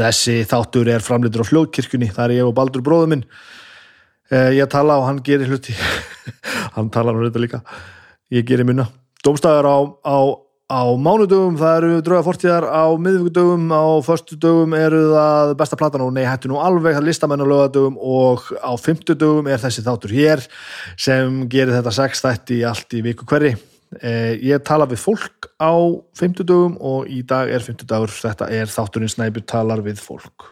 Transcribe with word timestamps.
Þessi 0.00 0.38
þáttur 0.48 0.88
er 0.88 1.02
framleitur 1.04 1.44
á 1.44 1.50
fljóðkirkjunni, 1.50 2.08
það 2.14 2.26
er 2.26 2.36
ég 2.38 2.46
og 2.48 2.54
Baldur 2.56 2.84
bróður 2.84 3.10
minn. 3.12 3.24
Eh, 4.32 4.54
Ég 4.56 4.70
tala 4.72 4.96
og 5.00 5.08
hann 5.08 5.18
gerir 5.26 5.50
hluti. 5.50 5.74
hann 6.76 6.88
talar 6.94 7.18
um 7.18 7.26
þetta 7.26 7.42
líka. 7.42 7.60
Ég 8.32 8.46
gerir 8.48 8.64
minna. 8.64 8.86
Dómstæðar 9.26 9.68
á, 9.68 9.78
á, 10.00 10.18
á 10.72 10.82
mánudögum, 10.96 11.58
það 11.60 11.76
eru 11.82 11.98
drauga 12.06 12.24
fortíðar 12.30 12.64
á 12.72 12.88
miðvíkudögum, 12.96 13.66
á 13.68 13.84
föstudögum 14.06 14.76
eru 14.78 15.02
það 15.10 15.52
besta 15.60 15.76
platan 15.76 16.06
og 16.06 16.14
nei, 16.16 16.24
hættu 16.24 16.48
nú 16.48 16.62
alveg, 16.64 16.96
er 16.96 17.04
listamenn 17.04 17.44
á 17.44 17.50
lögadögum 17.50 17.98
og 18.00 18.48
á 18.56 18.72
fimmtudögum 18.80 19.50
er 19.52 19.60
þessi 19.60 19.84
þáttur 19.84 20.16
hér 20.16 20.46
sem 20.96 21.42
gerir 21.52 21.76
þetta 21.76 21.92
sex 21.98 22.24
þætti 22.24 22.62
allt 22.70 22.96
í 22.96 23.04
viku 23.10 23.28
hverri. 23.28 23.52
Eh, 23.98 24.38
ég 24.46 24.62
tala 24.62 24.86
við 24.86 25.02
fólk 25.02 25.50
á 25.58 25.74
fimmtudögum 26.14 26.76
og 26.78 27.10
í 27.10 27.24
dag 27.26 27.50
er 27.50 27.64
fimmtudagur, 27.64 28.12
þetta 28.14 28.46
er 28.54 28.70
þátturinn 28.70 29.10
Snæbjörn 29.10 29.48
talar 29.50 29.82
við 29.82 29.98
fólk. 29.98 30.46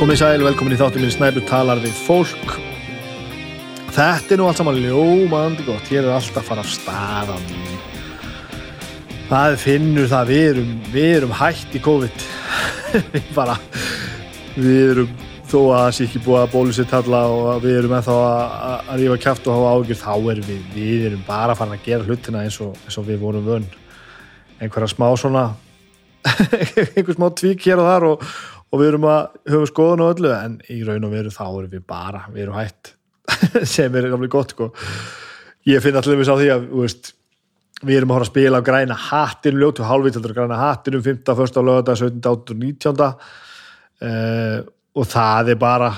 Komið 0.00 0.16
sæl, 0.16 0.40
velkomin 0.40 0.72
í 0.72 0.76
þáttum 0.80 1.02
minn 1.04 1.10
Snæbjörn 1.12 1.44
talar 1.44 1.80
við 1.82 1.92
fólk. 2.06 2.54
Þetta 3.92 4.32
er 4.32 4.38
nú 4.40 4.46
allt 4.48 4.56
saman 4.56 4.78
ljómandi 4.80 5.66
gott, 5.66 5.90
hér 5.92 6.06
er 6.06 6.14
alltaf 6.14 6.38
að 6.40 6.46
fara 6.46 6.62
af 6.64 6.70
stað 6.72 7.32
á 7.32 7.36
mín. 7.36 7.74
Það 9.28 9.56
finnur 9.60 10.06
það, 10.08 10.30
við 10.30 10.46
erum, 10.46 10.70
við 10.94 11.08
erum 11.18 11.34
hætt 11.36 11.76
í 11.76 11.82
COVID. 11.84 12.24
við 13.12 13.26
bara, 13.36 13.58
við 14.54 14.78
erum 14.86 15.10
þó 15.50 15.58
að 15.58 15.74
það 15.74 15.92
sé 15.98 16.06
ekki 16.06 16.22
búið 16.24 16.38
að 16.40 16.54
bólusitt 16.54 16.94
alla 16.96 17.20
og 17.34 17.60
við 17.66 17.76
erum 17.82 17.96
ennþá 17.98 18.14
að, 18.22 18.54
að, 18.70 18.94
rífa 19.02 19.18
kæft 19.26 19.50
og 19.50 19.58
hafa 19.58 19.74
ágjur, 19.74 19.98
þá 20.00 20.14
erum 20.14 20.46
við, 20.48 20.62
við 20.78 21.04
erum 21.10 21.26
bara 21.26 21.58
farin 21.58 21.76
að 21.76 21.84
gera 21.90 22.08
hlutina 22.08 22.46
eins 22.46 22.56
og, 22.64 22.72
eins 22.86 22.96
og 22.96 23.04
við 23.10 23.20
vorum 23.26 23.44
vönn. 23.52 23.68
Einhverja 24.64 24.94
smá 24.94 25.10
svona, 25.20 25.44
einhver 26.96 27.18
smá 27.20 27.28
tvík 27.36 27.68
hér 27.68 27.84
og 27.84 27.90
þar 27.90 28.08
og, 28.14 28.26
og 28.70 28.80
við 28.80 28.92
erum 28.92 29.06
að 29.10 29.22
höfum 29.50 29.70
skoðun 29.70 30.04
og 30.04 30.12
öllu 30.14 30.32
en 30.34 30.58
í 30.70 30.80
raun 30.86 31.06
og 31.06 31.14
veru 31.14 31.32
þá 31.34 31.44
erum 31.48 31.72
við 31.72 31.86
bara 31.90 32.24
við 32.30 32.44
erum 32.44 32.58
hætt 32.58 32.92
sem 33.74 33.96
er 33.96 34.10
alveg 34.10 34.32
gott 34.32 34.54
sko. 34.54 34.70
ég 35.68 35.82
finn 35.82 35.98
allir 35.98 36.20
við 36.20 36.28
sá 36.28 36.34
því 36.38 36.52
að 36.54 36.68
veist, 36.74 37.12
við 37.80 38.00
erum 38.00 38.12
að 38.12 38.18
hóra 38.18 38.28
að 38.28 38.32
spila 38.32 38.62
græna 38.64 38.98
hattinum 39.08 39.64
ljótu 39.64 39.86
hálfvitsaldur 39.86 40.36
græna 40.36 40.60
hattinum 40.60 41.02
15. 41.04 41.34
1. 41.46 41.60
lögða 41.66 41.98
17. 41.98 42.22
18. 42.30 42.64
19. 42.64 43.04
Uh, 44.00 44.58
og 44.96 45.06
það 45.06 45.52
er 45.52 45.60
bara 45.60 45.90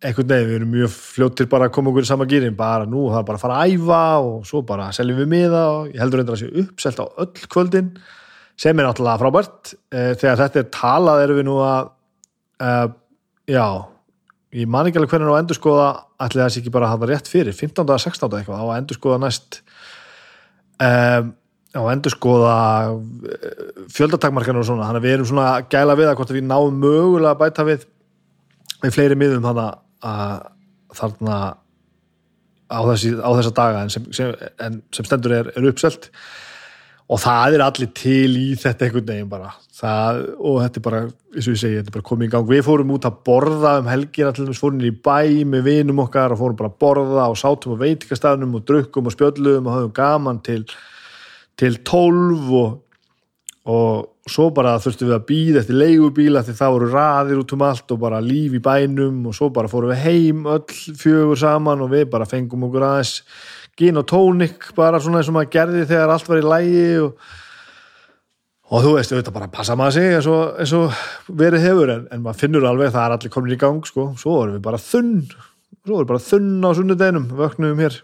einhvern 0.00 0.30
veginn, 0.30 0.48
við 0.48 0.56
erum 0.56 0.70
mjög 0.72 0.92
fljóttir 0.94 1.48
bara 1.50 1.68
að 1.68 1.74
koma 1.76 1.90
okkur 1.90 2.06
í 2.06 2.08
sama 2.08 2.26
gýrin, 2.28 2.56
bara 2.56 2.86
nú 2.88 3.10
það 3.10 3.18
er 3.18 3.26
bara 3.28 3.36
að 3.36 3.42
fara 3.42 3.58
að 3.60 3.74
æfa 3.74 4.04
og 4.24 4.46
svo 4.48 4.62
bara 4.64 4.88
seljum 4.96 5.20
við 5.20 5.28
miða 5.34 5.64
og 5.74 5.90
ég 5.90 6.00
heldur 6.00 6.22
reyndar 6.22 6.38
að 6.38 6.44
sé 6.46 6.62
uppselt 6.62 7.02
á 7.04 7.06
öll 7.20 7.50
kvöldin 7.52 7.90
sem 8.60 8.80
er 8.80 8.88
náttúrulega 8.88 9.20
frábært 9.20 9.74
uh, 9.74 10.12
þegar 10.14 10.40
þetta 10.44 10.62
er 10.62 10.70
talað 10.72 11.24
erum 11.26 11.40
við 11.40 11.48
nú 11.50 11.58
að 11.66 11.92
uh, 12.60 12.86
já 13.50 13.66
ég 14.56 14.70
man 14.70 14.88
ekki 14.88 15.00
alveg 15.00 15.14
hvernig 15.14 15.30
á 15.30 15.34
að 15.34 15.42
endur 15.44 15.58
skoða 15.58 15.88
ætli 16.24 16.46
sé 16.46 16.62
ekki 16.62 16.72
bara 16.74 16.88
að 16.88 16.96
hafa 16.96 17.10
rétt 17.10 17.30
fyrir 17.30 17.56
15. 17.56 17.84
að 17.86 18.02
16. 18.06 18.38
eitthvað 18.40 18.62
á 18.62 18.66
að 18.66 18.78
endur 18.78 18.98
skoða 18.98 19.20
næst 19.24 19.60
um, 20.82 21.30
á 21.70 21.80
að 21.80 21.92
endur 21.92 22.14
skoða 22.16 22.56
fjöldatakmarkanur 23.94 24.64
og 24.64 24.68
svona 24.68 24.88
þannig 24.88 25.02
að 25.02 25.06
við 25.06 25.16
erum 25.16 25.30
svona 25.30 25.48
að 25.54 25.68
gæla 25.70 25.98
við 26.00 26.10
að 26.10 26.16
hvort 26.18 26.34
við 26.34 26.46
náum 26.48 26.80
mögulega 26.82 27.34
að 27.34 27.42
bæta 27.44 27.66
við 27.68 27.86
við 28.80 28.96
fleiri 28.96 29.18
miðum 29.20 29.46
að 29.50 29.62
þarna 30.98 31.38
á, 32.70 32.78
þessi, 32.90 33.12
á 33.18 33.30
þessa 33.38 33.54
daga 33.54 33.82
en 33.84 33.92
sem, 33.92 34.06
sem, 34.14 34.32
en 34.62 34.80
sem 34.94 35.06
stendur 35.06 35.36
er, 35.36 35.50
er 35.54 35.68
uppselt 35.70 36.10
og 37.10 37.18
það 37.18 37.56
er 37.56 37.64
allir 37.64 37.90
til 37.96 38.36
í 38.38 38.46
þetta 38.58 38.86
einhvern 38.86 39.08
veginn 39.08 39.30
bara. 39.30 39.50
Það, 39.80 40.20
og 40.36 40.58
þetta 40.60 40.78
er 40.78 40.84
bara, 40.84 41.00
eins 41.32 41.46
og 41.48 41.54
ég 41.54 41.60
segi, 41.62 41.78
þetta 41.78 41.90
er 41.90 41.96
bara 41.96 42.06
komið 42.10 42.28
í 42.28 42.32
gang. 42.34 42.46
Við 42.50 42.62
fórum 42.66 42.92
út 42.94 43.08
að 43.08 43.16
borða 43.26 43.72
um 43.80 43.88
helgina 43.90 44.34
til 44.36 44.46
þess 44.46 44.62
fórum 44.62 44.84
í 44.84 44.92
bæ 44.92 45.16
með 45.48 45.66
vinum 45.66 46.04
okkar 46.04 46.34
og 46.34 46.42
fórum 46.42 46.60
bara 46.60 46.70
að 46.70 46.78
borða 46.84 47.26
og 47.32 47.40
sátum 47.40 47.74
á 47.74 47.82
veitikastafnum 47.82 48.54
og 48.60 48.64
drukkum 48.68 49.10
og 49.10 49.16
spjöllum 49.16 49.66
og 49.66 49.76
höfum 49.78 49.96
gaman 49.96 50.38
til, 50.46 50.62
til 51.58 51.80
tólf 51.88 52.54
og, 52.60 52.78
og 53.72 54.30
svo 54.30 54.50
bara 54.54 54.76
þurftum 54.82 55.10
við 55.10 55.16
að 55.16 55.26
býða 55.30 55.62
eftir 55.64 55.80
leigubíla 55.80 56.44
því 56.46 56.54
það 56.60 56.74
voru 56.76 56.90
raðir 56.92 57.40
út 57.40 57.54
um 57.56 57.64
allt 57.66 57.94
og 57.94 58.02
bara 58.04 58.20
líf 58.22 58.54
í 58.54 58.62
bænum 58.62 59.24
og 59.26 59.34
svo 59.34 59.48
bara 59.54 59.70
fórum 59.72 59.90
við 59.90 60.04
heim 60.04 60.44
öll 60.46 60.66
fjögur 61.00 61.40
saman 61.40 61.82
og 61.82 61.90
við 61.94 62.06
bara 62.12 62.28
fengum 62.28 62.68
okkur 62.68 62.86
aðeins 62.86 63.16
gin 63.80 64.00
og 64.00 64.08
tónik 64.08 64.70
bara 64.76 65.00
svona 65.00 65.20
eins 65.20 65.30
og 65.30 65.36
maður 65.36 65.54
gerði 65.54 65.86
þegar 65.88 66.12
allt 66.14 66.28
var 66.28 66.40
í 66.40 66.46
lægi 66.46 66.84
og, 67.04 67.30
og 68.70 68.84
þú 68.84 68.92
veist, 68.96 69.14
auðvitað 69.14 69.36
bara 69.38 69.50
passa 69.54 69.76
maður 69.78 69.96
sig 69.96 70.16
eins 70.18 70.28
og, 70.30 70.42
eins 70.60 70.74
og 70.76 71.00
verið 71.40 71.66
hefur 71.66 71.94
en, 71.94 72.04
en 72.12 72.22
maður 72.26 72.42
finnur 72.44 72.68
alveg 72.68 72.92
það 72.92 73.06
er 73.06 73.16
allir 73.16 73.34
komin 73.34 73.56
í 73.56 73.60
gang 73.60 73.80
sko. 73.88 74.10
svo 74.20 74.36
vorum 74.36 74.58
við 74.58 74.64
bara 74.68 74.82
þunn 74.84 75.16
svo 75.30 75.96
vorum 75.96 76.04
við 76.04 76.12
bara 76.12 76.24
þunn 76.28 76.68
á 76.68 76.70
sunnudeginum 76.76 77.28
vöknum 77.40 77.84
hér, 77.84 77.98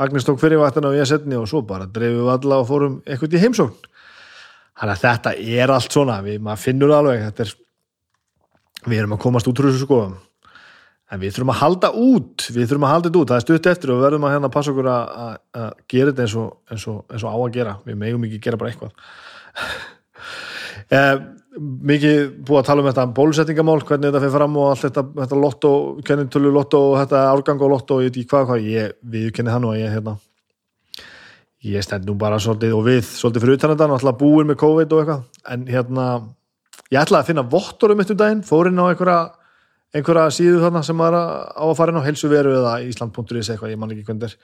Agnes 0.00 0.24
tók 0.24 0.40
fyrirvættan 0.40 0.88
á 0.88 0.96
ég 0.96 1.08
setni 1.08 1.36
og 1.36 1.48
svo 1.50 1.60
bara 1.68 1.84
dreifum 1.84 2.24
við 2.24 2.34
alla 2.38 2.62
og 2.62 2.68
fórum 2.70 2.94
eitthvað 3.04 3.36
í 3.36 3.42
heimsókn. 3.42 3.88
Þannig 4.80 4.94
að 4.94 5.02
þetta 5.02 5.32
er 5.60 5.72
allt 5.74 5.92
svona 5.92 6.14
við, 6.24 6.38
maður 6.40 6.62
finnur 6.62 6.94
alveg 6.96 7.42
er, 7.44 7.50
við 8.88 9.02
erum 9.02 9.18
að 9.18 9.20
komast 9.26 9.50
út 9.50 9.60
þessu 9.60 9.84
skoðum 9.84 10.14
en 11.12 11.20
við 11.20 11.34
þurfum 11.36 11.52
að 11.52 11.60
halda 11.60 11.90
út 12.00 12.46
við 12.48 12.64
þurfum 12.70 12.86
að 12.88 12.94
halda 12.94 13.10
þetta 13.10 13.20
út, 13.20 13.32
það 13.32 13.38
er 13.38 13.44
stutt 13.46 13.68
eftir 13.72 13.92
og 13.92 13.98
við 13.98 14.06
verðum 14.06 14.26
að 14.26 14.34
hérna 14.36 14.50
passa 14.52 14.72
okkur 14.72 14.88
að, 14.92 15.12
að, 15.24 15.36
að 15.60 15.68
gera 15.92 16.12
þetta 16.12 16.24
eins 16.24 16.36
og, 16.40 16.48
eins, 16.72 16.88
og, 16.88 16.98
eins 17.12 17.26
og 17.26 17.36
á 17.36 17.36
að 17.36 17.52
gera. 17.58 17.76
Við 17.84 17.98
megum 18.00 18.26
ekki 18.28 18.40
gera 18.48 18.60
bara 18.60 18.72
eitthvað. 18.72 18.96
Eh, 20.92 21.14
mikið 21.88 22.18
búið 22.44 22.58
að 22.58 22.66
tala 22.66 22.82
um 22.82 22.86
þetta 22.88 23.04
bólusetningamál, 23.16 23.78
hvernig 23.86 24.10
þetta 24.10 24.20
fyrir 24.20 24.32
fram 24.34 24.56
og 24.60 24.66
allt 24.70 24.82
þetta, 24.86 25.04
þetta 25.20 25.38
lotto, 25.40 25.70
kennintölu 26.04 26.50
lotto 26.52 26.80
og 26.90 26.96
þetta 26.98 27.22
árgang 27.30 27.64
og 27.64 27.72
lotto 27.72 27.96
og 27.96 28.02
ég 28.02 28.10
veit 28.10 28.18
ekki 28.18 28.30
hvað, 28.32 28.44
hvað 28.50 28.66
ég, 28.66 28.94
við 29.14 29.26
kenni 29.36 29.52
það 29.52 29.62
nú 29.62 29.70
að 29.72 29.80
ég 29.80 29.94
hérna 29.94 30.14
ég 31.68 31.86
stend 31.86 32.08
nú 32.08 32.16
bara 32.20 32.40
svolítið 32.42 32.74
og 32.76 32.84
við 32.88 33.02
svolítið 33.06 33.44
fyrir 33.44 33.60
utan 33.60 33.74
þetta, 33.74 33.88
náttúrulega 33.92 34.20
búin 34.20 34.50
með 34.50 34.60
COVID 34.64 34.96
og 34.96 35.02
eitthvað. 35.02 35.24
En 35.54 35.64
hérna, 35.70 36.06
ég 36.90 37.00
ætlaði 37.02 37.20
að 37.20 37.30
finna 37.30 37.46
vottorum 37.54 38.02
eitt 38.02 38.12
um 38.12 38.20
daginn, 38.20 38.44
fór 38.48 38.72
inn 38.72 38.82
á 38.82 38.84
einhverja 38.88 39.20
einhverja 39.92 40.28
síðu 40.32 40.62
þarna 40.62 40.82
sem 40.86 40.96
maður 40.96 41.18
á 41.52 41.64
að 41.66 41.76
fara 41.78 41.92
inn 41.92 42.00
á 42.00 42.06
helsuveru 42.08 42.54
eða 42.60 42.76
Ísland.is 42.88 43.50
eitthvað, 43.52 43.74
ég 43.74 43.80
man 43.80 43.92
ekki 43.92 44.06
hvernig 44.08 44.30
er. 44.30 44.38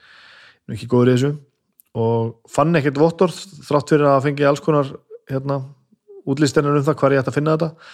Nú 0.67 0.77
ekki 0.77 0.89
góður 0.89 1.11
í 1.11 1.15
þessu. 1.15 1.33
Og 1.99 2.51
fann 2.53 2.77
ekkert 2.77 3.01
vottor 3.01 3.33
þrátt 3.33 3.95
fyrir 3.95 4.11
að 4.11 4.23
fengi 4.27 4.45
alls 4.45 4.61
konar 4.61 4.93
hérna, 5.29 5.63
útlýstenir 6.29 6.77
um 6.77 6.85
það 6.85 7.01
hvar 7.01 7.15
ég 7.15 7.23
ætti 7.23 7.33
að 7.33 7.39
finna 7.39 7.57
þetta. 7.57 7.89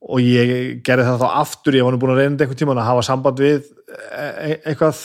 Og 0.00 0.22
ég 0.24 0.78
gerði 0.86 1.08
það 1.10 1.20
þá 1.20 1.40
aftur 1.42 1.76
ég 1.76 1.84
var 1.84 1.92
nú 1.92 2.00
búin 2.00 2.14
að 2.14 2.22
reynda 2.22 2.46
einhvern 2.46 2.60
tíma 2.62 2.76
að 2.78 2.86
hafa 2.86 3.02
samband 3.10 3.42
við 3.42 3.66
eitthvað 4.64 5.00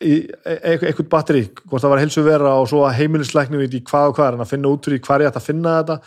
eitthvað 0.00 1.08
batteri 1.12 1.42
hvort 1.50 1.82
það 1.82 1.92
var 1.92 2.00
helsuvera 2.00 2.54
og 2.56 2.70
svo 2.70 2.86
að 2.88 2.96
heimilisleiknum 2.96 3.60
í 3.66 3.82
hvað 3.84 4.12
og 4.12 4.16
hvað 4.16 4.38
en 4.38 4.44
að 4.46 4.52
finna 4.54 4.72
út 4.72 4.88
fyrir 4.88 5.02
hvar 5.04 5.20
ég 5.20 5.28
ætti 5.28 5.42
að 5.42 5.48
finna 5.50 5.74
þetta 5.82 5.98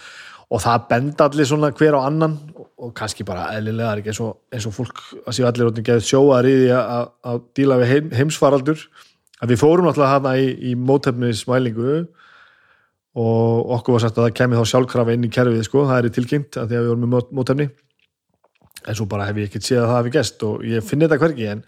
og 0.54 0.62
það 0.62 0.84
benda 0.90 1.28
allir 1.30 1.48
svona 1.50 1.72
hver 1.74 1.98
á 1.98 2.02
annan. 2.06 2.36
Og 2.84 2.92
kannski 2.98 3.26
bara 3.26 3.50
eðlilega 3.56 3.94
er 3.94 4.02
ekki 4.02 4.12
eins 4.12 4.22
og, 4.22 4.34
eins 4.54 4.68
og 4.70 4.76
fólk 4.76 5.00
að 5.24 5.38
séu 5.38 5.48
allir 5.48 5.70
áttin 5.70 5.88
geðið 5.88 6.10
sjóaðar 6.10 6.50
í 6.50 6.56
því 6.60 6.74
að, 6.78 7.08
að 7.32 7.40
díla 7.58 7.80
við 7.82 7.94
heim, 7.94 8.12
heimsfaraldur. 8.20 8.84
Að 9.42 9.54
við 9.54 9.62
fórum 9.64 9.88
náttúrulega 9.88 10.18
hana 10.18 10.36
í, 10.40 10.50
í 10.70 10.74
mótefnismælingu. 10.78 11.96
Og 13.24 13.74
okkur 13.78 13.98
var 13.98 14.06
sagt 14.06 14.20
að 14.20 14.28
það 14.28 14.38
kemur 14.40 14.62
þá 14.62 14.74
sjálfkrafa 14.74 15.16
inn 15.16 15.26
í 15.26 15.32
kerfið 15.34 15.66
sko, 15.68 15.88
það 15.90 16.00
er 16.00 16.10
í 16.10 16.14
tilkynnt 16.14 16.60
að 16.60 16.70
því 16.70 16.78
að 16.78 16.86
við 16.86 16.94
vorum 16.94 17.04
með 17.08 17.34
mótefni. 17.40 17.68
En 18.84 18.98
svo 19.00 19.08
bara 19.10 19.28
hef 19.30 19.40
ég 19.40 19.50
ekkert 19.50 19.68
séð 19.68 19.84
að 19.84 19.90
það 19.90 20.00
hefði 20.00 20.14
gæst 20.18 20.46
og 20.48 20.64
ég 20.68 20.86
finn 20.86 21.04
þetta 21.06 21.20
hverki 21.22 21.50
en 21.52 21.62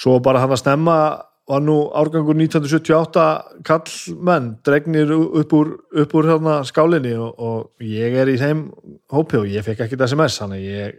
svo 0.00 0.18
bara 0.22 0.42
hann 0.42 0.52
að 0.54 0.60
snemma 0.60 0.98
var 1.50 1.60
nú 1.60 1.76
árgangur 1.92 2.38
1978 2.38 3.24
kallmenn 3.68 4.54
dregnir 4.64 5.10
upp 5.12 5.52
úr, 5.52 5.74
upp 5.92 6.14
úr 6.16 6.28
hérna 6.30 6.54
skálinni 6.64 7.12
og, 7.20 7.34
og 7.36 7.84
ég 7.84 8.16
er 8.16 8.30
í 8.32 8.38
þeim 8.40 8.62
hópi 9.12 9.42
og 9.42 9.50
ég 9.52 9.66
fekk 9.66 9.84
ekkert 9.84 10.06
SMS 10.06 10.40
þannig 10.40 10.64
ég, 10.64 10.96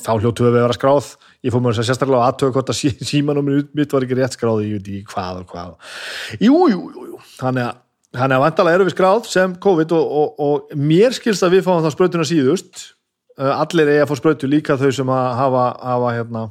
þá 0.00 0.14
hljóttu 0.14 0.46
við 0.46 0.54
að 0.54 0.56
vera 0.60 0.78
skráð 0.78 1.12
ég 1.44 1.52
fór 1.52 1.64
mér 1.64 1.76
þess 1.76 1.84
að 1.84 1.90
sérstaklega 1.90 2.30
aðtöða 2.30 2.56
hvort 2.56 2.72
að 2.72 2.80
símanum 3.12 3.52
mitt 3.52 3.92
var 3.92 4.08
ekki 4.08 4.18
rétt 4.22 4.38
skráð 4.38 4.64
ég 4.64 4.78
veit 4.78 4.90
ekki 4.94 5.12
hvað 5.12 5.44
og 5.44 5.52
hvað 5.52 5.76
jú, 6.40 6.56
jú, 6.72 6.82
jú, 6.96 7.06
jú. 7.12 7.22
þannig 7.36 7.68
að 7.68 7.78
Þannig 8.10 8.34
að 8.34 8.42
vantalega 8.42 8.78
eru 8.78 8.84
við 8.88 8.94
skráð 8.96 9.26
sem 9.30 9.52
COVID 9.62 9.92
og, 9.94 10.14
og, 10.20 10.40
og 10.42 10.72
mér 10.74 11.14
skilst 11.14 11.44
að 11.46 11.52
við 11.54 11.60
fáum 11.68 11.84
þá 11.84 11.92
spröytuna 11.94 12.24
síðust. 12.26 12.80
Allir 13.38 13.86
er 13.92 14.02
að 14.02 14.10
fá 14.10 14.16
spröytu 14.18 14.50
líka 14.50 14.74
þau 14.80 14.88
sem 14.96 15.12
að 15.14 15.28
hafa, 15.38 15.66
hafa 15.78 16.14
hérna, 16.16 16.42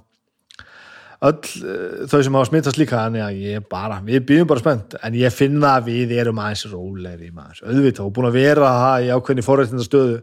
öll 1.27 1.39
eh, 1.67 2.03
þau 2.07 2.19
sem 2.23 2.37
hafa 2.37 2.47
smittast 2.47 2.79
líka 2.79 2.99
þannig 3.01 3.23
að 3.25 3.39
ég 3.43 3.65
bara, 3.71 3.99
við 4.05 4.21
býðum 4.29 4.51
bara 4.51 4.63
spennt. 4.63 4.95
En 5.03 5.17
ég 5.19 5.33
finna 5.35 5.75
að 5.77 5.89
við 5.91 6.13
erum 6.21 6.39
aðeins 6.39 6.67
rólegri 6.71 7.31
maður, 7.35 7.63
auðvitað 7.65 8.05
og 8.05 8.13
búin 8.15 8.29
að 8.29 8.37
vera 8.39 8.75
það 8.83 9.07
í 9.07 9.09
ákveðni 9.15 9.47
forrættindastöðu 9.47 10.21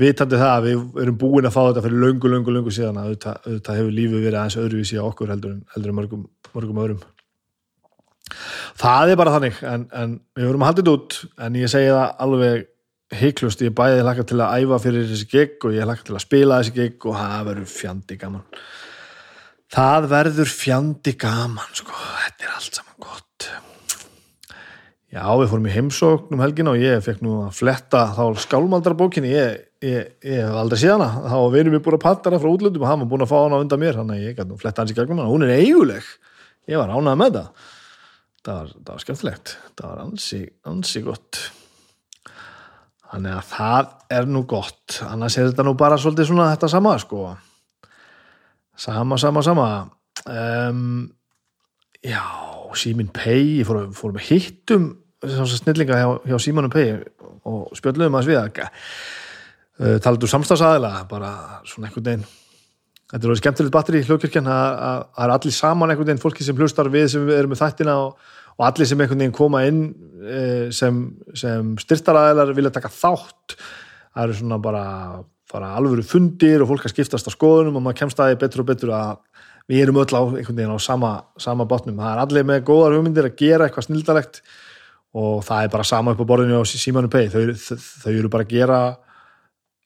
vitandi 0.00 0.38
það 0.38 0.52
að 0.52 0.68
við 0.68 1.02
erum 1.04 1.18
búin 1.18 1.48
að 1.48 1.54
fá 1.54 1.60
þetta 1.62 1.82
fyrir 1.84 2.02
löngu, 2.02 2.30
löngu, 2.30 2.54
löngu 2.54 2.74
síðan 2.74 2.98
að 2.98 3.10
auðvitað, 3.10 3.40
auðvitað 3.46 3.80
hefur 3.80 3.96
lífið 3.98 4.24
verið 4.24 4.38
aðeins 4.40 4.60
öðruvísi 4.62 4.98
á 4.98 5.04
okkur 5.06 5.34
heldur 5.34 5.54
en, 5.54 5.60
heldur 5.74 5.92
en 5.92 5.98
mörgum, 5.98 6.24
mörgum 6.54 6.80
öðrum. 6.84 7.02
Það 8.80 9.12
er 9.12 9.18
bara 9.20 9.34
þannig 9.36 9.58
en, 9.70 9.88
en 9.94 10.14
við 10.34 10.48
vorum 10.48 10.64
að 10.64 10.70
halda 10.70 10.82
þetta 10.82 10.94
út 10.98 11.18
en 11.46 11.58
ég 11.60 11.70
segi 11.70 11.92
það 11.92 12.24
alveg 12.26 12.64
heiklust, 13.14 13.62
ég 13.62 13.74
bæði 13.76 14.00
hlaka 14.02 14.24
til 14.26 14.40
að 14.42 14.64
æfa 14.64 14.80
fyrir 14.82 15.06
þessi 15.10 15.28
gig 15.30 15.66
og 15.68 15.76
ég 15.76 15.86
hlaka 15.86 16.06
til 16.06 16.16
að 16.16 16.24
spila 16.24 16.58
þessi 16.62 16.74
gig 16.74 17.06
og 17.06 17.18
það 17.20 17.44
verður 17.50 17.70
fjandi 17.70 18.18
gaman 18.18 18.46
það 19.74 20.08
verður 20.12 20.50
fjandi 20.50 21.14
gaman 21.18 21.76
sko, 21.76 21.94
þetta 21.94 22.46
er 22.46 22.52
allt 22.54 22.78
saman 22.78 22.98
gott. 23.02 23.46
Já, 25.14 25.24
við 25.38 25.50
fórum 25.50 25.68
í 25.70 25.74
heimsókn 25.74 26.34
um 26.34 26.42
helgin 26.42 26.70
og 26.70 26.80
ég 26.82 27.02
fekk 27.04 27.22
nú 27.22 27.36
að 27.44 27.56
fletta 27.60 28.04
þá 28.16 28.22
skálmaldarbókinni. 28.44 29.30
Ég, 29.30 29.64
ég, 29.84 30.12
ég 30.26 30.42
hef 30.42 30.58
aldrei 30.58 30.80
séð 30.82 30.96
hana. 30.96 31.10
Þá 31.30 31.36
verðum 31.54 31.76
við 31.76 31.84
búin 31.86 31.98
að 31.98 32.04
panta 32.06 32.30
hana 32.30 32.40
frá 32.42 32.50
útlöndum 32.50 32.82
og 32.82 32.90
hann 32.90 33.02
var 33.04 33.10
búin 33.12 33.26
að 33.26 33.30
fá 33.30 33.36
hana 33.38 33.60
undan 33.62 33.82
mér, 33.82 33.98
þannig 34.00 34.20
að 34.20 34.28
ég 34.28 34.38
gæti 34.38 34.50
nú 34.50 34.58
fletta 34.62 34.82
hans 34.82 34.94
í 34.94 34.98
gegnum 34.98 35.22
hana, 35.22 35.30
hún 35.30 35.46
er 35.46 35.54
eiguleg 35.54 36.12
ég 36.70 36.80
var 36.80 36.94
ánað 36.94 37.18
með 37.20 37.38
það. 37.38 37.70
Það 38.44 38.58
var, 38.58 38.74
það 38.74 38.92
var 38.92 39.02
skemmtilegt. 39.04 39.56
Það 39.78 39.90
var 39.90 40.04
ansi, 40.04 40.42
ansi 40.70 41.02
gott. 41.04 41.40
Þannig 43.14 43.38
að 43.38 43.50
það 43.54 43.90
er 44.18 44.30
nú 44.30 44.44
gott. 44.50 45.00
Annars 45.06 45.38
er 45.38 45.50
þetta 45.50 45.66
nú 45.66 45.74
bara 45.78 45.98
svolítið 46.00 46.30
svona 46.30 46.50
þetta 46.52 46.70
sama 46.72 46.94
sko 47.02 47.28
sama, 48.76 49.18
sama, 49.18 49.42
sama. 49.42 49.68
Um, 50.24 51.10
já, 52.02 52.22
Símin 52.74 53.10
Pei 53.14 53.60
ég 53.60 53.66
fór, 53.68 53.88
fór 53.94 54.14
með 54.14 54.28
hittum 54.30 54.92
snillinga 55.24 55.98
hjá, 55.98 56.08
hjá 56.28 56.38
Símanum 56.42 56.72
Pei 56.72 56.94
og 57.44 57.74
spjöldluðum 57.76 58.18
að 58.18 58.26
sviða 58.28 58.68
uh, 58.68 59.98
talaðu 60.02 60.30
samstafsæðila 60.30 60.92
bara 61.10 61.34
svona 61.68 61.88
einhvern 61.88 62.08
veginn 62.08 62.26
þetta 63.10 63.20
er 63.20 63.28
alveg 63.28 63.42
skemmtilegt 63.42 63.74
batteri 63.74 64.00
í 64.02 64.06
hljókirkjan 64.08 64.48
það 64.48 65.04
er 65.24 65.34
allir 65.36 65.54
saman 65.54 65.92
einhvern 65.92 66.10
veginn 66.10 66.22
fólki 66.22 66.46
sem 66.46 66.58
hlustar 66.58 66.90
við 66.92 67.10
sem 67.14 67.28
erum 67.30 67.52
með 67.52 67.62
þættina 67.62 67.98
og, 68.06 68.16
og 68.56 68.66
allir 68.68 68.90
sem 68.90 69.00
einhvern 69.00 69.24
veginn 69.24 69.36
koma 69.36 69.64
inn 69.68 69.84
uh, 70.24 70.66
sem, 70.74 71.04
sem 71.36 71.74
styrtaræðilar 71.84 72.54
vilja 72.56 72.74
taka 72.74 72.92
þátt 72.92 73.58
það 73.58 74.26
eru 74.26 74.38
svona 74.40 74.60
bara 74.62 74.84
bara 75.54 75.72
alvöru 75.78 76.02
fundir 76.06 76.62
og 76.62 76.72
fólk 76.72 76.88
að 76.88 76.96
skiptast 76.96 77.30
á 77.30 77.32
skoðunum 77.32 77.78
og 77.78 77.84
maður 77.84 78.00
kemst 78.02 78.20
aðeins 78.20 78.42
betur 78.42 78.64
og 78.64 78.68
betur 78.72 78.92
að 78.96 79.16
við 79.70 79.84
erum 79.84 80.00
öll 80.02 80.10
á 80.12 80.22
einhvern 80.26 80.58
veginn 80.58 80.74
á 80.74 80.80
sama, 80.82 81.12
sama 81.40 81.66
botnum. 81.68 82.00
Það 82.00 82.12
er 82.12 82.22
allir 82.24 82.46
með 82.48 82.66
góðar 82.68 82.98
hugmyndir 82.98 83.28
að 83.30 83.38
gera 83.40 83.68
eitthvað 83.68 83.88
snildalegt 83.88 84.42
og 85.14 85.44
það 85.46 85.64
er 85.64 85.72
bara 85.72 85.86
sama 85.86 86.12
upp 86.14 86.20
á 86.20 86.30
borðinu 86.30 86.60
á 86.60 86.64
Símanu 86.66 87.10
Pei. 87.12 87.28
Þau, 87.32 87.54
þau, 87.54 88.12
eru 88.12 88.32
bara 88.32 88.46
að 88.46 88.54
gera 88.56 88.80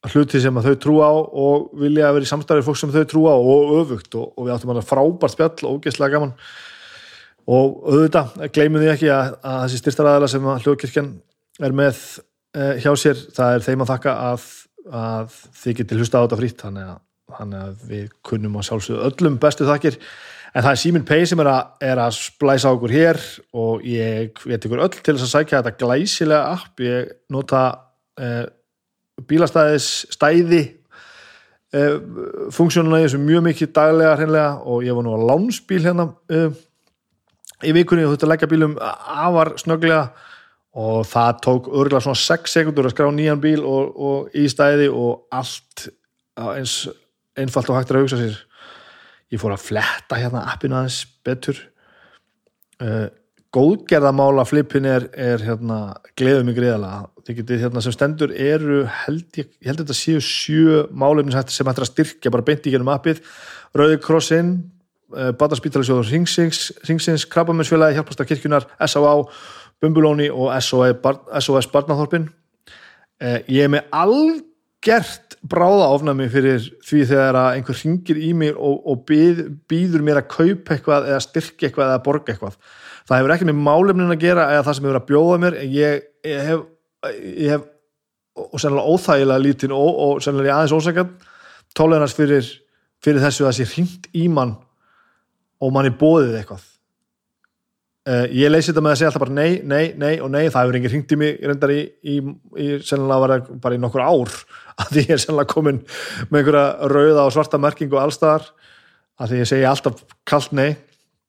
hluti 0.09 0.41
sem 0.41 0.61
þau 0.63 0.75
trú 0.79 0.97
á 1.03 1.11
og 1.11 1.69
vilja 1.79 2.09
að 2.09 2.17
vera 2.17 2.27
í 2.27 2.31
samstæðið 2.31 2.67
fólk 2.67 2.79
sem 2.79 2.93
þau 2.93 3.05
trú 3.11 3.23
á 3.27 3.35
og 3.35 3.73
öfugt 3.81 4.15
og, 4.15 4.33
og 4.35 4.47
við 4.47 4.55
áttum 4.55 4.73
að 4.73 4.85
frábært 4.87 5.35
spjall 5.35 5.67
og 5.67 5.79
ógeðslega 5.79 6.15
gaman 6.15 6.33
og 7.49 7.79
auðvitað, 7.89 8.35
gleymum 8.55 8.83
því 8.83 8.91
ekki 8.93 9.09
að, 9.11 9.35
að 9.41 9.61
þessi 9.65 9.81
styrstaræðala 9.81 10.29
sem 10.31 10.47
hljóðkirkjan 10.63 11.09
er 11.65 11.75
með 11.75 12.01
eh, 12.55 12.75
hjá 12.83 12.91
sér, 12.99 13.23
það 13.35 13.55
er 13.55 13.65
þeim 13.65 13.83
að 13.83 13.91
þakka 13.91 14.15
að 14.29 14.47
að 14.95 15.37
þið 15.59 15.77
getur 15.81 16.01
hlusta 16.01 16.21
á 16.21 16.23
þetta 16.25 16.39
frýtt 16.39 16.65
þannig, 16.65 16.91
þannig 17.37 17.63
að 17.65 17.87
við 17.89 18.05
kunnum 18.25 18.57
á 18.57 18.61
sjálfsögðu 18.67 19.07
öllum 19.09 19.39
bestu 19.41 19.67
þakkir. 19.69 19.99
En 20.49 20.65
það 20.65 20.71
er 20.71 20.79
Simin 20.81 21.05
Pei 21.05 21.25
sem 21.29 21.41
er 21.43 21.49
að, 21.51 21.73
er 21.91 22.01
að 22.01 22.15
splæsa 22.17 22.71
okkur 22.73 22.93
hér 22.93 23.19
og 23.53 23.83
ég 23.85 24.39
veit 24.49 24.65
ykkur 24.65 24.81
öll 24.81 24.95
til 24.95 25.13
þess 25.13 25.27
að 25.27 25.33
sækja 25.35 25.59
þetta 25.59 25.77
glæsilega 25.83 26.55
app, 26.55 26.81
ég 26.81 27.11
nota 27.29 27.61
eh, 28.17 28.47
bílastæðis 29.29 29.89
stæði 30.15 30.63
eh, 31.75 31.99
funksjónuna 32.55 33.03
í 33.03 33.05
þessu 33.05 33.21
mjög 33.21 33.45
mikið 33.49 33.75
daglega 33.77 34.15
hreinlega 34.17 34.49
og 34.65 34.87
ég 34.87 34.97
var 34.97 35.05
nú 35.05 35.13
á 35.13 35.27
lánsbíl 35.29 35.83
hérna 35.85 36.09
eh, 36.33 36.49
í 37.69 37.75
vikunni 37.75 38.07
og 38.07 38.15
þetta 38.15 38.31
leggja 38.31 38.49
bílum 38.49 38.75
afar 38.79 39.53
snöglega 39.61 40.07
og 40.77 41.05
það 41.09 41.39
tók 41.45 41.69
örgulega 41.71 42.03
svona 42.05 42.21
6 42.21 42.53
sekundur 42.53 42.89
að 42.89 42.93
skrá 42.93 43.09
nýjan 43.13 43.41
bíl 43.41 43.61
og, 43.65 43.95
og 43.95 44.35
í 44.37 44.45
stæði 44.51 44.89
og 44.93 45.25
allt 45.33 45.87
eins 46.39 46.83
einfalt 47.39 47.71
og 47.71 47.79
hægt 47.79 47.93
að 47.93 48.03
hugsa 48.03 48.19
sér. 48.19 48.37
Ég 49.29 49.41
fór 49.41 49.53
að 49.53 49.65
fletta 49.67 50.17
hérna 50.17 50.45
appinu 50.51 50.77
aðeins 50.77 51.03
betur. 51.25 51.57
Uh, 52.79 53.07
góðgerðamála 53.53 54.45
flipin 54.45 54.85
er, 54.85 55.07
er 55.17 55.41
hérna 55.41 55.79
gleðum 56.17 56.51
í 56.51 56.57
greiðala 56.57 56.91
hérna 57.29 57.81
sem 57.81 57.93
stendur 57.93 58.31
eru 58.33 58.83
held 59.03 59.37
ég, 59.37 59.49
ég 59.61 59.69
held 59.69 59.81
að 59.81 59.87
þetta 59.87 59.97
séu 59.97 60.21
sjö 60.23 60.83
málefni 60.89 61.33
sem 61.33 61.67
hættir 61.67 61.85
að 61.85 61.89
styrkja 61.91 62.33
bara 62.33 62.45
beint 62.45 62.65
í 62.69 62.73
genum 62.73 62.91
appið. 62.93 63.21
Rauði 63.77 63.99
Krossinn 64.01 64.51
uh, 65.13 65.31
Badarspítalisjóður 65.37 66.09
Ringsins, 66.13 66.69
Ringsins 66.87 67.25
Krabbamennsfélagi, 67.29 67.97
Hjálpastar 67.97 68.29
kirkjunar 68.29 68.69
S.A.A. 68.85 69.15
Bumbulóni 69.79 70.27
og 70.31 70.51
SOS, 70.59 70.99
Bar 71.03 71.21
SOS 71.39 71.69
Barnathorpin 71.71 72.27
eh, 73.21 73.41
ég 73.47 73.65
er 73.65 73.71
með 73.71 73.87
algjört 73.95 75.37
bráða 75.49 75.87
ofnami 75.95 76.27
fyrir 76.31 76.65
því 76.83 77.05
þegar 77.13 77.39
einhver 77.53 77.79
ringir 77.79 78.19
í 78.19 78.33
mig 78.35 78.57
og, 78.57 78.81
og 78.91 79.05
býð, 79.07 79.45
býður 79.71 80.03
mér 80.03 80.21
að 80.23 80.31
kaupa 80.33 80.75
eitthvað 80.75 81.09
eða 81.13 81.23
styrkja 81.23 81.69
eitthvað 81.69 81.93
eða 81.93 82.05
borga 82.05 82.33
eitthvað. 82.33 82.57
Það 83.07 83.21
hefur 83.21 83.33
ekki 83.35 83.49
með 83.49 83.61
málefnin 83.65 84.13
að 84.13 84.23
gera 84.25 84.49
eða 84.53 84.65
það 84.67 84.77
sem 84.77 84.87
hefur 84.87 84.99
að 84.99 85.09
bjóða 85.09 85.37
mér. 85.45 85.59
Ég, 85.73 86.07
ég 86.27 86.49
hef, 86.49 86.65
ég 87.23 87.53
hef 87.55 87.67
og 88.39 88.61
sennilega 88.61 88.95
óþægilega 88.95 89.43
lítinn 89.43 89.75
og, 89.75 90.01
og 90.03 90.23
sennilega 90.23 90.57
aðeins 90.57 90.75
ósækjað 90.75 91.13
tólenast 91.77 92.19
fyrir, 92.19 92.51
fyrir 93.03 93.23
þessu 93.23 93.45
að 93.45 93.51
það 93.51 93.57
sé 93.59 93.69
ringt 93.77 94.09
í 94.15 94.27
mann 94.31 94.55
og 95.59 95.73
mann 95.75 95.89
er 95.89 95.97
bóðið 95.99 96.37
eitthvað 96.39 96.67
Uh, 98.09 98.23
ég 98.33 98.49
leysi 98.49 98.71
þetta 98.71 98.81
með 98.81 98.93
að 98.95 98.97
segja 98.97 99.09
alltaf 99.11 99.21
bara 99.21 99.35
nei, 99.37 99.59
nei, 99.69 99.91
nei 99.99 100.15
og 100.17 100.31
nei, 100.33 100.47
það 100.49 100.63
hefur 100.63 100.77
enginn 100.79 100.93
hringt 100.95 101.11
í 101.13 101.17
mig 101.19 101.35
reyndar 101.45 101.73
í, 101.75 101.81
í, 102.01 102.15
í 102.57 102.67
sennilega 102.81 103.21
var 103.21 103.33
það 103.35 103.49
bara 103.61 103.75
í 103.77 103.81
nokkur 103.83 104.01
ár 104.01 104.31
að 104.81 104.93
því 104.95 105.03
ég 105.03 105.11
er 105.13 105.21
sennilega 105.21 105.51
komin 105.51 105.81
með 106.31 106.39
einhverja 106.39 106.89
rauða 106.89 107.25
og 107.27 107.33
svarta 107.35 107.59
merkingu 107.61 107.99
allstaðar 108.01 108.47
að 109.19 109.33
því 109.33 109.41
ég 109.43 109.49
segi 109.51 109.67
alltaf 109.69 110.01
kallt 110.29 110.55
nei. 110.57 110.71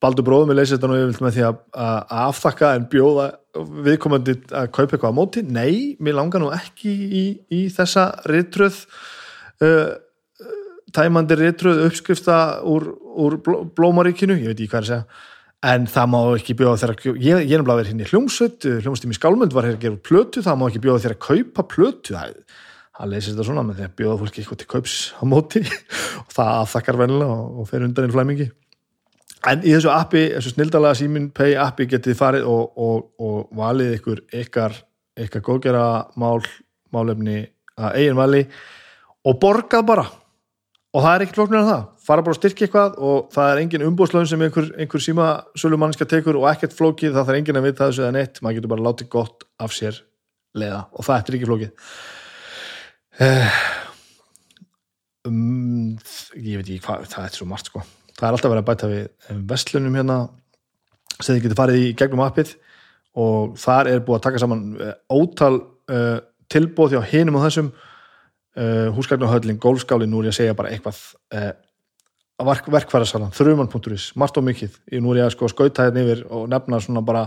Baldur 0.01 0.25
bróðum, 0.25 0.55
ég 0.55 0.57
leysi 0.63 0.79
þetta 0.79 0.89
nú 0.89 0.97
yfirlega 0.97 1.27
með 1.27 1.35
því 1.37 1.43
að, 1.45 1.57
að 1.85 2.21
aftakka 2.23 2.71
en 2.79 2.87
bjóða 2.95 3.27
viðkomandi 3.85 4.37
að 4.57 4.71
kaupa 4.73 4.97
eitthvað 4.97 5.13
á 5.13 5.19
móti. 5.19 5.43
Nei, 5.45 5.75
mér 6.01 6.17
langar 6.17 6.41
nú 6.41 6.49
ekki 6.57 6.93
í, 6.95 7.25
í 7.53 7.59
þessa 7.75 8.07
ritröð 8.31 8.79
uh, 9.67 9.91
tæmandi 10.97 11.37
ritröð 11.37 11.83
uppskrifta 11.91 12.39
úr, 12.65 12.89
úr 13.21 13.37
blómaríkinu, 13.77 14.39
ég 14.41 14.55
veit 14.55 14.57
ekki 14.57 14.71
hvað 14.73 14.81
að 14.81 14.89
segja 14.95 15.29
en 15.61 15.87
það 15.91 16.11
má 16.15 16.19
ekki 16.39 16.57
bjóða 16.57 16.81
þeirra 16.81 17.15
ég, 17.21 17.21
ég 17.21 17.35
er 17.53 17.61
náttúrulega 17.61 17.81
verið 17.83 17.91
hérna 17.93 18.07
í 18.07 18.11
hljómsveit 18.11 18.67
hljómsveitum 18.81 19.13
í 19.13 19.19
Skálmönd 19.19 19.57
var 19.57 19.69
hér 19.69 19.77
að 19.77 19.83
gera 19.85 20.03
plötu 20.09 20.45
það 20.45 20.61
má 20.61 20.67
ekki 20.71 20.83
bjóða 20.87 21.03
þeirra 21.05 21.19
að 21.19 21.27
kaupa 21.27 21.67
plötu. 21.75 22.15
Það, 22.17 22.63
það 22.97 23.13
leysir 23.13 23.35
þetta 23.35 23.47
svona 23.51 23.67
með 23.69 23.81
því 23.81 23.87
að 23.89 23.99
bjóða 24.01 24.21
fólki 24.23 24.41
eitthvað 24.41 24.63
til 24.63 24.71
kaups 24.73 24.97
á 25.21 25.23
móti 25.29 25.63
og 26.25 26.33
það 26.33 26.55
aðþakkar 26.55 27.01
vennilega 27.03 27.37
og, 27.37 27.61
og 27.61 27.69
fer 27.69 27.85
undan 27.85 28.09
einn 28.09 28.17
flæmingi 28.17 28.49
en 29.49 29.63
í 29.65 29.73
þessu 29.73 29.93
appi, 29.93 30.25
þessu 30.35 30.55
snildalega 30.55 30.99
Simin 30.99 31.29
Pay 31.37 31.57
appi 31.61 31.87
getið 31.89 32.19
farið 32.19 32.49
og, 32.49 32.81
og, 32.81 33.07
og 33.21 33.53
valið 33.57 33.97
ykkur 33.99 34.25
ykkar 34.43 34.77
ykkar 35.21 35.45
góðgera 35.45 35.85
mál 36.21 36.41
málefni 36.95 37.43
að 37.81 38.01
eigin 38.01 38.19
vali 38.19 38.43
og 39.29 39.39
borgað 39.41 39.87
bara 39.89 40.07
og 40.91 41.05
það 41.05 41.13
er 41.13 41.25
ekkert 41.25 41.39
flóknir 41.39 41.61
en 41.61 41.69
það. 41.69 41.83
Fara 42.07 42.25
bara 42.27 42.35
að 42.35 42.41
styrkja 42.41 42.67
eitthvað 42.67 42.97
og 43.07 43.29
það 43.35 43.51
er 43.51 43.61
engin 43.63 43.85
umbúðslögn 43.87 44.31
sem 44.31 44.45
einhver, 44.47 44.71
einhver 44.81 45.05
síma 45.05 45.29
sölumanniska 45.59 46.09
tekur 46.11 46.39
og 46.41 46.49
ekkert 46.51 46.75
flókið, 46.77 47.15
það 47.15 47.29
þarf 47.29 47.41
engin 47.41 47.61
að 47.61 47.69
vita 47.69 47.87
þessu 47.91 48.07
eða 48.07 48.17
neitt, 48.17 48.41
maður 48.43 48.59
getur 48.59 48.73
bara 48.75 48.87
látið 48.89 49.13
gott 49.13 49.47
af 49.63 49.77
sér 49.77 50.01
leiða 50.59 50.81
og 50.91 51.07
það 51.07 51.21
er 51.21 51.39
ekki 51.39 51.51
flókið. 51.51 51.93
Uh, 53.21 53.61
um, 55.29 55.95
ég 56.41 56.59
veit 56.59 56.67
ekki 56.67 56.83
hvað 56.87 57.07
það 57.13 57.29
er 57.29 57.39
svo 57.39 57.47
margt 57.51 57.71
sko, 57.71 57.85
það 58.17 58.27
er 58.27 58.39
alltaf 58.39 58.55
verið 58.55 58.65
að 58.65 58.71
bæta 58.73 58.91
við 58.91 59.45
vestlunum 59.53 59.99
hérna 60.01 60.19
sem 61.21 61.37
þið 61.37 61.45
getur 61.45 61.61
farið 61.61 61.85
í 61.85 61.95
gegnum 61.99 62.25
appið. 62.25 62.57
Og 63.21 63.57
þar 63.59 63.91
er 63.91 64.03
búið 64.07 64.21
að 64.21 64.27
taka 64.29 64.41
saman 64.41 64.61
eh, 64.79 64.93
ótal 65.11 65.57
uh, 65.91 66.19
tilbóð 66.51 66.95
hjá 66.95 67.01
hinum 67.11 67.41
og 67.41 67.47
þessum 67.47 67.71
uh, 68.59 68.89
húsgagnahöllin, 68.97 69.59
gólfskálin, 69.63 70.11
nú 70.11 70.23
er 70.23 70.31
ég 70.31 70.35
að 70.35 70.41
segja 70.41 70.57
bara 70.59 70.73
eitthvað 70.75 71.01
uh, 71.37 71.53
verk, 72.47 72.69
verkfærasalan, 72.73 73.33
þruman.is, 73.37 74.11
margt 74.21 74.39
og 74.41 74.47
mikið. 74.47 74.77
Ég 74.95 75.03
nú 75.05 75.15
er 75.15 75.23
ég 75.23 75.29
að 75.29 75.35
sko 75.37 75.51
skauta 75.53 75.89
hérna 75.89 76.05
yfir 76.05 76.25
og 76.29 76.49
nefna 76.51 76.81
svona 76.83 77.05
bara 77.05 77.27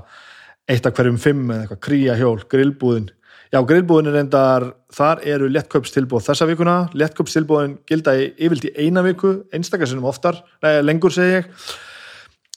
eitt 0.69 0.85
af 0.87 0.95
hverjum 0.97 1.19
fimm 1.21 1.49
eða 1.51 1.65
eitthvað, 1.65 1.83
kría 1.87 2.17
hjól, 2.19 2.39
grillbúðin. 2.49 3.09
Já, 3.53 3.59
grillbúðin 3.69 4.09
er 4.09 4.19
endar 4.23 4.67
þar 4.93 5.21
eru 5.29 5.49
lettkaupstilbóð 5.51 6.25
þessa 6.25 6.47
vikuna. 6.49 6.77
Lettkaupstilbóðin 6.97 7.75
gilda 7.89 8.15
í, 8.17 8.31
yfirlt 8.41 8.69
í 8.71 8.73
eina 8.81 9.03
viku 9.05 9.43
einstakar 9.53 9.89
sinnum 9.89 10.09
oftar, 10.09 10.39
nei, 10.65 10.79
lengur 10.81 11.13
segi 11.13 11.41
ég. 11.41 11.51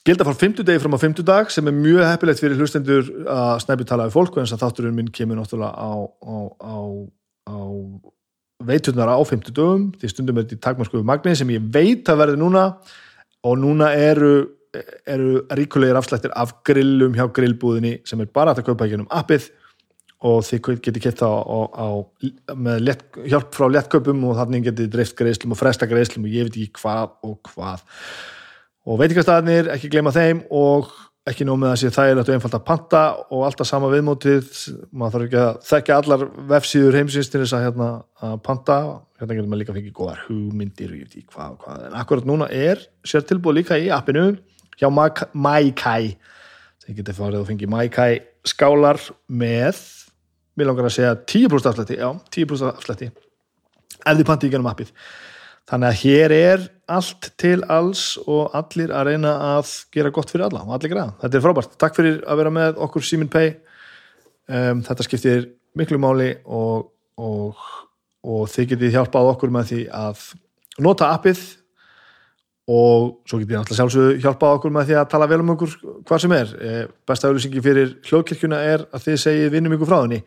Gilda 0.07 0.23
frá 0.23 0.37
50 0.39 0.63
degi 0.63 0.79
fram 0.79 0.95
á 0.95 0.99
50 1.03 1.25
dag 1.27 1.49
sem 1.51 1.67
er 1.67 1.75
mjög 1.75 2.05
heppilegt 2.07 2.39
fyrir 2.39 2.57
hlustendur 2.57 3.09
að 3.27 3.57
snæpi 3.65 3.85
tala 3.89 4.05
við 4.07 4.15
fólk 4.15 4.37
en 4.37 4.45
þess 4.45 4.55
að 4.55 4.61
þátturinn 4.63 4.95
minn 4.95 5.09
kemur 5.11 5.35
náttúrulega 5.35 5.75
á, 5.75 5.91
á, 5.99 6.35
á, 6.63 6.77
á 7.51 7.57
veitunar 8.63 9.11
á 9.13 9.17
50 9.21 9.53
dögum 9.53 9.87
því 9.99 10.09
stundum 10.11 10.39
er 10.39 10.47
þetta 10.47 10.57
í 10.57 10.63
takmarskuðu 10.65 11.05
magni 11.05 11.35
sem 11.37 11.51
ég 11.53 11.69
veit 11.73 12.09
að 12.09 12.21
verði 12.23 12.41
núna. 12.41 12.65
Og 13.45 13.59
núna 13.61 13.91
eru, 13.93 14.31
eru 15.07 15.43
ríkulegir 15.55 15.99
afslættir 15.99 16.33
af 16.35 16.55
grillum 16.67 17.15
hjá 17.15 17.27
grillbúðinni 17.33 17.99
sem 18.07 18.21
er 18.21 18.31
bara 18.33 18.55
að 18.55 18.65
kaupa 18.67 18.87
ekki 18.87 19.01
um 19.03 19.09
appið. 19.13 19.51
Og 20.25 20.41
þið 20.41 20.79
getur 20.81 21.29
á, 21.29 21.33
á 21.77 21.87
með 22.57 22.79
let, 22.87 23.03
hjálp 23.29 23.51
frá 23.53 23.67
lettkaupum 23.69 24.23
og 24.25 24.39
þannig 24.39 24.71
getur 24.71 24.89
dreift 24.95 25.13
greiðslum 25.19 25.53
og 25.53 25.59
fresta 25.59 25.85
greiðslum 25.89 26.25
og 26.25 26.33
ég 26.33 26.47
veit 26.47 26.57
ekki 26.57 26.81
hvað 26.81 27.13
og 27.27 27.51
hvað. 27.51 27.85
Og 28.87 28.97
veitingastæðinir, 29.03 29.69
ekki 29.75 29.91
gleyma 29.93 30.15
þeim 30.15 30.41
og 30.49 30.89
ekki 31.27 31.45
nómið 31.47 31.71
að 31.71 31.79
sé 31.81 31.89
þægilegt 31.93 32.29
og 32.29 32.37
einfalt 32.37 32.55
að 32.57 32.65
panta 32.67 33.01
og 33.33 33.43
alltaf 33.47 33.67
sama 33.67 33.89
viðmótið. 33.91 34.47
Maður 34.95 35.13
þarf 35.13 35.25
ekki 35.27 35.39
að 35.41 35.59
þekka 35.67 35.97
allar 36.01 36.23
vefsíður 36.53 36.97
heimsins 37.01 37.31
til 37.31 37.41
þess 37.43 37.55
að, 37.57 37.65
hérna, 37.67 37.89
að 38.23 38.37
panta. 38.45 38.77
Hérna 39.19 39.37
getur 39.37 39.51
maður 39.51 39.61
líka 39.63 39.73
að 39.73 39.79
fengja 39.79 39.97
góðar 39.97 40.23
hugmyndir 40.27 40.93
og 40.93 40.97
ég 40.97 41.07
veit 41.09 41.19
ekki 41.19 41.35
hvað 41.35 41.53
og 41.53 41.65
hvað. 41.65 41.83
En 41.89 41.99
akkurat 42.01 42.29
núna 42.29 42.49
er 42.53 42.83
sér 43.07 43.27
tilbúið 43.27 43.59
líka 43.59 43.79
í 43.81 43.91
appinu 43.93 44.25
hjá 44.77 44.89
MyKai 44.93 46.15
þeir 46.85 46.99
getur 47.01 47.17
farið 47.17 47.41
og 47.41 47.47
fengið 47.51 47.73
MyKai 47.73 48.11
skálar 48.47 49.01
með 49.27 49.81
mér 50.57 50.71
langar 50.71 50.87
að 50.87 50.95
segja 50.95 51.15
10% 51.19 51.71
afslætti 51.71 51.97
já, 51.99 52.09
10% 52.33 52.71
afslætti. 52.71 53.09
Ef 53.97 54.13
þið 54.15 54.27
pantið 54.29 54.47
ekki 54.47 54.59
ennum 54.59 54.71
appið 54.71 54.93
Þannig 55.67 55.89
að 55.89 56.01
hér 56.01 56.33
er 56.35 56.65
allt 56.87 57.29
til 57.39 57.57
alls 57.67 58.03
og 58.23 58.53
allir 58.55 58.93
að 58.95 59.09
reyna 59.09 59.33
að 59.57 59.71
gera 59.91 60.11
gott 60.15 60.31
fyrir 60.31 60.45
alla 60.47 60.63
og 60.63 60.75
allir 60.77 60.93
græða. 60.93 61.15
Þetta 61.23 61.37
er 61.39 61.43
frábært. 61.43 61.73
Takk 61.81 61.97
fyrir 61.97 62.21
að 62.23 62.39
vera 62.39 62.53
með 62.55 62.79
okkur 62.85 63.03
Simin 63.03 63.31
Pay. 63.31 63.49
Um, 64.47 64.83
þetta 64.87 65.03
skiptir 65.03 65.49
miklu 65.77 65.99
máli 65.99 66.29
og, 66.45 66.87
og, 67.19 67.65
og 68.23 68.45
þið 68.53 68.69
getið 68.73 68.95
hjálpað 68.95 69.31
okkur 69.33 69.51
með 69.51 69.73
því 69.73 69.81
að 69.91 70.21
nota 70.87 71.09
appið 71.17 71.43
og 72.67 73.11
svo 73.27 73.39
getið 73.41 73.57
náttúrulega 73.57 73.79
sjálfsögðu 73.81 74.15
hjálpað 74.23 74.55
okkur 74.57 74.73
með 74.75 74.87
því 74.87 74.95
að 75.01 75.11
tala 75.11 75.27
vel 75.31 75.41
um 75.43 75.51
okkur 75.57 75.75
hvað 76.07 76.23
sem 76.23 76.37
er. 76.37 76.55
Eh, 76.63 76.79
besta 77.07 77.27
auðlýsingi 77.27 77.63
fyrir 77.63 77.93
hljóðkirkjuna 78.07 78.61
er 78.71 78.87
að 78.87 79.09
þið 79.09 79.19
segið 79.25 79.53
vinnum 79.57 79.75
ykkur 79.75 79.91
frá 79.91 79.99
þenni 79.99 80.21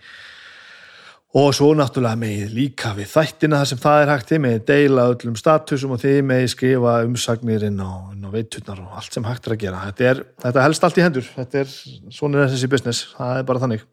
og 1.30 1.52
svo 1.54 1.68
náttúrulega 1.78 2.18
með 2.18 2.54
líka 2.56 2.90
við 2.96 3.12
þættina 3.12 3.60
þar 3.60 3.68
sem 3.70 3.80
það 3.80 4.00
er 4.02 4.10
hægt 4.10 4.32
þið 4.32 4.40
með 4.42 4.56
deila 4.66 5.04
öllum 5.12 5.36
statusum 5.38 5.92
og 5.94 6.00
þið 6.02 6.18
með 6.26 6.46
skrifa 6.50 6.94
umsagnir 7.06 7.66
inn 7.68 7.78
á, 7.78 8.10
inn 8.10 8.26
á 8.26 8.30
veiturnar 8.34 8.80
og 8.82 8.96
allt 8.98 9.14
sem 9.14 9.28
hægt 9.28 9.46
er 9.46 9.54
að 9.54 9.62
gera. 9.62 9.84
Þetta, 9.86 10.08
er, 10.10 10.22
þetta 10.42 10.64
helst 10.64 10.86
allt 10.88 10.98
í 10.98 11.04
hendur. 11.04 11.28
Þetta 11.36 11.62
er 11.62 11.70
svona 12.16 12.48
þessi 12.50 12.70
business. 12.72 13.04
Það 13.14 13.38
er 13.38 13.46
bara 13.52 13.62
þannig. 13.62 13.86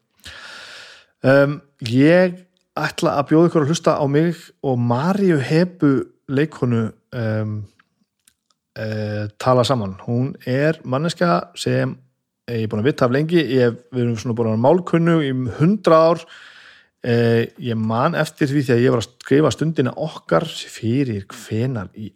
Um, 1.28 1.56
ég 1.86 2.42
ætla 2.78 3.14
að 3.20 3.30
bjóða 3.30 3.52
ykkur 3.52 3.68
að 3.68 3.72
hlusta 3.72 3.96
á 4.02 4.04
mig 4.10 4.42
og 4.66 4.82
Marju 4.90 5.38
Hebu 5.38 5.94
leikonu 6.34 6.84
um, 7.22 7.56
uh, 8.74 9.24
tala 9.38 9.66
saman. 9.66 9.94
Hún 10.10 10.34
er 10.42 10.82
manneska 10.82 11.52
sem 11.54 11.94
ég 12.50 12.66
er 12.66 12.70
búin 12.70 12.82
að 12.82 12.90
vita 12.90 13.06
af 13.06 13.14
lengi. 13.14 13.46
Ég, 13.46 13.78
við 13.94 14.08
erum 14.08 14.18
svona 14.18 14.34
búin 14.34 14.56
að 14.56 14.62
málkunnu 14.66 15.20
í 15.22 15.34
hundra 15.62 16.04
ár 16.10 16.28
Eh, 17.06 17.44
ég 17.62 17.78
man 17.78 18.16
eftir 18.18 18.50
því 18.50 18.64
að 18.74 18.80
ég 18.82 18.90
var 18.90 19.02
að 19.04 19.10
skrifa 19.12 19.52
stundina 19.54 19.92
okkar 19.94 20.46
fyrir 20.48 21.28
hvenar 21.30 21.92
í 21.94 22.08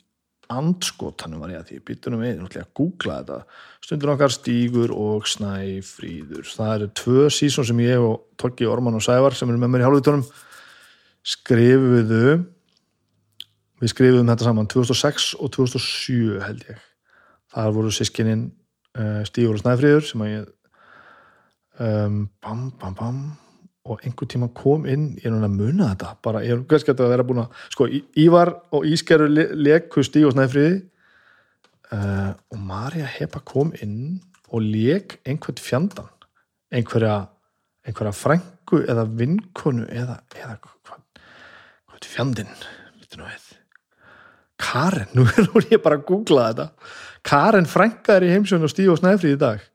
andskotanum 0.52 1.42
var 1.42 1.52
ég 1.52 1.60
að 1.62 1.68
því. 1.70 1.78
Byttunum 1.88 2.22
við, 2.22 2.32
náttúrulega 2.40 2.66
að 2.66 2.72
googla 2.78 3.18
þetta. 3.20 3.58
Stundin 3.86 4.12
okkar 4.12 4.34
Stígur 4.34 4.94
og 4.94 5.28
Snæfríður. 5.30 6.48
Það 6.50 6.72
eru 6.74 6.88
tvö 6.98 7.26
sísón 7.32 7.68
sem 7.68 7.82
ég 7.84 8.02
og 8.02 8.24
Torki 8.40 8.66
Orman 8.68 8.98
og 8.98 9.04
Sævar 9.04 9.36
sem 9.38 9.50
eru 9.50 9.60
með 9.62 9.72
mér 9.72 9.84
í 9.84 9.86
hálfvítunum 9.86 10.24
skrifuðu. 11.32 12.40
Við 13.82 13.94
skrifuðum 13.94 14.32
þetta 14.32 14.48
saman 14.48 14.70
2006 14.70 15.28
og 15.38 15.54
2007 15.56 16.42
held 16.42 16.66
ég. 16.70 16.82
Þar 17.52 17.76
voru 17.76 17.94
sískininn 17.94 18.48
uh, 18.98 19.22
Stígur 19.28 19.56
og 19.58 19.62
Snæfríður 19.62 20.10
sem 20.10 20.26
að 20.26 20.34
ég 20.34 20.50
um, 21.78 22.26
bam 22.42 22.68
bam 22.82 22.98
bam 22.98 23.22
og 23.82 24.02
einhver 24.06 24.28
tíma 24.30 24.48
kom 24.54 24.86
inn, 24.86 25.12
ég 25.18 25.26
er 25.26 25.34
núna 25.34 25.48
að 25.50 25.58
muna 25.58 25.90
þetta. 25.90 26.14
Bara, 26.22 26.42
ég 26.46 26.54
er 26.54 26.64
kannski 26.70 26.94
að 26.94 27.10
vera 27.10 27.26
búin 27.26 27.42
að 27.42 27.62
sko, 27.74 27.88
Ívar 28.22 28.52
og 28.74 28.86
Ískeru 28.86 29.26
leku 29.28 30.04
Stíg 30.06 30.28
og 30.28 30.36
Snæfriði 30.36 30.76
uh, 31.90 32.30
og 32.30 32.60
Marja 32.62 33.08
Hepa 33.18 33.42
kom 33.46 33.72
inn 33.82 34.20
og 34.52 34.62
lek 34.62 35.18
einhvern 35.26 35.58
fjandan 35.62 36.10
einhverja, 36.72 37.16
einhverja 37.86 38.14
frængu 38.16 38.84
eða 38.88 39.06
vinkonu 39.18 39.88
eða, 39.90 40.20
eða 40.38 40.56
hvað, 40.62 41.02
hvað 41.90 42.08
fjandin 42.14 42.54
Karen, 44.62 45.08
nú 45.16 45.26
er 45.26 45.66
ég 45.74 45.82
bara 45.82 45.98
að 45.98 46.06
googla 46.06 46.46
þetta. 46.52 46.66
Karen 47.26 47.66
frængaður 47.68 48.28
í 48.28 48.30
heimsjón 48.30 48.64
og 48.64 48.70
Stíg 48.70 48.92
og 48.92 49.00
Snæfriði 49.00 49.34
í 49.34 49.40
dag. 49.40 49.60
Eh, 49.60 49.71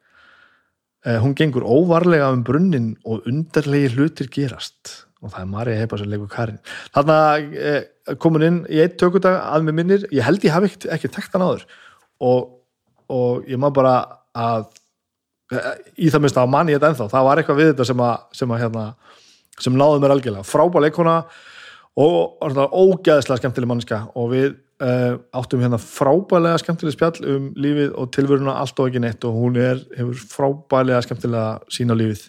hún 1.22 1.36
gengur 1.38 1.64
óvarlega 1.64 2.32
um 2.36 2.44
brunnin 2.44 2.96
og 3.08 3.28
undarlegi 3.30 3.94
hlutir 3.96 4.32
gerast. 4.34 5.06
Og 5.24 5.32
það 5.32 5.42
er 5.42 5.50
Marja 5.50 5.78
Heipa 5.80 5.98
sem 5.98 6.10
leikur 6.12 6.30
Karin. 6.30 6.60
Þarna 6.94 7.18
eh, 7.58 8.16
komin 8.22 8.46
inn 8.48 8.60
í 8.70 8.82
eitt 8.84 9.00
tökudag 9.02 9.40
að 9.40 9.66
með 9.66 9.78
minnir, 9.80 10.04
ég 10.14 10.26
held 10.28 10.44
ég 10.46 10.54
hafi 10.54 10.70
ekki, 10.94 11.10
tekt 11.14 11.34
hann 11.34 11.46
áður. 11.48 11.64
Og, 12.22 12.52
og 13.14 13.48
ég 13.50 13.62
má 13.62 13.70
bara 13.74 13.96
að 14.38 14.68
eh, 15.56 15.72
í 16.06 16.12
það 16.14 16.26
minnst 16.26 16.42
að 16.42 16.54
manni 16.54 16.78
þetta 16.78 16.92
ennþá. 16.92 17.10
Það 17.16 17.28
var 17.30 17.42
eitthvað 17.42 17.62
við 17.62 17.72
þetta 17.72 17.90
sem 17.90 18.06
að 18.06 18.40
sem, 18.42 18.54
að, 18.54 18.64
hérna, 18.66 18.86
sem 19.66 19.82
náðu 19.82 20.04
mér 20.04 20.16
algjörlega, 20.18 20.50
frábæð 20.52 20.86
leikona 20.86 21.18
og, 21.98 22.20
og 22.46 22.78
ógæðislega 22.78 23.42
skemmtileg 23.42 23.72
mannska 23.74 24.04
og 24.14 24.32
við 24.36 24.54
Uh, 24.78 25.18
áttum 25.34 25.64
hérna 25.64 25.80
frábælega 25.82 26.60
skemmtileg 26.62 26.94
spjall 26.94 27.24
um 27.26 27.48
lífið 27.58 27.96
og 27.98 28.12
tilvöruna 28.14 28.60
allt 28.62 28.78
og 28.78 28.92
ekki 28.92 29.02
neitt 29.02 29.26
og 29.26 29.34
hún 29.34 29.58
er, 29.58 29.82
hefur 29.98 30.22
frábælega 30.36 31.02
skemmtilega 31.02 31.56
sín 31.74 31.90
á 31.90 31.98
lífið. 31.98 32.28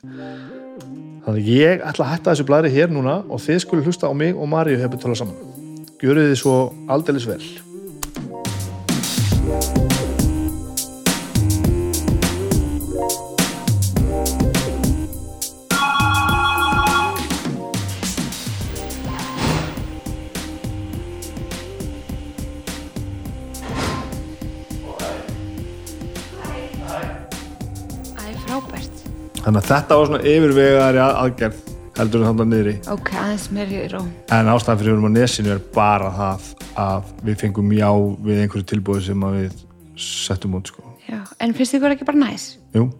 Þannig 1.26 1.52
ég 1.52 1.84
ætla 1.84 2.06
að 2.06 2.14
hætta 2.14 2.32
þessu 2.32 2.48
blæri 2.48 2.72
hér 2.72 2.88
núna 2.88 3.18
og 3.28 3.44
þið 3.44 3.64
skulle 3.66 3.84
hlusta 3.84 4.08
á 4.08 4.16
mig 4.16 4.32
og 4.32 4.48
Maríu 4.48 4.80
hefur 4.80 5.02
talað 5.02 5.26
saman. 5.26 5.56
Gjöru 6.00 6.24
þið 6.30 6.38
svo 6.40 6.58
aldeilis 6.88 7.28
vel 7.28 7.67
þannig 29.48 29.62
að 29.62 29.68
þetta 29.72 29.96
var 29.96 30.08
svona 30.10 30.22
yfirvegaðari 30.28 31.00
aðgerð 31.06 31.60
heldur 31.98 32.22
en 32.22 32.28
þannig 32.28 32.48
niðri. 32.52 32.74
Ok, 32.92 33.12
aðeins 33.16 33.46
mér 33.56 33.72
í 33.72 33.80
ró. 33.90 34.02
En 34.36 34.50
ástæðan 34.52 34.80
fyrir 34.82 34.92
við 34.92 34.98
erum 34.98 35.08
á 35.08 35.12
nesinu 35.14 35.52
er 35.54 35.62
bara 35.74 36.10
það 36.14 36.50
að 36.84 37.12
við 37.26 37.38
fengum 37.42 37.72
já 37.74 37.88
við 38.28 38.42
einhverju 38.44 38.68
tilbúið 38.68 39.06
sem 39.08 39.26
við 39.38 39.56
settum 39.98 40.58
út 40.58 40.70
sko. 40.70 40.84
já, 41.08 41.22
en 41.40 41.54
finnst 41.56 41.74
þið 41.74 41.94
ekki 41.94 42.08
bara 42.08 42.20
næs? 42.20 42.48
jú. 42.76 42.90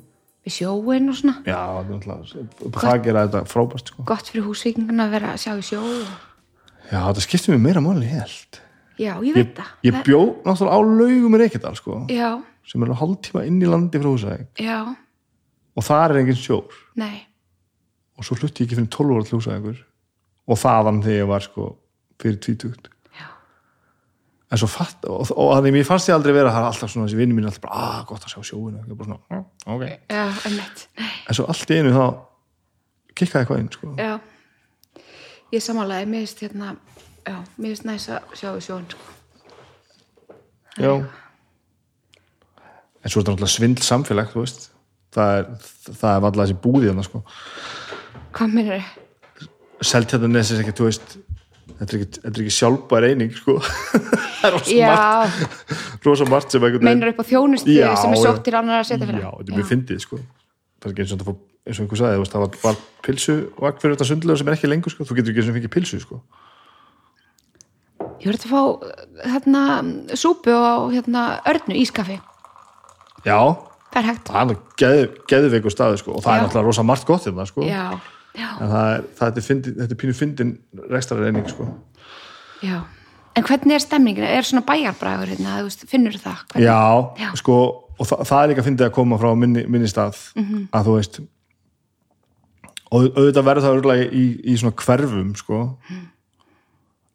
Við 0.48 0.54
sjóin 0.54 1.10
og 1.12 1.18
svona? 1.18 1.42
Já, 1.44 1.60
það 2.78 3.02
gera 3.04 3.26
þetta 3.26 3.42
frábært 3.50 3.92
sko. 3.92 4.04
gott 4.08 4.30
fyrir 4.30 4.46
húsvíkinguna 4.48 5.06
að 5.06 5.14
vera 5.18 5.34
að 5.34 5.42
sjá 5.44 5.52
í 5.52 5.64
sjó 5.66 5.82
já, 6.88 6.98
þetta 7.04 7.24
skiptir 7.26 7.54
mér 7.54 7.64
meira 7.66 7.82
máli 7.84 8.08
helt 8.08 8.62
já, 8.96 9.12
ég 9.20 9.36
veit 9.36 9.52
það. 9.58 9.74
ég, 9.84 9.92
ég 9.92 10.00
bjó 10.06 10.22
náttúrulega 10.46 10.72
á 10.72 10.80
laugum 10.80 11.36
í 11.36 11.42
Reykjadal 11.42 11.76
sko, 11.76 12.00
já. 12.10 12.30
sem 12.64 12.82
er 12.82 12.94
á 12.96 13.00
hálftíma 13.02 13.44
inn 13.46 13.60
í 13.60 13.68
landi 13.68 14.00
frá 14.00 14.08
húsæk 14.08 14.64
já 14.64 14.78
og 15.78 15.85
það 15.87 16.04
er 16.11 16.20
engin 16.25 16.38
sjór 16.40 16.78
Nei. 16.99 17.23
og 18.18 18.26
svo 18.26 18.37
hlutti 18.40 18.64
ég 18.64 18.68
ekki 18.68 18.78
fyrir 18.80 18.90
12 18.90 19.14
ára 19.14 19.28
hljósaðingur 19.30 19.82
og 20.49 20.58
þaðan 20.58 21.02
þegar 21.04 21.20
ég 21.23 21.28
var 21.30 21.44
sko 21.44 21.66
fyrir 22.18 22.38
tvítugt. 22.42 22.88
En 24.49 24.56
svo 24.56 24.64
fatt 24.73 25.04
og, 25.04 25.26
og 25.37 25.50
þannig 25.58 25.75
mér 25.76 25.85
fannst 25.85 26.08
ég 26.08 26.14
aldrei 26.16 26.32
vera 26.32 26.49
það 26.54 26.62
er 26.62 26.68
alltaf 26.70 26.90
svona 26.90 27.04
þessi 27.04 27.18
vinni 27.18 27.35
mín 27.37 27.44
alltaf 27.50 27.66
bara, 27.66 27.80
ah, 27.85 27.99
gott 28.08 28.23
að 28.25 28.32
sjá 28.32 28.47
sjóinu 28.49 28.78
ég 28.80 28.88
er 28.88 28.97
bara 28.97 29.08
svona, 29.11 29.20
"Ah, 29.28 29.75
ok. 29.75 29.82
Já, 30.08 30.23
en 31.28 31.37
svo 31.37 31.44
allt 31.52 31.70
í 31.70 31.76
einu 31.76 31.92
þá 31.92 32.06
kikkaði 33.14 33.42
eitthvað 33.44 33.61
inn 33.61 33.68
sko. 33.73 33.92
já, 33.99 34.20
ég 35.52 35.62
samanlega 35.62 36.08
mér 36.08 36.25
finnst 36.25 36.40
hérna, 36.40 36.76
mér 37.58 37.68
finnst 37.68 37.85
næs 37.85 38.08
að 38.08 38.23
sjá 38.40 38.49
í 38.56 38.64
sjón 38.64 38.88
sko. 38.88 39.04
já. 40.78 40.92
En 43.04 43.11
svo 43.11 43.20
er 43.20 43.25
þetta 43.25 43.35
náttúrulega 43.37 43.52
svindl 43.58 43.82
samfélag 43.85 44.32
þú 44.32 44.40
veist 44.47 44.70
það 45.18 45.37
er, 45.37 45.48
það 45.88 46.10
er 46.10 46.28
alltaf 46.28 46.42
þessi 46.42 46.58
búði 46.64 46.90
þannig 46.92 47.08
sko. 47.08 47.22
Hvað 48.38 48.54
minnur 48.54 48.78
þið? 48.78 49.48
Seltjarnanes 49.88 50.52
er 50.54 50.62
ekki, 50.64 50.75
þú 50.78 50.88
veist 50.88 51.18
þetta 51.78 51.94
er 51.94 51.98
ekki, 51.98 52.08
þetta 52.22 52.32
er 52.32 52.42
ekki 52.44 52.54
sjálfbær 52.56 53.06
eining 53.08 53.34
sko. 53.37 53.58
Það 54.38 54.56
er 54.70 55.32
rosa 56.06 56.26
margt, 56.30 56.54
meinar 56.78 57.10
upp 57.10 57.22
á 57.22 57.25
þjónustu 57.26 57.75
sem 57.75 58.12
er 58.14 58.20
sótt 58.22 58.44
til 58.46 58.54
annar 58.54 58.84
að 58.84 58.90
setja 58.92 59.08
fyrir 59.08 59.25
já, 59.25 59.30
þetta 59.34 59.50
er 59.50 59.58
mjög 59.58 59.70
fyndið 59.72 60.02
sko. 60.04 60.18
Það 60.78 60.87
er 60.87 60.92
ekki 60.92 61.04
eins 61.04 61.14
og 61.14 61.25
fór, 61.26 61.38
eins 61.66 61.80
og 61.80 61.84
einhver 61.84 62.00
sagði 62.00 62.28
það 62.30 62.44
var 62.44 62.58
bara 62.62 62.84
pilsu 63.06 63.34
og 63.56 63.64
akkur 63.68 63.82
fyrir 63.82 63.96
þetta 63.96 64.08
sundlega 64.12 64.40
sem 64.40 64.50
er 64.50 64.56
ekki 64.58 64.70
lengur 64.70 64.94
sko, 64.94 65.06
þú 65.08 65.18
getur 65.18 65.32
ekki 65.32 65.42
eins 65.42 65.50
og 65.50 65.58
fengið 65.58 65.75
pilsu 65.75 66.00
sko. 66.04 66.20
Ég 68.22 68.30
verði 68.30 68.46
að 68.46 68.54
fá 68.54 68.62
hérna 69.34 69.64
súpu 70.18 70.54
og 70.54 70.94
hérna 70.94 71.25
örnu 71.50 71.78
ískaffi. 71.82 72.20
Já, 73.26 73.38
það 73.38 73.77
er 74.02 74.08
hægt 74.10 74.28
það 74.32 74.52
er 74.54 74.60
geð, 74.82 75.02
geðveikur 75.32 75.74
staði 75.74 75.98
sko 76.02 76.14
og 76.18 76.22
það 76.24 76.30
Já. 76.32 76.36
er 76.38 76.46
náttúrulega 76.46 76.66
rosa 76.70 76.82
margt 76.86 77.06
gott 77.08 77.26
hérna 77.28 77.46
sko 77.48 77.64
já, 77.66 77.84
já, 78.34 78.48
en 78.60 78.70
það 78.72 78.92
er, 78.94 79.02
það 79.18 79.40
er, 79.42 79.46
fyndin, 79.48 79.74
þetta 79.80 79.96
er 79.96 80.00
pínu 80.04 80.16
fyndin 80.18 80.54
rekstrar 80.90 81.26
eining 81.28 81.48
sko 81.50 81.68
já 82.64 82.78
en 83.38 83.44
hvernig 83.46 83.74
er 83.76 83.82
stemningin? 83.84 84.24
er 84.26 84.42
svona 84.42 84.64
bæjarbræður 84.66 85.30
hérna, 85.30 85.58
finnur 85.86 86.16
það? 86.18 86.40
Hvernig? 86.50 86.64
Já, 87.22 87.28
sko 87.38 87.58
og 87.98 88.06
það, 88.06 88.22
það 88.26 88.40
er 88.42 88.48
líka 88.52 88.64
fyndið 88.66 88.86
að 88.88 88.94
koma 88.96 89.18
frá 89.18 89.28
minni, 89.38 89.62
minni 89.70 89.86
stað 89.90 90.16
Mhm. 90.34 90.68
að 90.74 90.86
þú 90.88 90.94
veist 90.98 91.20
og 92.88 93.04
auðvitað 93.12 93.44
verður 93.44 93.64
það 93.66 93.74
örgulega 93.78 94.06
í, 94.16 94.24
í 94.48 94.54
svona 94.56 94.74
hverfum 94.80 95.34
sko 95.36 95.58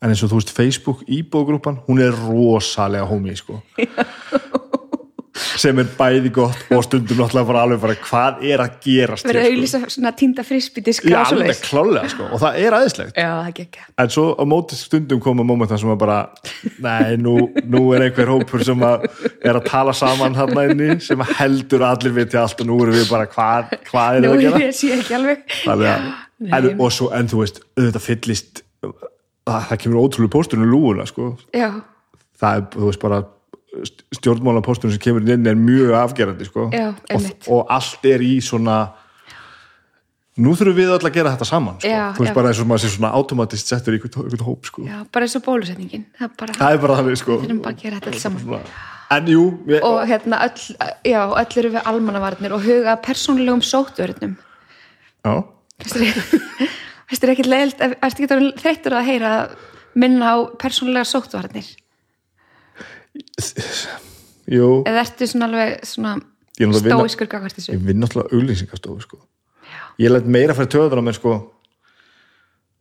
en 0.03 0.11
eins 0.11 0.21
og 0.23 0.29
þú 0.33 0.37
veist 0.39 0.51
Facebook 0.53 1.03
íbúðgrúpan, 1.07 1.79
hún 1.87 2.01
er 2.03 2.11
rosalega 2.27 3.07
homi 3.09 3.35
sko 3.39 3.61
sem 5.63 5.82
er 5.84 5.91
bæði 5.98 6.34
gott 6.36 6.74
og 6.74 6.84
stundum 6.86 7.22
náttúrulega 7.22 7.50
bara 7.50 7.63
alveg 7.67 7.84
bara 7.84 7.98
hvað 8.03 8.43
er 8.51 8.65
að 8.65 8.77
gerast 8.84 9.27
verður 9.27 9.48
hér, 9.48 9.55
auðlýsa 9.55 9.84
svona 9.96 10.13
týnda 10.20 10.46
frisbydisk 10.48 11.08
Já, 11.08 11.20
alveg 11.24 11.63
klálega 11.63 12.12
sko 12.12 12.29
og 12.29 12.43
það 12.43 12.60
er 12.63 12.77
aðeinslegt 12.79 13.22
já, 13.24 13.29
það 13.39 13.53
gekk 13.62 13.82
en 14.03 14.13
svo 14.17 14.27
á 14.36 14.43
móti 14.50 14.79
stundum 14.79 15.24
koma 15.24 15.46
mómentar 15.48 15.79
sem 15.82 15.91
að 15.93 16.01
bara, 16.03 16.20
nei, 16.84 17.15
nú, 17.22 17.38
nú 17.63 17.86
er 17.96 18.08
einhver 18.08 18.34
hópur 18.34 18.65
sem 18.65 18.84
að 18.84 19.08
er 19.43 19.60
að 19.60 19.67
tala 19.70 19.93
saman 19.96 20.36
hérna 20.38 20.65
inni, 20.70 20.98
sem 21.03 21.22
að 21.24 21.34
heldur 21.39 21.84
að 21.84 21.98
allir 21.98 22.15
viti 22.17 22.39
allt 22.39 22.63
og 22.63 22.70
nú 22.70 22.79
erum 22.84 22.98
við 22.98 23.10
bara, 23.12 23.27
hvað, 23.32 23.74
hvað 23.89 24.17
er 24.17 24.25
nú 24.25 24.32
það 24.32 24.36
að 24.36 24.43
er 24.43 24.48
gera? 24.48 24.62
ég 24.63 24.77
sé 24.77 24.91
ekki 24.98 25.17
alveg. 25.17 25.46
Þannig 25.63 25.91
að, 25.93 26.10
en, 26.60 26.70
og 26.75 26.93
svo, 26.96 27.10
en 27.15 27.32
þú 27.32 27.41
veist, 27.43 27.62
auðvitað 27.77 28.05
fyllist, 28.08 28.63
það, 28.84 29.60
það 29.70 29.82
kemur 29.86 30.03
ótrúlega 30.03 30.36
pósturinn 30.36 30.67
í 30.67 30.72
lúuna, 30.72 31.08
sko, 31.10 31.32
já, 31.55 31.70
það 32.41 32.60
er, 32.60 32.67
þú 32.75 32.89
veist, 32.89 33.03
bara 33.03 33.22
stjórnmála 34.13 34.62
pósturinn 34.65 34.94
sem 34.96 35.01
kemur 35.01 35.25
inn 35.34 35.48
er 35.50 35.56
mjög 35.58 35.94
afgerandi, 35.98 36.46
sko, 36.50 36.68
Já, 36.74 36.92
og, 37.15 37.30
og 37.56 37.72
allt 37.74 38.06
er 38.10 38.22
í 38.25 38.36
svona, 38.46 38.75
nú 40.44 40.53
þurfum 40.58 40.77
við 40.77 40.92
öll 40.96 41.08
að 41.10 41.15
gera 41.18 41.34
þetta 41.36 41.48
saman, 41.50 41.75
sko, 41.82 41.89
Já, 41.89 42.03
þú 42.18 42.24
veist, 42.24 42.32
já. 42.32 42.38
bara 42.38 42.51
eins 42.53 42.62
og 42.63 42.70
maður 42.70 42.84
sé 42.86 42.92
svona 42.96 43.12
automatist 43.18 43.70
settur 43.74 43.98
í 43.98 44.00
einhvern 44.01 44.46
hóp, 44.48 44.70
sko. 44.70 44.86
já, 44.88 45.00
bara 45.13 45.27
eins 45.27 45.38
og 45.39 45.46
bólusetningin 45.46 46.06
það 46.18 46.25
er 46.30 46.34
bara, 46.44 46.58
Það 46.62 46.77
er 46.77 46.82
bara 46.86 46.98
þannig, 47.01 47.20
sko. 47.22 47.39
erum 47.48 47.62
bara 47.65 47.75
að 47.75 47.84
gera 47.86 48.00
þetta 48.01 48.13
alls 48.13 48.25
saman. 48.27 48.65
En 49.13 49.27
jú, 49.30 49.44
ég, 49.70 49.84
og 49.86 50.00
hérna 50.10 50.39
öll, 50.48 50.63
já, 51.06 51.20
öll 51.38 51.60
eru 51.62 51.74
við 51.75 51.89
almannavarnir 51.92 52.53
og 52.56 52.63
huga 52.65 52.96
persónulegum 53.03 53.62
sóttvörnum 53.68 54.38
já, 55.25 55.36
Veistu 55.84 57.27
er 57.27 57.34
ekki 57.36 57.46
leiðilt, 57.53 57.82
ertu 57.84 58.24
ekki 58.25 58.30
þreyttur 58.62 58.96
að 58.98 59.08
heyra 59.12 59.32
minna 60.00 60.32
á 60.34 60.38
persónulega 60.58 61.06
sóttvarnir 61.06 61.68
jú, 64.57 64.69
eða 64.89 65.03
ertu 65.03 65.27
svona 65.29 65.49
alveg 65.49 65.85
svona 65.87 66.15
stóiskur 66.53 67.29
gagvart 67.29 67.57
þessu 67.57 67.75
ég 67.75 67.83
vinn 67.85 68.01
náttúrulega 68.03 68.33
auglýsingastofu, 68.37 69.05
sko. 69.05 69.21
Ég 70.01 70.11
læt 70.13 70.25
meira 70.29 70.55
fyrir 70.57 70.71
töður 70.73 71.01
á 71.01 71.03
mér, 71.05 71.17
sko, 71.17 71.37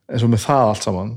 eins 0.09 0.25
og 0.25 0.33
með 0.33 0.45
það 0.47 0.73
allt 0.73 0.87
saman, 0.87 1.15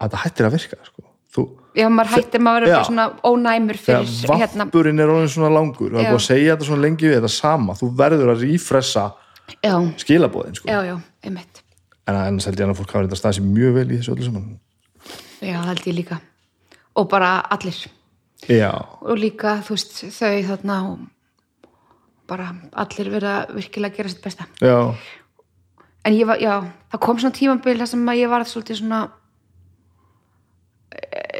að 0.00 0.06
þetta 0.06 0.22
hættir 0.24 0.48
að 0.48 0.56
virka, 0.56 0.80
sko. 0.88 1.04
Þú, 1.32 1.44
já, 1.78 1.86
maður 1.88 2.10
hættir 2.12 2.42
maður 2.44 2.66
Já. 2.68 2.74
bara 2.74 2.88
svona 2.90 3.04
ónæmur 3.24 3.78
fyrir 3.80 4.10
hérna, 4.36 4.66
vappurinn 4.66 5.00
er 5.00 5.12
orðin 5.12 5.30
svona 5.32 5.48
langur, 5.54 5.88
það 5.94 6.02
er 6.02 6.04
Já. 6.04 6.10
búið 6.12 6.18
að 6.20 6.26
segja 6.26 6.56
þetta 6.56 6.66
svona 6.68 6.84
lengi 6.84 7.08
við 7.08 7.14
þetta 7.16 7.30
sama, 7.32 7.76
þú 7.78 7.88
verður 8.02 8.32
að 8.34 8.42
rífressa 8.44 9.04
já, 9.54 9.72
skilabóðin, 10.02 10.58
sko. 10.60 10.68
já, 10.68 10.82
já, 10.90 10.96
einmitt 11.24 11.62
En 12.02 12.18
annars 12.18 12.48
held 12.50 12.58
ég 12.58 12.66
að 12.66 12.80
fólk 12.82 12.92
hafa 12.92 13.06
þetta 13.06 13.16
stað 13.20 13.36
sér 13.38 13.46
mjög 13.46 13.74
vel 13.78 13.86
í 13.86 13.96
þessu 14.00 14.12
öllu 14.12 14.26
saman. 14.26 14.46
já, 15.40 15.54
það 15.54 15.68
held 15.70 15.88
ég 15.88 15.96
líka 16.02 16.20
og 16.98 17.08
bara 17.10 17.38
allir. 17.54 17.78
Já, 18.50 18.72
og 19.00 19.18
líka, 19.18 19.60
þú 19.62 19.76
veist, 19.76 19.98
þau 20.10 20.36
þarna 20.50 20.76
bara 22.30 22.52
allir 22.84 23.10
verða 23.12 23.34
virkilega 23.52 23.92
að 23.92 23.98
gera 24.00 24.12
sitt 24.12 24.22
besta. 24.24 24.46
Já, 24.62 24.94
en 26.02 26.16
ég 26.16 26.26
var, 26.26 26.40
já, 26.42 26.62
það 26.90 27.04
kom 27.06 27.20
svona 27.22 27.38
tímabil 27.38 27.78
þar 27.78 27.92
sem 27.92 28.08
að 28.08 28.22
ég 28.22 28.32
var 28.32 28.46
svolítið 28.48 28.80
svona 28.80 29.02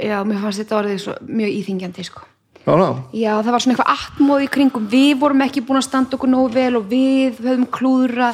já, 0.03 0.21
mér 0.27 0.43
fannst 0.43 0.62
þetta 0.62 0.79
orðið 0.79 1.01
svo 1.03 1.17
mjög 1.27 1.57
íþingjandi, 1.61 2.07
sko. 2.07 2.27
Já, 2.62 2.75
já, 2.79 2.91
Já, 3.19 3.33
það 3.43 3.51
var 3.51 3.65
svona 3.65 3.75
eitthvað 3.75 3.95
atmóð 3.97 4.45
í 4.45 4.51
kringum. 4.55 4.85
Við 4.91 5.15
vorum 5.19 5.41
ekki 5.43 5.65
búin 5.67 5.81
að 5.81 5.88
standa 5.88 6.15
okkur 6.15 6.31
nógu 6.31 6.53
vel 6.55 6.77
og 6.79 6.85
við 6.91 7.41
höfum 7.43 7.65
klúðra 7.75 8.29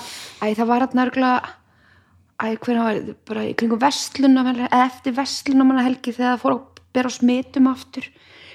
æ, 0.44 0.52
það 0.52 0.66
var 0.68 0.85
að 0.85 0.96
nörgla 0.98 1.31
æ, 2.37 2.48
hvernig 2.61 2.83
var 2.83 2.98
þetta, 2.98 3.14
bara 3.31 3.46
í 3.48 3.54
kringum 3.57 3.81
vestluna 3.81 4.44
eftir 4.83 5.16
vestluna 5.16 5.64
manna 5.64 5.87
helgi 5.87 6.12
þegar 6.12 6.35
það 6.35 6.42
fór 6.44 6.57
að 6.59 6.77
bera 6.98 7.12
smitum 7.14 7.70
aftur. 7.70 8.06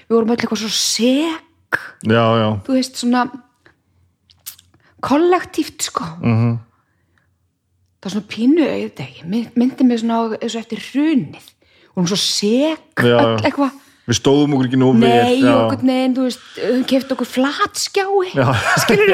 Við 0.04 0.14
vorum 0.18 0.34
öll 0.34 0.38
eitthvað 0.44 0.62
svo 0.62 0.72
sek. 0.76 1.80
Já, 2.06 2.24
já, 2.38 2.48
þú 2.68 2.76
veist, 2.76 3.00
svona 3.00 3.24
kollektíft, 5.04 5.82
sko. 5.90 6.04
Mhm, 6.22 6.52
það 8.00 8.06
var 8.08 8.14
svona 8.14 8.28
pínu, 8.30 8.60
ég 8.64 8.84
veit 8.88 9.02
ekki. 9.04 9.24
Mynd- 9.28 9.56
myndi 9.58 9.84
mig 9.84 10.00
svona 10.00 10.20
á 10.20 10.22
og 10.28 10.36
eftir 10.62 10.78
hrunið. 10.90 11.48
Og 11.94 12.02
hún 12.04 12.08
svo 12.10 12.16
Já, 13.04 13.18
öll 13.20 13.42
eitthvað. 13.44 13.80
Við 14.04 14.18
stóðum 14.20 14.52
okkur 14.52 14.66
ekki 14.68 14.76
nóg 14.76 14.96
Nei, 15.00 15.08
vel, 15.08 15.38
já. 15.48 15.52
okkur 15.64 15.82
neginn, 15.88 16.14
þú 16.14 16.24
veist, 16.26 16.40
hún 16.60 16.82
kefti 16.84 17.14
okkur 17.14 17.28
flatskjái, 17.30 18.32
Já. 18.36 18.48
skilur 18.84 19.12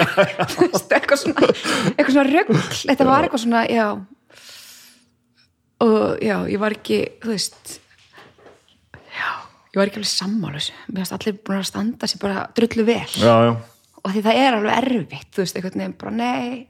þú 0.50 0.66
veist, 0.66 0.90
eitthvað 0.96 1.20
svona, 1.20 1.50
eitthvað 1.94 2.10
svona 2.16 2.32
rögl, 2.32 2.58
þetta 2.90 3.06
var 3.06 3.22
eitthvað 3.28 3.44
svona, 3.44 3.60
já, 3.70 3.86
og 5.86 6.18
já, 6.26 6.34
ég 6.50 6.58
var 6.58 6.74
ekki, 6.74 6.98
þú 7.22 7.30
veist, 7.30 7.76
ég 9.70 9.78
var 9.78 9.86
ekki 9.90 10.00
alveg 10.00 10.10
sammála 10.10 10.58
þessu, 10.58 10.74
mér 10.90 11.00
finnst 11.04 11.14
allir 11.18 11.36
búin 11.46 11.60
að 11.60 11.68
standa 11.70 12.08
sér 12.10 12.20
bara 12.24 12.46
drullu 12.58 12.84
vel. 12.88 13.06
Já, 13.14 13.34
já, 13.46 13.52
og 14.00 14.10
því 14.14 14.22
það 14.26 14.40
er 14.42 14.56
alveg 14.58 14.76
erfitt, 14.82 15.28
þú 15.36 15.42
veist, 15.44 15.56
eitthvað 15.60 15.76
neginn, 15.80 15.96
bara 16.00 16.12
nei, 16.16 16.66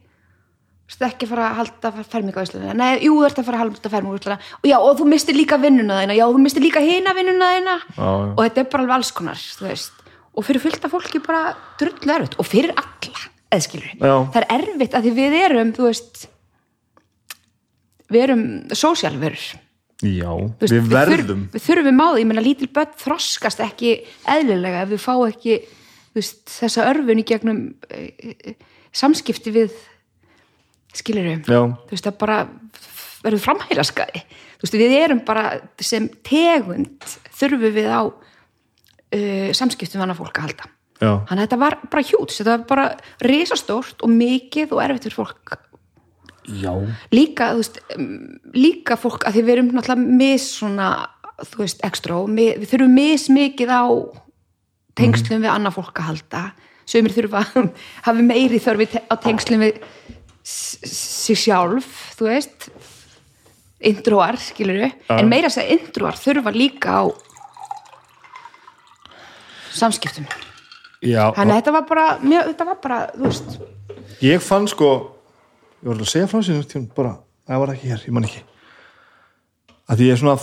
þú 0.91 0.91
veist, 0.91 1.05
ekki 1.07 1.29
fara 1.31 1.45
að 1.49 1.57
halda 1.61 1.91
ferminga 2.11 2.41
á 2.41 2.45
Íslanda, 2.45 2.75
nei, 2.77 2.91
jú, 3.05 3.15
þú 3.17 3.25
ert 3.29 3.39
að 3.41 3.47
fara 3.47 3.57
að 3.57 3.63
halda 3.65 3.91
ferminga 3.95 4.13
á 4.13 4.19
Íslanda, 4.21 4.51
og 4.61 4.67
já, 4.69 4.77
og 4.83 4.99
þú 4.99 5.07
mistir 5.13 5.37
líka 5.39 5.57
vinnuna 5.63 6.01
þína, 6.03 6.17
já, 6.19 6.25
þú 6.29 6.41
mistir 6.43 6.65
líka 6.67 6.83
hina 6.83 7.13
vinnuna 7.17 7.49
þína, 7.55 7.75
Já, 7.95 8.03
já. 8.03 8.27
og 8.35 8.41
þetta 8.43 8.61
er 8.65 8.69
bara 8.75 8.83
alveg 8.85 8.95
alls 8.99 9.11
konar, 9.17 9.45
þú 9.57 9.67
veist, 9.69 10.03
og 10.35 10.45
fyrir 10.47 10.63
fullt 10.67 10.85
af 10.85 10.93
fólki 10.93 11.23
bara 11.25 11.41
drullu 11.81 12.13
erfitt, 12.17 12.37
og 12.43 12.49
fyrir 12.51 12.75
alla, 12.75 13.23
eða 13.51 13.65
skilur, 13.65 13.95
það 14.03 14.37
er 14.43 14.49
erfitt 14.59 14.99
að 14.99 15.07
því 15.07 15.15
við 15.17 15.37
erum, 15.45 15.73
þú 15.79 15.87
veist, 15.87 16.21
við 18.11 18.25
erum 18.27 18.45
sósjálfurur, 18.75 19.47
já, 20.01 20.31
Þú 20.31 20.65
veist, 20.65 20.73
við 20.73 20.89
verðum. 20.91 21.21
þurfum, 21.21 21.45
við 21.53 21.65
þurfum 21.67 22.01
á 22.01 22.07
því, 22.07 22.23
ég 22.23 22.29
meina 22.31 22.45
lítil 22.45 22.69
börn 22.73 22.97
þroskast 23.03 23.63
ekki 23.65 23.93
eðlilega 24.35 24.83
ef 24.85 24.91
við 24.93 25.03
fá 25.03 25.13
ekki 25.27 25.57
þú 26.11 26.19
veist, 26.19 26.43
þessa 26.49 26.87
örfun 26.91 27.21
í 27.21 27.27
gegnum 27.27 27.61
e, 27.89 28.01
e, 28.17 28.55
samskipti 28.91 29.53
við 29.55 29.77
skilirum 30.97 31.45
þú 31.47 31.93
veist 31.93 32.07
það 32.09 32.17
bara 32.23 32.39
verður 33.21 33.45
framhælaskaði 33.45 34.23
þú 34.25 34.65
veist 34.65 34.77
við 34.81 34.97
erum 34.97 35.23
bara 35.25 35.45
sem 35.81 36.09
tegund 36.27 37.07
þurfum 37.37 37.73
við 37.77 37.89
á 37.89 38.01
uh, 39.11 39.49
samskiptum 39.57 39.99
við 39.99 40.05
annað 40.05 40.21
fólk 40.21 40.37
að 40.37 40.47
halda. 40.47 40.71
Já, 41.01 41.11
þannig 41.25 41.39
að 41.39 41.45
þetta 41.47 41.59
var 41.63 41.77
bara 41.89 42.03
hjút 42.05 42.33
þetta 42.35 42.51
var 42.51 42.65
bara 42.69 42.83
risastórt 43.25 44.03
og 44.05 44.11
mikið 44.13 44.75
og 44.75 44.83
erfitt 44.83 45.07
fyrir 45.07 45.17
fólk 45.17 45.55
já, 46.47 46.71
líka, 47.13 47.51
þú 47.53 47.61
veist, 47.61 47.79
um, 47.97 48.39
líka 48.57 48.97
fólk 48.97 49.25
að 49.27 49.37
því 49.37 49.43
við 49.47 49.53
erum 49.55 49.71
náttúrulega 49.75 50.17
mis 50.21 50.47
svona, 50.57 50.89
þú 51.51 51.63
veist, 51.63 52.09
og 52.11 52.29
mi, 52.29 52.49
við 52.57 52.69
þurfum 52.73 52.93
mis 52.97 53.27
mikið 53.29 53.69
á 53.73 53.83
tengslum 54.97 55.41
við 55.45 55.51
annað 55.53 55.77
fólk 55.79 55.99
að 56.01 56.09
halda. 56.11 56.43
Sömur 56.91 57.13
þurfa 57.15 57.43
að 57.45 57.69
hafa 58.07 58.25
meiri 58.25 58.59
þörfi 58.59 58.87
á 59.07 59.15
tengslum 59.21 59.61
við 59.63 59.77
s- 60.43 60.79
sig 60.91 61.37
sjálf, 61.37 61.87
þú 62.17 62.27
veist. 62.31 62.69
Introar, 63.81 64.35
skilur 64.37 64.83
en 65.09 65.29
meira 65.29 65.47
að 65.49 65.55
segja 65.55 65.73
introar 65.79 66.13
þurfa 66.19 66.51
líka 66.53 66.99
á 67.01 67.03
samskiptum. 69.73 70.27
Já, 71.01 71.31
þannig 71.33 71.55
að 71.55 71.59
þetta 71.61 71.73
var 71.73 71.85
bara, 71.89 72.03
mjög, 72.21 72.49
þetta 72.51 72.67
var 72.67 72.77
bara 72.83 72.99
þú 73.15 73.23
veist, 73.25 73.55
ég 74.21 74.43
fann 74.45 74.67
sko 74.69 74.89
ég 75.81 75.89
var 75.89 75.95
alveg 75.95 76.07
að 76.07 76.13
segja 76.13 76.29
frá 76.31 76.41
sér 76.45 76.87
bara, 76.95 77.13
það 77.49 77.61
var 77.63 77.73
ekki 77.75 77.91
hér, 77.91 78.07
ég 78.07 78.15
man 78.15 78.27
ekki. 78.27 78.41
Að 79.91 80.03
ég 80.05 80.13
er 80.13 80.21
svona 80.21 80.37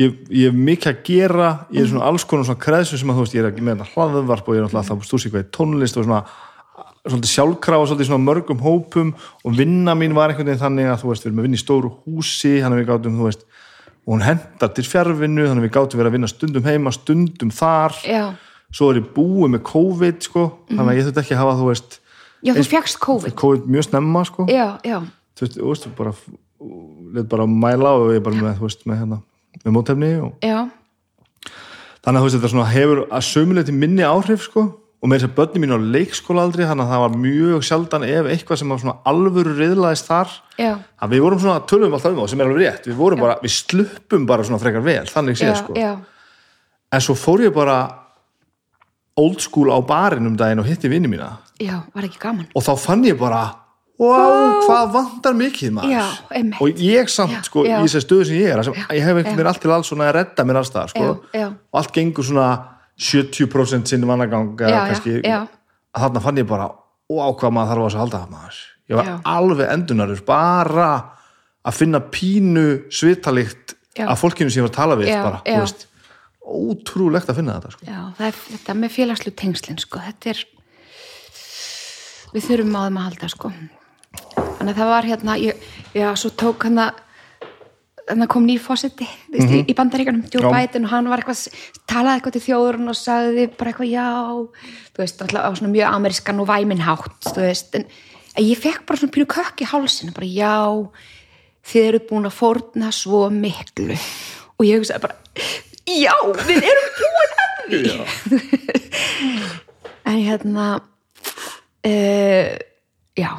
ég, 0.00 0.16
ég 0.30 0.48
er 0.50 0.56
mikið 0.56 0.90
að 0.90 1.04
gera 1.08 1.50
ég 1.74 1.84
er 1.84 1.92
svona 1.92 2.08
alls 2.08 2.26
konar 2.28 2.48
svona 2.48 2.62
kreðsum 2.62 3.00
sem 3.00 3.12
að 3.12 3.20
þú 3.20 3.26
veist 3.26 3.36
ég 3.36 3.44
er 3.44 3.50
ekki 3.50 3.64
með 3.64 3.78
þetta 3.80 3.94
hlaðvarp 3.94 4.48
og 4.48 4.56
ég 4.56 4.62
er 4.62 4.68
alltaf 4.68 4.82
alltaf 4.82 5.08
stúrst 5.08 5.28
eitthvað 5.28 5.46
í 5.46 5.52
tónlist 5.54 5.98
og 5.98 6.08
svona 6.08 6.24
svolítið 7.04 7.30
sjálfkrafa, 7.34 7.88
svolítið 7.90 8.08
svona 8.08 8.24
mörgum 8.24 8.62
hópum 8.64 9.12
og 9.44 9.58
vinna 9.58 9.92
mín 9.98 10.14
var 10.16 10.32
einhvern 10.32 10.48
veginn 10.48 10.62
þannig 10.62 10.88
að 10.88 11.02
þú 11.02 11.10
veist, 11.10 11.24
við 11.24 11.30
erum 11.30 11.42
að 11.42 11.46
vinna 11.48 11.58
í 11.58 11.62
stóru 11.62 11.90
húsi 12.06 12.52
þannig 12.62 12.78
að 12.78 12.80
við 12.80 12.88
gátum, 12.90 13.18
þú 13.18 13.28
veist 13.28 13.44
og 14.04 14.12
hún 14.12 14.24
hendar 14.24 14.72
til 14.76 14.84
fjárvinnu, 14.84 15.46
þannig 15.48 15.62
að 15.62 15.66
við 15.66 15.74
gátum 15.74 16.00
verið 16.00 16.10
að 16.10 16.16
vinna 16.18 16.28
stundum 16.28 16.66
heima, 16.68 16.92
stundum 16.92 17.52
þar. 17.54 17.94
Já, 18.04 18.24
svo 18.74 18.90
er 18.90 19.00
ég 19.00 19.12
búið 19.14 19.54
með 19.54 19.62
COVID 19.70 20.26
sko, 20.26 20.44
þannig 20.72 20.90
að 20.90 20.98
ég 20.98 21.06
þurfti 21.06 21.22
ekki 21.22 21.36
að 21.36 21.40
hafa, 21.40 21.54
þú 21.60 21.68
veist 21.70 21.96
já 22.44 22.54
þú 22.54 22.64
fjagst 22.70 23.00
COVID. 23.02 23.36
COVID 23.40 23.68
mjög 23.74 23.88
snemma 23.88 24.24
sko. 24.28 24.46
Já, 24.50 24.78
já, 24.84 25.00
þú 25.34 25.46
veist, 25.46 25.58
þú 25.58 25.72
veist, 25.72 25.90
bara 25.98 26.14
let 27.14 27.28
bara 27.30 27.46
mæla 27.48 27.96
og 27.98 28.14
ég 28.14 28.24
bara 28.24 28.38
með, 28.38 28.56
þú 28.60 28.68
veist, 28.68 28.86
með 28.88 29.02
hérna 29.02 29.20
með 29.64 29.76
mótefni 29.76 30.14
og 30.22 30.44
já, 30.44 30.64
þannig 32.04 32.16
að 32.16 32.22
þú 32.22 32.24
veist, 32.28 32.38
þetta 32.38 32.54
svona 32.54 32.70
hefur 32.72 33.04
að 33.08 33.28
sömuleyti 33.28 33.76
minni 33.76 34.06
áhrif 34.06 34.48
sko 34.48 34.64
og 35.04 35.10
með 35.10 35.20
þess 35.20 35.28
að 35.28 35.34
börni 35.36 35.60
mín 35.60 35.74
á 35.76 35.78
leikskóla 35.94 36.44
aldrei 36.46 36.64
þannig 36.64 36.86
að 36.86 36.92
það 36.94 37.02
var 37.02 37.16
mjög 37.20 37.64
sjaldan 37.68 38.06
ef 38.08 38.28
eitthvað 38.32 38.60
sem 38.60 38.70
var 38.72 38.80
svona 38.80 38.94
alvöru 39.10 39.52
riðlaðist 39.58 40.08
þar 40.08 40.30
já, 40.56 40.70
að 40.80 41.12
við 41.12 41.24
vorum 41.26 41.42
svona, 41.42 41.64
tölum 41.68 41.96
alltaf 41.96 42.14
um 42.14 42.22
það 42.22 42.30
sem 42.32 42.40
er 42.40 42.48
alveg 42.48 42.62
rétt 42.62 42.88
við 42.88 42.96
vorum 43.02 43.20
bara, 43.20 43.36
við 43.44 43.52
sluppum 43.52 44.24
bara 44.30 44.46
svona 44.48 44.62
frekar 44.62 44.86
vel 44.86 45.04
þannig 45.10 45.36
séð 45.36 45.50
já, 45.50 45.58
sko. 45.60 45.76
já, 45.76 45.90
en 46.88 47.04
svo 47.04 47.16
fór 47.20 47.44
ég 47.44 47.52
bara 47.52 47.76
old 49.20 49.42
school 49.42 49.70
á 49.70 49.78
barinn 49.86 50.26
um 50.26 50.38
daginn 50.38 50.62
og 50.62 50.68
hitti 50.68 50.90
vinni 50.90 51.10
mína. 51.10 51.36
Já, 51.62 51.82
var 51.94 52.08
ekki 52.08 52.18
gaman. 52.22 52.48
Og 52.54 52.64
þá 52.66 52.72
fann 52.82 53.04
ég 53.06 53.18
bara 53.18 53.42
wow, 54.00 54.60
hvað 54.66 54.92
vantar 54.94 55.36
mikið 55.38 55.74
maður. 55.76 55.94
Já, 55.94 56.06
og 56.58 56.82
ég 56.82 57.10
samt 57.12 57.36
Já, 57.36 57.42
sko 57.46 57.64
já. 57.66 57.78
í 57.78 57.86
þessari 57.86 58.06
stöðu 58.06 58.28
sem 58.28 58.40
ég 58.40 58.50
er 58.50 58.62
sem, 58.66 58.78
ég 58.98 59.06
hef 59.06 59.18
einhvern 59.20 59.36
veginn 59.38 59.50
allt 59.52 59.62
til 59.62 59.74
alls 59.74 59.90
svona 59.90 60.08
að 60.10 60.16
redda 60.18 60.46
mér 60.48 60.60
alls 60.60 60.72
það 60.74 60.94
sko, 60.94 61.10
og 61.44 61.80
allt 61.80 61.94
gengur 61.94 62.26
svona 62.26 62.48
70% 62.98 63.90
sinn 63.90 64.06
vannagang 64.06 64.54
þarna 64.58 66.22
fann 66.22 66.40
ég 66.42 66.46
bara 66.50 66.68
wow, 67.10 67.34
hvað 67.38 67.54
maður 67.54 67.70
þarf 67.70 67.86
þessu 67.86 67.98
að 67.98 68.04
halda 68.04 68.22
það 68.24 68.34
maður. 68.34 68.60
Ég 68.90 68.98
var 68.98 69.10
alveg 69.36 69.72
endunarur 69.72 70.22
bara 70.26 70.90
að 71.64 71.78
finna 71.78 72.00
pínu 72.12 72.66
svitalikt 72.92 73.76
af 74.02 74.18
fólkinu 74.20 74.50
sem 74.50 74.60
ég 74.60 74.66
var 74.66 74.72
að 74.72 74.78
tala 74.80 74.98
við 74.98 75.12
bara, 75.14 75.40
þú 75.46 75.60
veist, 75.62 75.86
ótrúlegt 76.44 77.30
að 77.30 77.40
finna 77.40 77.56
þetta 77.58 77.72
sko. 77.74 77.86
Já, 77.88 78.00
er 78.26 78.36
þetta 78.36 78.76
með 78.78 78.92
félagslu 78.98 79.32
tengslin 79.32 79.80
sko, 79.80 80.02
þetta 80.04 80.34
er 80.34 80.44
við 82.34 82.48
þurfum 82.48 82.76
á 82.76 82.80
þeim 82.84 83.00
að 83.00 83.08
halda 83.08 83.30
sko 83.32 83.52
þannig 84.58 84.70
að 84.74 84.78
það 84.80 84.92
var 84.92 85.08
hérna 85.08 85.38
ég, 85.40 85.64
já, 85.94 86.06
svo 86.18 86.30
tók 86.38 86.66
hann 86.68 86.82
að 86.84 87.00
þannig 88.04 88.30
kom 88.34 88.44
nýr 88.44 88.60
fósiti 88.60 89.06
mm 89.06 89.40
-hmm. 89.40 89.68
í 89.70 89.74
bandaríkanum, 89.74 90.24
Joe. 90.28 90.52
Biden 90.52 90.84
og 90.84 90.90
hann 90.92 91.08
var 91.08 91.22
eitthvað 91.22 91.48
talaði 91.88 92.18
eitthvað 92.18 92.34
til 92.36 92.44
þjóðurinn 92.46 92.92
og 92.92 92.96
sagði 92.96 93.46
bara 93.48 93.70
eitthvað 93.70 93.94
já 93.94 94.08
þú 94.92 94.98
veist, 94.98 95.22
alltaf 95.22 95.40
á 95.40 95.50
svona 95.56 95.72
mjög 95.72 95.88
amerískan 95.88 96.40
og 96.40 96.48
væminhátt 96.48 97.22
þú 97.32 97.40
veist, 97.40 97.74
en, 97.74 97.86
ég 98.38 98.58
fekk 98.60 98.84
bara 98.86 98.98
svona 98.98 99.14
pínu 99.14 99.26
kökk 99.26 99.64
í 99.64 99.70
hálsinu, 99.72 100.12
bara 100.12 100.26
já 100.26 100.56
þið 101.64 101.88
eru 101.88 102.00
búin 102.10 102.28
að 102.28 102.36
fórna 102.36 102.92
svo 102.92 103.30
miklu 103.30 103.96
og 104.58 104.66
ég 104.66 104.78
hugsaði 104.78 105.00
bara 105.00 105.16
já, 105.88 106.14
við 106.48 106.66
erum 106.70 106.90
búin 107.00 107.36
að 107.44 107.52
því. 107.68 107.80
En 110.04 110.18
hérna 110.20 110.64
uh, 111.86 112.56
já. 113.16 113.30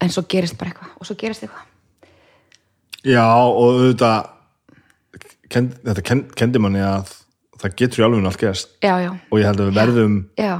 En 0.00 0.12
svo 0.14 0.22
gerist 0.30 0.54
bara 0.58 0.70
eitthvað 0.70 0.92
og 0.94 1.08
svo 1.08 1.16
gerist 1.18 1.42
eitthvað. 1.42 1.66
Já 3.02 3.24
og 3.26 3.58
auðvitað 3.64 4.28
kend, 5.50 5.74
þetta 5.82 6.04
kend, 6.06 6.28
kendi 6.38 6.62
manni 6.62 6.82
að 6.84 7.10
það 7.60 7.74
getur 7.82 8.02
í 8.02 8.06
alveg 8.06 8.28
allt 8.30 8.42
gerst. 8.44 8.76
Já, 8.84 8.94
já, 9.02 9.10
og 9.10 9.40
ég 9.40 9.48
held 9.50 9.64
að 9.64 9.70
við 9.72 9.80
verðum 9.80 10.14
já, 10.38 10.54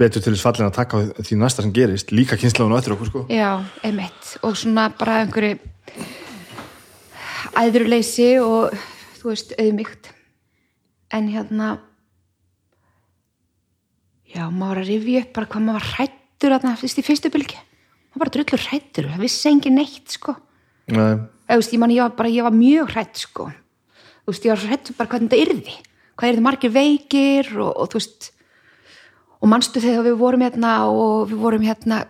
betur 0.00 0.24
til 0.24 0.34
þess 0.34 0.44
fallin 0.44 0.68
að 0.68 0.76
taka 0.80 1.00
á 1.00 1.22
því 1.22 1.38
næsta 1.40 1.64
sem 1.64 1.74
gerist 1.76 2.12
líka 2.12 2.38
kynsláðun 2.40 2.74
og 2.74 2.82
eftir 2.82 2.96
okkur 2.96 3.10
sko. 3.12 3.24
Já, 3.32 3.52
einmitt. 3.86 4.34
Og 4.42 4.58
svona 4.58 4.88
bara 4.98 5.22
einhverju 5.22 5.60
æðruleysi 7.62 8.32
og 8.42 8.74
þú 9.24 9.32
veist, 9.32 9.54
auðmygt 9.56 10.10
en 11.14 11.28
hérna 11.32 11.68
já, 14.28 14.44
maður 14.52 14.82
að 14.82 14.90
rifja 14.90 15.24
upp 15.24 15.38
bara 15.38 15.48
hvað 15.52 15.64
maður 15.64 15.80
var 15.80 15.92
hrættur 15.94 16.54
þarna 16.54 16.76
fyrst 16.80 17.00
í 17.00 17.06
fyrstu 17.06 17.32
bylgi 17.32 17.62
maður 18.14 18.22
bara 18.22 18.34
drullur 18.36 18.64
hrættur, 18.68 19.08
það 19.10 19.24
vissi 19.24 19.48
engin 19.50 19.74
neitt 19.78 20.14
sko. 20.14 20.36
Nei, 20.94 21.16
þú 21.48 21.58
veist, 21.58 21.72
ég, 21.74 21.80
man, 21.82 21.94
ég, 21.94 22.04
var 22.04 22.14
bara, 22.18 22.30
ég 22.30 22.46
var 22.46 22.54
mjög 22.54 22.92
hrætt 22.94 23.24
sko. 23.24 23.48
veist, 24.28 24.46
ég 24.46 24.54
var 24.54 24.62
hrætt 24.68 24.92
bara 24.98 25.10
hvernig 25.10 25.32
þetta 25.32 25.42
yrði. 25.42 25.74
Hvað 26.14 26.30
yrði 26.30 26.44
margir 26.44 26.70
veikir 26.70 27.50
og, 27.58 27.72
og 27.74 27.90
þú 27.90 27.98
veist 27.98 28.30
og 29.40 29.50
manstu 29.50 29.82
þegar 29.82 30.06
við 30.06 30.18
vorum 30.20 30.44
hérna 30.46 30.74
og 30.88 31.28
við 31.32 31.40
vorum 31.42 31.64
hérna 31.66 32.04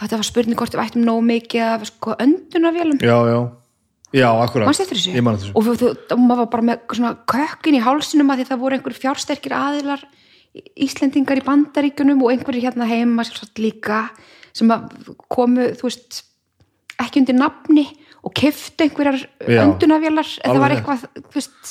þetta 0.00 0.16
var 0.16 0.26
spurning 0.26 0.58
hvort 0.58 0.74
við 0.74 0.82
ættum 0.86 1.04
nóg 1.04 1.20
mikið 1.28 1.66
af 1.66 1.84
sko, 1.90 2.16
öndunarvélum? 2.24 3.02
Já, 3.04 3.18
já 3.28 3.59
Já, 4.10 4.26
akkurat? 4.42 4.80
Ég 4.90 5.22
man 5.22 5.38
þessu 5.38 5.52
Og 5.54 5.68
þú, 5.78 5.90
maður 6.18 6.40
var 6.42 6.48
bara 6.54 6.66
með 6.66 6.96
svona 6.98 7.12
kökkin 7.30 7.76
í 7.78 7.82
hálsinum 7.84 8.32
að 8.32 8.40
því 8.40 8.46
það 8.48 8.62
voru 8.64 8.78
einhver 8.78 8.96
fjársterkir 8.98 9.54
aðilar 9.54 10.02
Íslendingar 10.82 11.38
í 11.38 11.44
bandaríkunum 11.46 12.24
og 12.26 12.32
einhverjir 12.32 12.66
hérna 12.66 12.88
heima 12.90 13.22
sjálfsagt 13.22 13.60
líka 13.62 14.00
sem 14.50 14.72
komu, 15.30 15.68
þú 15.78 15.86
veist 15.86 16.24
ekki 16.98 17.22
undir 17.22 17.38
nafni 17.38 17.84
og 18.26 18.34
keftu 18.34 18.88
einhverjar 18.88 19.20
Já, 19.46 19.62
öndunavélar 19.62 20.26
eða 20.40 20.50
alveg 20.50 20.64
var 20.64 20.74
eitthvað, 20.74 21.06
þú 21.30 21.38
veist 21.38 21.70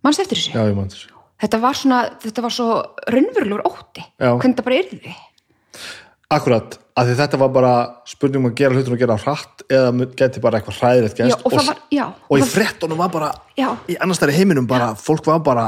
mannst 0.00 0.24
eftir 0.24 0.40
þessu? 0.40 0.54
Já, 0.56 0.64
ég 0.70 0.78
man 0.78 0.88
þessu. 0.88 1.12
Þetta 1.44 1.60
var 1.60 1.76
svona, 1.76 2.00
þetta 2.24 2.46
var 2.46 2.54
svo 2.56 2.68
raunverulegur 3.12 3.66
ótti, 3.68 4.06
hvernig 4.16 4.56
það 4.56 4.66
bara 4.70 4.80
yrði 4.80 5.14
Akkurat, 6.34 6.76
af 6.96 7.06
því 7.08 7.14
þetta 7.20 7.38
var 7.40 7.50
bara 7.54 7.72
spurningum 8.10 8.50
að 8.50 8.56
gera 8.58 8.74
hlutur 8.74 8.94
og 8.96 9.00
gera 9.04 9.16
hratt 9.20 9.64
eða 9.68 10.06
geti 10.18 10.42
bara 10.42 10.58
eitthvað 10.60 10.78
hræðilegt 10.80 11.20
Já, 11.20 11.26
gæst 11.30 11.44
og 11.46 11.54
það 11.54 11.68
var, 11.70 11.80
já 11.94 12.04
og 12.10 12.36
í 12.38 12.42
það- 12.42 12.52
frettunum 12.54 12.98
var 12.98 13.10
bara 13.14 13.30
Já. 13.58 13.68
í 13.88 13.96
annars 14.00 14.18
stæri 14.20 14.34
heiminum 14.36 14.66
bara, 14.66 14.92
fólk 14.98 15.26
var 15.26 15.38
bara 15.46 15.66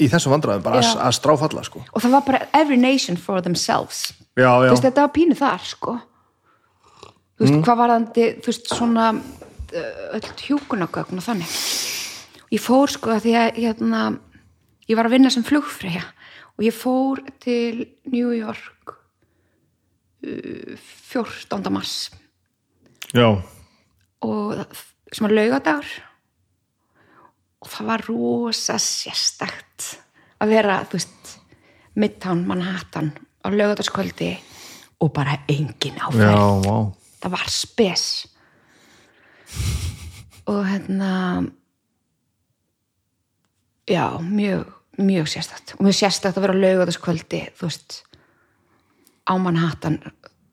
í 0.00 0.08
þessum 0.10 0.34
vandræðum, 0.34 0.62
bara 0.64 0.80
Já. 0.82 0.94
að, 0.98 1.12
stráfalla 1.18 1.64
sko. 1.64 1.84
og 1.92 2.02
það 2.02 2.10
var 2.16 2.24
bara 2.26 2.40
every 2.52 2.76
nation 2.76 3.16
for 3.16 3.40
themselves. 3.40 4.12
Já, 4.36 4.50
þú 4.50 4.66
já, 4.66 4.70
veist, 4.70 4.82
þetta 4.88 5.04
var 5.06 5.12
pínu 5.14 5.36
þar 5.38 5.60
sko. 5.68 5.98
Þú 7.38 7.44
veist, 7.44 7.58
hvað 7.66 7.78
varðandi 7.82 8.24
þú 8.42 8.50
veist, 8.50 8.68
svona 8.74 9.08
uh, 9.14 10.16
öll 10.18 10.28
hjúkunagögn 10.46 11.18
og 11.18 11.26
þannig. 11.28 11.54
Og 12.44 12.50
ég 12.56 12.62
fór 12.62 12.90
sko 12.90 13.10
að 13.14 13.24
því 13.26 13.34
að 13.38 13.60
hérna, 13.62 14.02
ég 14.88 14.98
var 14.98 15.08
að 15.08 15.16
vinna 15.16 15.30
sem 15.30 15.46
flugfreyja 15.46 16.02
og 16.54 16.62
ég 16.66 16.74
fór 16.74 17.22
til 17.42 17.86
New 18.10 18.30
York 18.34 18.94
14. 20.24 21.72
mars. 21.72 22.10
Já, 23.14 23.28
og 24.24 24.66
sem 25.12 25.26
var 25.26 25.34
laugadagur 25.36 25.90
og 27.64 27.70
það 27.72 27.88
var 27.88 28.04
rosa 28.08 28.76
sérstakt 28.82 29.94
að 30.42 30.52
vera, 30.52 30.80
þú 30.88 30.98
veist 30.98 31.34
Midtown, 31.94 32.42
Manhattan 32.48 33.12
á 33.44 33.48
laugardagskvöldi 33.52 34.32
og 35.00 35.12
bara 35.14 35.38
engin 35.48 35.96
já, 35.96 36.06
áferð 36.08 36.64
vá. 36.66 36.76
Það 37.24 37.34
var 37.36 37.52
spes. 37.52 38.06
Og 40.50 40.60
hérna 40.68 41.12
já, 43.88 44.06
mjög 44.20 44.72
mjög 44.98 45.30
sérstakt. 45.30 45.74
Og 45.78 45.86
mjög 45.86 45.96
sérstakt 46.02 46.36
að 46.36 46.46
vera 46.48 46.58
á 46.58 46.62
laugardagskvöldi 46.64 47.40
þú 47.56 47.70
veist 47.70 48.02
á 49.24 49.34
Manhattan 49.40 49.98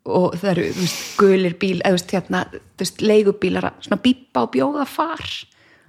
og 0.10 0.36
það 0.40 0.52
eru, 0.52 0.66
þú 0.74 0.86
veist, 0.86 1.04
gulir 1.20 1.56
bíl 1.62 1.78
eða 1.82 1.92
þú 1.92 1.98
veist, 1.98 2.14
hérna, 2.16 2.42
þú 2.52 2.84
veist, 2.84 3.04
leigubílar 3.06 3.68
svona 3.84 4.02
bípa 4.02 4.46
og 4.48 4.54
bjóða 4.56 4.88
far. 4.90 5.28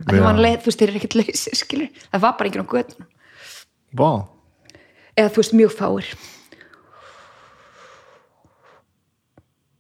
Að 0.03 0.21
mann 0.21 0.43
leið, 0.43 0.59
þú 0.61 0.71
veist, 0.71 0.83
þeir 0.83 0.91
eru 0.91 1.01
ekkert 1.01 1.19
lausir 1.21 1.57
skilur, 1.57 2.05
það 2.11 2.25
var 2.25 2.37
bara 2.39 2.51
enginn 2.51 2.67
á 2.67 2.73
götun 2.73 3.09
Vá, 3.93 4.11
eða 5.15 5.33
þú 5.33 5.43
veist, 5.43 5.57
mjög 5.61 5.75
fáir. 5.77 6.11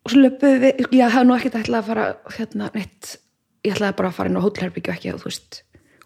Og 0.02 0.12
svo 0.12 0.22
löpuðu 0.22 0.62
við 0.62 0.80
ég 0.98 1.14
hafði 1.14 1.28
nú 1.28 1.36
ekkert 1.36 1.58
ætlað 1.60 1.80
að 1.80 1.90
fara 1.90 2.06
hérna, 2.36 2.70
neitt, 2.76 3.12
ég 3.66 3.76
ætlaði 3.76 3.98
bara 3.98 4.12
að 4.12 4.18
fara 4.18 4.32
inn 4.32 4.38
á 4.38 4.44
hótelherbyggju 4.44 4.94
ekki, 4.94 5.14
þú 5.16 5.28
veist, 5.30 5.62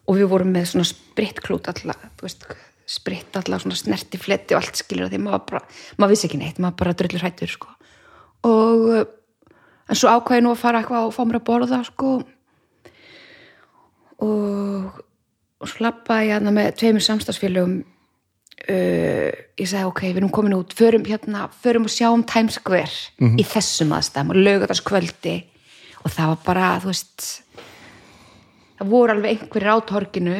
og 0.06 0.18
við 0.18 0.30
vorum 0.32 0.52
með 0.54 0.70
svona 0.72 0.88
spritklút 0.90 1.70
alltaf, 1.72 2.08
þú 2.16 2.28
veist 2.28 2.48
spritt 2.86 3.36
alltaf 3.36 3.64
svona 3.64 3.78
snerti 3.78 4.18
fletti 4.20 4.54
og 4.54 4.62
allt 4.62 4.78
skilur 4.78 5.10
því 5.10 5.20
maður 5.24 5.42
bara, 5.50 5.62
maður 5.98 6.14
vissi 6.14 6.28
ekki 6.28 6.40
neitt 6.40 6.60
maður 6.62 6.78
bara 6.82 6.94
drullur 7.00 7.24
hættur 7.26 7.50
sko. 7.50 7.72
Og 8.46 8.86
uh, 8.92 9.02
en 9.90 9.98
svo 9.98 10.12
ákvæði 10.14 10.44
nú 10.46 10.52
að 10.54 10.62
fara 10.62 10.82
eitthvað 10.82 11.08
og 11.08 11.16
fá 11.16 11.24
mér 11.24 11.40
að 11.40 11.46
borða 11.48 11.82
sko. 11.86 12.12
Og, 14.26 15.02
og 15.60 15.68
svo 15.68 15.84
lappaði 15.84 16.30
ég 16.30 16.36
hérna 16.36 16.54
með 16.54 16.70
tveimur 16.80 17.04
samstagsfélögum 17.04 17.74
uh, 17.82 19.30
ég 19.56 19.66
sagði 19.66 19.88
ok, 19.90 20.04
við 20.08 20.20
erum 20.22 20.32
komin 20.34 20.56
út 20.56 20.76
förum, 20.76 21.04
hérna, 21.08 21.48
förum 21.62 21.88
og 21.88 21.92
sjáum 21.92 22.24
Times 22.28 22.60
Square 22.60 23.34
í 23.36 23.44
þessum 23.46 23.92
aðstæðum 23.96 24.32
og 24.32 24.40
lögataskvöldi 24.46 25.36
og 26.04 26.14
það 26.14 26.32
var 26.32 26.40
bara, 26.46 26.70
þú 26.84 26.92
veist 26.92 27.26
það 28.78 28.92
voru 28.92 29.14
alveg 29.16 29.34
einhverjir 29.34 29.72
á 29.72 29.76
torginu 29.88 30.38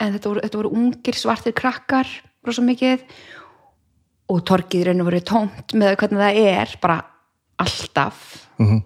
en 0.00 0.14
þetta 0.14 0.32
voru, 0.32 0.42
þetta 0.44 0.60
voru 0.60 0.72
ungir 0.76 1.18
svartir 1.18 1.56
krakkar 1.56 2.08
rosa 2.46 2.64
mikið 2.64 3.04
og 4.30 4.52
raun 4.86 5.02
og 5.02 5.08
voru 5.10 5.20
tómt 5.26 5.74
með 5.74 5.96
hvernig 6.00 6.22
það 6.22 6.40
er, 6.46 6.74
bara 6.82 7.00
alltaf 7.60 8.46
-hmm. 8.58 8.82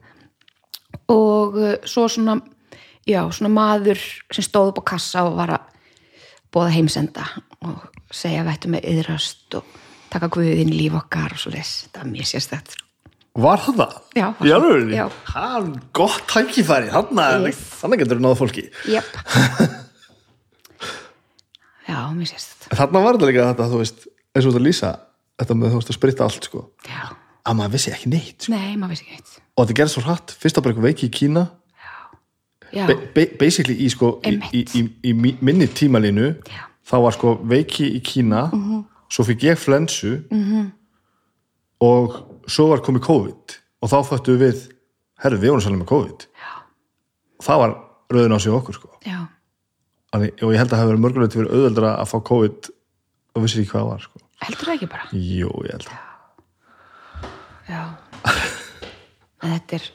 og 1.09 1.57
uh, 1.57 1.75
svo 1.85 2.09
svona 2.09 2.41
já, 3.07 3.31
svona 3.31 3.53
maður 3.53 4.01
sem 4.33 4.45
stóð 4.45 4.73
upp 4.73 4.81
á 4.83 4.91
kassa 4.95 5.25
og 5.25 5.37
var 5.37 5.51
að 5.51 5.61
bóða 6.53 6.71
heimsenda 6.71 7.25
og 7.61 7.91
segja 8.11 8.41
að 8.41 8.47
vættum 8.47 8.71
með 8.71 8.89
yðrast 8.89 9.55
og 9.55 9.65
taka 10.11 10.29
guðin 10.29 10.71
líf 10.71 10.95
okkar 10.95 11.33
og 11.33 11.39
svo 11.39 11.51
þess, 11.51 11.89
það 11.93 12.03
er 12.05 12.11
mjög 12.11 12.27
sérstætt 12.27 12.77
Var 13.35 13.59
það? 13.59 13.95
Já, 14.15 14.27
var 14.39 14.47
Í 14.47 14.51
það. 14.51 14.93
Já. 14.95 15.09
Hann, 15.25 15.83
gott 15.93 16.23
tækifæri, 16.31 16.93
þannig 16.95 17.49
Yes. 17.49 17.83
getur 17.99 18.21
náða 18.23 18.37
fólki. 18.39 18.71
Jep 18.87 19.05
Já, 22.15 22.21
mjög 22.21 22.31
sérstætt 22.31 22.79
Þarna 22.79 23.03
var 23.05 23.17
þetta 23.19 23.27
líka 23.33 23.49
þetta, 23.51 23.67
þú 23.73 23.81
veist, 23.83 24.07
eins 24.35 24.47
og 24.47 24.53
þetta 24.55 24.65
lýsa, 24.69 24.91
þetta 25.43 25.55
með 25.59 25.73
þú 25.75 25.81
veist 25.81 25.91
að 25.91 25.99
spritta 25.99 26.25
allt, 26.29 26.45
sko. 26.49 26.65
Já, 26.87 27.03
Að 27.45 27.57
maður 27.59 27.73
vissi 27.75 27.91
ekki 27.93 28.09
neitt, 28.09 28.39
sko. 28.47 28.53
nei, 28.55 28.77
maður 28.79 28.95
vissi 28.95 29.05
ekki 29.05 29.19
neitt 29.19 29.35
Og 29.57 29.67
þetta 29.67 29.77
gerði 29.81 29.93
svo 29.95 30.03
hratt, 30.07 30.31
fyrst 30.41 30.57
að 30.59 30.63
bara 30.65 30.73
eitthvað 30.75 30.89
veiki 30.89 31.07
í 31.07 31.13
Kína, 31.19 31.43
Já, 32.75 32.87
ba 32.89 32.95
ba 33.15 33.25
basically 33.39 33.77
í, 33.85 33.89
sko, 33.93 34.21
í, 34.25 34.31
Einmitt. 34.31 34.55
í, 34.55 34.81
í, 34.81 35.11
í 35.11 35.13
mi- 35.15 35.37
minni 35.41 35.67
tímalínu, 35.69 36.31
Já. 36.49 36.63
þá 36.91 36.97
var 37.05 37.13
sko 37.13 37.35
veiki 37.45 37.87
í 37.99 38.01
Kína, 38.03 38.49
svo 39.11 39.23
fikk 39.29 39.43
ég 39.51 39.59
flensu 39.59 40.25
-hmm. 40.31 40.71
og 41.81 42.17
svo 42.49 42.69
var 42.73 42.81
komið 42.83 43.03
COVID 43.07 43.57
og 43.85 43.91
þá 43.93 43.99
föttu 44.09 44.39
við, 44.41 44.65
herru, 45.23 45.39
við 45.39 45.51
vorum 45.53 45.61
sannlega 45.61 45.85
með 45.85 45.91
COVID. 45.93 46.27
Já. 46.35 46.53
Það 47.45 47.59
var 47.63 47.75
rauðin 48.11 48.35
á 48.35 48.39
sig 48.41 48.53
okkur, 48.53 48.75
sko. 48.75 48.89
já, 49.07 49.19
og 50.15 50.53
ég 50.55 50.61
held 50.61 50.71
að 50.71 50.75
það 50.77 50.83
hefur 50.85 51.03
mörgulegt 51.05 51.37
fyrir 51.37 51.53
auðveldra 51.53 51.93
að 52.01 52.11
fá 52.13 52.17
COVID 52.31 52.71
og 53.35 53.45
vissi 53.45 53.61
ekki 53.63 53.73
hvað 53.73 53.83
það 53.85 53.91
var 53.93 54.05
sko. 54.07 54.23
heldur 54.45 54.69
það 54.71 54.75
ekki 54.79 54.91
bara 54.95 55.09
Jú, 55.13 55.53
ég 55.67 55.73
held 55.75 55.89
að 55.91 56.13
Já 57.75 57.83
En 59.45 59.55
þetta 59.59 59.77
er 59.77 59.87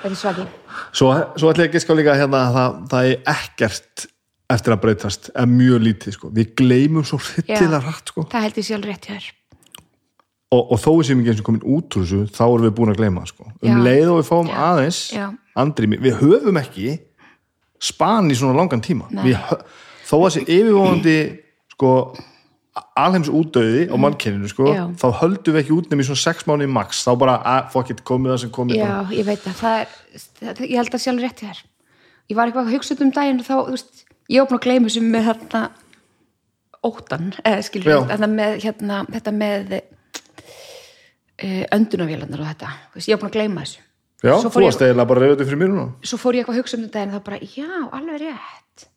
þetta 0.00 0.10
er 0.10 0.16
svaki 0.20 0.46
Svo, 0.92 1.10
svo 1.38 1.50
ætla 1.52 1.66
ég 1.66 1.70
að 1.70 1.76
giska 1.78 1.96
líka 1.96 2.16
hérna 2.18 2.40
að 2.48 2.56
það, 2.56 2.78
það 2.92 3.10
er 3.10 3.20
ekkert 3.34 4.06
eftir 4.50 4.74
að 4.74 4.80
breytast, 4.82 5.28
eða 5.30 5.46
mjög 5.46 5.84
lítið 5.86 6.16
sko. 6.16 6.30
við 6.34 6.54
gleymum 6.58 7.04
svo 7.06 7.20
hryllilega 7.22 7.78
hratt 7.84 8.10
sko. 8.10 8.24
Það 8.32 8.46
held 8.46 8.58
ég 8.58 8.66
sjálf 8.66 8.88
rétt 8.88 9.06
hjá 9.06 9.14
þér 9.14 9.28
og, 10.50 10.62
og 10.74 10.80
þó 10.82 10.88
við 10.96 11.04
séum 11.06 11.20
ekki 11.22 11.30
eins 11.30 11.42
og 11.42 11.46
komin 11.46 11.62
út 11.76 11.96
úr 11.98 12.06
þessu 12.08 12.22
þá 12.34 12.42
erum 12.48 12.64
við 12.66 12.72
búin 12.80 12.90
að 12.90 12.98
gleyma 12.98 13.22
sko. 13.28 13.46
um 13.46 13.70
Já. 13.70 13.76
leið 13.86 14.08
og 14.10 14.18
við 14.18 14.28
fáum 14.30 14.50
Já. 14.50 14.56
aðeins 14.66 15.00
Já. 15.14 15.26
andrými, 15.62 16.00
við 16.02 16.16
höfum 16.24 16.58
ekki 16.58 16.96
span 17.80 18.30
í 18.30 18.36
svona 18.38 18.58
langan 18.58 18.82
tíma. 18.84 19.08
Við 19.24 19.38
þó 20.08 20.16
að 20.18 20.26
þessi 20.26 20.42
yfirvóðandi 20.48 21.16
sko 21.74 21.94
alheims 23.00 23.30
útdauði 23.32 23.88
á 23.90 23.96
mannkenninu 24.00 24.48
sko, 24.50 24.68
Já. 24.70 24.84
þá 25.00 25.06
höldum 25.20 25.56
við 25.56 25.60
ekki 25.62 25.74
út 25.74 25.88
nefnir 25.90 26.06
svona 26.10 26.22
sex 26.22 26.46
mánuði 26.48 26.70
max, 26.70 27.02
þá 27.06 27.10
bara, 27.18 27.34
að, 27.42 27.62
fuck 27.74 27.90
it, 27.92 28.02
komið 28.06 28.34
það 28.34 28.40
sem 28.44 28.52
komið 28.54 28.78
Já, 28.78 28.86
bara. 28.86 29.16
ég 29.16 29.26
veit 29.26 29.42
það, 29.44 29.56
það 29.58 29.74
er 29.80 30.62
ég 30.66 30.76
held 30.78 30.94
að 30.94 31.04
sjálf 31.04 31.24
rétt 31.24 31.42
hjá 31.42 31.48
þér. 31.48 31.60
Ég 32.30 32.38
var 32.38 32.50
eitthvað 32.50 32.68
að 32.68 32.74
hugsa 32.76 32.96
um 33.00 33.12
daginn 33.16 33.42
og 33.42 33.46
þá, 33.48 33.54
þú 33.56 33.74
veist, 33.74 34.04
ég 34.30 34.48
búin 34.50 34.60
að 34.60 34.66
gleyma 34.68 34.94
sem 34.94 35.10
með 35.10 35.28
þarna 35.30 35.62
óttan, 36.90 37.26
eða 37.42 37.66
skilur 37.66 38.06
þetta 38.08 38.30
með, 38.30 38.56
hérna, 38.64 38.96
þetta 39.10 39.32
með 39.36 39.76
uh, 39.76 41.64
öndunavélarnar 41.76 42.44
og 42.44 42.50
þetta, 42.52 42.74
þú 42.92 43.00
veist, 43.00 43.10
ég 43.10 43.20
búin 43.20 43.32
að 43.32 43.38
gleyma 43.40 43.66
þessu 43.66 43.88
Já, 44.20 44.34
þú 44.44 44.60
varst 44.66 44.82
eiginlega 44.84 45.08
bara 45.08 45.24
reyðið 45.24 45.48
fyrir 45.48 45.60
mér 45.62 45.70
núna. 45.72 45.86
Svo 46.04 46.18
fór 46.20 46.36
ég 46.36 46.42
eitthvað 46.42 46.58
að 46.58 46.60
hugsa 46.60 46.76
um 46.76 46.82
þetta 46.84 47.04
en 47.04 47.12
þá 47.14 47.20
bara, 47.24 47.38
já, 47.40 47.70
alveg 47.96 48.18
rétt. 48.20 48.88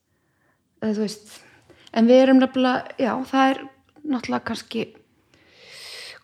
Eða 0.83 0.95
þú 0.97 1.03
veist 1.05 1.38
en 1.93 2.09
við 2.09 2.23
erum 2.25 2.41
nefnilega, 2.41 2.97
já, 2.99 3.13
það 3.29 3.53
er 3.53 3.62
náttúrulega 4.03 4.47
kannski 4.49 4.83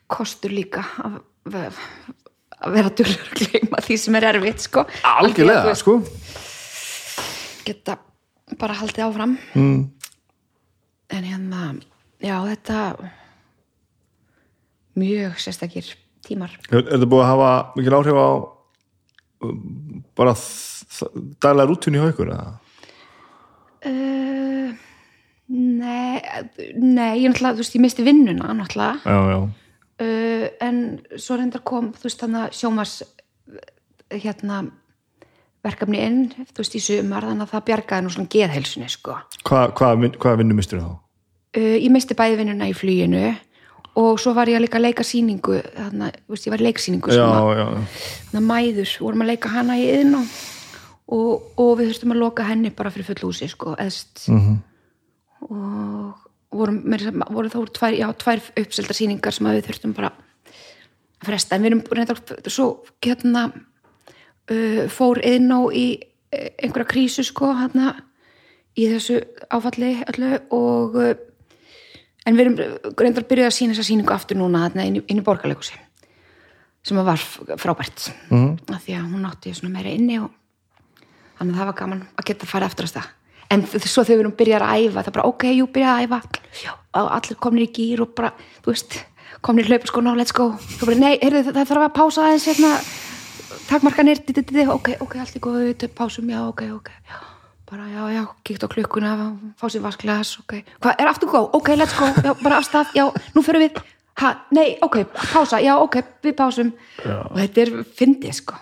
kostur 0.09 0.53
líka 0.53 0.83
að, 1.05 1.19
að 1.53 2.75
vera 2.75 2.91
dullur 2.99 3.23
að 3.23 3.43
gleyma 3.43 3.81
því 3.85 3.99
sem 4.03 4.19
er 4.19 4.27
erfitt, 4.33 4.65
sko. 4.65 4.85
Algjörlega, 5.13 5.77
sko. 5.79 5.99
geta 7.67 7.99
bara 8.59 8.77
haldið 8.81 9.05
áfram. 9.05 9.37
Mm. 9.53 9.79
en 11.09 11.25
hérna, 11.25 11.63
já, 12.21 12.35
þetta 12.51 12.83
mjög 14.99 15.39
sérstakir 15.39 15.95
tímar. 16.25 16.51
Er, 16.69 16.81
er 16.81 16.95
þetta 16.97 17.09
búið 17.09 17.23
að 17.25 17.31
hafa 17.31 17.51
mikil 17.77 17.95
áhrif 17.95 18.19
á 18.19 18.29
bara 20.19 20.35
daglega 21.43 21.69
rútun 21.69 21.95
í 21.95 22.01
haukur 22.03 22.33
eða? 22.33 22.57
uh, 23.89 24.73
nei 25.49 26.19
nei, 26.75 27.13
ég 27.23 27.31
náttúrulega, 27.31 27.55
þú 27.55 27.63
veist, 27.63 27.77
ég 27.77 27.85
misti 27.85 28.05
vinnuna 28.07 28.53
náttúrulega 28.57 28.99
Já, 29.05 29.19
já, 29.31 29.39
uh, 30.03 30.45
en 30.67 30.83
svo 31.15 31.39
reyndar 31.39 31.63
kom 31.63 31.93
þú 31.95 32.09
veist 32.09 32.23
þannig 32.25 32.45
að 32.45 32.57
sjómas 32.59 32.95
hérna 34.09 34.63
verkefni 35.63 35.99
inn, 36.03 36.21
þú 36.53 36.63
veist 36.63 36.75
í 36.79 36.83
sumar 36.83 37.27
þannig 37.27 37.47
að 37.47 37.53
það 37.53 37.67
bjargaði 37.67 38.05
nú 38.05 38.11
svona 38.13 38.31
geðheilsunni 38.31 38.87
sko. 38.91 39.17
Hvað 39.43 39.73
hva, 39.75 39.89
hva 40.23 40.35
vinnu 40.39 40.55
mistur 40.55 40.83
þá? 40.83 40.91
uh, 41.57 41.77
ég 41.79 41.89
misti 41.93 42.17
bæði 42.17 42.39
vinnuna 42.43 42.69
í 42.69 42.75
fluginu 42.77 43.23
og 43.99 44.21
svo 44.21 44.33
var 44.37 44.49
ég 44.51 44.59
að 44.59 44.65
leika 44.65 44.81
leika 44.81 45.05
sýningu 45.05 45.59
þannig 45.75 46.07
að, 46.07 46.39
ég 46.45 46.53
var 46.53 46.63
já, 47.57 47.65
þannig 48.29 48.39
að 48.39 48.47
mæður, 48.47 48.95
vorum 49.03 49.25
að 49.25 49.31
leika 49.33 49.51
hana 49.53 49.77
í 49.79 49.85
yðn 49.97 50.17
og, 50.21 50.39
og, 51.17 51.51
og 51.59 51.75
við 51.79 51.91
þurftum 51.91 52.15
að 52.15 52.23
loka 52.23 52.47
henni 52.47 52.71
bara 52.75 52.93
fyrir 52.95 53.09
full 53.09 53.29
húsi 53.29 53.49
sko, 53.51 53.75
eðst. 53.79 54.25
Mhm. 54.31 54.57
og 55.49 56.27
vorum, 56.51 56.81
voru 57.29 57.51
þá 57.51 57.59
tvær, 57.77 57.95
já, 57.97 58.07
tvær 58.17 58.43
uppselda 58.59 58.95
sýningar 58.97 59.35
sem 59.35 59.49
við 59.49 59.65
þurftum 59.67 59.95
bara 59.97 60.11
að 60.11 61.29
fresta. 61.29 61.55
En 61.55 61.63
við 61.63 61.71
erum 61.71 61.83
reyndar 61.93 62.51
svo 62.51 62.69
hérna 63.05 63.49
uh, 63.53 64.85
fór 64.91 65.21
inn 65.25 65.49
á 65.51 65.61
í 65.69 65.87
eh, 66.31 66.51
einhverja 66.63 66.89
krísu 66.93 67.25
sko 67.27 67.51
hérna 67.59 67.93
í 68.79 68.87
þessu 68.91 69.19
áfalli 69.51 69.95
öllu. 70.13 70.31
Og 70.55 70.99
uh, 70.99 71.13
en 72.25 72.35
við 72.35 72.41
erum 72.45 72.57
reyndar 72.99 73.25
byrjuð 73.29 73.47
að 73.49 73.55
sína 73.55 73.73
þessa 73.77 73.87
sýningu 73.89 74.13
aftur 74.15 74.37
núna 74.37 74.65
inn, 74.83 74.97
í- 74.99 75.05
í 75.07 75.21
borgarleikusi 75.23 75.77
sem 76.83 76.97
að 76.97 77.05
var 77.11 77.21
frábært. 77.59 78.09
Mm. 78.31 78.57
af 78.73 78.83
því 78.85 78.93
að 78.97 79.07
hún 79.13 79.25
átti 79.29 79.53
svona 79.53 79.73
meira 79.75 79.89
inni 79.91 80.19
og 80.19 80.31
þannig 81.39 81.53
að 81.53 81.59
það 81.59 81.65
var 81.69 81.77
gaman 81.79 82.03
að 82.17 82.25
geta 82.29 82.45
að 82.45 82.49
fara 82.53 82.65
eftir 82.69 82.85
að 82.87 82.91
stað. 82.93 83.09
En 83.51 83.63
svo 83.65 84.03
þegar 84.05 84.17
við 84.17 84.23
erum 84.23 84.35
byrjað 84.39 84.63
að 84.65 84.83
æfa 84.85 85.01
það 85.03 85.07
er 85.07 85.15
bara 85.17 85.27
ok, 85.29 85.43
jú, 85.57 85.67
byrjað 85.73 85.95
að 85.95 86.03
æfa. 86.05 86.19
Já, 86.63 86.71
og 86.99 87.11
allir 87.17 87.39
komnir 87.41 87.65
í 87.67 87.71
gýr 87.73 88.01
og 88.05 88.11
bara 88.15 88.31
þú 88.63 88.71
veist, 88.71 88.97
komnir 89.41 89.65
í 89.65 89.69
hlaupa 89.71 89.87
sko, 89.89 90.01
no, 90.01 90.13
let's 90.15 90.33
go. 90.35 90.49
Bara, 90.83 90.95
nei, 90.95 91.17
heyrðu, 91.21 91.43
það, 91.49 91.67
þarf 91.71 91.85
að 91.87 91.95
pása 91.97 92.25
aðeins 92.27 92.45
hérna, 92.49 92.71
di, 94.53 94.65
ok, 94.69 94.89
ok, 95.01 95.15
allt 95.19 95.39
góðu, 95.43 95.65
við 95.73 95.87
pásum, 95.97 96.29
já, 96.29 96.39
ok, 96.47 96.61
ok 96.77 96.89
já, 97.09 97.17
bara, 97.69 97.85
já, 97.87 98.03
já, 98.11 98.23
kíkt 98.43 98.65
á 98.65 98.67
klukkuna 98.67 99.13
fá 99.57 99.69
sér 99.69 99.83
vasklas, 99.83 100.39
ok. 100.41 100.63
Hvað, 100.81 100.95
er 100.97 101.07
aftur 101.07 101.29
góð, 101.29 101.49
ok, 101.53 101.69
let's 101.77 101.93
go, 101.97 102.09
já, 102.25 102.33
bara 102.43 102.57
af 102.57 102.65
stað. 102.65 102.91
Já, 102.97 103.05
nú 103.35 103.43
fyrir 103.45 103.67
við, 103.67 103.79
ha, 104.21 104.33
nei, 104.51 104.77
ok 104.81 105.03
pása, 105.13 105.61
já, 105.61 105.75
ok, 105.77 106.01
við 106.25 106.35
pásum. 106.35 106.73
Já. 107.05 107.21
og 107.29 107.37
þetta 107.37 107.61
er 107.61 107.73
fyndið, 107.99 108.35
sko. 108.41 108.57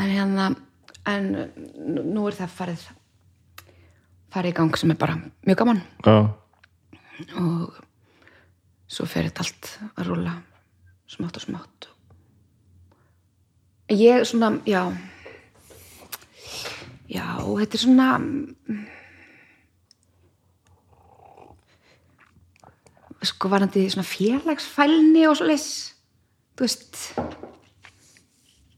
En 0.00 0.08
hérna 0.08 0.50
en 1.06 1.30
nú 2.14 2.26
er 2.30 2.36
það 2.38 2.56
farið 2.56 2.84
farið 4.32 4.54
í 4.54 4.56
gang 4.56 4.78
sem 4.78 4.92
er 4.94 5.00
bara 5.00 5.18
mjög 5.44 5.58
gaman. 5.62 5.82
Já. 6.06 6.16
og 7.38 7.80
svo 8.88 9.06
fer 9.06 9.28
þetta 9.28 9.44
allt 9.44 9.72
að 9.96 10.08
rúla 10.08 10.36
smátt 11.12 11.36
og 11.36 11.44
smátt. 11.44 11.88
Ég 13.92 14.24
svona, 14.24 14.54
já 14.64 14.86
já, 17.12 17.26
þetta 17.38 17.78
er 17.78 17.82
svona 17.84 18.08
sko 23.22 23.50
varandi 23.52 23.84
svona 23.92 24.06
félagsfælni 24.08 25.26
og 25.28 25.38
svo 25.38 25.50
leys 25.50 25.68
þú 26.56 26.66
veist 26.66 27.02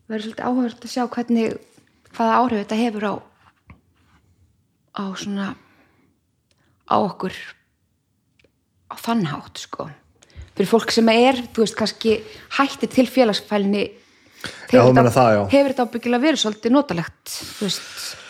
verður 0.09 0.27
svolítið 0.27 0.45
áhugavert 0.45 0.85
að 0.85 0.93
sjá 0.93 1.05
hvernig 1.17 1.57
hvaða 2.15 2.41
áhrif 2.41 2.65
þetta 2.65 2.81
hefur 2.83 3.07
á 3.09 3.15
á 4.95 5.05
svona 5.19 5.47
á 6.87 6.97
okkur 7.01 7.35
á 8.93 8.95
þann 9.01 9.27
hátt 9.33 9.65
sko. 9.65 9.89
Fyrir 10.55 10.71
fólk 10.71 10.93
sem 10.95 11.09
er, 11.11 11.41
þú 11.51 11.65
veist, 11.65 11.75
kannski 11.75 12.19
hætti 12.61 12.87
til 12.87 13.09
félagsfælni 13.11 13.89
Já, 14.71 14.85
meina 14.93 15.11
það, 15.11 15.49
hefur 15.51 15.73
þetta 15.73 15.87
ábyggilega 15.89 16.23
verið 16.23 16.43
svolítið 16.43 16.75
notalegt 16.75 17.33
þú 17.33 17.67
veist, 17.67 18.21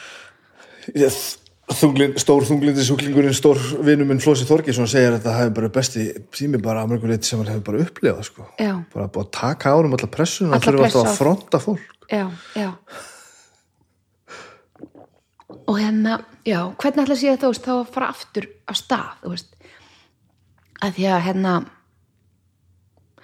þunglin, 1.74 2.14
stór 2.20 2.44
þunglindi 2.48 2.84
sjúklingurinn 2.84 3.36
stór 3.36 3.60
vinur 3.86 4.08
minn 4.08 4.20
Flósi 4.22 4.46
Þorgesson 4.48 4.90
segir 4.90 5.12
að 5.12 5.18
þetta 5.20 5.38
hefur 5.38 5.56
bara 5.58 5.72
besti 5.78 6.06
tími 6.34 6.60
bara 6.62 6.84
að 6.84 6.92
mörgum 6.92 7.12
leiti 7.12 7.30
sem 7.30 7.40
hann 7.40 7.50
hefur 7.52 7.66
bara 7.70 7.86
upplifað 7.86 8.28
sko. 8.28 8.46
Bara 8.58 9.08
búið 9.08 9.24
að 9.24 9.32
taka 9.38 9.74
árum 9.74 9.96
alla 9.96 10.12
pressuna 10.12 10.58
Alla 10.58 10.60
og 10.60 10.68
þurfa 10.68 10.86
alltaf 10.90 11.10
að 11.10 11.18
fronta 11.22 11.60
fólk. 11.62 11.90
Já, 12.12 12.24
já. 12.58 12.70
Og 15.64 15.78
hérna 15.80 16.18
já, 16.44 16.58
hvernig 16.76 17.04
ætla 17.06 17.16
að 17.16 17.20
sé 17.22 17.36
veist, 17.40 17.64
þá 17.64 17.74
að 17.78 17.92
fara 17.94 18.10
aftur 18.12 18.48
á 18.68 18.72
stað 18.76 19.26
að 20.84 20.98
því 20.98 21.06
að 21.08 21.22
hérna 21.28 21.52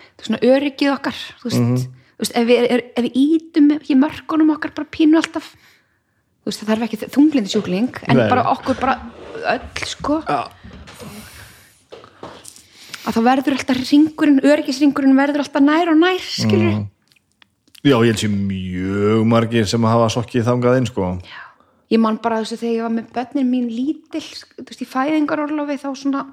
það 0.01 0.23
er 0.23 0.29
svona 0.29 0.42
öryggið 0.49 0.92
okkar 0.94 1.18
þú 1.40 1.51
veist, 1.51 1.85
þú 1.90 2.25
veist 2.25 2.38
ef, 2.40 2.46
við, 2.49 2.64
er, 2.64 2.85
ef 2.94 3.07
við 3.07 3.18
ítum 3.25 3.68
ekki 3.77 3.99
mörkunum 4.01 4.55
okkar 4.57 4.75
bara 4.77 4.92
pínu 4.96 5.20
alltaf 5.20 5.53
veist, 6.51 6.63
það 6.63 6.73
þarf 6.73 6.87
ekki 6.87 7.11
þunglindi 7.17 7.53
sjúkling 7.55 8.01
en 8.07 8.21
Nei. 8.21 8.29
bara 8.31 8.47
okkur 8.53 8.81
bara 8.81 8.97
öll 9.55 9.89
sko 9.89 10.21
Já. 10.27 10.41
að 13.07 13.17
þá 13.17 13.21
verður 13.27 13.57
alltaf 13.57 13.85
ringurinn, 13.85 14.41
öryggisringurinn 14.45 15.17
verður 15.19 15.45
alltaf 15.45 15.65
nær 15.65 15.93
og 15.93 16.01
nær, 16.01 16.25
skilur 16.25 16.83
Já, 17.81 17.95
ég 17.97 18.11
held 18.11 18.21
sér 18.21 18.33
mjög 18.35 19.23
margir 19.25 19.69
sem 19.69 19.87
hafa 19.89 20.11
sokkið 20.13 20.45
þangað 20.51 20.83
inn 20.83 20.91
sko. 20.91 21.07
ég 21.91 22.03
man 22.03 22.19
bara 22.21 22.43
þessu 22.43 22.61
þegar 22.61 22.75
ég 22.75 22.85
var 22.85 22.93
með 22.99 23.09
börnin 23.17 23.49
mín 23.49 23.71
lítil, 23.73 24.21
þú 24.21 24.67
veist, 24.69 24.85
í 24.85 24.91
fæðingarorlofi 24.91 25.79
þá 25.81 25.89
svona 25.97 26.27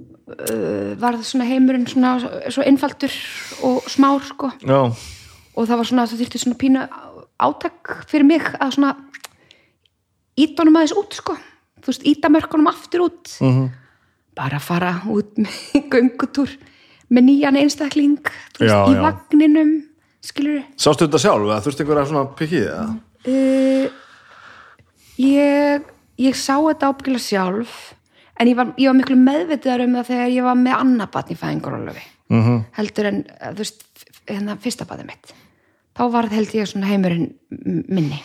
uh, 0.00 0.98
var 0.98 1.20
það 1.20 1.28
svona 1.30 1.48
heimurinn 1.48 1.86
svona 1.86 2.16
svo 2.50 2.66
einfaldur 2.66 3.14
og 3.68 3.86
smár 3.90 4.26
sko 4.26 4.50
Já, 4.64 4.90
og 4.90 5.68
það 5.68 5.80
var 5.80 5.90
svona, 5.92 6.08
það 6.10 6.24
þyrfti 6.24 6.42
svona 6.42 6.60
pínu 6.60 6.84
átak 7.40 8.04
fyrir 8.10 8.26
mig 8.28 8.48
að 8.60 8.76
svona 8.76 8.94
ítunum 10.40 10.78
aðeins 10.78 10.96
út 10.96 11.16
sko 11.18 11.36
þú 11.80 11.92
veist, 11.92 12.06
íta 12.06 12.30
mörkunum 12.32 12.70
aftur 12.70 13.06
út 13.08 13.28
-hmm. 13.40 13.70
bara 14.36 14.58
fara 14.58 15.02
út 15.06 15.36
með 15.36 15.54
göngutúr 15.92 16.50
með 17.10 17.22
nýjan 17.24 17.56
einstakling 17.56 18.20
þú 18.54 18.64
veist, 18.64 18.74
Já, 18.74 18.86
í 18.88 18.94
já. 18.94 19.02
vagninum 19.02 19.72
skilur 20.20 20.62
sástu 20.76 21.06
þetta 21.06 21.18
sjálf 21.18 21.48
eða 21.48 21.62
þurfti 21.64 21.82
einhverja 21.82 22.06
svona 22.06 22.24
pikkið 22.36 22.66
eða? 22.66 22.86
uh, 23.26 23.86
ég 25.18 25.82
ég 26.20 26.36
sá 26.36 26.56
þetta 26.60 26.92
ábyggilega 26.92 27.24
sjálf 27.24 27.94
en 28.40 28.48
ég 28.48 28.56
var, 28.56 28.72
ég 28.76 28.88
var 28.88 28.96
miklu 28.96 29.16
meðvitaðar 29.16 29.84
um 29.86 29.94
það 29.98 30.10
þegar 30.12 30.34
ég 30.36 30.48
var 30.48 30.58
með 30.60 30.74
annabatn 30.76 31.32
í 31.32 31.36
fæðingarólöfi 31.40 32.04
mm 32.30 32.42
-hmm. 32.42 32.64
heldur 32.78 33.06
en 33.06 33.24
þú 33.40 33.56
veist, 33.56 33.84
hérna 34.28 34.56
fyrsta 34.56 34.84
batið 34.84 35.06
mitt 35.06 35.34
þá 36.00 36.06
var 36.14 36.30
það 36.30 36.38
held 36.40 36.56
ég 36.56 36.72
svona 36.72 36.88
heimurinn 36.88 37.28
minni. 37.92 38.22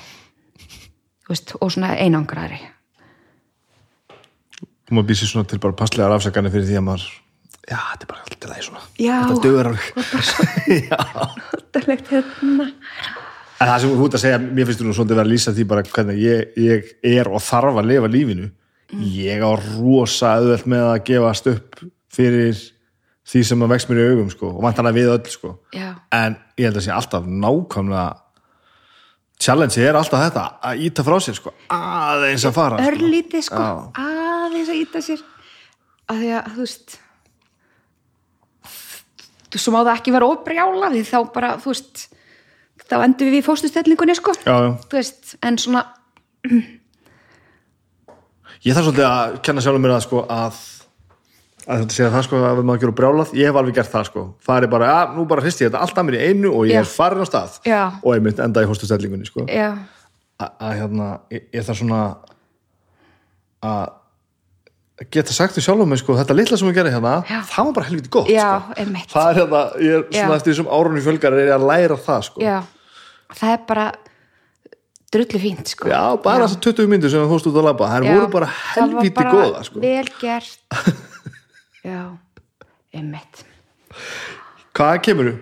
Veist, 1.27 1.57
og 1.59 1.73
svona 1.73 1.95
einangrari 1.99 2.61
og 4.85 4.93
maður 4.93 5.09
býsir 5.09 5.29
svona 5.29 5.49
til 5.49 5.61
bara 5.61 5.77
passlegar 5.77 6.13
afsakanir 6.13 6.53
fyrir 6.53 6.67
því 6.69 6.75
að 6.79 6.83
maður 6.85 7.05
já, 7.65 7.77
þetta 7.77 8.05
er 8.05 8.09
bara 8.11 8.25
alltaf 8.25 8.51
læg 8.51 8.65
svona. 8.67 8.83
Já. 9.01 9.15
þetta 9.25 9.45
dögur 9.45 9.69
alveg. 9.71 9.85
Hérna. 11.85 12.67
En 13.55 13.69
það 13.69 13.79
sem 13.81 13.91
þú 13.95 14.05
ert 14.05 14.17
að 14.17 14.21
segja, 14.23 14.37
mér 14.43 14.67
finnst 14.67 14.81
þú 14.81 14.85
nú 14.85 14.93
svolítið 14.95 15.17
verið 15.17 15.25
að 15.25 15.33
lýsa 15.33 15.53
því 15.55 15.65
bara 15.71 15.83
hvernig 15.89 16.21
ég, 16.21 16.53
ég 16.59 16.93
er 17.15 17.29
og 17.31 17.43
þarf 17.43 17.79
að 17.81 17.89
lifa 17.89 18.11
lífinu. 18.11 18.47
Ég 19.15 19.43
á 19.43 19.51
rosa 19.55 20.35
auðvelt 20.37 20.69
með 20.69 20.85
að 20.91 21.03
gefast 21.09 21.49
upp 21.51 21.81
fyrir 22.13 22.61
því 23.25 23.41
sem 23.49 23.65
að 23.65 23.71
vex 23.73 23.87
mér 23.89 24.01
í 24.01 24.09
augum 24.11 24.29
sko, 24.33 24.51
og 24.53 24.61
vantan 24.65 24.89
að 24.89 24.99
við 24.99 25.11
öll 25.15 25.31
sko. 25.33 25.55
En 25.75 26.37
ég 26.59 26.67
held 26.67 26.77
að 26.77 26.85
sé 26.85 26.93
alltaf 26.93 27.25
nákvæmlega 27.25 28.05
challenge 29.41 29.81
er 29.81 29.97
alltaf 29.97 30.21
þetta 30.21 30.43
að 30.63 30.83
íta 30.87 31.03
frá 31.05 31.15
sér 31.23 31.37
sko, 31.37 31.53
aðeins 31.73 32.45
að 32.47 32.55
fara 32.55 32.77
sko. 32.79 32.91
örlítið 32.91 33.47
sko, 33.49 33.65
aðeins 33.99 34.71
að 34.71 34.79
íta 34.79 35.01
sér 35.03 35.25
að 36.11 36.21
því 36.21 36.29
að 36.37 36.51
þú 36.53 36.61
veist 36.61 36.95
þú 39.51 39.61
svo 39.63 39.73
má 39.75 39.79
það 39.81 39.93
ekki 39.95 40.15
vera 40.15 40.29
óbrjála 40.31 40.91
því 40.93 41.03
þá 41.09 41.17
bara, 41.35 41.51
þú 41.63 41.73
veist 41.73 42.05
þá 42.85 42.95
endur 43.01 43.31
við 43.31 43.39
í 43.39 43.45
fóstustellingunni 43.45 44.15
sko 44.17 44.35
já, 44.37 44.55
já. 44.55 44.71
veist, 44.93 45.35
en 45.43 45.59
svona 45.61 45.85
Ég 48.65 48.73
þarf 48.73 48.87
svolítið 48.87 49.05
að 49.05 49.35
kenna 49.45 49.61
sjálfum 49.61 49.83
mér 49.83 49.91
að 49.93 50.05
sko 50.07 50.23
að 50.31 50.55
að 51.65 51.81
þetta 51.81 51.95
segja 51.97 52.11
það 52.13 52.23
sko 52.27 52.39
að 52.45 52.61
maður 52.67 52.81
gerur 52.83 52.95
brjálað. 52.99 53.33
Ég 53.39 53.49
hef 53.49 53.59
alveg 53.61 53.75
gert 53.79 53.91
það 53.93 54.07
sko. 54.09 54.23
Það 54.45 54.63
er 54.67 54.71
bara, 54.75 54.89
að 55.01 55.15
nú 55.17 55.25
bara 55.29 55.41
hristi 55.45 55.65
ég 55.65 55.71
þetta 55.71 55.81
allt 55.85 55.97
að 56.01 56.07
mér 56.09 56.17
í 56.19 56.23
einu 56.29 56.51
og 56.53 56.63
ég 56.69 56.77
Já. 56.77 56.81
er 56.83 56.89
farin 56.91 57.25
á 57.25 57.27
stað. 57.29 57.59
Já. 57.65 57.81
og 58.03 58.15
ég 58.15 58.23
mynd 58.25 58.41
enda 58.45 58.63
í 58.63 58.69
hóstustellingunni 58.69 59.29
sko. 59.29 59.45
Að 59.49 60.73
hérna, 60.79 61.09
ég, 61.31 61.45
ég 61.55 61.63
þarf 61.65 61.79
svona 61.81 62.01
að 63.65 65.05
geta 65.11 65.33
sagt 65.35 65.55
því 65.57 65.63
sjálfum 65.65 65.89
mér 65.91 65.99
sko 65.99 66.15
þetta 66.15 66.35
litla 66.37 66.57
sem 66.59 66.69
ég 66.69 66.75
gerði 66.77 66.93
hérna, 66.95 67.13
Já. 67.27 67.39
það 67.51 67.65
var 67.69 67.73
bara 67.79 67.87
helviti 67.89 68.11
gott 68.13 68.29
sko. 68.31 68.75
einmitt. 68.79 69.09
Það 69.11 69.29
er 69.31 69.39
hérna, 69.41 69.61
ég 69.83 69.95
er 69.97 70.05
svona 70.11 70.37
eftir 70.39 70.53
þessum 70.53 70.69
árunni 70.77 71.03
fjölgar 71.03 71.35
er 71.35 71.49
ég 71.49 71.55
að 71.57 71.65
læra 71.71 71.97
það 72.05 72.21
sko. 72.29 72.43
Já, 72.45 72.57
það 73.35 73.55
er 73.55 73.65
bara 73.71 73.87
drullu 75.15 75.41
fínt 75.41 75.71
sko. 75.73 75.89
Já, 75.91 76.03
bara 76.23 76.45
þessar 76.47 76.61
20 76.67 76.89
myndir 76.91 77.11
sem 77.11 77.23
þú 77.25 77.31
fórst 77.33 77.49
út 77.51 77.59
að 77.59 77.67
labba 77.69 77.89
þær 77.91 78.07
Já, 78.07 78.13
voru 78.15 78.31
bara 78.35 78.49
það 78.51 78.79
var 78.79 78.95
helviti 78.95 79.15
bara 79.15 79.35
góða 79.35 79.65
sko. 79.67 79.83
vel 79.83 80.07
gert 80.21 80.57
já, 81.85 82.01
einmitt 82.95 83.43
Hvað 84.75 84.97
kemur 85.07 85.29
þú? 85.29 85.35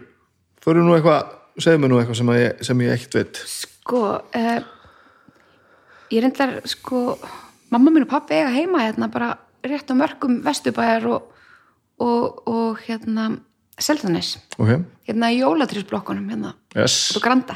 Fyrir 0.63 0.85
nú 0.85 0.93
eitthvað, 0.95 1.31
segðu 1.63 1.79
mér 1.83 1.91
nú 1.91 1.97
eitthvað 2.01 2.19
sem, 2.19 2.29
ég, 2.37 2.59
sem 2.67 2.81
ég 2.85 2.91
ekkert 2.93 3.15
veit. 3.17 3.39
sko 3.49 4.01
uh, 4.19 4.59
ég 6.13 6.21
reyndar 6.23 6.53
sko 6.69 6.99
mamma 7.73 7.91
mín 7.95 8.05
og 8.05 8.11
pappi 8.13 8.37
eiga 8.37 8.51
heima 8.53 8.83
hérna 8.85 9.09
bara 9.11 9.31
rétt 9.65 9.89
á 9.89 9.95
mörgum 9.97 10.37
vestubæjar 10.45 11.07
og, 11.09 11.31
og, 12.03 12.43
og 12.47 12.83
hérna 12.85 13.31
Seldanes, 13.81 14.35
Ok, 14.61 14.69
hérna 15.09 15.31
í 15.33 15.39
jólatrísblokkunum 15.41 16.27
hérna, 16.29 16.51
yes. 16.77 17.15
og 17.17 17.23
Granda 17.25 17.55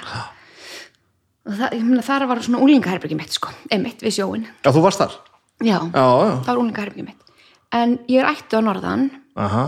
og 1.48 1.54
það, 1.54 1.76
ég 1.78 1.84
meina 1.86 2.04
þar 2.04 2.26
var 2.32 2.42
svona 2.44 2.64
úlingaherbyggi 2.66 3.16
mitt 3.20 3.36
sko, 3.38 3.54
einmitt 3.72 4.02
við 4.04 4.16
sjóin 4.18 4.48
Já, 4.66 4.72
þú 4.74 4.82
varst 4.88 5.04
þar? 5.04 5.14
já, 5.62 5.78
Já, 5.78 5.94
já. 5.94 6.34
það 6.42 6.50
var 6.50 6.62
úlingaherbyggi 6.64 7.06
mitt 7.06 7.27
en 7.72 7.98
ég 8.08 8.22
er 8.24 8.30
ættu 8.32 8.60
á 8.60 8.62
norðan 8.64 9.10
Aha. 9.36 9.64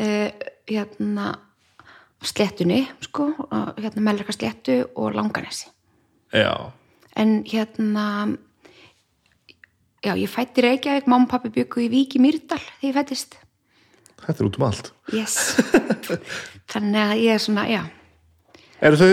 uh, 0.00 0.30
hérna 0.68 1.26
á 1.36 2.24
sléttunni 2.26 2.84
sko, 3.04 3.28
hérna 3.78 4.00
Melrika 4.02 4.32
sléttu 4.32 4.84
og 4.96 5.14
Langanesi 5.14 5.68
Já. 6.32 6.72
en 7.16 7.42
hérna 7.44 8.36
já, 10.04 10.12
ég 10.14 10.28
fætti 10.30 10.62
Reykjavík 10.64 11.06
mamma 11.06 11.24
og 11.26 11.30
pappi 11.30 11.50
byggu 11.54 11.82
í 11.86 11.90
Vík 11.92 12.16
í 12.16 12.22
Mýrdal 12.22 12.60
þegar 12.62 12.88
ég 12.90 12.96
fættist 13.00 13.36
Þetta 14.16 14.40
er 14.42 14.46
út 14.48 14.56
um 14.58 14.64
allt. 14.64 14.86
yes. 15.12 15.34
þannig 16.72 17.02
að 17.02 17.18
ég 17.20 17.34
er 17.36 17.42
svona, 17.42 17.66
já 17.68 17.82
Eru 18.80 18.96
þau, 19.00 19.10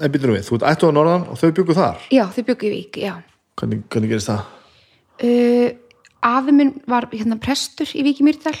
en 0.00 0.12
býtum 0.12 0.32
við, 0.36 0.44
þú 0.46 0.56
ert 0.58 0.66
ættu 0.72 0.88
á 0.88 0.96
norðan 0.96 1.24
og 1.32 1.38
þau 1.40 1.50
byggu 1.56 1.74
þar. 1.76 2.02
já, 2.12 2.24
þau 2.32 2.42
byggu 2.50 2.68
í 2.68 2.72
Vík, 2.76 2.98
já 3.02 3.14
Hvernig, 3.56 3.82
hvernig 3.92 4.12
gerist 4.12 4.30
það? 4.30 4.44
uh, 5.22 5.68
afi 6.24 6.54
minn 6.54 6.74
var 6.88 7.08
hérna 7.12 7.38
prestur 7.42 7.90
í 7.96 8.04
Vík 8.06 8.22
í 8.22 8.26
Mýrdal. 8.26 8.56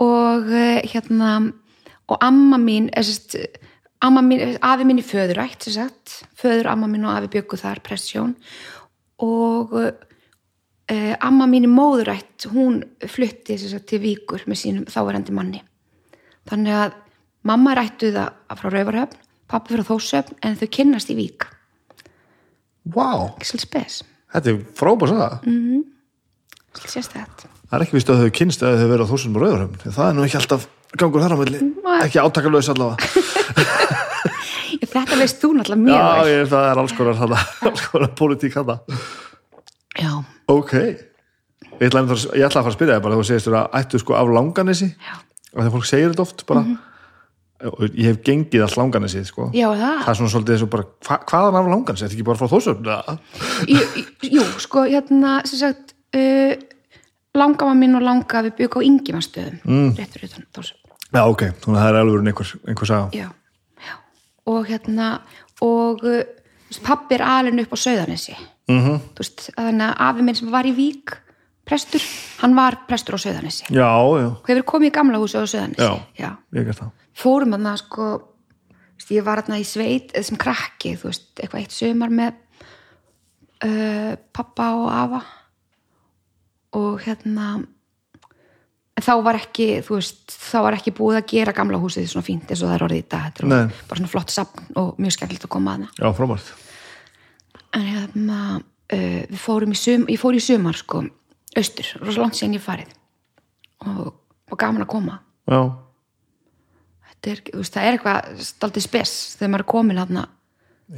Og 0.00 0.50
uh, 0.50 0.80
hérna 0.88 1.32
og 2.10 2.18
amma 2.24 2.58
mín, 2.58 2.88
er, 2.96 3.06
sest, 3.06 3.36
amma 4.02 4.22
mín 4.26 4.56
afi 4.66 4.86
mín 4.88 4.98
í 4.98 5.06
föðurætt 5.06 5.68
sagt, 5.70 6.20
föður 6.38 6.72
amma 6.72 6.88
mín 6.90 7.06
og 7.06 7.14
afi 7.14 7.30
byggu 7.36 7.60
þar 7.60 7.82
prestjón 7.86 8.34
og 9.22 9.76
uh, 9.76 11.14
amma 11.20 11.46
mín 11.46 11.68
í 11.68 11.70
móðurætt. 11.70 12.48
Hún 12.50 12.82
flutti 13.06 13.58
sagt, 13.60 13.88
til 13.92 14.02
Víkur 14.02 14.46
með 14.50 14.62
sínum 14.64 14.90
þáverandi 14.90 15.36
manni. 15.36 15.64
Þannig 16.50 16.78
að 16.82 17.00
mamma 17.46 17.76
er 17.76 17.84
ættuð 17.86 18.22
að 18.24 18.56
frá 18.58 18.72
Rauvarhöfn 18.72 19.26
pappi 19.50 19.74
frá 19.74 19.86
Þósöfn 19.86 20.38
en 20.46 20.56
þau 20.58 20.68
kynnast 20.76 21.10
í 21.10 21.18
Vík. 21.18 21.46
Vá, 22.90 23.34
ekki 23.34 23.48
svolítið 23.48 23.66
spes, 23.66 24.00
þetta 24.34 24.52
er 24.52 24.60
frábæð 24.80 25.12
saga. 25.14 25.30
Mm. 25.46 25.82
sérstætt 26.80 27.46
Það 27.70 27.76
er 27.78 27.84
ekki 27.86 27.96
vist 27.98 28.10
að 28.10 28.20
þau 28.24 28.30
kynst 28.34 28.62
að 28.66 28.80
þau 28.80 28.88
verið 28.90 29.04
á 29.06 29.10
þúsund 29.12 29.36
og 29.38 29.42
rauðurhöfn. 29.44 29.92
Það 29.94 30.06
er 30.08 30.14
nú 30.16 30.24
ekki 30.26 30.38
alltaf 30.40 30.64
gangur 30.98 31.22
þar 31.22 31.34
á 31.34 31.38
milli. 31.38 31.60
Nei. 31.84 31.98
Ekki 32.02 32.18
átakalöðs 32.24 32.70
allavega. 32.72 32.96
Þetta 34.90 35.18
veist 35.20 35.38
þú 35.38 35.52
náttúrulega 35.54 35.82
mjög 35.84 35.94
Já, 35.94 36.06
vel. 36.18 36.30
ég, 36.32 36.48
það 36.50 36.64
er 36.70 36.80
alls 36.82 36.94
konar 36.98 37.18
þarna, 37.20 37.40
alls 37.70 37.82
konar 37.92 38.12
pólitík 38.18 38.56
þarna. 38.56 38.76
Já, 40.00 40.10
Ok. 40.50 40.72
Ég 41.80 41.86
ætla, 41.88 42.02
ég 42.34 42.42
ætla 42.44 42.60
að 42.60 42.64
fara 42.66 42.72
að 42.72 42.76
spyrja 42.76 42.96
þig 42.98 43.04
bara, 43.06 43.16
þú 43.20 43.26
segist 43.28 43.46
þér 43.46 43.56
að 43.60 43.76
ættu 43.78 44.00
sko 44.02 44.16
af 44.18 44.30
langanesi. 44.34 44.88
Já. 44.98 45.14
Og 45.54 45.60
þegar 45.62 45.74
fólk 45.76 45.86
segir 45.88 46.10
þetta 46.10 46.24
oft 46.26 46.42
bara, 46.50 46.64
og 46.66 46.89
ég 47.94 48.06
hef 48.08 48.18
gengið 48.24 48.62
allt 48.64 48.76
langanesið 48.80 49.24
sko. 49.28 49.50
já 49.54 49.66
það. 49.68 49.96
það 50.04 50.10
er 50.12 50.18
svona 50.20 50.32
svolítið 50.34 50.62
og 50.64 50.70
bara 50.72 50.84
hva, 51.06 51.18
hvaðan 51.30 51.58
af 51.60 51.70
langanesið, 51.74 52.06
þetta 52.06 52.16
ekki 52.16 52.28
bara 52.28 52.40
frá 52.40 52.48
þósöfn 52.54 52.84
Jú, 54.30 54.44
sko, 54.64 54.84
hérna, 54.88 55.32
sem 55.48 55.58
sagt, 55.60 55.94
uh, 56.16 56.54
langafa 57.36 57.74
mín 57.78 57.96
og 57.98 58.02
langa 58.06 58.42
við 58.46 58.56
byggum 58.62 58.82
á 58.82 58.88
yngimastöðum, 58.88 59.60
mm. 59.64 59.90
rétt 59.98 60.16
fyrir 60.16 60.30
utan 60.30 60.46
Þórsöfn. 60.56 60.96
já 61.12 61.22
ok, 61.26 61.42
þannig 61.60 61.76
að 61.76 61.82
það 61.84 61.90
er 61.90 62.00
alveg 62.00 62.30
einhver, 62.32 62.52
einhver 62.68 62.86
saga 62.92 63.08
Já, 63.20 63.28
já. 63.86 63.94
Og 64.46 64.66
hérna, 64.70 65.10
og 65.60 66.04
uh, 66.04 66.22
pappi 66.86 67.18
er 67.18 67.26
alinn 67.26 67.60
upp 67.60 67.72
á 67.74 67.78
Sauðanessi 67.78 68.36
Mhm. 68.70 68.86
-hmm. 68.86 69.00
þannig 69.56 69.82
að 69.88 69.94
afi 69.98 70.22
minn 70.22 70.34
sem 70.38 70.50
var 70.50 70.64
í 70.64 70.72
Vík 70.76 71.16
prestur, 71.70 72.04
hann 72.42 72.56
var 72.58 72.80
prestur 72.90 73.16
á 73.16 73.20
Sauðanessi. 73.22 73.70
Já, 73.70 73.86
já, 74.18 74.28
hefur 74.50 74.66
komið 74.74 74.90
í 74.90 74.94
gamla 74.98 75.22
húsi 75.22 75.38
á 75.38 75.46
Sauðanessi. 75.46 75.86
Já. 75.86 76.26
Já. 76.26 76.30
ég 76.58 76.68
gert 76.68 76.82
það. 76.82 76.92
Fórum 77.20 77.54
þarna 77.54 77.74
sko 77.78 78.10
þú 78.10 79.00
veist, 79.00 79.10
ég 79.16 79.26
var 79.26 79.42
þarna 79.42 79.60
í 79.60 79.66
sveit 79.66 80.14
eða 80.14 80.28
sem 80.28 80.40
krakki, 80.40 80.94
þú 81.00 81.10
veist, 81.10 81.28
eitthvað 81.38 81.60
eitt 81.62 81.74
sömar 81.74 82.14
með 82.14 82.32
uh, 83.64 84.14
pappa 84.32 84.72
og 84.76 84.88
afa. 84.92 85.20
Og 86.78 87.00
hérna 87.02 87.52
en 89.00 89.06
þá 89.06 89.14
var 89.24 89.38
ekki, 89.40 89.68
þú 89.86 89.96
veist 89.98 90.34
þá 90.34 90.58
var 90.66 90.76
ekki 90.76 90.94
búið 90.96 91.20
að 91.20 91.30
gera 91.32 91.54
gamla 91.56 91.80
húsið 91.80 92.08
svona 92.10 92.26
fínt 92.26 92.50
eins 92.50 92.62
og 92.62 92.70
það 92.70 92.76
er 92.76 92.84
orðið 92.86 93.00
í 93.00 93.06
dag, 93.14 93.30
þetta 93.30 93.46
er 93.46 93.78
bara 93.88 94.00
svona 94.00 94.12
flott 94.12 94.34
sapn 94.34 94.66
og 94.80 95.00
mjög 95.00 95.16
skemmtilegt 95.16 95.46
að 95.46 95.54
koma 95.54 95.76
að 95.76 95.86
það 95.86 96.02
já, 96.04 96.12
frábært. 96.18 96.52
En 97.78 97.86
hérna 97.86 98.40
uh, 98.58 99.22
við 99.30 99.40
fórum 99.40 99.74
í 99.74 99.78
sum, 99.78 100.06
ég 100.10 100.20
fór 100.20 100.36
í 100.36 100.42
sumar 100.44 100.78
sko, 100.78 101.04
austur, 101.58 101.92
rosa 102.04 102.22
langt 102.22 102.38
síðan 102.38 102.58
ég 102.58 102.64
farið. 102.64 102.92
Og, 103.86 104.10
og 104.50 104.60
gaman 104.60 104.84
að 104.84 104.92
koma. 104.92 105.20
Já, 105.50 105.62
er, 107.26 107.40
veist, 107.52 107.74
það 107.74 107.86
er 107.86 107.96
eitthvað 107.96 108.44
staldið 108.44 108.86
spes 108.86 109.14
þegar 109.38 109.52
maður 109.54 109.64
er 109.64 109.70
komin 109.72 110.02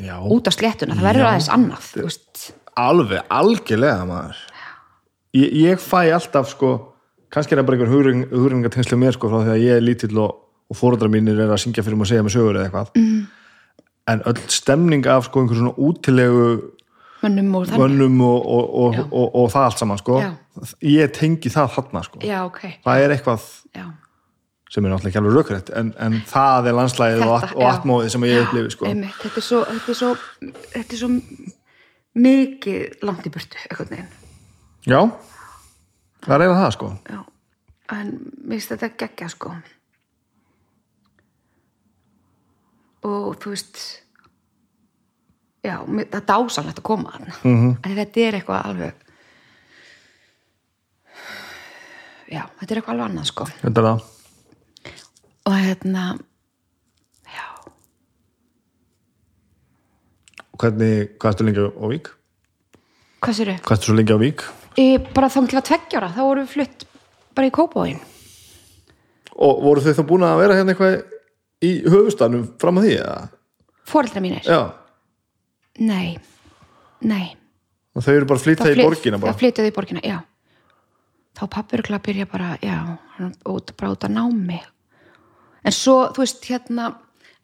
já, 0.02 0.16
út 0.20 0.48
á 0.48 0.52
sléttuna, 0.54 0.96
það 0.98 1.08
verður 1.08 1.28
aðeins 1.30 1.50
annað 1.52 1.88
alveg, 2.78 3.26
algjörlega 3.28 4.06
maður. 4.08 4.40
Ég, 5.36 5.52
ég 5.62 5.82
fæ 5.82 6.12
alltaf 6.12 6.50
sko 6.52 6.72
kannski 7.32 7.54
er 7.54 7.62
það 7.62 7.68
bara 7.68 7.78
einhver 7.78 8.32
hugringatengslu 8.32 8.98
mér 9.00 9.16
sko 9.16 9.30
frá 9.32 9.40
því 9.42 9.54
að 9.54 9.64
ég 9.64 9.78
er 9.78 9.84
lítill 9.84 10.18
og, 10.20 10.34
og 10.68 10.78
fóruðra 10.78 11.08
mínir 11.12 11.40
er 11.40 11.52
að 11.52 11.62
syngja 11.64 11.84
fyrir 11.84 11.98
mig 11.98 12.06
og 12.06 12.12
segja 12.12 12.24
mig 12.26 12.34
sögur 12.34 12.58
eða 12.58 12.68
eitthvað. 12.68 12.92
Mm. 12.98 13.22
en 14.12 14.22
öll 14.26 14.40
stemning 14.50 15.06
af 15.06 15.28
sko 15.28 15.42
einhver 15.42 15.60
svona 15.60 15.74
útilegu 15.78 16.46
mönnum 17.22 17.54
og 17.58 17.66
þannig. 17.70 17.82
vönnum 17.82 18.20
og, 18.26 18.46
og, 18.56 18.76
og, 18.84 19.00
og, 19.10 19.34
og 19.42 19.50
það 19.52 19.66
allt 19.68 19.82
saman 19.82 20.00
sko. 20.00 20.20
Ég 20.84 21.12
tengi 21.16 21.52
það 21.52 21.74
þarna 21.76 22.02
sko. 22.06 22.22
Já, 22.26 22.38
ok, 22.44 22.62
það 22.84 23.02
er 23.04 23.14
eitthvað 23.16 23.48
já, 23.78 23.86
sem 24.72 24.84
er 24.84 24.94
náttúrulega 24.94 25.12
ekki 25.12 25.20
alveg 25.22 25.36
rökrætt 25.38 25.72
en, 25.76 25.92
en 26.00 26.20
það 26.28 26.70
er 26.70 26.78
landslægið 26.78 27.26
og, 27.26 27.48
atmóðið 27.68 28.14
sem 28.14 28.28
ég 28.28 28.46
upplifi 28.46 28.74
sko. 28.76 28.92
þetta 28.92 29.34
er 29.42 29.46
svo 29.48 29.60
þetta 29.68 29.92
er 29.92 29.98
svo, 29.98 30.12
þetta 30.72 30.96
er 30.96 31.02
svo 31.02 31.10
mikið 32.22 33.04
langt 33.08 33.28
í 33.28 33.32
burtu 33.32 33.60
eitthvað 33.66 33.92
neginn, 33.94 34.08
já, 34.88 35.00
það 36.24 36.34
er 36.36 36.46
eiginlega 36.46 36.64
það 36.64 36.74
sko. 36.78 36.90
Já. 37.08 37.20
En 37.92 38.12
mér 38.46 38.56
finnst 38.56 38.72
þetta 38.72 38.88
geggja 39.02 39.28
sko. 39.28 39.52
Og 43.02 43.34
þú 43.42 43.52
veist 43.52 43.80
já, 45.62 45.76
það 45.86 46.14
er 46.18 46.26
dásanlegt 46.26 46.78
að 46.78 46.82
koma 46.82 47.10
þarna 47.14 47.34
Mhm. 47.42 47.56
-hmm. 47.62 47.96
þetta 47.96 48.20
er 48.28 48.34
eitthvað 48.40 48.66
alveg 48.66 48.94
já, 52.32 52.42
þetta 52.60 52.70
er 52.72 52.76
eitthvað 52.80 52.94
alveg 52.94 53.06
annað 53.10 53.24
sko 53.30 53.44
þetta 53.60 53.80
er 53.80 53.86
það 53.88 54.00
og 55.46 55.54
hérna 55.58 56.04
já, 57.26 57.46
hvernig, 60.58 61.16
hvað 61.18 61.32
ertu 61.32 61.44
lengi 61.46 61.64
á 61.66 61.86
Vík? 61.92 62.08
hvað 63.22 63.34
sér 63.38 63.52
hvað 63.62 63.76
ertu 63.76 63.86
svo 63.90 63.94
lengi 63.98 64.12
á 64.16 64.18
Vík? 64.22 64.42
e, 64.78 64.98
bara 65.14 65.28
þá 65.28 65.40
til 65.48 65.58
að 65.60 65.66
tveggjára, 65.70 66.12
þá 66.14 66.20
vorum 66.22 66.44
við 66.46 66.52
flutt 66.56 66.84
bara 67.34 67.46
í 67.46 67.50
Kópavóin 67.54 68.00
og 69.36 69.62
voru 69.64 69.80
þau 69.80 69.94
þá 69.96 70.02
búin 70.06 70.26
að 70.26 70.38
vera 70.42 70.54
hérna 70.58 70.72
eitthvað 70.74 71.04
í 71.62 71.72
höfustanum 71.88 72.46
fram 72.60 72.78
að 72.78 72.84
því 72.88 72.94
eða? 73.00 73.28
fóreldra 73.86 74.20
mínir, 74.22 74.42
já, 74.46 74.60
nei. 75.80 76.18
Nei. 77.02 77.32
Og 77.92 78.04
þau 78.04 78.12
eru 78.14 78.28
bara 78.28 78.40
að 78.40 78.46
flytja 78.46 78.72
í 78.72 78.82
borgina 78.82 79.18
bara? 79.20 79.32
Það 79.32 79.42
flytjaði 79.42 79.72
í 79.72 79.76
borgina, 79.76 80.02
já. 80.06 80.18
Þá 81.36 81.42
pappur 81.54 81.82
að 81.84 82.04
byrja 82.06 82.28
bara, 82.28 82.52
já 82.60 82.76
hann 83.16 83.32
út, 83.48 83.72
bara 83.78 83.94
út 83.94 84.04
að 84.06 84.14
námi. 84.16 84.60
En 85.62 85.74
svo, 85.74 85.96
þú 86.12 86.24
veist, 86.24 86.44
hérna 86.48 86.90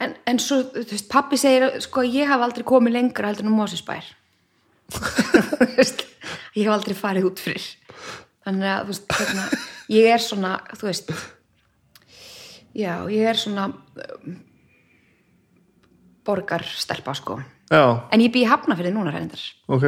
en, 0.03 0.15
en 0.29 0.41
svo, 0.43 0.61
þú 0.75 0.87
veist, 0.93 1.09
pappi 1.11 1.39
segir 1.41 1.69
sko, 1.85 2.05
ég 2.07 2.29
haf 2.31 2.45
aldrei 2.45 2.67
komið 2.69 2.97
lengra 2.97 3.31
heldur 3.31 3.47
en 3.47 3.53
um 3.53 3.59
Mósisbær 3.61 4.07
ég 6.57 6.63
hef 6.65 6.73
aldrei 6.73 6.97
farið 6.97 7.29
út 7.29 7.43
fyrir. 7.43 7.67
Þannig 8.47 8.71
að, 8.73 8.81
þú 8.81 8.95
veist, 8.95 9.17
hérna 9.19 9.49
ég 9.93 10.11
er 10.15 10.25
svona, 10.25 10.55
þú 10.73 10.89
veist 10.89 11.13
já, 12.79 12.93
ég 13.13 13.29
er 13.29 13.41
svona 13.41 13.69
um, 13.69 14.39
borgarstelpa, 16.29 17.17
sko 17.17 17.39
já, 17.71 17.83
en 18.13 18.25
ég 18.25 18.33
bý 18.35 18.43
í 18.45 18.49
Hafnafyrði 18.51 18.95
núna 18.97 19.13
reyndar 19.15 19.43
ok. 19.69 19.87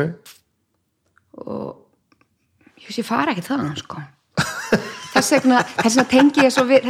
Og 1.40 1.76
ég 2.80 3.06
fara 3.06 3.32
ekki 3.34 3.44
þaðan 3.46 3.76
sko. 3.80 4.00
Þess 5.14 5.32
vegna, 5.36 5.60
þess 5.80 5.96
vegna 5.98 6.08
tengi 6.10 6.44
ég 6.46 6.54
svo 6.54 6.64
við 6.68 6.86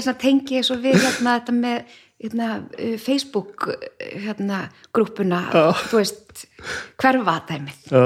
ég 0.60 0.66
svo 0.66 0.76
við 0.80 0.98
hérna 1.00 1.38
þetta 1.40 1.54
með 1.56 1.96
hérna, 2.20 2.48
uh, 2.76 2.96
Facebook 3.00 3.64
uh, 3.72 3.76
hérna, 4.20 4.58
grúppuna 4.94 5.38
þú 5.88 5.96
veist, 6.02 6.42
hverfa 7.00 7.38
dæmið 7.48 7.86
já, 7.88 8.02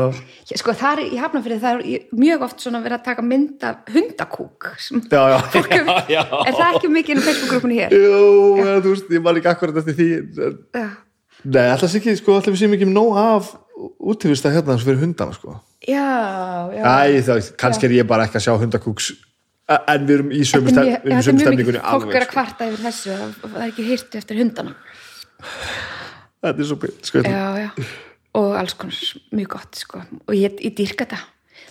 Ég- 0.52 0.60
sko 0.62 0.74
það 0.78 1.00
er 1.02 1.10
í 1.16 1.18
hafnafyrir 1.18 1.58
það 1.64 1.80
er 1.80 1.82
í- 1.90 1.98
mjög 2.14 2.44
oft 2.46 2.62
verið 2.86 2.96
að 3.00 3.04
taka 3.10 3.24
mynd 3.26 3.66
af 3.66 3.90
hundakúk 3.90 4.68
já, 4.70 5.22
já, 5.34 5.38
fólk 5.56 5.74
hefur, 5.74 5.90
já, 5.90 6.14
já. 6.14 6.22
er 6.46 6.58
það 6.60 6.78
ekki 6.78 6.92
mikið 6.94 7.18
á 7.20 7.22
Facebook 7.26 7.50
grúppunni 7.56 7.80
hér? 7.82 7.96
Jú, 7.98 8.22
þú 8.86 8.94
veist, 8.94 9.10
ég 9.18 9.26
var 9.26 9.40
ekki 9.42 9.50
akkurat 9.56 9.82
eftir 9.82 9.98
því 9.98 10.08
en- 10.46 10.60
Já, 10.78 10.86
Nei, 11.44 11.66
alltaf 11.70 11.94
ekki, 11.98 12.14
sko, 12.16 12.38
alltaf 12.38 12.54
við 12.54 12.62
séum 12.62 12.74
ekki 12.76 12.88
nóg 12.88 13.18
af 13.20 13.50
útivista 14.00 14.52
hérna 14.54 14.72
eins 14.74 14.84
og 14.84 14.88
fyrir 14.88 15.02
hundana, 15.02 15.34
sko. 15.36 15.58
Já, 15.84 16.04
já. 16.72 16.82
Æ, 16.84 17.20
það, 17.26 17.48
kannski 17.60 17.88
er 17.88 17.96
ég 17.98 18.06
bara 18.08 18.24
ekki 18.28 18.38
að 18.40 18.46
sjá 18.46 18.54
hundakúks 18.62 19.10
en 19.68 20.06
við 20.06 20.14
erum 20.18 20.30
í 20.32 20.40
sömu, 20.44 20.70
Þetta 20.70 20.72
stem, 20.72 20.88
mjög- 20.88 21.04
við 21.04 21.10
erum 21.10 21.18
í 21.18 21.20
þetta 21.20 21.28
er 21.28 21.34
mjög 21.34 21.44
stemningunni 21.44 21.78
mikið- 21.78 21.90
fólk 21.90 22.02
er 22.04 22.08
að 22.08 22.14
alveg, 22.14 22.24
sko. 22.24 22.32
kvarta 22.32 22.68
yfir 22.70 22.82
þessu 22.86 23.18
það 23.42 23.60
er 23.60 23.68
ekki 23.68 23.86
hýrtu 23.90 24.18
eftir 24.20 24.40
hundana. 24.40 24.74
Þetta 26.44 26.60
er 26.60 26.68
svo 26.68 26.78
sko, 27.08 27.22
já, 27.24 27.44
já, 27.64 27.70
og 28.34 28.56
alls 28.60 28.74
konar 28.74 28.98
mjög 29.32 29.48
gott, 29.48 29.76
sko, 29.80 30.02
og 30.28 30.34
ég, 30.34 30.58
ég 30.60 30.74
dýrka 30.76 31.04
þetta. 31.06 31.20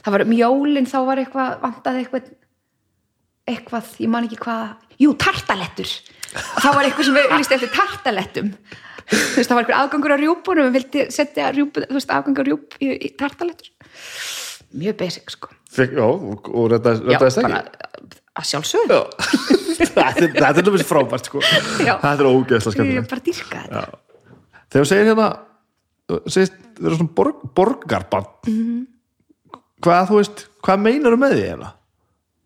Það 0.04 0.12
var 0.18 0.22
um 0.26 0.34
jólin 0.38 0.90
þá 0.90 0.98
var 1.06 1.18
eitthvað 1.22 1.60
vantaði 1.62 2.04
eitthvað 2.04 2.32
eitthvað, 3.48 3.90
ég 4.00 4.10
man 4.10 4.26
ekki 4.28 4.40
hvað 4.40 4.76
jú, 5.04 5.14
tartalettur. 5.20 5.90
Það 6.34 6.74
var 6.76 6.86
eitthvað 6.88 7.06
sem 7.10 7.18
við 7.18 7.34
líst 7.38 7.52
eftir 7.58 7.72
tartalettum 7.76 8.54
þú 9.10 9.36
veist, 9.38 9.50
það 9.50 9.56
var 9.58 9.64
eitthvað 9.64 9.82
afgangur 9.84 10.14
á 10.16 10.18
rjúpunum 10.22 10.68
við 10.70 10.76
vildi 10.78 11.06
setja 11.14 11.50
rjúpu, 11.56 11.84
þú 11.90 11.98
veist, 11.98 12.14
afgangur 12.16 12.44
á 12.44 12.48
rjúp 12.50 12.78
í, 12.80 12.92
í 12.94 13.10
tartalettur 13.20 13.70
mjög 14.74 14.96
basic, 14.98 15.30
sko. 15.30 15.50
Fekk, 15.74 15.92
Já, 16.00 16.06
og, 16.06 16.48
og 16.50 16.64
já, 16.66 16.72
reddaðist 16.74 17.38
ekki 17.38 17.44
bara 17.46 17.60
að 18.34 18.48
sjálfsögðu. 18.50 18.96
Já. 18.98 19.04
Þetta 19.84 20.06
er- 20.10 20.16
þetta 20.18 20.48
er 20.48 20.56
náttúrulega 20.58 20.88
frábært, 20.90 21.28
sko. 21.30 21.42
Já. 21.84 21.94
Þetta 22.02 22.14
er 22.24 22.30
ógeðslega 22.30 22.72
ég 22.72 22.78
skemmtilegt. 22.78 23.10
bara 23.12 23.24
dýrka 23.28 23.62
þetta. 23.62 23.84
Þegar 24.74 24.86
þú 24.86 24.90
segir 24.90 25.10
hérna 25.12 25.28
segist, 26.34 26.56
vera 26.80 26.98
svona 26.98 27.14
borg, 27.20 27.44
borgarbarn 27.58 28.28
Mhm. 28.50 28.82
hvað 29.86 30.10
þú 30.10 30.18
veist 30.22 30.44
hvað 30.66 30.82
meinar 30.88 31.18
með 31.22 31.36
því 31.38 31.44
hérna? 31.52 31.70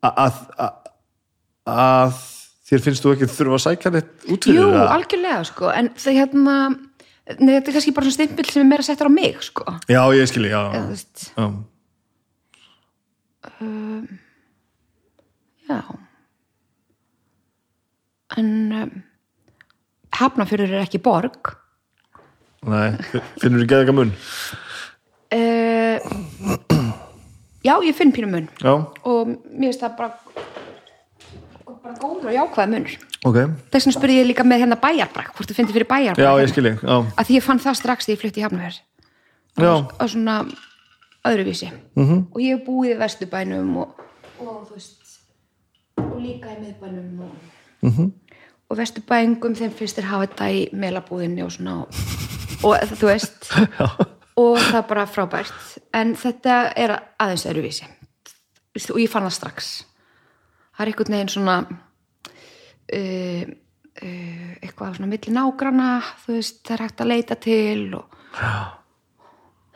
Að, 0.08 0.41
að 1.68 2.20
þér 2.68 2.84
finnst 2.84 3.05
þú 3.05 3.13
ekki 3.15 3.30
þurfa 3.32 3.57
að 3.59 3.63
sækja 3.65 3.93
neitt 3.95 4.28
út 4.28 4.47
fyrir 4.49 4.59
Jú, 4.59 4.68
það? 4.74 4.91
algjörlega 4.97 5.43
sko, 5.51 5.70
en 5.72 5.89
það 5.95 6.18
hérna 6.22 6.55
nei, 6.74 7.53
þetta 7.53 7.70
er 7.72 7.76
kannski 7.78 7.93
bara 7.95 8.07
svona 8.07 8.18
stimpil 8.18 8.49
sem 8.51 8.63
er 8.63 8.70
meira 8.72 8.88
settur 8.88 9.09
á 9.09 9.13
mig 9.13 9.39
sko, 9.45 9.65
Já, 9.91 10.01
ég 10.15 10.30
skilji, 10.32 10.51
já, 10.51 10.61
eða 10.68 10.82
já. 10.82 10.89
veist. 10.91 11.32
Já. 11.38 11.47
en 18.38 18.49
um, 18.78 18.91
Hafnafjörður 20.18 20.72
er 20.78 20.86
ekki 20.86 20.99
borg. 21.03 21.51
Nei, 22.68 22.89
finnur 23.41 23.61
þú 23.63 23.68
geða 23.70 23.93
mun? 23.95 24.11
Uh, 25.34 25.97
já, 27.65 27.76
ég 27.86 27.93
finn 27.97 28.13
pínum 28.15 28.34
mun. 28.34 28.47
Já, 28.63 28.74
og 29.05 29.34
mér 29.51 29.70
finnst 29.70 29.84
það 29.84 29.97
bara 29.99 30.09
bara 31.88 32.00
góður 32.02 32.30
og 32.30 32.36
jákvæða 32.36 32.68
munur. 32.72 32.96
Ok. 33.26 33.38
Þess 33.72 33.88
vegna 33.88 33.96
spurði 33.96 34.20
ég 34.20 34.28
líka 34.28 34.46
með 34.46 34.64
hérna 34.64 34.78
bæjarbrak 34.82 35.34
hvort 35.36 35.50
þú 35.50 35.58
finnir 35.58 35.76
fyrir 35.76 35.90
bæjarbrak 35.90 36.24
Já, 36.24 36.32
ég 36.44 36.54
hérna. 36.60 36.98
að 37.16 37.30
því 37.30 37.38
ég 37.38 37.46
fann 37.46 37.62
það 37.64 37.80
strax 37.80 38.08
því 38.08 38.14
ég 38.14 38.22
flutti 38.22 38.42
í 38.42 38.46
Hafnafjörð 38.46 38.80
já, 39.58 39.74
á 39.88 40.04
svona 40.06 40.36
öðruvísi. 41.26 41.72
-hmm. 41.96 42.22
og 42.32 42.40
ég 42.42 42.58
hef 42.58 42.68
búið 42.68 42.92
í 42.94 43.00
Vesturbænum 43.00 43.78
og, 43.78 43.88
og 44.40 44.68
þú 44.68 44.74
veist 44.74 45.20
og 45.98 46.20
líka 46.22 46.54
í 46.54 46.58
miðbænum 46.62 47.20
og, 47.26 47.34
-hmm. 47.82 48.12
og 48.70 48.78
Vesturbængum 48.78 49.56
þeim 49.56 49.72
finnst 49.72 49.98
þér 49.98 50.10
hafa 50.12 50.26
þetta 50.28 50.52
í 50.52 50.70
melabúðinni 50.74 51.44
og 51.44 51.52
svona 51.52 51.82
og, 51.82 51.88
og 52.64 52.76
þú 53.00 53.06
veist. 53.06 53.50
Og 54.38 54.60
það 54.60 54.78
er 54.78 54.88
bara 54.88 55.06
frábært. 55.06 55.80
En 55.94 56.16
þetta 56.16 56.72
er 56.76 57.00
aðeins 57.18 57.46
öðruvísi. 57.50 57.88
Og 58.94 59.00
ég 59.02 59.10
fann 59.10 59.24
það 59.24 59.34
strax 59.34 59.87
það 60.78 60.84
er 60.84 60.92
einhvern 60.92 61.16
veginn 61.18 61.34
svona 61.34 61.58
uh, 61.68 63.44
uh, 63.44 64.52
eitthvað 64.62 64.98
svona 65.00 65.12
milli 65.12 65.36
nágrana 65.36 65.90
þú 66.24 66.38
veist, 66.38 66.62
það 66.64 66.76
er 66.78 66.86
hægt 66.86 67.04
að 67.04 67.12
leita 67.14 67.40
til 67.48 67.84
og 67.98 68.06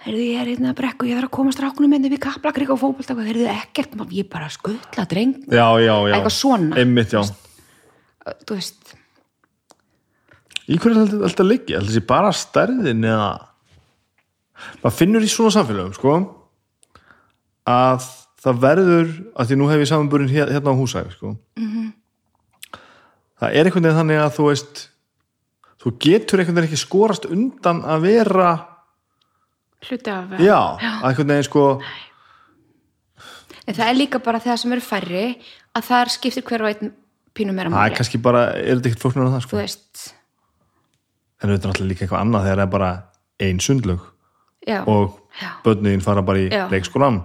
heyrðu 0.05 0.23
ég 0.25 0.39
er 0.41 0.53
hérna 0.53 0.71
að 0.71 0.79
brekku, 0.79 1.09
ég 1.09 1.19
þarf 1.19 1.29
að 1.29 1.35
koma 1.37 1.53
strákunum 1.55 1.93
með 1.93 2.09
við 2.15 2.23
kaplakrik 2.23 2.71
og 2.73 2.81
fótbolta, 2.81 3.17
heyrðu 3.21 3.51
ekkert 3.51 3.93
maður, 3.97 4.17
ég 4.17 4.29
bara 4.31 4.47
skuttla 4.49 5.05
dreng. 5.09 5.35
Já, 5.45 5.67
já, 5.77 5.93
já. 5.93 6.15
Eitthvað 6.15 6.33
svona. 6.33 6.79
einmitt, 6.81 7.13
já. 7.13 7.21
þú 8.47 8.57
veist, 8.57 8.95
Í 10.71 10.77
hverju 10.79 11.01
er 11.01 11.09
þetta 11.09 11.27
alltaf 11.27 11.47
leikki? 11.47 11.75
Alltaf 11.75 11.95
sé 11.95 12.03
bara 12.07 12.31
stærðin 12.35 13.07
eða 13.07 13.29
maður 14.83 14.97
finnur 14.99 15.25
í 15.25 15.31
svona 15.31 15.53
samfélögum 15.55 15.95
sko 15.97 16.17
að 17.71 18.05
það 18.41 18.59
verður 18.63 19.09
að 19.37 19.47
því 19.51 19.57
nú 19.59 19.67
hef 19.69 19.81
ég 19.83 19.89
samanburinn 19.91 20.31
hér- 20.33 20.51
hérna 20.51 20.73
á 20.73 20.79
húsæði 20.79 21.11
sko. 21.15 21.35
Mhm. 21.57 21.91
það 23.41 23.55
er 23.57 23.65
einhvern 23.65 23.83
veginn 23.87 23.99
þannig 24.01 24.19
að 24.21 24.35
þú 24.37 24.47
veist 24.49 24.81
þú 25.81 25.93
getur 26.05 26.39
einhvern 26.41 26.55
veginn 26.59 26.69
ekki 26.69 26.81
skorast 26.85 27.25
undan 27.25 27.81
að 27.83 28.01
vera 28.05 28.49
hluti 29.81 30.11
af 30.13 30.39
já, 30.39 30.59
að 30.77 31.07
einhvern 31.09 31.27
veginn 31.33 31.47
sko 31.49 31.65
en 33.67 33.75
það 33.77 33.87
er 33.89 33.97
líka 33.97 34.19
bara 34.23 34.39
þegar 34.43 34.59
sem 34.61 34.73
eru 34.75 34.81
færri 34.85 35.25
að 35.77 35.87
þar 35.89 36.11
skiptir 36.15 36.43
hver 36.47 36.65
og 36.65 36.71
einn 36.73 36.91
pínum 37.37 37.55
meira 37.55 37.69
það 37.71 37.77
er 37.77 37.89
máli, 37.91 37.97
kannski 37.97 38.19
bara, 38.21 38.41
er 38.57 38.75
þetta 38.77 38.89
ekkert 38.91 39.03
flóknar 39.05 39.25
en 39.27 39.31
það 39.31 39.41
þú 39.45 39.47
sko 39.47 39.57
veist. 39.61 40.01
En 41.41 41.49
þetta 41.49 41.53
er 41.55 41.71
náttúrulega 41.71 41.89
líka 41.91 42.05
eitthvað 42.05 42.21
annað 42.25 42.43
þegar 42.45 42.59
það 42.59 42.65
er 42.67 42.73
bara 42.75 42.89
ein 43.41 43.59
sundlög 43.63 44.01
já, 44.67 44.79
og 44.85 45.17
Já. 45.41 45.49
börnin 45.63 46.01
fara 46.03 46.21
bara 46.21 46.37
í 46.43 46.49
Já. 46.51 46.67
leikskólan 46.69 47.21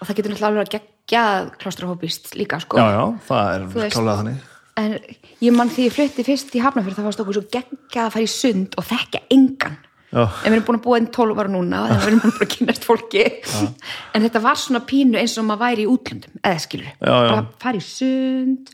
og 0.00 0.08
það 0.08 0.16
getur 0.20 0.32
náttúrulega 0.32 0.50
alveg 0.50 0.64
að 0.66 0.72
gegja 0.78 1.24
klaustrahópist 1.60 2.32
líka 2.38 2.60
sko. 2.62 2.78
Já, 2.80 2.88
já, 2.96 3.04
það 3.28 3.52
er 3.52 3.92
klálega 3.92 4.16
þannig. 4.22 4.48
en 4.80 4.96
ég 5.44 5.54
mann 5.56 5.70
því 5.74 5.86
ég 5.88 5.94
flutti 5.96 6.24
fyrst 6.24 6.54
í 6.56 6.62
Hafnarfjörð 6.64 6.98
það 7.00 7.08
varst 7.10 7.22
okkur 7.24 7.38
svo 7.40 7.44
geggjað 7.52 8.04
að 8.06 8.12
fara 8.16 8.26
í 8.26 8.30
sund 8.32 8.76
og 8.80 8.86
þekka 8.88 9.22
engan. 9.36 9.78
Já, 10.10 10.24
en 10.26 10.50
við 10.50 10.56
erum 10.56 10.64
búin 10.66 10.78
að 10.80 10.84
búa 10.88 10.96
einn 10.98 11.10
12 11.14 11.38
ára 11.38 11.50
núna 11.52 11.80
þannig 11.86 12.00
að 12.00 12.00
við 12.00 12.08
erum 12.10 12.22
búin 12.24 12.46
að 12.46 12.52
kynast 12.56 12.86
fólki. 12.88 13.24
En 14.16 14.24
þetta 14.24 14.40
var 14.42 14.58
svona 14.58 14.80
pínu 14.88 15.20
eins 15.20 15.36
og 15.38 15.46
maður 15.46 15.60
væri 15.68 15.84
í 15.84 15.90
útlöndum 15.92 16.40
eða 16.42 16.62
skilur, 16.64 16.88
Já, 16.98 17.12
já. 17.14 17.28
bara 17.30 17.44
fara 17.62 17.78
í 17.78 17.84
sund 17.86 18.72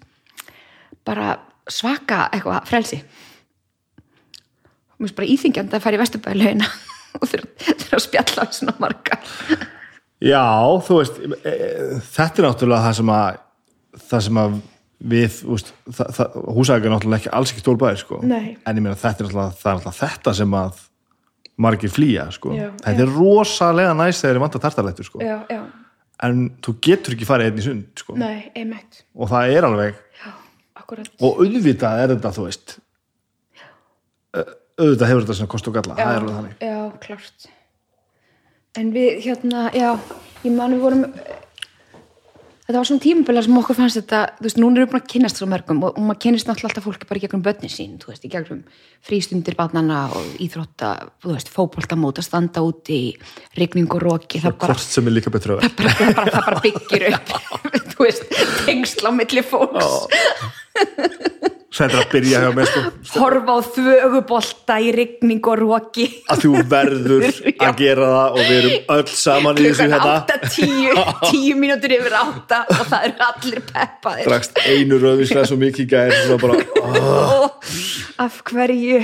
bara 1.06 1.26
svaka 1.68 2.22
eitthvað 2.32 2.64
frelsi. 2.70 3.02
Mér 4.96 5.04
finnst 5.10 5.16
bara 5.18 5.28
íþingjandi 5.34 5.76
að 5.76 5.84
fara 5.84 5.98
í 5.98 6.00
vesturbæðilegina 6.00 6.68
og 7.20 7.28
þeirra 7.28 7.98
að 7.98 8.04
spjalla 8.06 8.46
svona 8.56 8.76
marga 8.80 9.18
Já, 10.24 10.44
þú 10.86 10.98
veist 11.00 11.20
e, 11.20 11.28
e, 11.44 12.00
þetta 12.14 12.42
er 12.42 12.48
náttúrulega 12.48 12.86
það 12.86 12.98
sem 13.00 13.12
að 13.16 13.38
það 14.06 14.26
sem 14.26 14.40
að 14.40 14.58
við 14.96 15.38
húsækja 15.44 16.88
er 16.88 16.92
náttúrulega 16.94 17.18
ekki 17.20 17.32
alls 17.36 17.52
ekki 17.52 17.64
stólbæðir 17.64 18.00
sko. 18.00 18.20
En 18.24 18.78
ég 18.78 18.80
meina 18.80 18.96
þetta 18.96 19.26
er 19.26 19.34
náttúrulega, 19.34 19.96
þetta 19.98 20.36
sem 20.38 20.56
að 20.56 20.84
margir 21.60 21.92
flýja 21.92 22.30
sko. 22.32 22.54
Já, 22.56 22.70
þetta 22.84 23.04
er 23.04 23.12
rosalega 23.12 23.96
næst 23.96 24.24
þegar 24.24 24.38
ég 24.38 24.44
vant 24.46 24.56
að 24.56 24.64
tartalættur 24.66 25.08
sko. 25.08 25.20
já, 25.24 25.36
já, 25.52 25.60
en 26.24 26.46
þú 26.64 26.74
getur 26.84 27.16
ekki 27.16 27.28
farið 27.28 27.50
einn 27.50 27.60
í 27.60 27.64
sund 27.64 28.02
sko. 28.02 28.16
nei, 28.20 28.48
og 29.16 29.30
það 29.32 29.56
er 29.56 29.68
alveg 29.68 29.98
já, 30.20 30.30
og 31.20 31.42
auðvitað 31.44 32.02
er 32.04 32.14
þetta 32.14 32.32
þú 32.36 32.46
veist 32.46 32.76
auðvitað 34.36 35.10
hefur 35.10 35.26
þetta 35.26 35.38
sem 35.40 35.50
kost 35.52 35.68
og 35.70 35.76
galla 35.76 35.98
það 35.98 36.12
er 36.14 36.22
alveg 36.22 36.38
þannig 36.38 36.64
já, 36.64 37.55
en 38.80 38.92
við 38.94 39.20
hérna, 39.26 39.68
já 39.74 39.90
ég 40.44 40.54
man 40.54 40.74
við 40.74 40.84
vorum 40.84 41.04
þetta 42.66 42.80
var 42.80 42.88
svona 42.88 43.02
tímabila 43.04 43.42
sem 43.46 43.58
okkur 43.60 43.78
fannst 43.78 43.98
þetta 44.00 44.20
þú 44.38 44.46
veist, 44.46 44.58
núna 44.58 44.80
erum 44.80 44.88
við 44.88 44.92
búin 44.92 45.02
að 45.02 45.10
kynnast 45.12 45.40
svo 45.40 45.48
mörgum 45.50 45.82
og, 45.86 45.94
og 45.94 46.06
maður 46.06 46.20
kynnist 46.24 46.48
náttúrulega 46.48 46.72
alltaf 46.72 46.86
fólki 46.88 47.08
bara 47.08 47.20
í 47.20 47.24
gegnum 47.24 47.44
börnin 47.46 47.72
sín 47.72 47.94
þú 48.02 48.10
veist, 48.10 48.26
í 48.26 48.32
gegnum 48.32 48.62
frístundir 49.06 49.56
barnana 49.58 50.00
og 50.18 50.40
íþrótta, 50.42 50.90
þú 51.22 51.32
veist, 51.36 51.52
fótboltamót 51.54 52.20
að 52.20 52.26
standa 52.26 52.64
úti 52.66 52.98
í 52.98 53.12
rigning 53.58 53.90
og 53.94 54.02
roki 54.02 54.42
það 54.42 54.58
bara, 54.58 54.74
hvort 54.74 54.96
sem 54.96 55.06
er 55.06 55.16
líka 55.16 55.34
betra. 55.34 55.60
það 55.62 55.94
það 56.10 56.32
það 56.34 56.48
bara 56.50 56.62
byggir 56.66 57.08
upp 57.12 57.34
þú 57.94 57.98
veist, 58.02 58.38
tengsl 58.66 59.06
á 59.06 59.10
milli 59.14 59.46
fólks. 59.46 59.92
Þetta 60.10 60.65
er 61.84 61.94
að 62.00 62.06
byrja 62.12 62.40
hjá 62.42 62.50
mér 62.56 62.70
sko. 62.70 62.82
Horfa 63.20 63.56
á 63.56 63.60
þvögubolta 63.76 64.78
í 64.80 64.90
rigning 64.96 65.48
og 65.50 65.60
roki. 65.60 66.06
Að 66.32 66.44
þú 66.46 66.62
verður 66.70 67.26
að 67.66 67.80
gera 67.82 68.10
það 68.14 68.36
og 68.36 68.40
við 68.40 68.56
erum 68.58 68.92
öll 68.96 69.06
saman 69.12 69.60
í 69.60 69.66
þessu 69.66 69.86
klukkan 69.86 69.94
hérna. 69.96 70.16
átta, 70.16 70.52
tíu, 70.56 71.06
tíu 71.30 71.60
mínútur 71.60 71.96
yfir 71.98 72.18
átta 72.20 72.62
og 72.72 72.82
það 72.82 73.08
eru 73.10 73.30
allir 73.30 73.64
peppaðir. 73.70 74.28
Drakst 74.30 74.62
einu 74.64 75.00
rauðvíslega 75.02 75.48
svo 75.52 75.60
mikið 75.62 75.90
gær 75.94 76.18
svo 76.22 76.40
bara, 76.42 76.60
oh, 76.84 77.74
af 78.24 78.42
hverju 78.50 79.02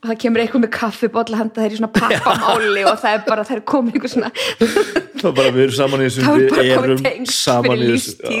og 0.00 0.08
það 0.08 0.18
kemur 0.22 0.40
eitthvað 0.42 0.62
með 0.64 0.70
kaffibólla 0.72 1.38
handa 1.42 1.60
þeir 1.64 1.74
í 1.74 1.78
svona 1.80 1.92
pappamáli 1.92 2.84
og 2.88 3.00
það 3.02 3.16
er 3.16 3.24
bara, 3.26 3.44
það 3.44 3.56
er 3.58 3.62
komin 3.68 3.96
einhver 3.96 4.12
svona 4.14 4.30
þá 5.20 5.26
bara 5.36 5.52
við 5.52 5.62
erum 5.66 5.76
saman 5.76 6.04
í 6.04 6.06
þessu 6.08 6.24
við 6.40 6.70
erum 6.76 7.26
saman 7.28 7.84
í 7.84 7.90
þessu. 7.92 8.40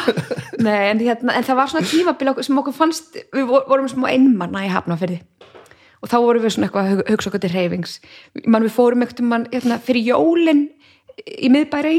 nei, 0.66 0.80
en, 0.88 1.02
hérna, 1.04 1.36
en 1.36 1.44
það 1.44 1.60
var 1.60 1.72
svona 1.74 1.90
tímabil 1.90 2.32
sem 2.48 2.62
okkur 2.62 2.76
fannst, 2.78 3.18
við 3.36 3.50
vor- 3.50 3.66
vorum 3.68 3.90
smá 3.92 4.08
einmanna 4.14 4.64
í 4.64 4.72
hafnafyrði 4.72 5.20
og 6.00 6.12
þá 6.12 6.16
vorum 6.24 6.44
við 6.46 6.56
svona 6.56 6.70
eitthvað 6.70 6.88
að 6.88 6.94
hug- 6.94 7.12
hugsa 7.12 7.30
okkur 7.32 7.44
til 7.44 7.52
reyfings 7.52 7.98
mann 8.46 8.64
við 8.64 8.76
fórum 8.78 9.04
eitthvað 9.04 9.28
mann 9.28 9.48
hérna, 9.52 9.80
fyrir 9.84 10.08
jólin 10.08 10.66
í 11.20 11.52
miðbæra 11.52 11.92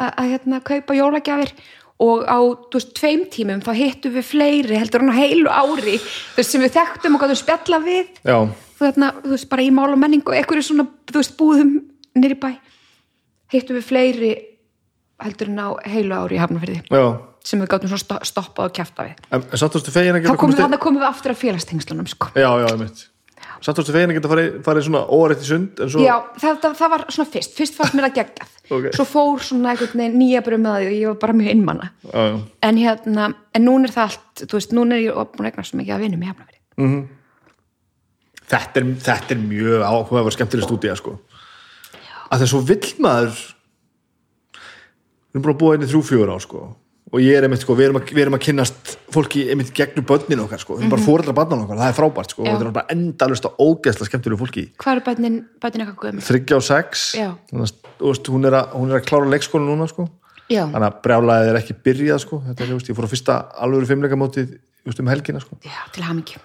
að 0.00 0.16
að, 0.16 0.30
hérna, 0.32 0.62
kaupa 0.64 0.96
jólagjafir 0.96 1.50
og 2.00 2.24
á 2.24 2.38
veist, 2.72 2.92
tveim 2.96 3.26
tímum 3.32 3.60
þá 3.64 3.72
hittum 3.76 4.14
við 4.16 4.26
fleiri 4.30 4.78
heldur 4.80 5.04
hann 5.04 5.12
á 5.12 5.20
heilu 5.20 5.50
ári 5.52 5.98
veist, 6.00 6.50
sem 6.50 6.62
við 6.64 6.74
þekktum 6.78 7.16
og 7.18 7.24
gætum 7.24 7.40
spjalla 7.42 7.80
við. 7.84 8.12
Já, 8.24 8.38
þú, 8.48 8.84
þarna, 8.86 9.10
þú 9.24 9.34
veist, 9.34 9.48
bara 9.52 9.66
í 9.66 9.70
mál 9.76 9.90
og 9.92 10.00
menning 10.00 10.24
og 10.24 10.36
einhverju 10.38 10.64
svona, 10.70 10.86
veist, 11.20 11.36
búðum 11.40 11.74
nýri 12.16 12.38
bæ. 12.40 12.50
Hittum 13.52 13.76
við 13.76 13.88
fleiri 13.90 14.32
heldur 15.20 15.50
en 15.52 15.60
á 15.60 15.68
heilu 15.90 16.16
ári 16.16 16.38
í 16.38 16.40
hafnafyrði 16.40 16.80
já. 16.88 17.04
sem 17.44 17.60
við 17.60 17.68
gátum 17.74 17.90
svona 17.92 18.04
sto- 18.06 18.24
stoppað 18.30 18.70
og 18.70 18.76
kjafta 18.78 19.04
við. 19.10 19.20
En 19.36 19.44
en 20.24 20.32
þá 20.32 20.36
komum 20.40 20.56
við, 20.56 20.76
við 21.02 21.08
aftur 21.10 21.34
að 21.34 21.40
félagstengslunum 21.42 22.08
sko. 22.08 22.30
já, 22.34 22.48
já, 22.48 22.66
einmitt. 22.72 23.02
samt 23.04 23.19
ástu 23.68 23.92
fegin 23.92 24.12
að 24.12 24.16
geta 24.16 24.30
farið, 24.32 24.48
farið 24.64 24.86
svona 24.86 25.02
órætt 25.12 25.42
í 25.44 25.48
sund 25.50 25.82
svo, 25.84 26.00
já, 26.04 26.14
það, 26.40 26.60
það, 26.62 26.76
það 26.78 26.92
var 26.94 27.04
svona 27.12 27.32
fyrst 27.34 27.56
fyrst 27.58 27.76
fannst 27.76 27.96
mér 27.98 28.08
að 28.08 28.16
geggjað 28.20 28.56
Ok. 28.76 28.86
svo 28.94 29.06
fór 29.10 29.42
svona 29.44 29.74
veginn 29.76 30.16
nýja 30.16 30.40
bröð 30.46 30.62
með 30.62 30.76
það 30.76 30.86
og 30.88 30.96
ég 30.96 31.10
var 31.10 31.18
bara 31.24 31.36
mjög 31.40 31.52
einmanna 31.52 31.88
já, 32.06 32.20
já. 32.30 32.36
en 32.68 32.80
hérna, 32.80 33.28
en 33.58 33.66
núna 33.66 33.88
er 33.90 33.94
það 33.96 34.06
allt 34.08 34.44
þú 34.46 34.58
veist, 34.60 34.74
núna 34.78 34.96
er 34.96 35.04
ég 35.04 35.18
búin 35.34 35.48
að 35.48 35.50
eignast 35.50 35.72
svo 35.72 35.80
mikið 35.80 35.96
að 35.96 36.04
vinum 36.06 36.22
í 36.22 36.30
hafnafyrði 36.30 37.00
Þetta, 38.50 38.80
er, 38.80 38.86
þetta 38.98 39.34
er 39.36 39.42
mjög 39.44 39.82
áhugaverð 39.86 40.34
skemmtileg 40.34 40.66
stúdía 40.66 40.94
sko. 40.98 41.12
að 42.30 42.40
þess 42.42 42.50
svo 42.50 42.62
vill 42.66 42.94
maður 43.02 43.36
við 45.30 45.38
erum 45.38 45.44
bara 45.44 45.58
búið 45.60 45.76
einni 45.76 45.90
þrjú 45.92 46.00
fjögur 46.08 46.32
á 46.34 46.38
sko. 46.42 46.62
Og 47.10 47.22
ég 47.24 47.36
er 47.36 47.46
einmitt, 47.46 47.64
sko, 47.64 47.74
við, 47.74 47.88
erum 47.88 47.98
að, 47.98 48.12
við 48.14 48.22
erum 48.24 48.36
að 48.36 48.44
kynnast 48.44 48.92
fólki 49.10 49.42
einmitt 49.50 49.72
gegnum 49.74 50.06
börnin 50.06 50.42
okkar 50.44 50.62
sko. 50.62 50.76
við 50.76 50.84
erum 50.84 50.94
bara 50.94 51.06
fóreldra 51.06 51.34
barnan 51.34 51.64
okkar, 51.64 51.80
það 51.80 51.90
er 51.90 51.98
frábært 51.98 52.34
sko. 52.34 52.44
Mhm. 52.44 52.50
Og 52.50 52.60
þetta 52.60 52.68
er 52.68 52.76
bara 52.76 52.94
endalust 52.94 53.48
og 53.48 53.60
ógeðslega 53.66 54.10
skemmtilegu 54.10 54.40
fólki 54.44 54.64
hvað 54.78 54.92
eru 54.94 55.04
bætin, 55.08 55.40
bætin 55.60 55.84
eitthvað 55.84 55.98
guðum? 56.04 56.22
þryggja 56.28 56.56
og 56.60 56.64
sex 56.68 57.04
Já. 57.18 57.28
Þannig 57.50 57.66
að, 57.66 57.74
þú 57.98 58.12
veist, 58.12 58.32
hún, 58.34 58.46
er 58.46 58.58
að, 58.60 58.72
hún 58.78 58.90
er 58.94 59.00
að 59.00 59.06
klára 59.10 59.32
leikskóla 59.34 59.66
núna 59.66 59.90
sko. 59.90 60.08
já, 60.50 60.62
þannig 60.70 60.86
að 60.86 61.02
brjálaðið 61.02 61.50
er 61.50 61.60
ekki 61.60 61.78
byrjað 61.82 62.22
sko. 62.26 62.42
Þetta 62.46 62.64
er, 62.64 62.72
ég 62.90 62.96
fór 62.96 63.10
á 63.10 63.14
fyrsta 63.14 63.38
alvöru 63.58 63.90
fimmleikamótið 63.90 64.58
um 65.00 65.10
helgina 65.10 65.40
sko. 65.42 65.58
já, 65.66 65.82
til 65.92 66.06
hamingju 66.06 66.38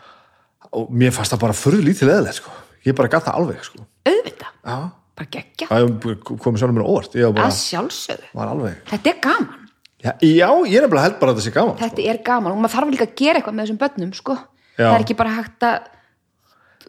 og 0.76 0.92
mér 0.92 1.14
fannst 1.16 1.34
það 1.34 1.44
bara 1.46 1.58
förðu 1.58 1.84
lítið 1.86 2.14
eðlegt 2.18 2.40
sko. 2.42 2.54
ég 2.86 2.96
bara 2.98 3.12
gaf 3.12 3.26
það 3.28 3.40
alveg 3.40 3.64
sko. 3.64 3.86
auðvitað, 4.06 4.90
bara 5.16 5.30
geggja 5.32 5.70
það 5.70 5.94
komið 6.42 6.62
sjálfur 6.62 6.76
mér 6.76 6.86
á 6.86 6.92
óvart 6.92 7.16
ég 7.16 7.28
var 7.28 7.32
að 7.32 7.40
bara, 7.40 7.60
sjálfsögðu, 7.60 8.32
var 8.36 8.52
alveg 8.52 8.82
þetta 8.92 9.12
er 9.14 9.22
gaman 9.24 9.65
já, 10.06 10.50
ég 10.70 10.78
er 10.78 10.86
nefnilega 10.86 11.06
held 11.08 11.20
bara 11.22 11.34
að 11.34 11.40
þetta 11.40 11.48
sé 11.48 11.56
gaman 11.56 11.78
þetta 11.82 12.08
er 12.12 12.22
gaman 12.30 12.54
og 12.54 12.62
maður 12.62 12.76
þarf 12.76 12.94
líka 12.96 13.08
að 13.08 13.16
gera 13.22 13.42
eitthvað 13.42 13.58
með 13.58 13.66
þessum 13.66 13.82
börnum 13.84 14.16
sko. 14.16 14.38
Það 14.76 14.92
er 14.94 15.06
ekki 15.06 15.20
bara 15.20 15.36
hægt 15.38 15.66
að 15.66 15.92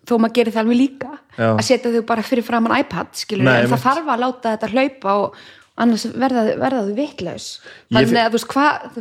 þó 0.06 0.16
maður 0.22 0.34
gerir 0.38 0.54
það 0.54 0.64
alveg 0.64 0.80
líka 0.80 1.12
Já. 1.36 1.48
að 1.52 1.62
setja 1.66 1.92
þau 1.94 2.02
bara 2.08 2.26
fyrir 2.26 2.46
framann 2.46 2.80
iPad 2.80 3.14
skilur, 3.18 3.46
Nei, 3.46 3.60
en 3.62 3.72
það 3.72 3.84
þarf 3.86 4.10
að 4.12 4.22
láta 4.22 4.52
þetta 4.54 4.70
hlaupa 4.74 5.16
og 5.22 5.40
annars 5.76 6.06
verða, 6.16 6.44
þau 6.86 6.94
vitlaus. 6.96 7.48
Þannig 7.92 8.20
að 8.22 8.28
þú 8.30 8.38
veist 8.38 8.50
hvað, 8.54 9.00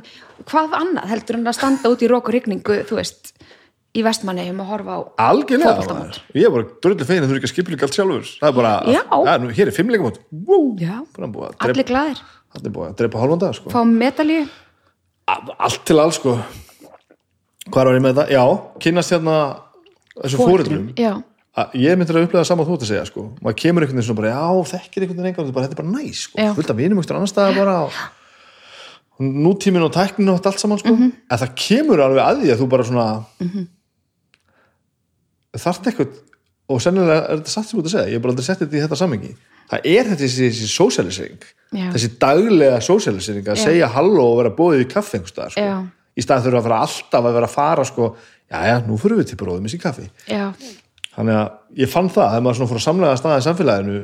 hvað 0.52 0.76
annað 0.82 1.14
heldur 1.14 1.40
en 1.40 1.52
að 1.52 1.58
standa 1.60 1.92
út 1.94 2.04
í 2.04 2.10
rók 2.12 2.30
og 2.30 2.36
rigningu 2.36 2.80
þú 2.90 3.00
veist, 3.00 3.32
í 3.96 4.04
vestmannegjum 4.04 4.60
og 4.60 4.72
horfa 4.74 4.98
á 4.98 5.00
maður. 5.88 6.18
ég 6.36 6.48
er 6.48 6.52
bara 6.52 6.68
dröldu 6.84 7.08
fegin 7.08 7.24
að 7.24 7.30
þú 7.30 7.36
eru 7.36 7.40
ekki 7.40 7.48
að 7.48 7.54
skipla 7.54 7.78
allt 7.88 7.98
sjálfur. 8.00 8.32
Það 8.42 8.50
er 8.50 8.58
bara, 8.58 8.74
Já. 8.92 9.02
ja, 9.30 9.36
nú, 9.40 9.52
hér 9.56 9.72
er 9.72 9.78
að 11.30 11.70
allir 11.70 11.88
drepa, 11.88 12.26
glaðir, 12.56 12.64
allir 12.64 12.76
búið 12.76 12.90
að 12.90 12.98
drepa 12.98 13.22
hálfan 13.22 13.40
dag 13.40 13.56
sko. 13.56 13.70
fá 13.70 13.84
medalju 13.84 14.48
A- 15.28 15.56
allt 15.60 15.86
til 15.86 16.00
alls 16.00 16.16
sko 16.16 16.36
hvað 17.70 17.86
var 17.86 17.96
ég 17.96 18.02
með 18.02 18.14
þetta? 18.16 18.28
já, 18.32 18.44
kynnast 18.80 19.12
hérna 19.12 19.38
þessu 20.24 21.24
að 21.56 21.72
ég 21.80 21.96
myndir 21.96 22.18
að 22.18 22.26
upplega 22.28 22.46
saman 22.46 22.66
þú 22.68 22.76
ert 22.76 22.84
að 22.84 22.92
segja 22.92 23.06
sko. 23.06 23.30
maður 23.42 23.56
kemur 23.62 23.84
einhvern 23.84 23.96
veginn 23.96 24.10
svona 24.10 24.22
bara, 24.22 24.34
já, 24.36 24.46
þekkir 24.76 25.06
einhvern 25.06 25.24
veginn 25.24 25.54
þetta 25.54 25.72
er 25.72 25.82
bara 25.82 25.94
næs, 25.96 26.28
sko. 26.28 26.54
Fullt 26.56 26.70
af 26.70 26.78
vinum 26.78 27.00
einhvern 27.00 27.16
annar 27.16 27.56
bara 27.56 27.78
og 27.86 29.24
nútíminn 29.24 29.84
og 29.86 29.94
tæknin 29.96 30.30
og 30.30 30.46
allt 30.46 30.60
saman 30.60 30.80
sko. 30.80 30.92
Mhm. 30.92 31.12
en 31.32 31.38
það 31.38 31.56
kemur 31.56 32.00
alveg 32.04 32.24
að 32.24 32.42
því 32.42 32.52
að 32.52 32.60
þú 32.60 32.68
bara 32.70 32.84
svona 32.84 33.26
mm 33.40 33.50
-hmm. 33.50 33.68
þarft 35.58 35.88
eitthvað 35.88 36.10
og 36.68 36.82
sennilega 36.82 37.30
er 37.30 37.38
þetta 37.38 37.50
satt 37.50 37.66
sem 37.66 37.80
út 37.80 37.86
að 37.86 37.92
segja 37.92 38.08
ég 38.08 38.14
hef 38.14 38.22
bara 38.22 38.32
aldrei 38.32 38.46
sett 38.46 38.60
þetta 38.60 38.76
í 38.76 38.82
þetta 38.82 38.96
samengi 38.96 39.36
það 39.72 39.90
er 39.92 40.10
þetta 40.12 40.22
þessi, 40.24 40.48
þessi 40.52 40.70
sósialisering 40.72 41.46
Já. 41.76 41.90
þessi 41.96 42.10
daglega 42.22 42.80
sósialisering 42.86 43.48
að 43.50 43.60
Já. 43.60 43.64
segja 43.66 43.92
halló 43.96 44.26
og 44.32 44.40
vera 44.40 44.54
bóðið 44.56 44.86
í 44.86 44.90
kaffi 44.94 45.22
sko. 45.26 45.50
Í 46.16 46.24
staðan 46.24 46.46
þurfa 46.46 46.60
að 46.62 46.68
fara 46.70 46.82
alltaf 46.86 47.26
að 47.28 47.34
vera 47.36 47.48
að 47.50 47.56
fara 47.58 47.84
sko, 47.90 48.06
já 48.48 48.60
já, 48.70 48.76
nú 48.88 48.96
fyrir 49.02 49.18
við 49.20 49.32
til 49.34 49.40
bróðum 49.42 49.66
í 49.68 49.80
kaffi 49.82 50.06
já, 50.32 50.46
þannig 51.16 51.40
að 51.42 51.82
ég 51.82 51.92
fann 51.92 52.08
það, 52.08 52.30
þegar 52.32 52.46
maður 52.46 52.60
svona 52.60 52.70
fór 52.72 52.80
að 52.80 52.86
samlega 52.86 53.18
staða 53.20 53.42
í 53.42 53.46
samfélaginu, 53.50 53.98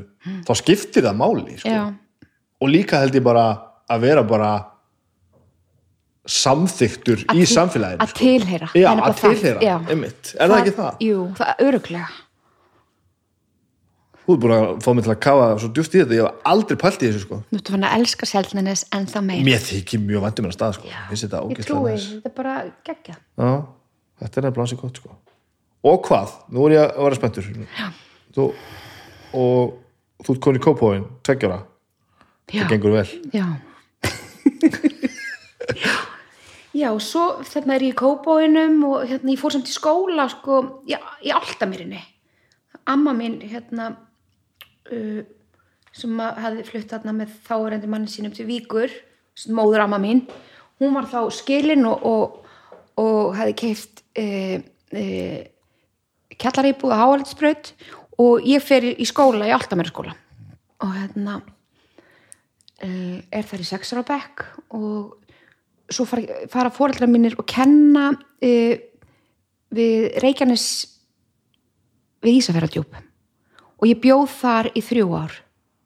þá 0.48 0.52
skiptir 0.60 1.06
það 1.08 1.20
máli 1.22 1.56
sko. 1.62 1.78
og 2.62 2.74
líka 2.74 3.00
held 3.00 3.16
ég 3.16 3.24
bara 3.24 3.46
að 3.92 4.04
vera 4.04 4.24
bara 4.28 4.52
samþyktur 6.32 7.24
í 7.34 7.46
samfélaginu 7.50 8.04
að 8.06 8.12
tilheyra 8.20 8.70
já, 8.76 8.90
Það 8.92 9.00
að 9.08 9.16
það. 9.16 9.22
tilheyra, 9.22 9.78
einmitt 9.90 10.34
er 10.36 10.52
það 10.52 10.60
ekki 10.60 10.76
það? 10.78 11.00
Jú, 11.08 11.22
það 11.40 11.64
öruglega 11.70 12.10
Þú 14.32 14.36
ert 14.38 14.44
búin 14.46 14.54
að 14.56 14.78
fá 14.80 14.94
mig 14.96 15.04
til 15.04 15.12
að 15.12 15.18
kafa 15.26 15.48
svo 15.60 15.68
djúft 15.76 15.96
í 15.96 16.00
þetta, 16.00 16.16
ég 16.16 16.24
hef 16.24 16.46
aldrei 16.48 16.78
pælt 16.80 17.02
í 17.04 17.08
þessu 17.10 17.22
sko. 17.26 17.40
Nú 17.52 17.58
ertu 17.60 17.74
fann 17.74 17.82
að 17.84 17.96
elska 17.98 18.28
seltnenes 18.30 18.84
en 18.96 19.08
það 19.12 19.26
meir 19.28 19.42
Mér 19.44 19.64
þykir 19.66 20.00
mjög 20.06 20.22
vandum 20.24 20.46
en 20.48 20.52
að 20.52 20.56
stað 20.56 20.76
sko. 20.78 20.92
Þetta 21.10 21.42
Ég 21.52 21.66
trúi, 21.68 21.96
þetta 22.00 22.30
er 22.30 22.36
bara 22.38 22.54
geggja 22.88 23.16
Já, 23.20 23.50
þetta 24.22 24.40
er 24.40 24.46
nefnilega 24.48 24.64
ansið 24.64 24.80
gott 24.80 25.02
sko. 25.02 25.18
Og 25.92 25.98
hvað? 26.08 26.38
Nú 26.56 26.64
er 26.70 26.76
ég 26.78 26.86
að 26.86 27.04
vera 27.10 27.18
spenntur. 27.20 27.50
Þú, 28.38 28.46
og 29.42 29.76
þú 30.24 30.36
ert 30.38 30.44
komin 30.46 30.62
í 30.62 30.64
kópóin 30.64 31.04
tveggjara, 31.28 31.60
Já, 32.52 32.62
það 32.62 32.72
gengur 32.72 32.96
vel. 32.96 33.10
Já. 33.36 33.48
Já, 36.72 36.88
svo 37.04 37.26
þarna 37.44 37.76
er 37.76 37.84
ég 37.90 37.92
í 37.92 38.00
kópóinum 38.00 38.80
og 38.88 39.04
hérna 39.10 39.34
ég 39.34 39.42
fór 39.42 39.52
samt 39.58 39.68
í 39.68 39.76
skóla 39.76 40.30
sko, 40.32 40.62
já, 40.88 41.02
í 41.20 41.36
Áltamýrinni 41.36 42.00
amma 42.86 43.14
mín 43.14 43.42
hérna 43.42 43.92
uh, 44.96 45.22
sem 45.92 46.20
hafði 46.20 46.68
flutt 46.68 46.92
þarna 46.94 47.16
með 47.16 47.34
þárendi 47.48 47.90
manni 47.92 48.12
sínum 48.12 48.34
til 48.36 48.48
Víkur 48.48 48.94
móður 49.52 49.86
amma 49.86 50.00
mín 50.02 50.26
hún 50.82 50.96
var 50.96 51.08
þá 51.12 51.32
skilin 51.36 51.86
og, 51.90 52.04
og, 52.08 52.52
og 53.02 53.34
hafði 53.38 53.56
keift 53.62 54.04
uh, 54.20 54.58
uh, 54.96 55.42
kjallaríbúð 56.42 56.96
að 56.96 57.02
háaldisbraut 57.04 57.74
og 58.22 58.46
ég 58.48 58.64
fer 58.64 58.86
í 58.92 59.08
skóla 59.08 59.50
í 59.50 59.56
Áltamýrinskóla 59.56 60.16
og 60.82 60.94
hérna 60.96 61.40
uh, 61.42 63.18
er 63.30 63.48
þar 63.48 63.66
í 63.66 63.68
sexar 63.68 64.02
á 64.02 64.10
bekk 64.10 64.46
og 64.78 65.18
svo 65.92 66.08
fara, 66.08 66.42
fara 66.52 66.74
fóreldrar 66.74 67.12
mínir 67.12 67.38
og 67.40 67.48
kenna 67.50 68.12
uh, 68.16 68.74
við 69.72 70.10
Reykjanes 70.24 70.68
við 72.22 72.42
Ísafjörðardjúp 72.42 73.11
og 73.82 73.90
ég 73.90 74.02
bjóð 74.04 74.28
þar 74.38 74.70
í 74.78 74.84
þrjú 74.86 75.08
ár 75.18 75.40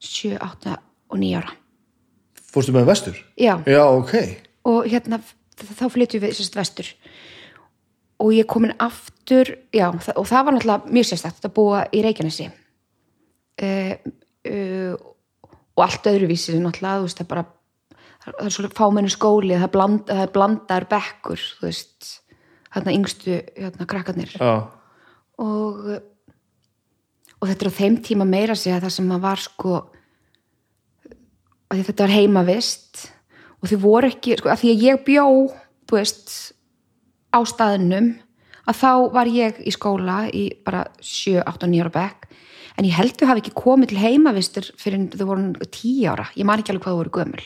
7, 0.03 0.35
8 0.43 0.75
og 1.11 1.21
9 1.21 1.39
ára. 1.39 1.55
Fórstu 2.51 2.75
með 2.75 2.91
vestur? 2.91 3.17
já, 3.39 3.55
Já, 3.67 3.83
ok. 3.87 4.13
Og 4.65 4.87
hérna 4.89 5.21
þá 5.55 5.87
flytjum 5.93 6.23
við 6.23 6.37
sérst 6.37 6.55
vestur. 6.57 6.91
Og 8.19 8.31
ég 8.35 8.47
komin 8.47 8.75
aftur 8.79 9.57
já, 9.75 9.89
og 9.91 10.27
það 10.27 10.45
var 10.45 10.55
náttúrulega 10.55 10.93
mjög 10.95 11.09
sérstakt 11.09 11.47
að 11.47 11.55
búa 11.55 11.83
í 11.91 12.03
Reykjanesi. 12.03 12.47
Uh, 13.55 13.95
uh, 14.49 14.95
og 15.75 15.83
allt 15.83 16.07
öðruvísi 16.11 16.55
náttúrulega, 16.59 17.01
þú 17.03 17.07
veist, 17.07 17.19
það 17.19 17.25
er 17.25 17.31
bara 17.33 17.45
það 18.25 18.47
er 18.47 18.55
svo 18.55 18.71
fámennu 18.75 19.11
skóli, 19.13 19.53
það 19.55 19.67
er, 19.67 19.73
bland, 19.75 20.03
það 20.09 20.23
er 20.23 20.33
blandar 20.35 20.87
bekkur, 20.91 21.43
þú 21.59 21.67
veist 21.67 22.11
hérna 22.75 22.95
yngstu, 22.95 23.37
hérna 23.55 23.87
krakkarnir. 23.89 24.35
Já, 24.39 24.53
og 25.43 25.81
og 27.45 27.51
þetta 27.51 27.67
er 27.67 27.69
á 27.69 27.77
þeim 27.77 27.95
tíma 28.01 28.25
meira 28.25 28.55
að 28.55 28.63
segja 28.63 28.81
það 28.81 28.93
sem 28.95 29.11
að 29.13 29.25
var 29.27 29.41
sko 29.43 29.75
að 31.69 31.83
þetta 31.85 32.05
var 32.07 32.13
heimavist. 32.15 33.03
Og 33.61 33.69
þau 33.69 33.79
voru 33.83 34.09
ekki, 34.09 34.37
sko, 34.39 34.49
að 34.49 34.61
því 34.63 34.71
að 34.71 34.85
ég 34.85 35.03
bjó 35.05 35.25
þú 35.85 35.97
veist 35.97 36.33
á 37.29 37.39
staðnum 37.45 38.13
að 38.65 38.79
þá 38.81 38.91
var 39.13 39.29
ég 39.29 39.59
í 39.61 39.73
skóla 39.73 40.17
í 40.33 40.47
bara 40.65 40.87
7, 40.97 41.43
8 41.45 41.67
og 41.67 41.73
9 41.73 41.83
ára 41.85 41.93
bekk. 41.93 42.25
En 42.75 42.87
ég 42.89 42.97
held 42.97 43.13
þau 43.15 43.29
hafi 43.29 43.43
ekki 43.43 43.53
komið 43.55 43.93
til 43.93 44.01
heimavistur 44.01 44.71
fyrir 44.81 45.05
þau 45.13 45.27
voru 45.29 45.51
10 45.61 46.09
ára. 46.11 46.25
Ég 46.33 46.49
man 46.49 46.61
ekki 46.61 46.73
alveg 46.73 46.87
hvað 46.87 46.95
þau 46.95 47.01
voru 47.03 47.13
gömul. 47.19 47.45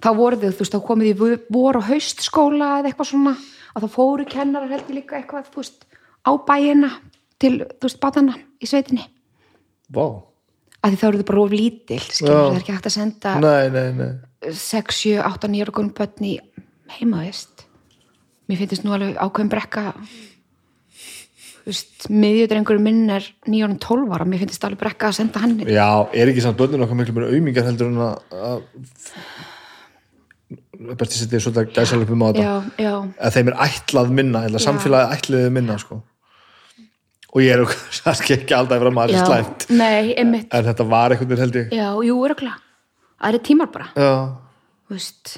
Þá 0.00 0.08
voru 0.16 0.40
þau, 0.40 0.48
þú 0.48 0.64
veist, 0.64 0.76
þá 0.76 0.88
komið 0.88 1.10
í 1.12 1.16
voru 1.52 1.82
og 1.82 1.90
haustskóla 1.90 2.70
eða 2.80 2.90
eitthvað 2.90 3.12
svona. 3.12 3.36
Að 3.76 3.84
þá 3.84 3.92
fóru 3.92 4.24
kennarar 4.32 4.72
held 4.72 4.88
ég 4.88 5.02
líka 5.02 5.20
eitthvað 5.20 5.52
þú 5.52 5.60
veist, 5.60 5.84
á 6.24 6.32
bæina 6.48 6.90
til, 7.36 7.52
þú 7.76 7.88
veist, 7.90 8.00
batana 8.00 8.40
í 8.56 8.68
sveitinni 8.68 9.04
vá. 9.92 10.06
Að 10.82 10.92
því 10.94 10.98
þá 11.00 11.06
eru 11.08 11.18
þau 11.20 11.28
bara 11.30 11.42
of 11.42 11.50
lítil 11.56 12.00
skilur, 12.04 12.30
Já. 12.30 12.38
það 12.46 12.54
er 12.56 12.62
ekki 12.62 12.74
hægt 12.76 12.86
að 12.90 12.94
senda 12.96 13.34
Nei, 13.42 13.68
nei, 13.74 13.86
nei. 13.96 14.10
6, 14.54 15.00
7, 15.02 15.18
8, 15.26 15.48
9 15.50 15.64
ára 15.66 15.74
konum 15.74 15.94
börn 15.96 16.26
í 16.28 16.36
heimavist 17.00 17.66
mér 18.46 18.60
finnst 18.60 18.84
nú 18.86 18.92
alveg 18.94 19.16
ákveðin 19.18 19.50
brekka. 19.50 19.82
Þú 21.66 21.72
veist, 21.72 22.04
miðjödrengur 22.14 22.78
minn 22.78 23.10
er 23.10 23.24
9 23.50 23.64
ára 23.66 23.78
12 23.82 24.12
ára, 24.14 24.28
mér 24.30 24.44
finnst 24.44 24.62
alveg 24.68 24.78
brekka 24.84 25.10
að 25.10 25.16
senda 25.18 25.42
hann 25.42 25.56
Já, 25.66 25.88
er 26.14 26.30
ekki 26.30 26.44
samt 26.44 26.60
börnun 26.60 26.84
okkar 26.86 27.00
miklu 27.00 27.16
mér 27.16 27.32
aumingar 27.34 27.66
heldur 27.66 27.90
en 27.90 27.98
að 28.06 28.14
að- 28.30 28.62
Berti 30.76 31.16
setið 31.18 31.40
svolítið 31.42 31.72
gæsalöpum 31.74 32.22
á 32.22 32.26
þetta? 32.30 32.42
Já, 32.44 32.54
já, 32.84 32.92
að 33.18 33.34
þeim 33.34 33.48
er 33.50 33.56
ætlað 33.66 34.10
minna 34.14 34.42
eða 34.46 34.60
samfélagi 34.62 35.16
ætliði 35.16 35.50
minna 35.56 35.78
sko. 35.80 36.02
Og 37.36 37.42
ég 37.44 37.52
er 37.52 37.62
ekki 38.38 38.56
alltaf 38.56 38.80
já 38.80 39.12
er 39.12 39.26
slæmt. 39.28 39.66
nei, 39.76 40.14
einmitt, 40.16 40.48
en 40.56 40.68
þetta 40.70 40.86
var 40.88 41.12
einhvern 41.14 41.28
veginn 41.34 41.44
held 41.44 41.58
ég. 41.60 41.74
Já, 41.76 41.88
jú, 42.08 42.16
öruglega 42.24 42.56
það 43.16 43.32
eru 43.32 43.40
tímar 43.48 43.70
bara, 43.72 43.88
Já. 43.96 44.12
þú 44.88 44.96
veist 44.96 45.34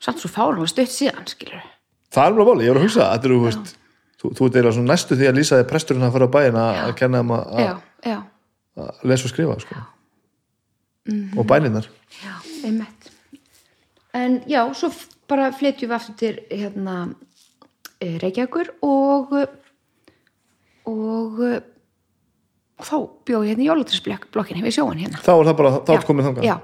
samt 0.00 0.22
svo 0.22 0.30
fárum 0.32 0.64
og 0.64 0.70
stutt 0.70 0.90
síðan, 0.92 1.26
skilur 1.30 1.62
það 2.10 2.26
er 2.26 2.36
bara 2.38 2.48
máli, 2.50 2.66
ég 2.66 2.74
var 2.74 2.80
að 2.80 2.86
hugsa 2.88 3.06
það, 3.06 3.30
þú 3.30 3.40
veist, 3.46 3.72
þú, 4.20 4.32
eiginlega 4.50 4.74
svona 4.76 4.92
næstu 4.92 5.18
því 5.18 5.30
að 5.30 5.38
lýsa 5.38 5.60
þig 5.60 5.70
presturinn 5.70 6.06
að 6.06 6.14
fara 6.16 6.28
á 6.30 6.34
bæinn 6.36 6.60
að 6.64 6.92
kenna 7.00 7.22
þeim 7.22 7.32
að, 7.36 7.48
lesa 9.10 9.26
og 9.28 9.32
skrifa 9.34 9.58
sko. 9.62 9.80
Mhm. 11.10 11.38
og 11.38 11.46
bæninnar 11.48 11.86
já, 12.20 12.34
einmitt. 12.66 13.10
En 14.14 14.40
já, 14.50 14.62
svo 14.74 14.90
bara 15.30 15.50
flytjum 15.54 15.90
við 15.90 15.96
aftur 15.96 16.16
til 16.18 16.32
hérna 16.50 16.96
eh, 18.02 18.16
Reykjavíkur 18.20 18.72
og 18.82 19.36
og 20.90 21.42
eh, 21.46 21.60
þá 22.80 22.94
bjóð 23.28 23.46
ég 23.46 23.52
hérna 23.52 23.64
í 23.64 23.68
jólatisblokkinni 23.68 24.64
við 24.64 24.76
sjóin 24.78 25.02
hérna. 25.02 25.20
Þá 25.24 25.32
er 25.34 25.50
það 25.50 25.58
bara, 25.60 25.72
þá 25.86 25.92
er 25.96 26.06
komið 26.08 26.28
þangað? 26.28 26.48
Já, 26.48 26.54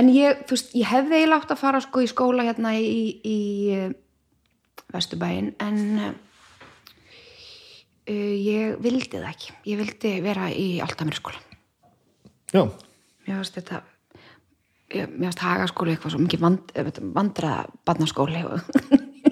en 0.00 0.12
ég, 0.14 0.44
þú 0.46 0.58
veist, 0.58 0.76
ég 0.78 0.92
hefði 0.92 1.18
eiginlega 1.20 1.40
átt 1.42 1.56
að 1.56 1.62
fara 1.64 1.82
sko 1.84 2.04
í 2.04 2.10
skóla 2.10 2.46
hérna 2.46 2.76
í, 2.78 3.00
í 3.26 3.40
uh, 3.76 3.88
Vesturbæin 4.94 5.50
en 5.64 5.82
uh, 6.06 6.14
ég 8.12 8.78
vildi 8.84 9.18
það 9.18 9.28
ekki. 9.32 9.58
Ég 9.72 9.82
vildi 9.82 10.14
vera 10.24 10.48
í 10.54 10.68
Altamir 10.84 11.18
já, 12.54 12.62
mér 13.26 13.40
finnst 13.40 13.58
þetta 13.58 13.82
mér 14.94 15.08
finnst 15.26 15.42
hagaskóli 15.42 15.94
eitthvað 15.94 16.14
svo 16.14 16.22
mikið 16.22 16.44
vand, 16.44 16.76
vandraða 17.16 17.66
barnaskóli 17.88 18.44
og 18.46 18.62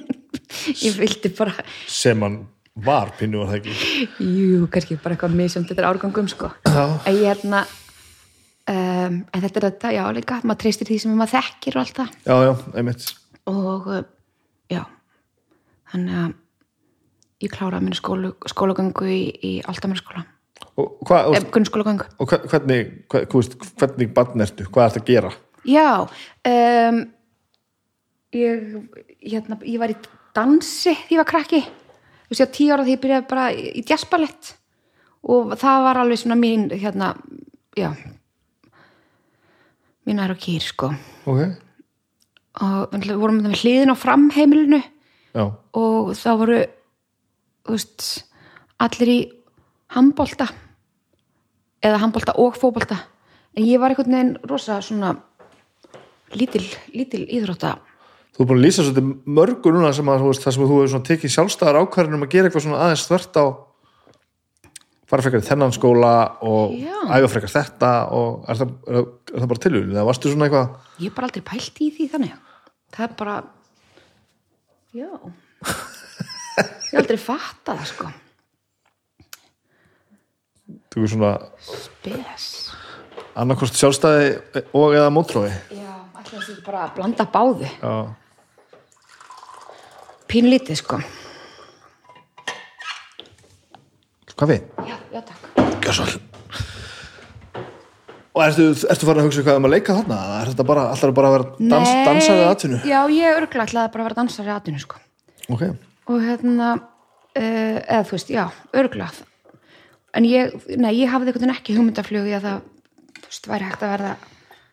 ég 0.86 0.99
vildi 0.99 1.30
bara 1.36 1.55
sem 1.86 2.24
hann 2.24 2.40
var 2.74 3.12
pinnu 3.18 3.42
var 3.42 3.52
það 3.52 3.60
ekki? 3.60 4.06
Jú, 4.24 4.66
kannski 4.72 4.98
bara 5.02 5.16
eitthvað 5.16 5.36
misjönd 5.38 5.70
þetta 5.70 5.84
er 5.84 5.88
árgangum 5.92 6.28
sko. 6.30 6.50
En 6.66 7.18
hérna 7.20 7.62
um, 8.70 9.20
en 9.22 9.44
þetta 9.44 9.60
er 9.60 9.66
þetta, 9.68 9.92
já 9.94 10.04
líka 10.16 10.40
maður 10.42 10.62
treystir 10.64 10.90
því 10.90 11.00
sem 11.04 11.14
maður 11.14 11.36
þekkir 11.36 11.78
og 11.78 11.84
allt 11.84 12.00
það. 12.00 12.16
Já, 12.26 12.36
já, 12.48 12.52
einmitt. 12.74 13.08
Og 13.50 13.88
uh, 13.92 14.02
já 14.72 14.82
þannig 15.92 16.20
að 16.24 16.32
ég 17.44 17.52
kláraði 17.52 17.86
minni 17.86 17.98
skólu, 17.98 18.32
skólagöngu 18.50 19.10
í, 19.10 19.22
í 19.44 19.52
og, 20.74 20.96
hva, 21.06 21.20
og, 21.30 21.50
hvernig, 22.50 22.88
veist, 23.12 23.56
hvernig 23.78 24.14
barn 24.14 24.42
ertu, 24.42 24.66
hvað 24.72 24.88
ertu 24.88 25.02
að 25.02 25.10
gera? 25.10 25.32
Já, 25.68 25.90
um, 26.50 27.00
ég, 28.34 28.74
hérna, 29.22 29.58
ég 29.62 29.80
var 29.82 29.94
í 29.94 29.98
dansi 30.34 30.96
því 31.04 31.16
ég 31.16 31.22
var 31.22 31.30
krakki. 31.30 31.62
Þú 32.24 32.32
veist, 32.32 32.40
ég 32.40 32.46
var 32.46 32.54
tíu 32.56 32.72
ára 32.74 32.84
því 32.86 32.94
ég 32.94 33.02
byrjaði 33.02 33.26
bara 33.30 33.46
í 33.52 33.82
jazzballett 33.84 34.54
og 35.24 35.54
það 35.60 35.82
var 35.86 36.00
alveg 36.00 36.20
svona 36.20 36.36
mín, 36.40 36.66
hérna, 36.72 37.10
já, 37.76 37.90
mín 40.04 40.20
er 40.20 40.32
á 40.32 40.36
kýr, 40.36 40.64
sko. 40.64 40.90
ok, 41.24 41.60
Og 42.64 42.92
við 42.94 43.16
vorum 43.18 43.40
með 43.42 43.56
hliðin 43.64 43.90
á 43.90 43.96
framheimilinu. 43.98 44.78
Já, 45.34 45.48
og 45.74 46.12
það 46.14 46.36
voru, 46.38 46.58
þú 47.66 47.74
veist, 47.74 48.04
allir 48.78 49.10
í 49.10 49.18
handbolta. 49.96 50.46
Eða 51.82 51.98
handbolta 52.04 52.36
og 52.38 52.54
fótbolta. 52.54 53.00
En 53.56 53.66
ég 53.66 53.80
var 53.82 53.90
einhvern 53.90 54.14
veginn 54.14 54.36
rosa 54.46 54.78
svona 54.82 55.16
lítil, 56.38 56.62
lítil 56.94 57.24
íþrótta 57.26 57.74
þú 58.35 58.43
er 58.43 58.49
búin 58.51 58.59
að 58.59 58.64
lýsa 58.64 58.82
svolítið 58.85 59.12
mörgu 59.39 59.72
núna 59.74 59.93
sem 59.95 60.11
að, 60.11 60.24
veist, 60.26 60.43
það 60.45 60.57
sem 60.57 60.64
þú 60.64 60.80
hefur 60.80 61.05
tekið 61.09 61.35
sjálfstæðar 61.37 61.80
ákvarðin 61.85 62.18
um 62.18 62.26
að 62.26 62.32
gera 62.35 62.51
eitthvað 62.51 62.66
svona 62.66 62.82
aðeins 62.85 63.07
þvert 63.09 63.39
á 63.39 63.45
fara 65.11 65.22
frekar 65.24 65.43
í 65.43 65.47
þennan 65.47 65.74
skóla 65.76 66.12
og 66.43 66.72
Já. 66.80 66.97
æfa 67.18 67.28
frekar 67.30 67.53
þetta 67.53 67.91
og 68.16 68.49
er 68.51 68.59
það, 68.59 68.72
er, 68.89 69.05
er 69.35 69.43
það 69.43 69.51
bara 69.53 69.62
tilhugin 69.66 69.95
eða 69.95 70.07
varstu 70.09 70.32
svona 70.32 70.49
eitthvað? 70.49 70.74
Ég 70.99 71.07
hef 71.11 71.16
bara 71.18 71.28
aldrei 71.28 71.45
pælt 71.51 71.80
í 71.85 71.91
því 71.95 72.07
þannig. 72.14 72.35
Það 72.95 73.07
er 73.07 73.14
bara 73.20 73.37
já. 74.95 75.11
Ég 75.64 76.91
hef 76.95 76.99
aldrei 77.03 77.20
fatta 77.20 77.76
það 77.76 77.87
sko. 77.93 78.11
Þú 80.95 81.05
er 81.05 81.11
svona 81.12 81.32
spes. 81.66 82.49
annarkost 83.35 83.78
sjálfstæði 83.78 84.62
og 84.78 84.95
eða 84.95 85.11
mótrói 85.12 85.49
já, 85.74 85.95
ætla 86.20 86.39
þessi 86.39 86.61
bara 86.64 86.85
að 86.87 86.93
blanda 86.99 87.26
báðu. 87.35 87.66
Já, 87.66 87.95
pínlítið 90.35 90.82
sko. 90.82 91.01
Kaffi? 94.35 94.61
Já, 94.82 94.97
já 95.14 95.20
takk. 95.22 95.51
Gjörsal 95.85 96.14
og 98.35 98.43
ertu, 98.43 98.64
ertu 98.91 99.07
farin 99.07 99.22
að 99.22 99.28
hugsa 99.28 99.41
eitthvað 99.41 99.61
um 99.61 99.68
að 99.68 99.74
leika 99.76 99.95
þarna? 99.95 100.16
Er 100.41 100.49
þetta 100.51 100.66
bara, 100.66 100.87
alltaf 100.91 101.12
bara 101.14 101.28
að 101.28 101.37
vera 101.37 101.45
dans, 101.61 101.91
Nei, 101.91 102.01
dansari 102.09 102.43
atvinnu? 102.49 102.80
Já, 102.82 102.99
ég 103.14 103.39
örgulega 103.39 103.66
ætlaði 103.68 103.93
bara 103.95 104.03
að 104.03 104.09
vera 104.09 104.18
dansari 104.18 104.51
að 104.51 104.59
atvinnu 104.59 104.82
sko. 104.82 104.99
Ok, 105.55 105.62
og 106.11 106.24
hérna 106.24 106.70
uh, 106.74 107.78
eða 107.78 108.03
þú 108.09 108.16
veist, 108.16 108.35
já, 108.35 108.45
örgulega 108.74 109.28
en 110.14 110.26
ég, 110.26 110.55
nei, 110.78 110.91
ég 110.99 111.11
hafði 111.12 111.30
einhvern 111.30 111.45
veginn 111.45 111.55
ekki 111.55 111.78
hugmyndaflug 111.78 112.26
í 112.30 112.35
að 112.35 112.49
það, 112.49 112.66
þú 113.20 113.30
veist, 113.30 113.49
væri 113.53 113.68
hægt 113.68 113.87
að 113.87 113.95
verða 113.95 114.12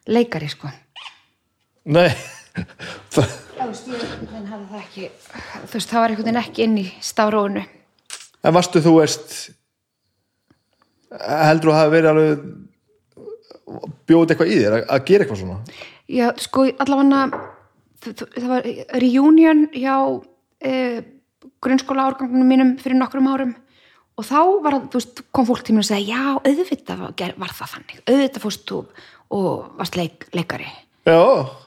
leikari, 0.09 0.49
sko. 0.55 0.73
Nei. 1.91 2.09
það 3.13 3.37
þú 3.61 5.05
veist, 5.75 5.89
það 5.89 5.99
var 6.01 6.13
einhvern 6.13 6.27
veginn 6.27 6.41
ekki 6.43 6.65
inn 6.67 6.77
í 6.81 6.87
stafrónu 7.03 7.63
en 8.41 8.55
varstu 8.55 8.81
þú 8.83 8.97
veist 8.99 9.37
heldur 11.11 11.71
þú 11.71 11.73
að 11.75 11.79
hafa 11.81 11.95
verið 11.95 12.11
alveg 12.11 12.43
bjóð 14.09 14.33
eitthvað 14.33 14.51
í 14.51 14.59
þér 14.59 14.75
að, 14.77 14.85
að 14.95 15.07
gera 15.07 15.25
eitthvað 15.25 15.41
svona? 15.41 15.57
Já, 16.11 16.27
sko, 16.43 16.67
allavega 16.83 17.41
það, 18.03 18.23
það 18.35 18.47
var 18.51 18.69
reunion 19.03 19.65
hjá 19.75 19.95
uh, 20.11 21.01
grunnskóla 21.63 22.07
árgangunum 22.09 22.49
mínum 22.51 22.73
fyrir 22.81 22.99
nokkrum 22.99 23.29
árum. 23.31 23.55
Og 24.19 24.27
þá 24.27 24.39
var, 24.65 24.77
veist, 24.91 25.23
kom 25.33 25.47
fólk 25.47 25.63
til 25.65 25.77
mér 25.77 25.85
og 25.85 25.87
segja 25.87 26.17
já, 26.17 26.23
auðvitað 26.43 27.05
var 27.39 27.53
það 27.55 27.75
þannig. 27.75 28.01
Auðvitað 28.05 28.43
fórst 28.43 28.65
þú 28.69 28.81
og 29.31 29.77
varst 29.79 29.97
leik, 29.97 30.27
leikari. 30.35 30.67
Já, 31.07 31.21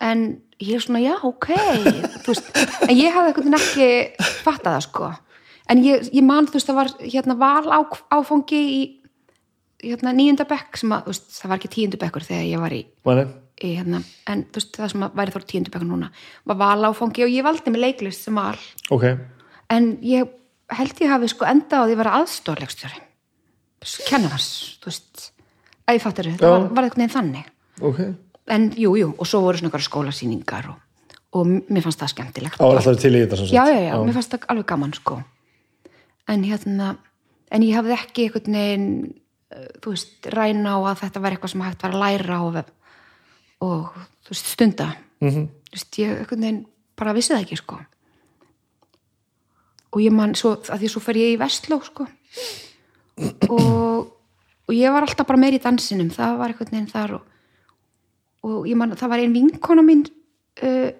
en 0.05 0.27
ég 0.63 0.75
er 0.77 0.83
svona, 0.83 1.01
já, 1.03 1.15
ok. 1.27 1.49
Veist, 2.27 2.51
en 2.87 2.97
ég 2.97 3.15
hafði 3.15 3.35
veginn 3.39 3.59
ekki 3.59 3.89
fattað 4.45 4.77
það, 4.77 4.85
sko. 4.87 5.11
En 5.73 5.81
ég, 5.85 6.11
ég 6.13 6.27
man, 6.27 6.49
þú 6.49 6.59
veist, 6.59 6.69
það 6.69 6.79
var 6.81 6.93
hérna 7.01 7.37
val 7.41 7.73
á, 7.73 7.81
áfangi 8.19 8.61
í 8.61 8.83
hérna 9.85 10.15
níunda 10.17 10.47
bekk 10.49 10.81
sem 10.81 10.93
að, 10.97 11.11
veist, 11.13 11.31
það 11.39 11.53
var 11.53 11.61
ekki 11.61 11.73
tíundu 11.75 12.01
bekkur 12.01 12.27
þegar 12.27 12.47
ég 12.49 12.63
var 12.63 12.77
í, 12.77 12.83
í 13.65 13.73
hérna, 13.79 14.01
en 14.31 14.45
þú 14.49 14.61
veist, 14.61 14.73
það 14.79 14.93
sem 14.95 15.07
að 15.07 15.19
væri 15.21 15.35
þór 15.35 15.47
tíundu 15.51 15.75
bekkur 15.75 15.91
núna, 15.91 16.11
var 16.49 16.61
val 16.61 16.91
áfangi 16.91 17.27
og 17.27 17.35
ég 17.35 17.47
valdi 17.47 17.73
mig 17.73 17.85
leiklist 17.85 18.29
sem 18.29 18.41
val. 18.41 18.57
Ok, 18.95 19.09
en 19.75 19.91
ég 20.05 20.33
held 20.75 21.05
ég 21.05 21.13
hafi 21.13 21.33
sko 21.33 21.49
endað 21.49 21.85
á 21.85 21.87
því 21.87 21.97
að 21.97 22.03
vera 22.03 22.19
aðstórleikstjóri 22.21 23.03
kennarans, 24.09 24.53
þú 24.81 24.89
veist. 24.89 25.27
Að 25.85 25.99
ég 25.99 26.01
fattir 26.01 26.31
þau, 26.31 26.37
það 26.41 26.55
var, 26.55 26.63
var 26.73 26.87
eitthvað 26.87 27.03
neginn 27.03 27.17
þannig. 27.19 27.49
Ok 27.85 27.99
en 28.53 28.71
jú, 28.77 28.95
jú, 28.99 29.15
og 29.19 29.29
svo 29.29 29.41
voru 29.45 29.61
svona 29.61 29.81
skólasýningar 29.81 30.69
og, 30.73 30.79
og 31.35 31.49
mér 31.49 31.85
fannst 31.87 32.03
það 32.03 32.13
skemmtilegt. 32.13 32.59
Það 32.61 32.73
var 32.73 32.81
alltaf 32.83 33.01
til 33.03 33.15
í 33.15 33.23
þetta 33.25 33.41
sagt. 33.41 33.53
já, 33.55 33.65
já, 33.71 33.81
já, 33.89 33.95
mér 34.05 34.17
fannst 34.19 34.35
það 34.35 34.49
alveg 34.53 34.69
gaman 34.73 34.95
sko. 34.97 35.19
En 36.29 36.45
hérna 36.45 36.95
en 37.55 37.65
ég 37.65 37.77
hafði 37.79 37.97
ekki 37.97 38.27
einhvern 38.29 38.59
veginn 38.59 38.89
uh, 39.55 39.67
þú 39.83 39.95
veist, 39.95 40.29
ræna 40.35 40.77
á 40.77 40.79
að 40.91 41.01
þetta 41.05 41.25
var 41.25 41.37
eitthvað 41.37 41.55
sem 41.55 41.65
hægt 41.65 41.87
var 41.87 41.97
að 41.97 42.05
læra 42.05 42.39
og, 42.45 42.61
og 43.65 43.99
þú 44.25 44.35
veist, 44.35 44.53
stunda. 44.55 44.93
Mhm. 45.25 45.51
þú 45.71 45.77
veist, 45.79 45.99
ég 46.01 46.15
einhvern 46.23 46.47
veginn 46.47 46.63
bara 46.99 47.17
vissi 47.17 47.35
það 47.35 47.47
ekki 47.47 47.61
sko. 47.61 47.81
Og 49.95 50.03
ég 50.03 50.15
man, 50.15 50.35
svo, 50.35 50.57
að 50.59 50.83
því 50.83 50.91
svo 50.91 51.03
fer 51.05 51.21
ég 51.21 51.37
í 51.37 51.39
Vestló 51.39 51.79
sko. 51.87 52.07
Og, 53.47 54.09
og 54.67 54.73
ég 54.75 54.91
var 54.91 55.07
alltaf 55.07 55.29
bara 55.29 55.39
meir 55.39 55.55
í 55.55 55.63
dansinum. 55.63 56.11
Það 56.11 56.41
var 56.41 56.51
einhvern 56.51 56.73
veginn 56.73 56.91
þar 56.91 57.15
og, 57.21 57.29
og 58.45 58.69
ég 58.69 58.79
man, 58.79 58.95
það 58.99 59.13
var 59.15 59.23
ein 59.23 59.35
vinkona 59.35 59.85
mín 59.87 60.05
uh, 60.63 60.91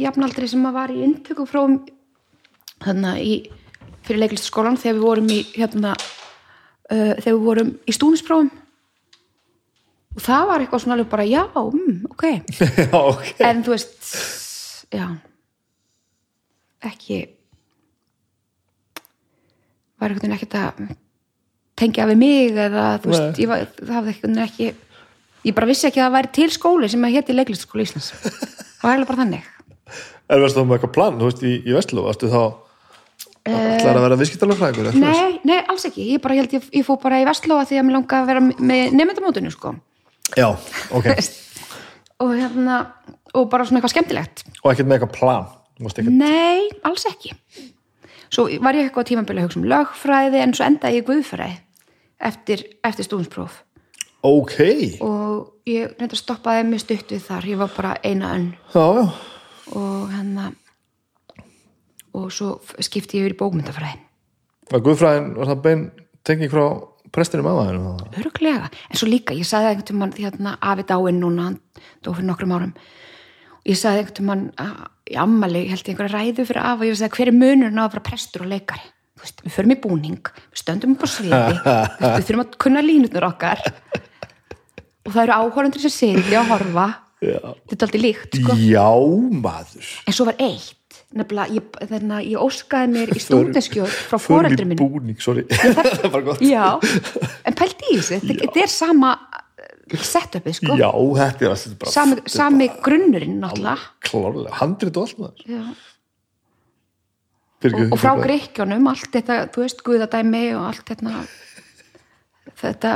jafnaldri 0.00 0.48
sem 0.50 0.64
var 0.74 0.92
í 0.92 1.00
inntöku 1.06 1.46
frá 1.48 1.62
hérna 2.84 3.16
í 3.20 3.42
fyrir 4.06 4.24
leiklistaskólan 4.24 4.78
þegar 4.80 4.98
við 4.98 5.06
vorum 5.06 5.30
í 5.32 5.40
hérna 5.54 5.94
uh, 5.96 7.14
þegar 7.20 7.32
við 7.32 7.46
vorum 7.46 7.72
í 7.84 7.96
stúnisprófum 7.96 8.52
og 10.10 10.22
það 10.24 10.46
var 10.50 10.62
eitthvað 10.62 10.84
svona 10.84 10.96
alveg 10.98 11.10
bara 11.10 11.26
já, 11.28 11.42
mm, 11.54 11.98
ok. 12.10 12.24
Já, 12.90 12.98
ok. 12.98 13.28
En 13.46 13.60
þú 13.64 13.76
veist 13.76 14.08
já 14.90 15.06
ekki 16.90 17.20
var 20.00 20.14
veginn 20.16 20.34
ekkert 20.34 20.56
að 20.58 20.80
tengja 21.78 22.06
við 22.08 22.20
mig 22.20 22.56
eða 22.56 22.86
þú 23.02 23.12
veist, 23.12 23.42
var, 23.50 23.66
það 23.78 23.96
hafði 23.98 24.14
veginn 24.16 24.42
ekki 24.46 24.70
ég 25.46 25.56
bara 25.56 25.68
vissi 25.70 25.88
ekki 25.88 26.00
að 26.00 26.08
það 26.08 26.16
væri 26.16 26.32
til 26.36 26.48
skóli 26.54 26.90
sem 26.92 27.06
að 27.06 27.16
héti 27.16 27.36
leiklistaskóli 27.36 27.86
Íslands. 27.86 28.10
Það 28.80 28.84
var 28.84 28.92
eiginlega 28.94 29.10
bara 29.10 29.22
þannig. 29.22 29.48
Er 30.30 30.42
varstu 30.44 30.60
þá 30.60 30.66
með 30.66 30.76
eitthvað 30.76 30.92
plan, 30.94 31.20
þú 31.20 31.28
veist, 31.30 31.40
í, 31.42 31.54
í 31.66 31.74
Vestló 31.74 32.04
varstu 32.06 32.30
þá 32.30 32.40
ætlar 33.50 33.98
að 33.98 34.04
vera 34.04 34.16
eða 34.16 34.92
svoleiðis? 34.94 35.00
nei, 35.00 35.38
nei, 35.48 35.56
alls 35.72 35.86
ekki, 35.88 36.04
ég 36.12 36.22
bara 36.22 36.36
held 36.38 36.54
ég, 36.54 36.66
ég 36.76 36.86
fór 36.86 37.00
bara 37.02 37.18
í 37.22 37.26
Vestlóa 37.26 37.64
því 37.66 37.80
að 37.80 37.86
mér 37.88 37.96
langaði 37.96 38.20
að 38.20 38.30
vera 38.30 38.42
með 38.70 38.94
nefndamótinu 38.98 39.52
sko. 39.54 39.72
Já, 40.38 40.46
ok, 40.94 41.08
og 42.22 42.34
hérna, 42.36 42.76
og 43.34 43.48
bara 43.50 43.66
svona 43.66 43.80
eitthvað 43.80 43.94
skemmtilegt. 43.96 44.44
Og 44.62 44.70
ekkert 44.70 44.90
með 44.90 45.00
eitthvað 45.00 45.16
plan? 45.16 45.50
Þú 45.80 45.90
ekkert, 45.90 46.12
Nei, 46.20 46.68
alls 46.86 47.08
ekki. 47.08 47.34
Svo 48.30 48.46
var 48.62 48.78
ég 48.78 48.86
eitthvað 48.86 49.08
tímabili 49.10 49.42
að 49.42 49.48
hugsa 49.48 49.58
um 49.58 49.66
lögfræði 49.72 50.44
en 50.44 50.54
svo 50.54 50.68
endaði 50.68 51.00
ég 51.00 51.02
í 51.02 51.08
guðfræði 51.08 51.56
eftir, 52.30 52.62
eftir 52.86 53.08
stúðinspróf 53.08 53.56
ok. 54.22 54.56
Já, 54.60 55.02
og 55.06 55.52
ég 55.68 55.94
reynda 55.96 56.14
að 56.16 56.20
stoppaði 56.22 56.66
mig 56.68 56.82
stutt 56.82 57.12
við 57.14 57.22
þar, 57.26 57.48
ég 57.48 57.60
var 57.60 57.72
bara 57.76 57.94
eina 58.04 58.34
önn. 58.36 58.48
Já, 58.74 58.84
og 59.70 60.10
hérna 60.12 60.50
og 62.18 62.30
svo 62.34 62.56
skipti 62.82 63.20
ég 63.20 63.28
yfir 63.28 63.36
í 63.36 63.38
bókmyndafræði. 63.38 63.98
var 64.70 64.82
Guðfræðin 64.86 65.28
var 65.38 65.50
það 65.52 65.60
bein 65.66 65.84
tenging 66.26 66.50
frá 66.50 66.64
prestinum 67.14 67.46
aðaðinu 67.50 67.92
Öruglega, 68.20 68.68
en 68.90 68.98
svo 68.98 69.08
líka, 69.10 69.34
ég 69.34 69.46
sagði 69.46 69.70
einhvern 69.72 69.88
tímann 69.88 70.12
því 70.14 70.26
hérna 70.28 70.56
afi 70.62 70.84
dáinn 70.90 71.20
núna, 71.22 71.48
dó 72.02 72.12
fyrir 72.14 72.28
nokkrum 72.28 72.54
árum. 72.54 72.72
Ég 73.66 73.78
sagði 73.78 74.02
einhvern 74.04 74.18
tímann 74.20 74.44
að- 74.58 74.88
í 75.10 75.16
ammali, 75.18 75.64
held 75.68 75.82
ég 75.82 75.94
einhverja 75.94 76.14
ræðu 76.18 76.46
fyrir 76.46 76.62
afa. 76.62 76.82
Og 76.82 76.86
ég 76.90 76.98
sagði 76.98 77.16
hver 77.16 77.28
er 77.28 77.38
munurinn 77.40 77.78
á 77.78 77.84
að 77.86 77.92
vera 77.94 78.06
prestur 78.10 78.42
og 78.42 78.50
leikari? 78.52 78.86
Veist, 79.20 79.42
við 79.44 79.52
förum 79.52 79.72
í 79.74 79.80
búning, 79.82 80.22
við 80.22 80.60
stöndum 80.62 80.94
upp 80.94 81.02
á 81.04 81.08
sviði 81.10 81.56
við 82.16 82.24
þurfum 82.24 82.44
að 82.44 82.54
kunna 82.62 82.80
línutnur 82.80 83.26
okkar 83.26 83.60
og 85.06 85.14
það 85.14 85.22
eru 85.24 85.38
áhorundur 85.38 85.82
sem 85.84 85.94
sitja 85.94 86.42
og 86.42 86.52
horfa. 86.54 86.88
Já, 87.20 87.40
þetta 87.68 87.76
er 87.76 87.86
aldrei 87.86 88.00
líkt, 88.00 88.36
sko. 88.40 88.54
Já 88.64 88.86
maður. 89.44 89.88
En 90.08 90.16
svo 90.16 90.24
var 90.30 90.38
eitt, 90.40 91.00
nefnilega 91.12 91.56
ég, 91.58 91.74
þarna, 91.90 92.20
ég 92.24 92.40
óskaði 92.40 92.92
mér 92.94 93.12
í 93.12 93.20
stúdinskjóð 93.20 93.98
frá 94.08 94.16
foreldri 94.24 94.64
minn 94.70 94.80
búning, 94.80 95.20
það 96.00 96.06
bara 96.14 96.24
gott. 96.30 96.40
Já, 96.44 96.64
en 97.44 97.58
pældi 97.60 97.92
í 97.92 97.98
þessu, 97.98 98.22
þetta, 98.24 98.62
er 98.64 98.72
sama 98.72 99.12
setupið, 99.90 100.56
sko. 100.62 100.78
já, 100.80 100.88
þetta 101.20 101.46
er 101.50 101.54
er 101.74 101.76
bara 101.84 101.92
Sami, 101.92 102.18
sami 102.30 102.70
grunnurinn, 102.80 103.36
náttúrulega. 103.42 103.92
klárlega, 104.06 104.56
handrit 104.62 105.00
og 105.02 105.08
Og, 107.60 107.98
frá 108.00 108.14
greikjónum, 108.16 108.86
allt 108.88 109.10
þetta, 109.12 109.42
þú 109.52 109.66
veist, 109.66 109.82
guðadæmi 109.84 110.44
og 110.56 110.70
allt 110.70 110.94
þetta, 110.94 111.24
þetta, 112.62 112.94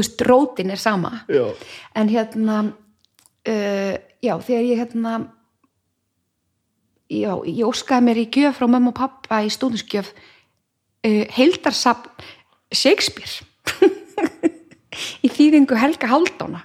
veist, 0.00 0.20
rótin 0.26 0.70
er 0.70 0.80
sama. 0.80 1.24
já, 1.28 1.54
En 1.94 2.08
hérna, 2.08 2.72
uh, 3.48 3.94
já, 4.22 4.34
þegar 4.40 4.62
ég 4.64 4.78
hérna, 4.82 5.14
já, 7.10 7.32
ég 7.46 7.64
óskaði 7.66 8.06
mér 8.08 8.22
í 8.22 8.28
gjöf 8.32 8.56
frá 8.60 8.68
mömmu 8.68 8.92
og 8.92 8.98
pappa 8.98 9.42
í 9.44 9.50
stúdinskjöf 9.52 10.12
uh, 10.12 11.24
heildarsafn 11.36 12.10
Shakespeare. 12.72 13.44
Í 15.24 15.28
þýðingu 15.32 15.76
Helga 15.78 16.08
Halldóna. 16.10 16.64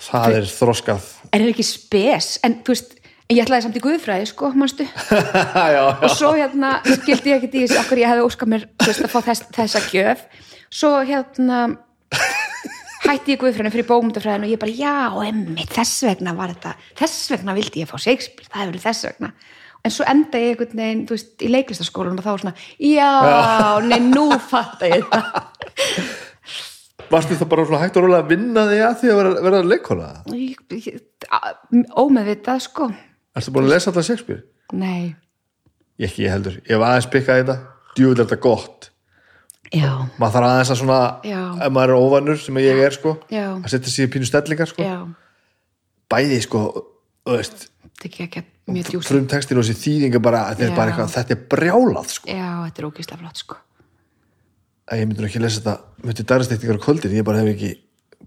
það 0.00 0.38
er 0.40 0.48
þroskað. 0.50 1.08
En 1.32 1.42
er 1.44 1.52
ekki 1.52 1.64
spes? 1.64 2.36
En 2.44 2.58
þú 2.64 2.74
veist, 2.74 2.92
en 3.26 3.36
ég 3.38 3.44
ætlaði 3.44 3.64
samt 3.66 3.78
í 3.78 3.82
guðfræði 3.84 4.28
sko, 4.30 4.50
já, 5.76 5.82
og 5.96 6.10
svo 6.12 6.34
hérna 6.36 6.76
skildi 6.84 7.32
ég 7.32 7.40
ekki 7.40 7.62
í 7.62 7.64
þessu 7.64 7.80
okkur 7.80 8.02
ég 8.02 8.12
hefði 8.12 8.26
óskað 8.28 8.52
mér 8.52 8.66
veist, 8.84 9.02
að 9.04 9.12
fá 9.14 9.18
þess, 9.30 9.48
þessa 9.56 9.82
gjöf. 9.90 10.26
Svo 10.72 10.92
hérna 11.08 11.60
hætti 13.06 13.34
ég 13.34 13.40
guðfræðinu 13.42 13.72
fyrir 13.74 13.88
bókmyndafræðinu 13.90 14.48
og 14.48 14.52
ég 14.52 14.60
bara, 14.62 14.74
já, 14.76 14.94
emmi, 15.28 15.66
þess 15.72 16.04
vegna 16.08 16.34
var 16.36 16.52
þetta 16.54 16.74
þess 17.00 17.30
vegna 17.34 17.56
vildi 17.56 17.82
ég 17.82 17.90
fá 17.90 17.96
Shakespeare 18.02 18.50
það 18.50 18.62
hefur 18.64 18.84
þess 18.86 19.08
vegna 19.08 19.32
en 19.86 19.94
svo 19.94 20.06
enda 20.10 20.42
ég 20.42 20.54
einhvern 20.54 20.80
veginn, 20.82 21.02
þú 21.06 21.16
veist, 21.16 21.34
í 21.38 21.50
leiklistaskólanum 21.52 22.20
og 22.20 22.26
þá 22.26 22.30
var 22.32 22.44
svona, 22.44 22.54
já, 22.82 23.10
nei, 23.86 24.00
nú 24.02 24.26
fatta 24.50 24.90
ég 24.90 25.04
þetta 25.06 25.22
Varstu 27.06 27.36
það 27.38 27.50
bara 27.52 27.64
svona 27.68 27.84
hægt 27.84 27.98
og 28.00 28.02
rólega 28.02 28.24
að 28.24 28.30
vinna 28.32 28.62
því 28.66 28.78
að 28.82 28.94
því 28.98 29.10
að 29.12 29.18
vera, 29.20 29.34
vera 29.44 29.58
leikona? 29.62 30.08
Ómeðvitað, 32.02 32.64
sko 32.64 32.88
Ertu 33.36 33.52
búin 33.54 33.68
að 33.68 33.76
lesa 33.76 33.92
alltaf 33.92 34.08
Shakespeare? 34.08 34.42
nei, 34.74 35.14
Ég 35.96 36.10
ekki, 36.10 36.26
ég 36.26 36.34
heldur. 36.34 36.56
Ég 36.66 36.74
hef 36.74 36.82
aðeins 36.84 37.06
pikkað 37.08 37.38
þetta. 37.40 37.54
Þetta 37.96 38.36
gott. 38.44 38.90
Já, 39.74 39.90
Maður 40.20 40.34
þarf 40.36 40.48
aðeins 40.50 40.72
að 40.74 40.80
svona, 40.80 40.98
Já. 41.26 41.40
ef 41.66 41.72
maður 41.74 41.92
er 41.94 42.00
óvanur 42.02 42.38
sem 42.42 42.58
ég 42.62 42.82
er, 42.86 42.94
sko, 42.96 43.16
Já. 43.32 43.46
að 43.58 43.70
setja 43.72 44.04
í 44.06 44.10
pínu 44.12 44.28
stellingar, 44.28 44.68
sko. 44.70 44.82
já 44.82 44.98
Bæði, 46.12 46.40
sko, 46.44 46.60
þú 47.26 47.34
veist, 47.38 47.64
þetta 47.82 48.04
er 48.04 48.10
ekki 48.10 48.24
ekki 48.26 48.42
mjög 48.70 48.90
djúsi 48.92 49.08
frumtextin 49.10 49.58
og 49.58 49.64
þessi 49.66 49.80
þýðinga 49.82 50.20
bara, 50.22 50.44
þetta 50.52 50.62
er 50.66 50.70
Já. 50.70 50.76
bara 50.76 50.92
eitthvað, 50.92 51.14
þetta 51.16 51.34
er 51.36 51.40
brjálað, 51.54 52.12
sko. 52.14 52.30
já, 52.30 52.50
þetta 52.68 52.82
er 52.82 52.88
ógislega 52.90 53.22
flott, 53.24 53.42
sko 53.42 53.56
Að 54.86 55.00
ég 55.00 55.08
myndi 55.08 55.18
nú 55.24 55.26
ekki 55.26 55.40
lesa 55.42 55.58
þetta, 55.60 55.74
myndi 56.06 56.22
dæristekningar 56.30 56.78
á 56.78 56.84
kvöldin, 56.84 57.16
ég 57.18 57.24
bara 57.26 57.40
hef 57.42 57.48
ekki 57.56 57.72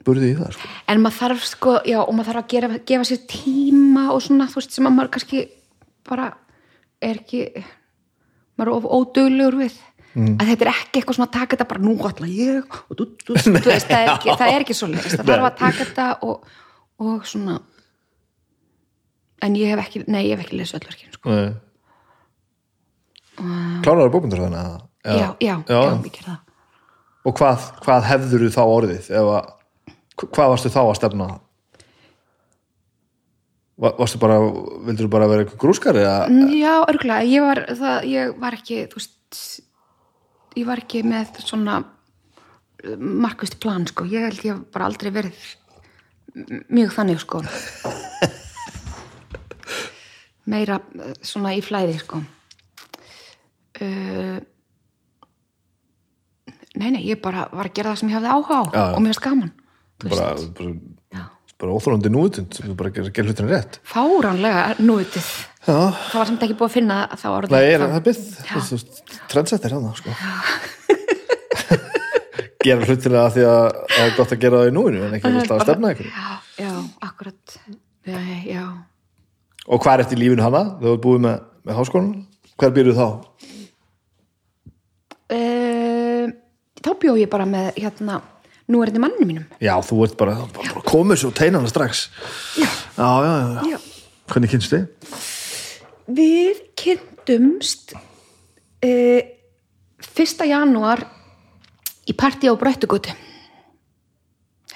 burðið 0.04 0.34
í 0.34 0.36
það, 0.42 0.52
sko. 0.58 0.68
en 0.92 1.02
maður 1.06 1.20
þarf 1.22 1.46
sko, 1.48 1.76
já, 1.88 2.00
og 2.04 2.12
maður 2.18 2.34
þarf 2.34 2.44
að 2.44 2.50
gera, 2.52 2.70
gefa 2.92 3.08
sér 3.08 3.22
tíma 3.32 4.04
og 4.12 4.20
svona, 4.26 4.48
þú 4.52 4.60
veist, 4.60 4.76
sem 4.76 4.90
að 4.90 4.96
maður 4.98 5.12
kannski 5.16 5.46
bara 6.10 6.34
er 7.02 7.16
ekki 7.22 7.46
maður 8.60 8.68
er 8.68 8.76
of 8.76 8.90
óduglegur 8.92 9.56
við 9.62 9.78
að 10.18 10.50
þetta 10.50 10.66
er 10.66 10.72
ekki 10.74 11.00
eitthvað 11.02 11.18
svona 11.20 11.28
að 11.30 11.36
taka 11.38 11.56
þetta 11.56 11.68
bara 11.70 11.84
nú 11.86 11.94
ætla 12.10 12.28
ég 12.34 12.78
og 12.90 12.98
þú, 12.98 13.06
þú, 13.26 13.36
þú 13.46 13.66
veist, 13.72 13.88
það 13.90 14.02
er 14.04 14.12
ekki, 14.16 14.36
það 14.42 14.54
er 14.56 14.66
ekki 14.66 14.78
svo 14.80 14.90
leist, 14.92 15.14
það 15.20 15.30
þarf 15.30 15.48
að 15.50 15.58
taka 15.62 15.80
þetta 15.84 16.08
og, 16.30 16.54
og 17.06 17.28
svona 17.30 17.58
en 19.46 19.56
ég 19.56 19.72
hef 19.74 19.84
ekki, 19.86 20.02
nei, 20.12 20.24
ég 20.28 20.34
hef 20.36 20.46
ekki 20.48 20.58
lesið 20.60 20.80
öll 20.82 20.88
verkinu, 20.90 21.14
sko. 21.16 21.36
Kláraður 23.86 24.12
bókundur 24.12 24.42
þannig 24.44 24.60
að 24.60 25.20
já, 25.20 25.28
já, 25.40 25.54
já, 25.70 25.78
ég 26.04 26.10
ger 26.18 26.26
það. 26.26 26.40
Og 27.30 27.36
hvað, 27.38 27.70
hvað 27.86 28.08
hefður 28.10 28.44
þú 28.44 28.50
þá 28.56 28.60
orðið 28.74 29.08
ef 29.20 29.30
að, 29.38 29.54
hvað 30.26 30.52
varstu 30.56 30.72
þá 30.74 30.82
að 30.82 30.98
stefna? 31.00 31.28
Va- 33.80 33.94
varstu 33.96 34.20
bara 34.20 34.42
vildur 34.44 35.06
þú 35.08 35.12
bara 35.14 35.30
vera 35.32 35.48
grúskari 35.62 36.02
eða? 36.04 36.28
Já, 36.52 36.74
örgulega, 36.92 37.24
ég 37.32 37.46
var 37.48 37.62
það, 37.80 38.10
ég 38.12 38.34
var 38.44 38.58
ekki, 38.60 38.82
þú 38.92 39.00
veist 39.00 39.46
ég 40.60 40.68
var 40.68 40.84
ekki 40.84 41.04
með 41.08 41.40
svona 41.44 41.80
markvist 43.00 43.60
plan, 43.60 43.88
sko. 43.90 44.06
Ég 44.08 44.28
held 44.28 44.46
ég 44.48 44.62
bara 44.74 44.88
aldrei 44.88 45.12
verið 45.14 45.40
mjög 46.72 46.94
þannig, 46.96 47.24
sko. 47.24 47.42
Meira 50.50 50.80
eh, 50.98 51.18
svona 51.26 51.56
í 51.58 51.64
flæði, 51.66 51.98
sko. 52.04 52.22
Uh, 53.80 54.40
Nei, 56.80 56.92
nei, 56.94 57.02
ég 57.10 57.20
bara 57.20 57.48
var 57.52 57.68
að 57.68 57.76
gera 57.76 57.92
það 57.92 58.00
sem 58.02 58.12
ég 58.12 58.16
hafði 58.16 58.30
áhuga 58.32 58.56
á 58.56 58.64
já. 58.72 58.84
og 58.94 59.02
mér 59.04 59.12
varst 59.12 59.24
gaman 59.26 59.50
þú 60.00 60.12
bara, 60.14 60.28
bara, 60.60 61.24
bara 61.60 61.74
óþólandi 61.76 62.12
núutund 62.14 62.56
sem 62.56 62.70
þú 62.70 62.76
bara 62.80 62.92
gerir 62.96 63.12
ger 63.16 63.28
hlutina 63.28 63.50
rétt. 63.52 63.80
Fáránlega 63.84 64.78
nútið 64.80 65.26
Já, 65.26 65.59
það 65.66 66.16
var 66.16 66.30
samt 66.30 66.46
ekki 66.46 66.58
búið 66.60 66.70
að 66.70 66.76
finna 66.78 67.00
það 67.16 67.38
orðið 67.38 67.56
Nei, 67.56 67.66
er, 67.68 67.84
það 67.84 67.98
er 67.98 68.06
byggð, 68.08 68.84
trendsettir 69.34 69.76
hann 69.76 69.90
sko. 70.00 70.16
gera 72.64 72.84
hlutina 72.88 73.22
að 73.24 73.36
því 73.38 73.44
að 73.48 73.66
það 73.94 74.06
er 74.06 74.16
gott 74.18 74.34
að 74.36 74.42
gera 74.44 74.62
það 74.62 74.70
í 74.70 74.74
núinu 74.76 75.04
en 75.06 75.14
ekki 75.16 75.30
alltaf 75.30 75.56
að 75.56 75.62
stefna 75.68 75.92
ykkur 75.94 76.10
já, 76.10 76.26
já, 76.60 76.72
akkurat 77.08 77.56
já, 78.10 78.18
já. 78.50 78.64
Og 79.70 79.84
hvað 79.84 79.94
er 79.94 80.04
eftir 80.04 80.20
lífinu 80.20 80.44
hana? 80.44 80.64
Þú 80.80 80.90
hefur 80.90 81.02
búið 81.06 81.24
með, 81.28 81.46
með 81.68 81.80
háskólan 81.80 82.12
Hver 82.60 82.76
býrðu 82.76 82.96
þá? 82.98 83.08
Uh, 85.30 86.26
þá 86.84 86.92
bjó 87.04 87.16
ég 87.22 87.32
bara 87.32 87.48
með 87.48 87.70
hérna, 87.78 88.20
nú 88.68 88.82
er 88.82 88.92
þetta 88.92 89.04
manninu 89.06 89.30
mínum 89.30 89.46
Já, 89.64 89.76
þú 89.86 90.04
ert 90.08 90.20
bara, 90.20 90.36
bara 90.56 90.84
komið 90.90 91.24
svo 91.24 91.32
teinana 91.38 91.72
strax 91.72 92.08
Já, 92.60 92.68
já, 92.98 93.08
já, 93.24 93.76
já. 93.76 93.84
Hvernig 94.30 94.52
kynst 94.52 94.74
þið? 94.76 95.38
Við 96.10 96.62
kynntumst 96.80 97.94
uh, 97.96 99.22
fyrsta 100.02 100.48
janúar 100.50 101.04
í 102.10 102.16
partí 102.18 102.50
á 102.50 102.54
Bröttugutu 102.58 103.14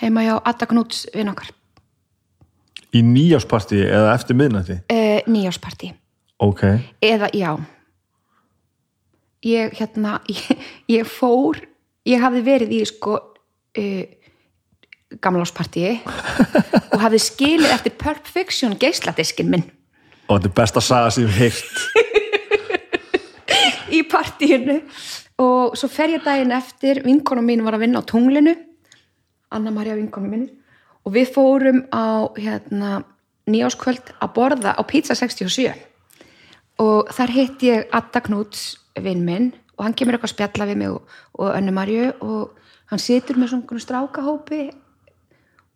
heima 0.02 0.24
hjá 0.26 0.36
Adda 0.44 0.68
Knúts 0.70 1.06
vinn 1.16 1.32
okkar 1.34 1.52
Í 2.94 3.02
nýjásparti 3.02 3.80
eða 3.88 4.12
eftir 4.14 4.38
miðnætti? 4.38 4.76
uh, 4.86 5.22
nýjáspartí 5.26 5.94
Ok. 6.44 6.62
eða 7.02 7.30
já 7.34 7.56
ég 9.44 9.74
hérna 9.80 10.20
ég, 10.30 10.66
ég 11.00 11.08
fór, 11.10 11.62
ég 12.06 12.22
hafði 12.22 12.44
verið 12.46 12.76
í 12.78 12.84
sko 12.90 13.16
uh, 13.18 14.04
gamláspartíi 15.24 15.96
og 16.94 17.00
hafði 17.02 17.22
skilið 17.22 17.74
eftir 17.74 17.98
Pulp 18.02 18.30
Fiction 18.30 18.78
geisladiskin 18.82 19.50
minn 19.50 19.66
Og 20.28 20.38
þetta 20.38 20.50
er 20.50 20.56
besta 20.58 20.84
saga 20.84 21.12
sem 21.14 21.28
ég 21.28 21.38
heyrt. 21.38 21.84
í 23.98 24.02
partíinu. 24.10 24.80
Og 25.44 25.78
svo 25.78 25.90
fer 25.92 26.16
ég 26.16 26.26
daginn 26.26 26.54
eftir. 26.56 27.02
Vinkona 27.06 27.44
mín 27.46 27.64
var 27.66 27.78
að 27.78 27.86
vinna 27.88 28.04
á 28.04 28.10
tunglinu. 28.10 28.56
Anna 29.54 29.74
Maria 29.74 29.98
vinkona 29.98 30.30
mín. 30.32 30.48
Og 31.04 31.16
við 31.18 31.34
fórum 31.36 31.84
á 31.92 32.32
hérna, 32.38 33.04
nýjáskvöld 33.50 34.14
að 34.24 34.34
borða 34.38 34.78
á 34.80 34.82
Pizza 34.88 35.18
67 35.20 35.74
og 36.82 37.10
þar 37.14 37.34
hitt 37.36 37.64
ég 37.68 37.92
Adda 37.94 38.22
Knúts 38.24 38.62
vinn 39.04 39.26
minn. 39.26 39.52
Og 39.78 39.86
hann 39.86 39.96
kemur 39.98 40.16
eitthvað 40.16 40.32
að 40.32 40.36
spjalla 40.36 40.68
við 40.70 40.80
mig 40.80 40.94
og, 40.94 41.14
og 41.38 41.52
Önnu 41.52 41.74
Marju 41.76 42.08
og 42.24 42.64
hann 42.92 43.02
situr 43.02 43.40
með 43.42 43.54
svona 43.54 43.84
strákahópi 43.84 44.62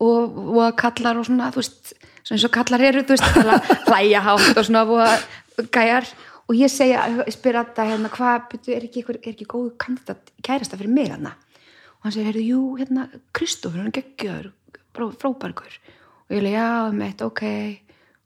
og, 0.05 0.37
og 0.53 0.77
kallar 0.77 1.17
og 1.17 1.25
svona, 1.25 1.49
þú 1.53 1.63
veist, 1.63 1.93
svona 2.27 2.37
eins 2.37 2.47
og 2.47 2.53
kallar 2.53 2.83
eru, 2.83 3.03
þú 3.07 3.15
veist, 3.15 3.27
tala, 3.35 3.57
hlæja 3.87 4.23
hátt 4.25 4.59
og 4.59 4.67
svona 4.67 4.83
og 4.91 5.69
gæjar. 5.71 6.09
Og 6.47 6.55
ég 6.55 6.71
segja, 6.71 7.03
spyr 7.31 7.59
Adda 7.59 7.87
hérna, 7.89 8.11
hvað, 8.11 8.53
er 8.71 8.85
ekki, 8.87 9.03
er 9.07 9.19
ekki 9.33 9.47
góð 9.47 9.73
kandidat 9.79 10.31
kærasta 10.43 10.79
fyrir 10.79 10.91
mig 10.91 11.09
hérna? 11.11 11.33
Og 11.99 12.07
hann 12.07 12.15
segir, 12.15 12.39
jú, 12.43 12.61
hérna, 12.79 13.07
Kristofur, 13.35 13.81
hann 13.83 13.95
geggjöður, 13.95 14.53
frábærgur. 14.95 15.79
Og 16.27 16.37
ég 16.37 16.45
leið, 16.45 16.55
já, 16.55 16.69
meitt, 16.95 17.23
ok. 17.25 17.43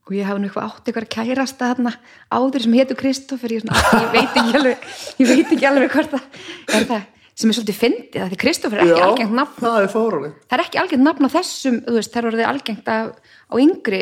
Og 0.10 0.16
ég 0.18 0.26
hafði 0.28 0.42
nú 0.42 0.50
eitthvað 0.50 0.68
átt 0.68 0.90
eitthvað 0.90 1.10
kærasta 1.14 1.72
þarna 1.72 1.92
áður 2.34 2.66
sem 2.66 2.74
hétu 2.76 2.98
Kristoffer 3.00 3.54
ég, 3.54 3.66
ég 3.70 4.08
veit 4.12 4.38
ekki 4.42 4.56
alveg 4.58 4.88
ég 5.22 5.30
veit 5.30 5.54
ekki 5.54 5.68
alveg 5.70 5.94
hvort 5.94 6.16
það 6.16 6.80
er 6.80 6.88
það 6.90 7.04
sem 7.36 7.50
er 7.52 7.56
svolítið 7.58 7.78
fyndið 7.80 8.24
að 8.26 8.32
því 8.34 8.40
Kristoffer 8.44 8.82
er 8.82 8.90
ekki 8.92 9.04
algengt 9.06 9.36
nafn 9.38 9.64
það 9.66 9.78
er 9.86 9.92
fáraleg. 9.94 10.34
það 10.48 10.58
er 10.58 10.64
ekki 10.66 10.82
algengt 10.82 11.06
nafn 11.08 11.28
á 11.28 11.36
þessum 11.38 11.78
þú 11.88 11.96
veist, 11.98 12.12
það 12.14 12.22
er 12.24 12.30
orðið 12.32 12.50
algengt 12.52 12.92
af, 12.92 13.14
á 13.50 13.54
yngri 13.62 14.02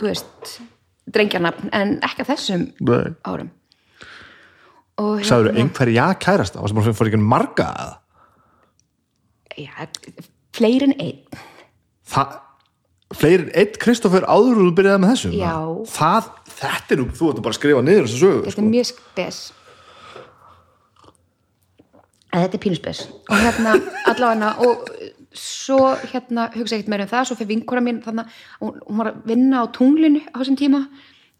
þú 0.00 0.08
veist, 0.08 0.54
drengjarnafn 1.14 1.68
en 1.76 1.92
ekki 2.08 2.24
á 2.24 2.30
þessum 2.32 2.64
Nei. 2.80 3.12
árum 3.28 3.50
og 4.98 5.18
hérna- 5.18 5.28
Sæður 5.28 5.58
einhverja 5.58 6.06
já 6.08 6.18
kærasta? 6.24 6.60
Varstu 6.62 6.78
bara 6.78 6.94
fyrir 6.94 7.12
ekki 7.14 7.22
marga 7.34 7.68
eða? 7.74 7.98
já, 9.58 9.88
fleiri 10.54 10.88
en 10.90 10.96
einn 10.98 11.42
Það, 12.04 12.32
fleiri 13.16 13.46
en 13.46 13.52
einn 13.62 13.76
Kristoffer 13.80 14.26
áður 14.28 14.58
og 14.60 14.66
þú 14.68 14.72
byrjaði 14.76 15.00
með 15.04 15.12
þessu? 15.14 15.30
Já. 15.38 15.52
Það, 15.94 16.26
þetta 16.60 16.94
er 16.94 17.00
nú, 17.00 17.06
þú 17.16 17.28
ert 17.30 17.42
bara 17.44 17.54
að 17.54 17.58
skrifa 17.60 17.84
niður 17.86 18.08
þessu 18.08 18.18
sögu, 18.20 18.40
þetta 18.44 18.52
sko. 18.56 18.64
er 18.64 18.72
mjög 18.74 18.88
spes 18.90 19.38
að 22.34 22.44
þetta 22.44 22.58
er 22.58 22.62
pínuspes 22.66 23.02
og 23.30 23.38
hérna 23.38 23.74
allavega 24.10 24.52
og 24.66 24.88
svo 25.34 25.94
hérna 26.12 26.48
hugsa 26.54 26.76
ekkert 26.76 26.92
meira 26.92 27.06
um 27.06 27.10
það 27.10 27.26
svo 27.28 27.38
fyrir 27.38 27.52
vinkora 27.54 27.82
mín 27.82 28.02
þannig 28.04 28.36
hún, 28.60 28.78
hún 28.86 29.00
var 29.00 29.10
að 29.12 29.26
vinna 29.30 29.62
á 29.62 29.64
tunglinu 29.74 30.22
á 30.30 30.36
þessum 30.38 30.58
tíma 30.60 30.84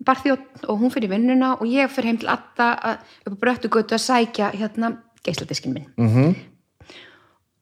barþjótt 0.04 0.66
og 0.68 0.80
hún 0.80 0.92
fyrir 0.94 1.12
vinnuna 1.12 1.54
og 1.58 1.68
ég 1.70 1.92
fyrir 1.92 2.12
heim 2.12 2.22
til 2.22 2.30
Atta 2.32 2.72
að, 2.74 3.04
upp 3.26 3.36
á 3.38 3.42
bröttu 3.44 3.70
götu 3.70 3.96
að 3.96 4.06
sækja 4.06 4.50
hérna 4.54 4.96
geisladiskin 5.24 5.74
minn 5.74 5.86
-hmm. 5.96 6.34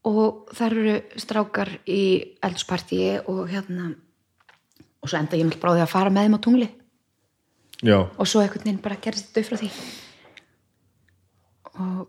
og 0.08 0.48
þar 0.56 0.78
eru 0.78 0.96
strákar 1.16 1.78
í 1.86 2.36
eldspartíi 2.42 3.20
og 3.26 3.48
hérna 3.48 3.94
og 5.02 5.08
svo 5.08 5.18
enda 5.18 5.36
ég 5.36 5.46
með 5.46 5.60
bráði 5.60 5.82
að 5.82 5.92
fara 5.92 6.10
með 6.10 6.22
þeim 6.22 6.38
á 6.38 6.44
tungli 6.44 6.68
Já. 7.82 7.98
og 8.16 8.26
svo 8.26 8.40
einhvern 8.40 8.64
veginn 8.64 8.82
bara 8.82 9.00
gerist 9.02 9.26
þetta 9.28 9.40
upp 9.40 9.46
frá 9.46 9.56
því 9.56 9.70
og, 11.72 12.08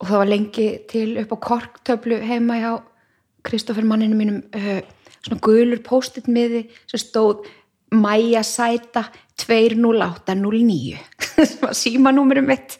og 0.00 0.08
það 0.08 0.20
var 0.22 0.30
lengi 0.30 0.66
til 0.90 1.16
upp 1.22 1.32
á 1.32 1.38
korktöflu 1.50 2.20
heima 2.24 2.58
hjá 2.60 2.72
Kristoffer 3.46 3.86
manninu 3.86 4.18
mínum 4.18 4.42
uh, 4.56 4.80
svona 5.22 5.40
gulur 5.42 5.80
post-it 5.86 6.28
miði 6.28 6.66
sem 6.90 7.00
stóð 7.00 7.46
Maja 7.94 8.42
Sæta 8.42 9.04
20809 9.38 10.96
sem 11.46 11.62
var 11.62 11.74
símanúmerum 11.76 12.48
mitt. 12.50 12.78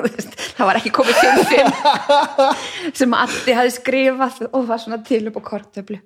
Það 0.56 0.68
var 0.68 0.78
ekki 0.78 0.92
komið 0.92 1.20
55 1.22 2.96
sem 3.00 3.16
Addi 3.16 3.56
hafi 3.56 3.74
skrifað 3.78 4.42
og 4.50 4.66
var 4.68 4.82
svona 4.82 5.00
til 5.06 5.24
upp 5.30 5.40
á 5.40 5.42
korktöflu. 5.46 6.00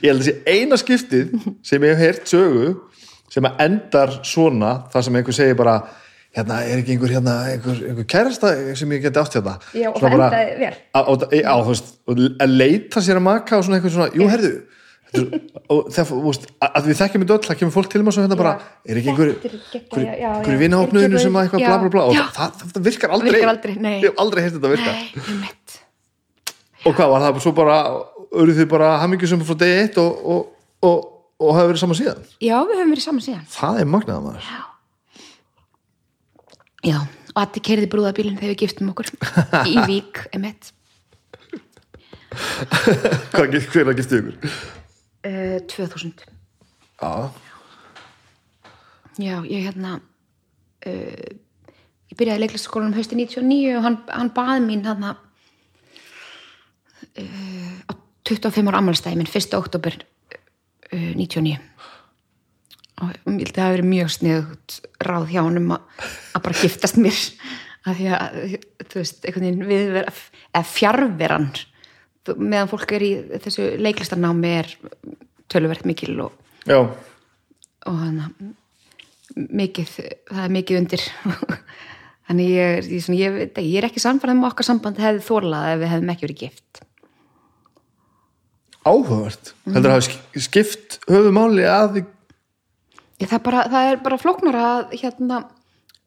Ég 0.00 0.10
held 0.10 0.20
að 0.20 0.26
þessi 0.26 0.36
eina 0.48 0.78
skiptið 0.80 1.34
sem 1.66 1.84
ég 1.86 1.94
hef 1.94 2.02
heyrt 2.02 2.30
sögu 2.30 2.70
sem 3.30 3.46
endar 3.62 4.16
svona 4.26 4.72
þar 4.90 5.06
sem 5.06 5.18
einhver 5.20 5.36
segir 5.36 5.58
bara 5.58 5.76
hérna 6.36 6.60
er 6.62 6.80
ekki 6.82 6.94
einhver, 6.96 7.14
hérna, 7.16 7.36
einhver, 7.54 7.78
einhver 7.90 8.06
kærasta 8.10 8.52
sem 8.78 8.92
ég 8.94 9.02
geti 9.06 9.18
átt 9.22 9.34
hérna? 9.38 9.56
Já, 9.74 9.88
og 9.90 9.98
það 10.02 10.12
endaði 10.18 10.58
vel. 10.60 10.74
þú 11.64 11.72
veist, 11.74 11.88
og 12.06 12.20
að 12.46 12.52
leita 12.60 13.02
sér 13.02 13.18
að 13.18 13.26
maka 13.26 13.58
og 13.58 13.66
svona 13.66 13.80
eitthvað 13.80 13.96
svona, 13.96 14.12
jú, 14.14 14.28
herðu 14.30 14.52
er- 15.10 15.40
og 15.70 15.88
þegar, 15.90 16.10
að 16.62 16.76
að 16.78 16.86
við 16.86 16.98
þekkjum 17.00 17.24
þetta 17.24 17.34
öll, 17.34 17.46
það 17.48 17.58
kemur 17.60 17.74
fólk 17.74 17.90
til 17.90 18.02
maður 18.06 18.14
svo 18.16 18.24
hérna 18.24 18.38
bara, 18.38 18.52
er 18.86 19.00
ekki 19.00 19.10
einhver 19.10 19.30
er 19.34 19.56
Er 20.46 20.54
sem 21.24 21.34
að 21.38 21.48
eitthvað 21.48 21.64
bla 21.66 21.78
bla 21.82 21.90
bla 21.96 22.04
og 22.06 22.14
það, 22.36 22.54
það, 22.60 22.80
virkar 22.86 23.14
aldrei. 23.16 23.32
Virkar 23.34 23.52
aldrei, 23.54 23.74
nei. 23.82 23.96
ég 24.04 24.06
hef 24.12 24.22
aldrei 24.22 24.44
heyrt 24.44 24.54
þetta 24.58 24.72
virka 24.74 24.94
Nei, 24.94 25.10
einmitt. 25.26 25.78
og 26.86 26.94
hvað 26.94 27.12
var 27.14 27.26
það 27.26 27.40
svo 27.42 27.54
bara 27.58 27.76
auðvitað 28.30 28.60
þið 28.62 28.70
bara 28.70 28.90
hamingjusum 29.02 29.42
frá 29.50 29.58
degi 29.64 29.80
eitt 29.82 29.98
og, 29.98 30.22
og, 30.22 30.46
og, 30.86 30.98
og 31.42 31.54
hafa 31.58 31.72
verið 31.72 31.82
saman 31.82 31.98
síðan? 31.98 32.22
Já, 32.38 32.56
við 32.70 32.76
höfum 32.78 32.94
verið 32.94 33.06
saman 33.08 33.26
síðan. 33.26 33.46
það 33.50 33.80
er 33.82 33.90
magnaða 33.96 34.26
maður. 34.28 34.46
Já, 34.46 34.60
og 37.34 37.40
allir 37.44 37.62
keiriði 37.66 37.88
brúðabílinn 37.92 38.38
þegar 38.40 38.52
við 38.54 38.60
giftum 38.64 38.90
okkur 38.92 39.06
í 39.68 39.74
Vík, 39.90 40.14
einmitt. 40.34 40.72
hvað 43.34 43.50
gift- 43.56 43.72
hver 43.74 43.88
að 43.92 43.98
giftu 44.02 44.16
ykkur 44.22 44.36
Uh, 45.20 45.58
2000. 45.68 46.22
já, 46.96 47.28
Já, 49.20 49.34
ég 49.44 49.66
hérna 49.66 49.90
uh, 50.00 51.28
ég 52.08 52.16
byrjaði 52.16 52.38
í 52.38 52.42
leiklistaskólanum 52.46 52.94
hausti 52.96 53.18
99 53.20 53.74
og 53.76 53.84
hann, 53.84 53.98
hann 54.08 54.30
baði 54.32 54.62
mín 54.64 54.86
hann 54.88 55.04
uh, 55.04 55.18
á 57.84 57.92
25 58.24 58.64
ára 58.72 58.80
ammálstæði 58.80 59.20
minn 59.20 59.28
1. 59.28 59.52
oktober 59.60 59.92
uh, 60.00 61.12
99 61.20 61.58
og 63.00 63.10
ég 63.32 63.46
held 63.46 63.50
að 63.50 63.56
það 63.56 63.64
hafi 63.66 63.76
verið 63.78 63.90
mjög 63.90 64.10
sniðugt 64.16 64.76
ráð 65.08 65.28
hjá 65.32 65.40
honum 65.46 65.70
að 65.76 66.06
að 66.36 66.44
bara 66.46 66.60
giftast 66.60 66.98
mér. 67.00 67.20
Af 67.88 67.96
því 67.96 68.08
að, 68.12 68.56
þú 68.92 68.98
veist, 69.00 69.22
einhvern 69.24 69.46
veginn 69.46 69.68
við 69.70 69.94
eða 70.02 70.64
fjarveran. 70.68 71.46
Þú- 72.28 72.36
meðan 72.44 72.68
fólk 72.68 72.92
er 72.98 73.04
í 73.06 73.12
þessu 73.40 73.68
leiklistarnámi 73.80 74.50
er 74.58 74.68
töluvert 75.50 75.86
mikil 75.88 76.18
og 76.26 76.34
já, 76.68 76.76
og 77.88 77.96
hann 78.02 78.20
mikið, 79.36 79.94
það 80.28 80.44
er 80.44 80.52
mikið 80.58 80.80
undir. 80.82 81.06
Þannig 82.30 82.50
ég, 82.52 82.84
ég, 82.92 83.00
svona, 83.02 83.16
ég, 83.18 83.38
ég 83.64 83.78
er 83.80 83.88
ekki 83.88 84.02
samfærað 84.04 84.36
um 84.36 84.44
að 84.44 84.52
okkar 84.52 84.66
samband 84.68 85.00
hefði 85.02 85.24
þólað 85.26 85.70
ef 85.72 85.80
við 85.80 85.90
hefðum 85.94 86.12
ekki 86.12 86.26
verið 86.28 86.42
gift. 86.44 86.82
Áhugavert. 88.86 89.50
Heldur 89.68 89.90
að 89.90 89.96
hafa 89.96 90.04
sk- 90.06 90.44
skipt 90.46 90.98
höfumáli 91.10 91.64
að 91.68 91.88
því 91.96 92.02
það, 93.28 93.42
bara, 93.46 93.62
það 93.68 93.92
er 93.92 94.02
bara 94.04 94.18
flóknara 94.20 94.64
að, 94.72 94.96
hérna, 95.02 95.40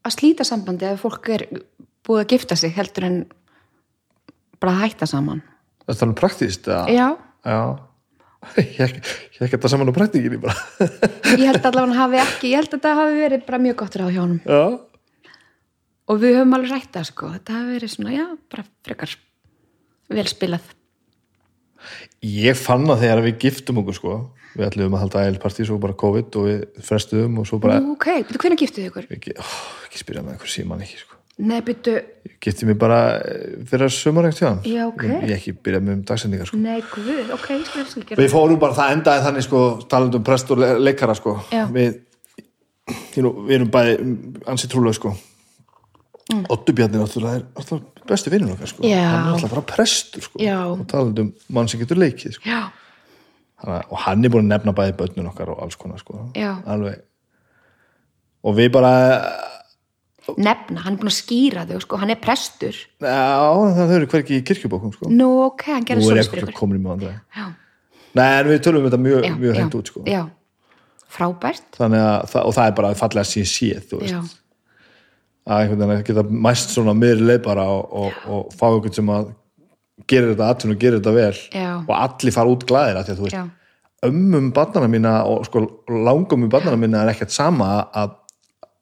að 0.04 0.16
slíta 0.18 0.48
sambandi 0.48 0.88
ef 0.90 1.04
fólk 1.04 1.30
er 1.36 1.46
búið 2.04 2.24
að 2.24 2.36
gifta 2.36 2.58
sig 2.60 2.74
heldur 2.76 3.08
en 3.08 3.18
bara 4.62 4.76
að 4.76 4.86
hætta 4.88 5.10
saman. 5.10 5.44
Það 5.84 5.98
er 5.98 6.08
um 6.10 6.16
praktíst 6.18 6.70
eða? 6.70 6.86
já, 6.94 7.08
já. 7.46 7.60
Ég 8.60 8.80
ég 8.84 9.38
ekki 9.40 9.56
þetta 9.56 9.70
saman 9.72 9.88
á 9.88 9.96
praktíkinni 9.96 10.40
bara. 10.44 10.56
Ég 11.32 11.46
held 11.48 11.64
allavega 11.64 11.86
hann 11.86 11.96
hafi 11.96 12.18
ekki 12.20 12.50
ég 12.52 12.60
held 12.60 12.74
að 12.76 12.82
það 12.84 12.98
hafi 13.00 13.22
verið 13.22 13.46
bara 13.48 13.60
mjög 13.64 13.78
gott 13.80 13.96
ráð 14.00 14.12
hjá 14.12 14.20
honum. 14.20 14.42
Já, 14.44 14.64
og 16.12 16.20
við 16.22 16.38
höfum 16.38 16.56
alveg 16.58 16.74
rætt 16.74 16.96
það 16.98 17.10
sko. 17.10 17.30
Þetta 17.38 17.58
hafi 17.58 17.76
verið 17.78 17.94
svona, 17.94 18.16
já, 18.16 18.26
bara 18.52 18.66
frekar 18.86 19.16
vel 20.14 20.26
spilað. 20.30 20.72
Ég 22.24 22.60
fann 22.60 22.88
að 22.92 23.04
þegar 23.04 23.24
við 23.26 23.40
giftum 23.44 23.82
okkur 23.82 23.98
sko, 23.98 24.18
við 24.54 24.68
ætlum 24.68 24.96
að 24.98 25.04
halda 25.04 25.26
æl 25.28 25.40
svo 25.66 25.80
bara 25.82 25.98
COVID 25.98 26.38
og 26.40 26.48
við 26.50 26.86
frestuðum 26.86 27.42
og 27.42 27.50
svo 27.50 27.60
bara, 27.64 27.80
Nú, 27.82 27.96
ok, 27.98 28.08
betur 28.28 28.44
hvernig 28.44 28.62
giftuðu 28.62 28.92
ykkur? 28.92 29.10
ekki, 29.16 29.36
ó, 29.40 29.46
ekki 29.88 30.02
spyrja 30.02 30.24
með 30.24 30.36
einhver 30.36 30.54
síman 30.54 30.86
ekki 30.86 31.02
sko 31.02 31.20
Nei, 31.44 31.64
betur, 31.66 31.96
Ég 32.30 32.36
gifti 32.46 32.68
mig 32.70 32.78
bara 32.78 33.18
eh, 33.18 33.56
fyrir 33.66 33.90
sumarengt 33.90 34.38
hjá 34.38 34.52
hann 34.52 34.60
Já, 34.70 34.84
ok. 34.86 35.06
Ég 35.10 35.32
ég 35.32 35.36
ekki 35.40 35.54
byrjað 35.66 35.86
með 35.88 35.96
um 35.96 36.04
dagsendingar 36.06 36.50
sko. 36.52 36.60
nei, 36.62 36.84
guð, 36.92 37.32
ok, 37.34 37.48
ég 37.56 37.64
skal 37.66 37.86
ekki 37.88 38.04
gera 38.12 38.22
Við 38.22 38.34
fórum 38.36 38.60
bara, 38.62 38.78
það 38.78 38.94
endaði 39.00 39.24
þannig 39.26 39.48
sko 39.48 39.62
talandi 39.90 40.20
um 40.20 40.28
prest 40.28 40.54
og 40.54 40.62
le 40.62 40.70
leikara 40.84 41.16
sko 41.18 41.34
Já. 41.50 41.64
við, 41.74 41.98
know, 43.24 43.34
við 43.48 43.56
erum 43.58 43.74
bæði 43.74 43.98
ansi 44.54 44.70
trúlega 44.70 45.00
sko 45.00 45.16
mm. 45.16 46.46
Ottu 46.54 46.78
Bjarni 46.78 47.02
náttúrulega 47.02 47.42
er 47.42 47.48
náttúrulega 47.50 48.08
bestu 48.14 48.34
vinnur 48.34 48.54
okkar 48.54 48.70
sko 48.70 48.86
hann 48.86 48.94
er 49.02 49.34
alltaf 49.34 49.54
bara 49.56 49.66
prestur 49.74 50.28
sko 50.28 50.38
og 50.38 50.88
talandi 50.92 51.26
um 51.26 51.34
mann 51.56 51.72
sem 51.72 51.82
getur 51.82 51.98
leikið 52.04 52.38
sko. 52.38 52.62
Og 53.64 53.98
hann 54.06 54.26
er 54.26 54.32
búin 54.34 54.46
að 54.48 54.54
nefna 54.58 54.76
bæði 54.76 54.96
börnun 55.00 55.32
okkar 55.32 55.54
og 55.54 55.64
alls 55.64 55.80
konar 55.80 56.02
sko. 56.02 56.20
Og 58.44 58.56
við 58.58 58.70
bara 58.76 58.94
nefna, 60.36 60.84
hann 60.84 60.96
er 60.96 61.00
búin 61.00 61.12
að 61.12 61.18
skýra 61.18 61.66
þau, 61.70 61.80
sko, 61.84 62.00
hann 62.02 62.12
er 62.14 62.20
prestur. 62.24 62.78
Já, 63.04 63.50
það 63.80 63.96
eru 63.98 64.10
hverki 64.14 64.40
í 64.40 64.46
kirkjubókum 64.48 64.94
sko. 64.96 65.12
Nú, 65.12 65.30
ok, 65.50 65.68
hann 65.72 65.88
gerði 65.88 66.06
er 66.14 66.30
Nei, 68.14 68.28
en 68.30 68.50
við 68.52 68.60
tölum 68.68 68.84
um 68.84 68.88
þetta 68.90 69.02
mjög, 69.02 69.28
mjög 69.42 69.58
hreint 69.58 69.76
út 69.80 69.90
sko. 69.90 70.04
Já, 70.06 70.22
frábært. 71.12 71.66
Að, 71.80 72.36
og 72.44 72.56
það 72.56 72.66
er 72.66 72.76
bara 72.78 72.94
fallega 73.00 73.26
síðan 73.32 73.50
Já, 74.12 74.20
að 75.44 76.04
geta 76.08 76.24
mæst 76.30 76.76
svona 76.76 76.94
leið 77.26 77.42
bara 77.44 77.66
og, 77.74 77.96
og, 78.04 78.20
og 78.32 78.54
fá 78.56 78.68
einhvern 78.70 78.96
sem 78.96 79.10
að 79.12 79.34
gerir 80.10 80.32
þetta 80.34 80.48
aðtun 80.54 80.74
og 80.76 80.80
gerir 80.82 81.00
þetta 81.00 81.14
vel 81.16 81.38
Já. 81.54 81.70
og 81.84 81.94
allir 81.98 82.34
fara 82.36 82.54
út 82.56 82.66
glæðir 82.70 82.98
að 83.00 83.06
því 83.08 83.14
að 83.14 83.20
þú 83.22 83.28
veist 83.28 83.38
já, 83.38 83.44
ömmum 84.10 84.50
barnana 84.56 84.90
mína 84.92 85.14
og 85.30 85.46
sko 85.48 85.62
langum 85.90 86.48
barnana 86.52 86.80
mína 86.82 87.04
er 87.06 87.12
ekkert 87.14 87.32
sama 87.36 87.68
að, 87.94 88.16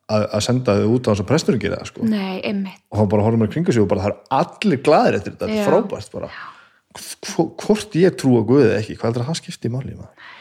að, 0.09 0.23
að 0.37 0.45
senda 0.47 0.77
þau 0.79 0.87
út 0.95 1.07
á 1.07 1.11
þess 1.11 1.23
að 1.25 1.29
presturinn 1.33 1.61
gerir 1.61 1.77
það 1.81 1.91
sko. 1.91 2.07
Nei, 2.07 2.39
einmitt. 2.47 2.79
Og 2.89 3.01
þá 3.01 3.03
bara 3.11 3.25
horfum 3.27 3.43
við 3.45 3.51
kringu 3.57 3.75
sig 3.75 3.83
og 3.83 3.89
bara 3.91 4.07
það 4.07 4.13
er 4.15 4.39
allir 4.39 4.81
glæðir 4.87 5.19
eftir 5.19 5.35
þetta, 5.35 5.51
þetta 5.51 5.61
er 5.61 5.69
frábært 5.69 6.15
bara. 6.15 6.31
Hvo- 7.31 7.49
hvort 7.61 7.93
ég 8.01 8.15
trú 8.19 8.33
að 8.39 8.47
Guði 8.49 8.65
eða 8.71 8.79
ekki 8.81 8.95
hvað 8.97 9.07
heldur 9.11 9.23
að 9.23 9.29
það 9.31 9.39
skipti 9.43 9.69
í 9.69 9.75
máli 9.75 9.93
maður? 9.95 10.31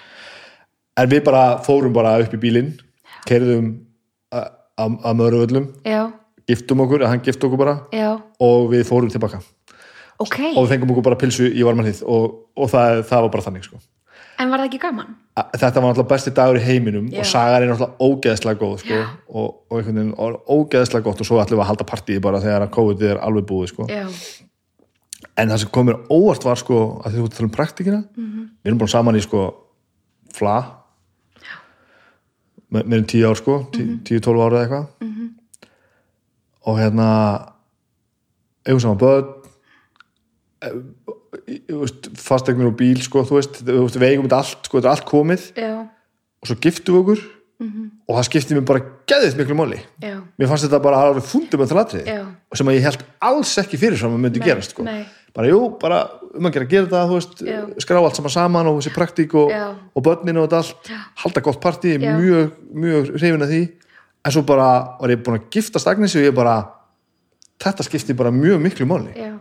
en 1.00 1.08
við 1.12 1.22
bara 1.24 1.42
fórum 1.64 1.92
bara 1.94 2.16
upp 2.20 2.32
í 2.34 2.40
bílinn 2.42 2.72
keirðum 3.28 3.68
að, 4.34 4.48
að, 4.82 4.96
að 5.06 5.14
möðruvöllum 5.20 5.68
Já, 5.86 6.00
giftum 6.50 6.82
okkur, 6.84 7.04
að 7.06 7.12
hann 7.14 7.22
gift 7.24 7.44
okkur 7.46 7.60
bara 7.60 7.76
já, 7.94 8.08
og 8.42 8.66
við 8.72 8.82
fórum 8.88 9.12
tilbaka 9.12 9.38
ok 10.20 10.36
og 10.54 10.60
við 10.66 10.68
fengum 10.74 10.90
okkur 10.94 11.06
bara 11.10 11.16
pilsu 11.20 11.48
í 11.48 11.62
varmanhýð 11.64 12.02
og, 12.06 12.34
og 12.56 12.68
það, 12.72 13.00
það 13.08 13.22
var 13.26 13.32
bara 13.36 13.46
þannig 13.48 13.64
sko. 13.68 13.80
En 14.40 14.48
var 14.50 14.60
það 14.62 14.68
ekki 14.70 14.78
gaman? 14.80 15.08
Þetta 15.36 15.80
var 15.80 15.90
náttúrulega 15.90 16.08
besti 16.14 16.30
dagur 16.36 16.56
í 16.56 16.62
heiminum 16.64 17.08
Já. 17.12 17.18
og 17.20 17.26
sagar 17.28 17.62
er 17.62 17.68
náttúrulega 17.68 18.06
ógeðslega 18.06 18.60
góð 18.60 18.78
sko, 18.84 19.00
og, 19.28 19.48
og 19.68 19.78
einhvern 19.78 19.98
veginn 20.00 20.14
og 20.16 20.54
ógeðslega 20.56 21.04
gott 21.04 21.20
og 21.20 21.28
svo 21.28 21.40
ætlum 21.42 21.58
við 21.60 21.64
að 21.66 21.70
halda 21.74 21.86
partíi 21.90 22.20
bara 22.24 22.40
þegar 22.40 22.64
að 22.64 22.72
COVID 22.76 23.04
er 23.10 23.20
alveg 23.26 23.44
búið 23.50 23.72
sko. 23.74 23.88
En 25.36 25.48
það 25.52 25.58
sem 25.64 25.72
kom 25.72 25.86
mér 25.90 26.00
óvart 26.12 26.44
var 26.48 26.56
sko, 26.60 26.78
að 27.04 27.12
því 27.12 27.20
þú 27.20 27.26
ert 27.26 27.32
að 27.34 27.36
tala 27.40 27.48
um 27.50 27.56
praktikina 27.58 28.00
Mhm. 28.16 28.46
við 28.64 28.70
erum 28.72 28.78
búin 28.80 28.92
saman 28.94 29.16
í 29.20 29.22
sko 29.24 29.42
fla 30.32 30.56
með 32.70 32.98
um 33.00 33.04
tíu 33.12 33.26
ár 33.28 33.36
sko 33.36 33.58
Mhm. 33.74 34.00
tíu, 34.04 34.20
tólf 34.20 34.40
ára 34.40 34.64
eða 34.64 34.64
eitthvað 34.64 34.86
og 36.66 36.78
hérna 36.78 37.08
eigum 38.66 38.80
saman 38.80 38.98
börn 38.98 39.39
fastegnir 42.20 42.70
og 42.70 42.76
bíl 42.78 43.00
sko, 43.04 43.24
þú 43.26 43.38
veist, 43.38 43.60
við 43.64 44.06
eigum 44.08 44.26
þetta 44.26 44.40
allt 44.42 44.68
sko, 44.68 44.78
þetta 44.78 44.88
er 44.88 44.94
allt 44.94 45.06
komið. 45.08 45.46
Já, 45.56 45.74
og 46.40 46.50
svo 46.50 46.56
giftum 46.60 46.96
við 46.96 47.04
okkur. 47.04 47.28
Og 47.60 48.16
það 48.16 48.24
skipti 48.24 48.56
mér 48.56 48.62
bara 48.64 48.80
geðið 49.10 49.34
miklu 49.36 49.54
máli. 49.58 49.78
Já, 50.00 50.14
mér 50.40 50.48
fannst 50.48 50.64
þetta 50.64 50.78
bara 50.80 51.00
alveg 51.04 51.26
fundum 51.28 51.60
með 51.60 51.74
þalatrið 51.74 52.06
Já. 52.08 52.22
og 52.24 52.56
sem 52.56 52.70
að 52.70 52.76
ég 52.78 52.86
held 52.86 53.02
alls 53.28 53.52
ekki 53.60 53.80
fyrir 53.82 54.00
sem 54.00 54.14
að 54.16 54.22
myndi 54.22 54.40
gerast 54.40 54.72
sko. 54.72 54.86
bara 55.36 55.50
jú, 55.50 55.58
bara 55.78 55.98
um 56.34 56.48
að 56.48 56.54
gera, 56.54 56.68
gera 56.70 56.86
þetta 56.86 57.02
þú 57.10 57.18
veist, 57.18 57.42
Já. 57.44 57.58
skrá 57.84 58.00
allt 58.00 58.16
saman 58.16 58.30
saman 58.32 58.66
og 58.66 58.80
þessi 58.80 58.94
praktík 58.94 59.34
og, 59.34 59.52
Já. 59.52 59.76
og 59.94 60.02
börnin 60.02 60.40
og 60.40 60.52
allt. 60.56 60.90
Halda 61.20 61.40
gott 61.40 61.60
partí, 61.60 61.98
Já. 62.00 62.16
mjög, 62.16 62.50
mjög 62.72 63.12
hrifin 63.18 63.44
að 63.44 63.52
því. 63.52 63.62
En 64.24 64.32
svo 64.32 64.42
bara 64.42 64.96
var 64.98 65.10
ég 65.10 65.22
búin 65.22 65.38
að 65.38 65.50
giftast 65.50 65.86
Agnesi 65.86 66.18
og 66.18 66.32
ég 66.32 66.34
bara 66.34 66.64
þetta 67.60 67.84
skipti 67.84 68.16
bara 68.16 68.32
mjög 68.32 68.58
miklu 68.64 68.88
máli. 68.88 69.12
Já 69.14 69.36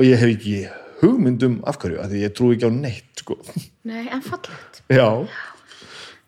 og 0.00 0.06
ég 0.08 0.16
hef 0.16 0.32
ekki 0.32 0.58
hugmyndum 1.02 1.60
af 1.68 1.76
hverju, 1.80 2.00
af 2.00 2.08
því 2.08 2.24
ég 2.24 2.32
trú 2.36 2.50
ekki 2.54 2.68
á 2.68 2.72
neitt 2.72 3.20
sko. 3.20 3.36
Nei, 3.84 4.06
en 4.08 4.22
fallegt. 4.24 4.80
Já, 4.88 5.28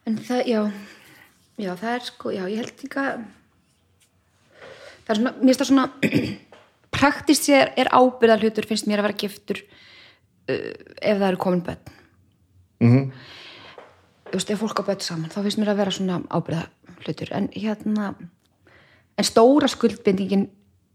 En 0.06 0.18
það, 0.18 0.40
já. 0.50 0.62
Já, 1.62 1.74
það 1.78 1.92
er 1.94 2.06
sko, 2.08 2.32
já, 2.34 2.42
ég 2.50 2.58
held 2.58 2.80
líka 2.82 3.02
Það 5.02 5.12
er 5.12 5.18
svona, 5.18 5.32
mér 5.38 5.50
finnst 5.50 5.62
það 5.62 5.68
svona 5.68 5.86
praktist 6.96 7.46
sér 7.46 7.72
er 7.78 7.90
ábyrða 7.92 8.38
hlutur 8.40 8.66
finnst 8.70 8.88
mér 8.90 9.02
að 9.02 9.08
vera 9.08 9.18
giftur 9.22 9.60
uh, 9.62 10.72
ef 11.02 11.20
það 11.20 11.28
eru 11.28 11.40
komin 11.42 11.64
börn. 11.66 11.94
Mhm. 12.82 13.04
Þú 14.32 14.38
veist, 14.38 14.52
ef 14.54 14.62
fólk 14.62 14.80
á 14.80 14.88
börn 14.88 15.04
saman 15.04 15.32
þá 15.32 15.40
finnst 15.44 15.60
mér 15.60 15.72
að 15.74 15.82
vera 15.82 15.94
svona 15.94 16.20
ábyrða 16.30 16.64
hlutur 17.02 17.34
en 17.36 17.50
hérna 17.54 18.12
en 19.18 19.28
stóra 19.28 19.68
skuldbindingin 19.70 20.48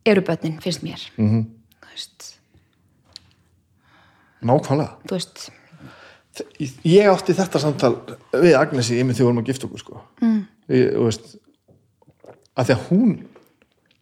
eru 0.07 0.23
börnin, 0.25 0.59
finnst 0.63 0.84
mér. 0.84 1.03
Mm 1.17 1.30
-hmm. 1.30 1.43
þú 1.84 1.93
veist, 1.93 2.39
nákvæmlega. 4.45 4.97
Veist. 5.11 5.47
Ég 6.85 7.09
átti 7.09 7.33
þetta 7.33 7.59
samtal 7.61 7.95
við 8.35 8.53
Agnesi 8.59 8.99
yfir 8.99 9.15
þegar 9.15 9.23
við 9.23 9.29
vorum 9.29 9.41
að 9.41 9.49
gifta 9.49 9.67
okkur 9.67 9.81
sko. 9.81 10.01
mm. 10.21 10.41
ég, 10.69 10.91
veist 11.01 11.33
að 12.57 12.69
því 12.69 12.75
að 12.75 12.85
hún 12.91 13.15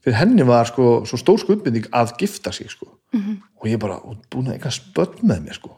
fyrir 0.03 0.17
henni 0.19 0.47
var 0.47 0.67
sko 0.67 0.89
svo 1.07 1.19
stór 1.19 1.39
skuldbinding 1.39 1.87
að 1.95 2.11
gifta 2.19 2.51
sig 2.51 2.69
sko. 2.71 2.89
-hmm. 3.15 3.37
og 3.61 3.67
ég 3.67 3.79
bara, 3.79 3.99
"Þú 3.99 4.11
ert 4.11 4.29
búin 4.29 4.47
að 4.47 4.53
eitthvað 4.53 4.75
spöld 4.79 5.23
með 5.23 5.39
mér 5.45 5.53
sko. 5.53 5.71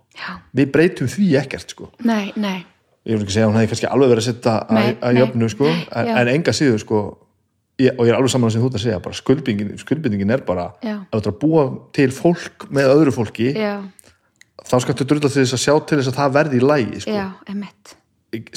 Við 0.53 0.71
breytum 0.71 1.07
því 1.07 1.27
ekkert 1.41 1.69
sko. 1.69 1.91
Nei, 1.99 2.33
nei. 2.35 2.65
Ég 3.05 3.15
vil 3.15 3.23
ekki 3.23 3.37
segja 3.37 3.45
að 3.47 3.51
hún 3.51 3.59
hefði 3.59 3.71
kannski 3.71 3.87
alveg 3.87 4.09
verið 4.09 4.23
að 4.23 4.27
setja 4.27 4.53
að, 4.67 4.97
að 5.01 5.17
jöfnu 5.21 5.49
sko 5.49 5.67
en, 5.67 6.07
en 6.07 6.27
enga 6.27 6.51
síður 6.51 6.81
sko 6.83 7.01
ég, 7.79 7.93
og 7.95 8.03
ég 8.03 8.11
er 8.11 8.17
alveg 8.17 8.33
saman 8.33 8.51
sem 8.51 8.61
þú 8.61 8.67
ert 8.67 8.79
að 8.79 8.83
segja 8.83 9.13
skuldbindingin, 9.19 9.77
skuldbindingin 9.77 10.33
er 10.35 10.43
bara 10.47 10.73
Já. 10.83 10.97
að 10.97 11.13
þú 11.13 11.21
ert 11.21 11.29
að 11.31 11.37
búa 11.39 11.63
til 11.95 12.09
fólk 12.11 12.67
með 12.73 12.91
öðru 12.95 13.13
fólki 13.15 13.53
já, 13.53 13.85
þá 14.65 14.75
skaltu 14.83 15.07
drulla 15.07 15.29
til 15.29 15.43
þess 15.43 15.55
að 15.57 15.63
sjá 15.63 15.73
til 15.87 15.99
þess 16.01 16.11
að 16.11 16.19
það 16.19 16.35
verði 16.39 16.59
í 16.59 16.65
lægi 16.65 17.01
sko. 17.05 17.15
já, 17.15 17.25
emitt 17.53 17.95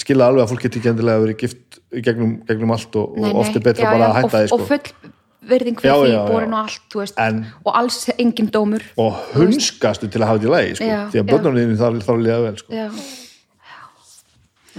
skila 0.00 0.26
alveg 0.30 0.44
að 0.44 0.52
fólk 0.52 0.64
geti 0.66 0.80
ekki 0.80 0.90
endilega 0.90 1.22
verið 1.22 1.40
gift 1.44 1.80
gegnum, 2.06 2.36
gegnum 2.48 2.74
allt 2.74 2.96
og, 2.98 3.16
og 3.20 3.40
oft 3.44 3.56
er 3.56 3.64
betra 3.64 3.86
já, 3.86 3.92
bara 3.94 4.08
að 4.10 4.16
hætta 4.18 4.30
og, 4.30 4.36
því 4.36 4.50
sko. 4.50 4.58
og 4.58 4.70
full 4.70 5.12
virðing 5.50 5.80
fyrir 5.80 6.02
því, 6.04 6.16
borin 6.28 6.54
og 6.56 6.62
allt 6.66 6.96
veist, 6.98 7.20
En- 7.22 7.44
og 7.64 7.76
alls 7.78 8.00
engin 8.16 8.50
dómur 8.52 8.84
og 9.00 9.20
hunskastu 9.34 10.08
til 10.10 10.20
að 10.20 10.28
hafa 10.28 10.40
þetta 10.40 10.50
í 10.50 10.54
lægi 10.56 10.74
sko. 10.80 10.88
Já, 10.90 10.98
því 11.14 11.22
að 11.22 11.30
börnunum 11.30 11.76
þarf 11.80 12.10
að 12.12 12.24
liða 12.26 12.40
vel 12.44 12.56
sko. 12.60 12.74
já, 12.74 12.86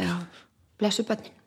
já, 0.01 0.13
blessu 0.81 1.07
bönnin 1.07 1.39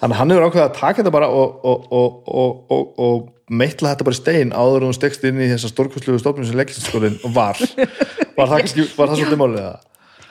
þannig 0.00 0.14
að 0.14 0.18
hann 0.20 0.32
hefur 0.32 0.46
ákveðið 0.48 0.64
að 0.64 0.78
taka 0.78 1.02
þetta 1.02 1.12
bara 1.12 1.28
og, 1.28 1.60
og, 1.68 1.86
og, 1.92 2.32
og, 2.32 2.64
og, 2.72 3.04
og 3.04 3.28
meitla 3.50 3.92
þetta 3.92 4.06
bara 4.06 4.16
í 4.16 4.20
stein 4.20 4.54
áður 4.54 4.86
hún 4.86 4.96
stekst 4.96 5.26
inn 5.28 5.42
í 5.42 5.50
þessa 5.50 5.68
stórkostlegu 5.72 6.22
stofnum 6.22 6.46
sem 6.48 6.56
leiklistaskólinn 6.56 7.18
var 7.34 7.60
var 8.40 8.50
það, 8.50 8.72
svolítið 8.72 9.40
málið 9.40 9.62
það? 9.64 9.86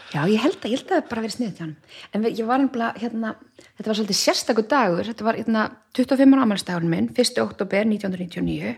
Já, 0.10 0.24
ég 0.26 0.42
held 0.42 0.58
að, 0.58 0.72
ég 0.72 0.80
held 0.80 0.88
að 0.90 0.96
það 0.96 1.10
bara 1.12 1.22
verið 1.22 1.36
sniðið 1.36 1.58
hjá 1.60 1.64
hann. 1.64 1.74
En 2.18 2.24
ég 2.26 2.48
var 2.50 2.62
nefnilega, 2.64 3.02
hérna, 3.04 3.34
þetta 3.68 3.90
var 3.92 3.98
svolítið 4.00 4.18
sérstakur 4.18 4.66
dagur, 4.72 5.06
þetta 5.06 5.28
var 5.28 5.38
hérna 5.38 5.66
25 6.00 6.34
ára 6.34 6.46
ammælstagurinn 6.48 6.94
minn, 6.94 7.10
1. 7.14 7.42
oktober 7.44 7.86
1999 7.86 8.72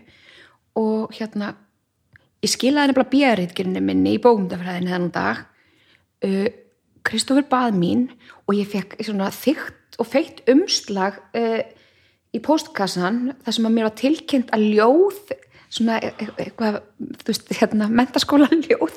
og 0.82 1.14
hérna, 1.16 1.54
ég 2.44 2.52
skilaði 2.52 2.92
nefnilega 2.92 3.14
björritgerinni 3.14 3.84
minni 3.84 4.16
í 4.18 4.20
bókumdafræðinni 4.20 4.92
þennan 4.92 5.14
dag. 5.14 5.46
Uh, 6.22 6.50
Kristófur 7.02 7.48
bað 7.50 7.78
mín 7.80 8.10
og 8.44 8.58
ég 8.58 8.68
fekk 8.70 8.98
svona 9.00 9.30
þygt 9.32 9.96
og 10.02 10.08
feitt 10.12 10.44
umslag 10.52 11.16
uh, 11.32 11.62
í 12.32 12.40
postkassan 12.44 13.32
þar 13.40 13.56
sem 13.56 13.68
að 13.68 13.74
mér 13.78 13.88
var 13.88 13.96
tilkynnt 14.00 14.52
að 14.52 14.68
ljóð 14.76 15.32
svona 15.72 15.98
e- 16.04 16.12
e- 16.20 16.32
eitthvað, 16.44 16.80
þú 17.22 17.30
veist, 17.30 17.52
hérna 17.56 17.88
mentaskóla 17.88 18.48
ljóð, 18.52 18.92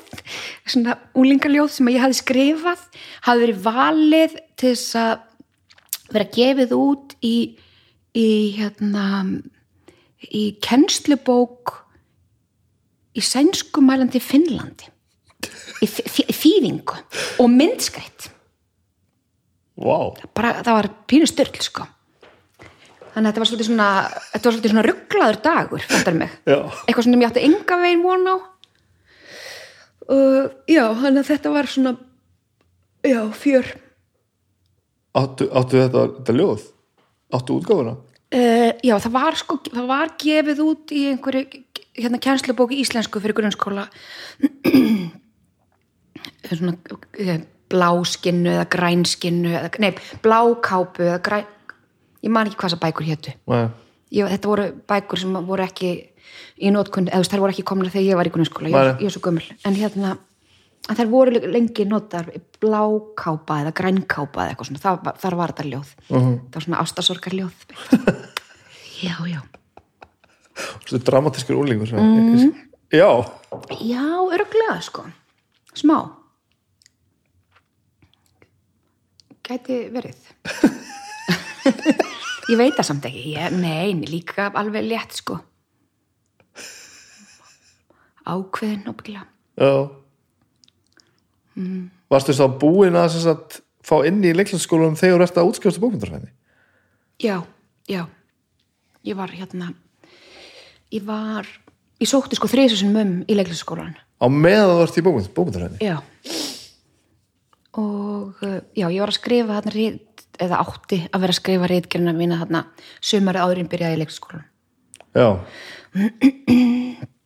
svona 0.68 0.98
úlingaljóð 1.16 1.70
sem 1.72 1.88
ég 1.94 2.02
hafði 2.04 2.18
skrifað 2.20 2.82
hafði 3.26 3.46
verið 3.46 3.62
valið 3.64 4.36
til 4.60 4.74
þess 4.74 4.98
að 5.00 5.14
vera 6.12 6.28
gefið 6.36 6.76
út 6.76 7.16
í, 7.24 7.36
í 8.16 8.28
hérna 8.58 9.06
í 10.26 10.44
kennslubók 10.64 11.74
í 13.16 13.24
sænskumælandi 13.24 14.20
Finnlandi 14.20 14.92
í 15.84 15.88
þýðingu 15.88 16.96
og 17.42 17.52
myndskreitt 17.52 18.32
Wow. 19.76 20.14
bara, 20.32 20.62
það 20.64 20.72
var 20.72 20.86
pínu 21.04 21.26
styrl 21.28 21.58
sko 21.60 21.84
þannig 23.16 23.30
að 23.30 23.32
þetta 23.32 23.40
var 23.40 23.48
svolítið 23.48 23.68
svona 23.70 23.88
þetta 24.12 24.44
var 24.44 24.54
svolítið 24.54 24.72
svona 24.74 24.84
rugglaður 24.84 25.38
dagur 25.46 25.84
fattar 25.88 26.16
mig, 26.20 26.32
Já. 26.44 26.58
eitthvað 26.84 27.06
sem 27.06 27.14
ég 27.16 27.30
átti 27.30 27.44
enga 27.48 27.78
veginn 27.80 28.02
von 28.04 28.26
á 28.28 28.36
uh, 30.12 30.44
já, 30.68 30.84
þannig 31.00 31.22
að 31.22 31.30
þetta 31.30 31.52
var 31.54 31.70
svona 31.72 31.92
já, 33.06 33.20
fjör 33.32 33.70
Áttu, 35.16 35.46
áttu 35.48 35.80
þetta, 35.80 36.02
þetta 36.18 36.36
ljóð? 36.36 36.66
Áttu 37.32 37.56
útgáfuna? 37.56 37.96
uh, 37.96 38.70
já, 38.84 38.94
það 39.00 39.16
var 39.16 39.40
sko, 39.40 39.58
það 39.64 39.88
var 39.88 40.12
gefið 40.20 40.62
út 40.66 40.92
í 40.92 41.08
einhverju 41.14 41.64
hérna 41.96 42.20
kennslubóki 42.20 42.82
íslensku 42.84 43.24
fyrir 43.24 43.38
grunnskóla 43.40 43.88
svona 46.52 46.76
uh, 46.76 47.36
bláskinnu 47.72 48.58
eða 48.58 48.68
grænskinnu 48.76 49.56
eða, 49.56 49.72
nei, 49.80 49.94
blákápu 50.20 51.08
eða 51.08 51.22
græn 51.24 51.52
ég 52.26 52.34
man 52.34 52.50
ekki 52.50 52.58
hvað 52.58 52.74
þessar 52.74 52.84
bækur 52.84 53.08
Nei. 53.46 53.64
ég, 54.10 54.30
þetta 54.34 54.50
voru 54.50 54.68
bækur 54.90 55.22
sem 55.22 55.40
voru 55.48 55.66
ekki 55.66 55.90
í 56.56 56.70
nótkunn, 56.74 57.10
eða 57.12 57.28
þær 57.30 57.44
voru 57.44 57.54
ekki 57.54 57.66
komna 57.68 57.92
þegar 57.92 58.08
ég 58.10 58.18
var 58.18 58.28
í 58.28 58.32
grunnskóla, 58.34 58.72
ég, 58.72 59.02
ég 59.04 59.10
er 59.10 59.14
svo 59.14 59.22
gömul. 59.24 59.44
En 59.68 59.76
hérna, 59.76 60.14
þær 60.88 61.10
voru 61.12 61.42
lengi 61.52 61.86
notar 61.88 62.30
blákápa 62.62 63.60
eða 63.62 63.74
grænkápa 63.76 64.44
eða 64.44 64.54
eitthvað 64.54 64.70
svona, 64.70 64.82
það, 64.84 65.12
þar 65.22 65.38
var 65.40 65.54
þetta 65.54 65.68
ljóð. 65.70 65.92
Mhm. 66.08 66.32
það 66.48 66.58
var 66.58 66.66
svona 66.66 66.82
ástasorgar 66.82 67.36
ljóð 67.36 67.56
já, 69.06 69.16
já 69.30 69.40
Svo 70.86 70.98
dramatískur 71.04 71.58
úlingur 71.60 71.90
mm. 71.92 72.54
Já, 72.88 73.10
já, 73.82 74.06
örglega 74.32 74.80
sko. 74.80 75.02
Smá. 75.74 75.98
Gæti 79.44 79.90
verið 79.92 80.16
ég 82.50 82.58
veit 82.60 82.74
það 82.76 82.88
samt 82.90 83.06
ekki 83.08 83.36
ég, 83.36 83.54
nei, 83.60 83.94
líka 84.06 84.50
alveg 84.54 84.86
létt 84.86 85.20
sko 85.20 85.40
ákveðin 88.26 88.88
og 88.90 88.98
byggla 89.00 89.26
já 89.56 89.72
Varstu 92.12 92.34
þá 92.36 92.46
búin 92.60 92.96
að 92.98 93.16
sagt, 93.22 93.60
fá 93.86 93.96
inn 94.06 94.20
í 94.24 94.34
leiklandsskólanum 94.36 94.98
þegar 94.98 95.22
þú 95.22 95.26
ert 95.26 95.38
að 95.40 95.50
útskjásta 95.50 95.82
bókmyndarfæni? 95.82 96.28
Já, 97.22 97.38
já. 97.88 98.02
Ég 99.06 99.16
var 99.16 99.32
hérna, 99.32 99.70
ég 100.92 101.06
var, 101.06 101.48
ég 102.02 102.10
sótti 102.10 102.38
sko 102.38 102.50
þriðsessum 102.52 102.98
um 103.00 103.14
í 103.24 103.38
leiklisskólan. 103.38 103.96
Á 104.20 104.26
meðan 104.28 104.74
þú 104.74 104.84
ert 104.84 105.00
í 105.00 105.06
bókmynd, 105.06 105.32
bókmyndarfæni? 105.36 105.80
Já. 105.80 105.96
Og 107.76 108.44
uh, 108.44 108.60
já, 108.76 108.86
ég 108.86 109.00
var 109.00 109.12
að 109.12 109.18
skrifa 109.18 109.62
rít, 109.72 110.05
eða 110.42 110.60
átti 110.62 111.02
að 111.10 111.22
vera 111.24 111.34
að 111.34 111.40
skrifa 111.40 111.70
rítgerina 111.70 112.14
mína 112.16 112.40
þarna 112.42 112.64
sumari 113.00 113.42
áðurinn 113.42 113.70
byrjaði 113.72 113.96
í 113.96 114.00
leiklisskólan. 114.02 114.46
Já, 115.16 115.28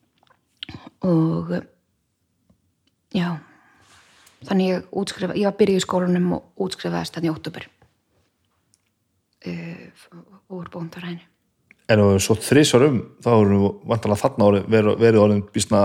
Og 1.01 1.53
já, 3.17 3.29
þannig 4.45 4.69
ég 4.69 4.89
útskrifa, 5.01 5.37
ég 5.37 5.49
var 5.49 5.55
að 5.55 5.61
byrja 5.63 5.81
í 5.81 5.85
skólanum 5.85 6.35
og 6.37 6.67
útskrifaðist 6.67 7.17
þannig 7.17 7.31
í 7.31 7.35
óttúber. 7.35 7.69
Uh, 9.41 9.87
úr 10.53 10.69
bóndaræðinu. 10.69 11.25
en 11.91 11.99
þú 11.99 12.09
hefur 12.11 12.23
svo 12.23 12.35
þrísvar 12.45 12.83
um 12.87 12.99
þá 13.25 13.31
erum 13.33 13.63
við 13.63 13.71
vantalega 13.89 14.21
þarna 14.21 14.49
verið, 14.69 15.17
orðin 15.23 15.41
býsna 15.55 15.81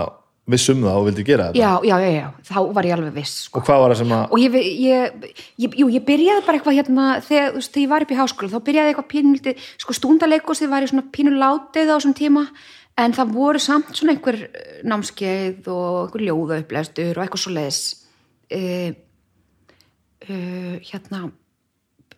viss 0.46 0.70
um 0.70 0.84
það 0.86 1.00
og 1.00 1.08
vildi 1.08 1.26
gera 1.26 1.50
þetta 1.50 1.62
Já, 1.62 1.72
já, 1.90 1.96
já, 2.04 2.10
já, 2.14 2.28
þá 2.46 2.58
var 2.78 2.88
ég 2.88 2.96
alveg 2.96 3.16
viss 3.18 3.36
sko. 3.48 3.60
og 3.60 3.68
hvað 3.68 3.82
var 3.82 3.94
það 3.94 4.02
sem 4.02 4.16
að 4.18 4.34
og 4.36 4.42
ég, 4.44 4.58
ég, 4.86 5.30
ég, 5.66 5.78
jú, 5.82 5.88
ég 5.96 6.06
byrjaði 6.06 6.46
bara 6.46 6.60
eitthvað 6.60 6.78
hérna 6.80 7.06
þegar, 7.26 7.60
þegar 7.66 7.84
ég 7.84 7.94
var 7.94 8.06
upp 8.06 8.14
í 8.14 8.20
háskóla 8.20 8.54
þá 8.54 8.66
byrjaði 8.70 8.94
eitthvað 8.94 9.12
pínulítið, 9.14 9.70
sko 9.82 9.96
stúndaleikosið 9.98 10.74
var 10.74 10.86
í 10.86 10.92
svona 10.92 11.06
pínulátið 11.16 11.90
á 11.90 11.96
þessum 11.96 12.18
tíma 12.18 12.46
en 13.02 13.16
það 13.16 13.34
voru 13.36 13.62
samt 13.64 13.90
svona 13.98 14.14
einhver 14.16 14.38
eh, 14.46 14.76
námskeið 14.88 15.72
og 15.74 15.98
einhver 16.06 16.26
ljóða 16.30 16.60
upplæstur 16.64 17.18
og 17.18 17.26
eitthvað 17.26 17.44
svo 17.44 17.56
leiðis 17.56 17.82
uh, 18.56 18.92
uh, 20.30 20.76
hérna 20.86 21.26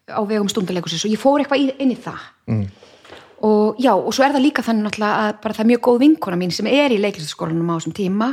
á 0.08 0.22
vegum 0.28 0.52
stúndaleikosið 0.52 1.08
og 1.08 1.16
ég 1.16 1.24
fór 1.24 1.42
eitthvað 1.44 1.80
inn 1.80 1.96
í 1.96 2.00
það 2.00 2.28
mm. 2.52 2.68
Og 3.46 3.78
já, 3.82 3.92
og 3.94 4.14
svo 4.16 4.26
er 4.26 4.34
það 4.34 4.46
líka 4.48 4.64
þannig 4.66 4.88
náttúrulega 4.88 5.26
að 5.28 5.40
bara 5.44 5.56
það 5.58 5.64
er 5.64 5.70
mjög 5.72 5.82
góð 5.88 6.00
vinkona 6.04 6.40
mín 6.40 6.54
sem 6.54 6.70
er 6.72 6.94
í 6.94 7.02
leiklistaskólanum 7.02 7.70
á 7.70 7.76
þessum 7.78 7.96
tíma. 7.98 8.30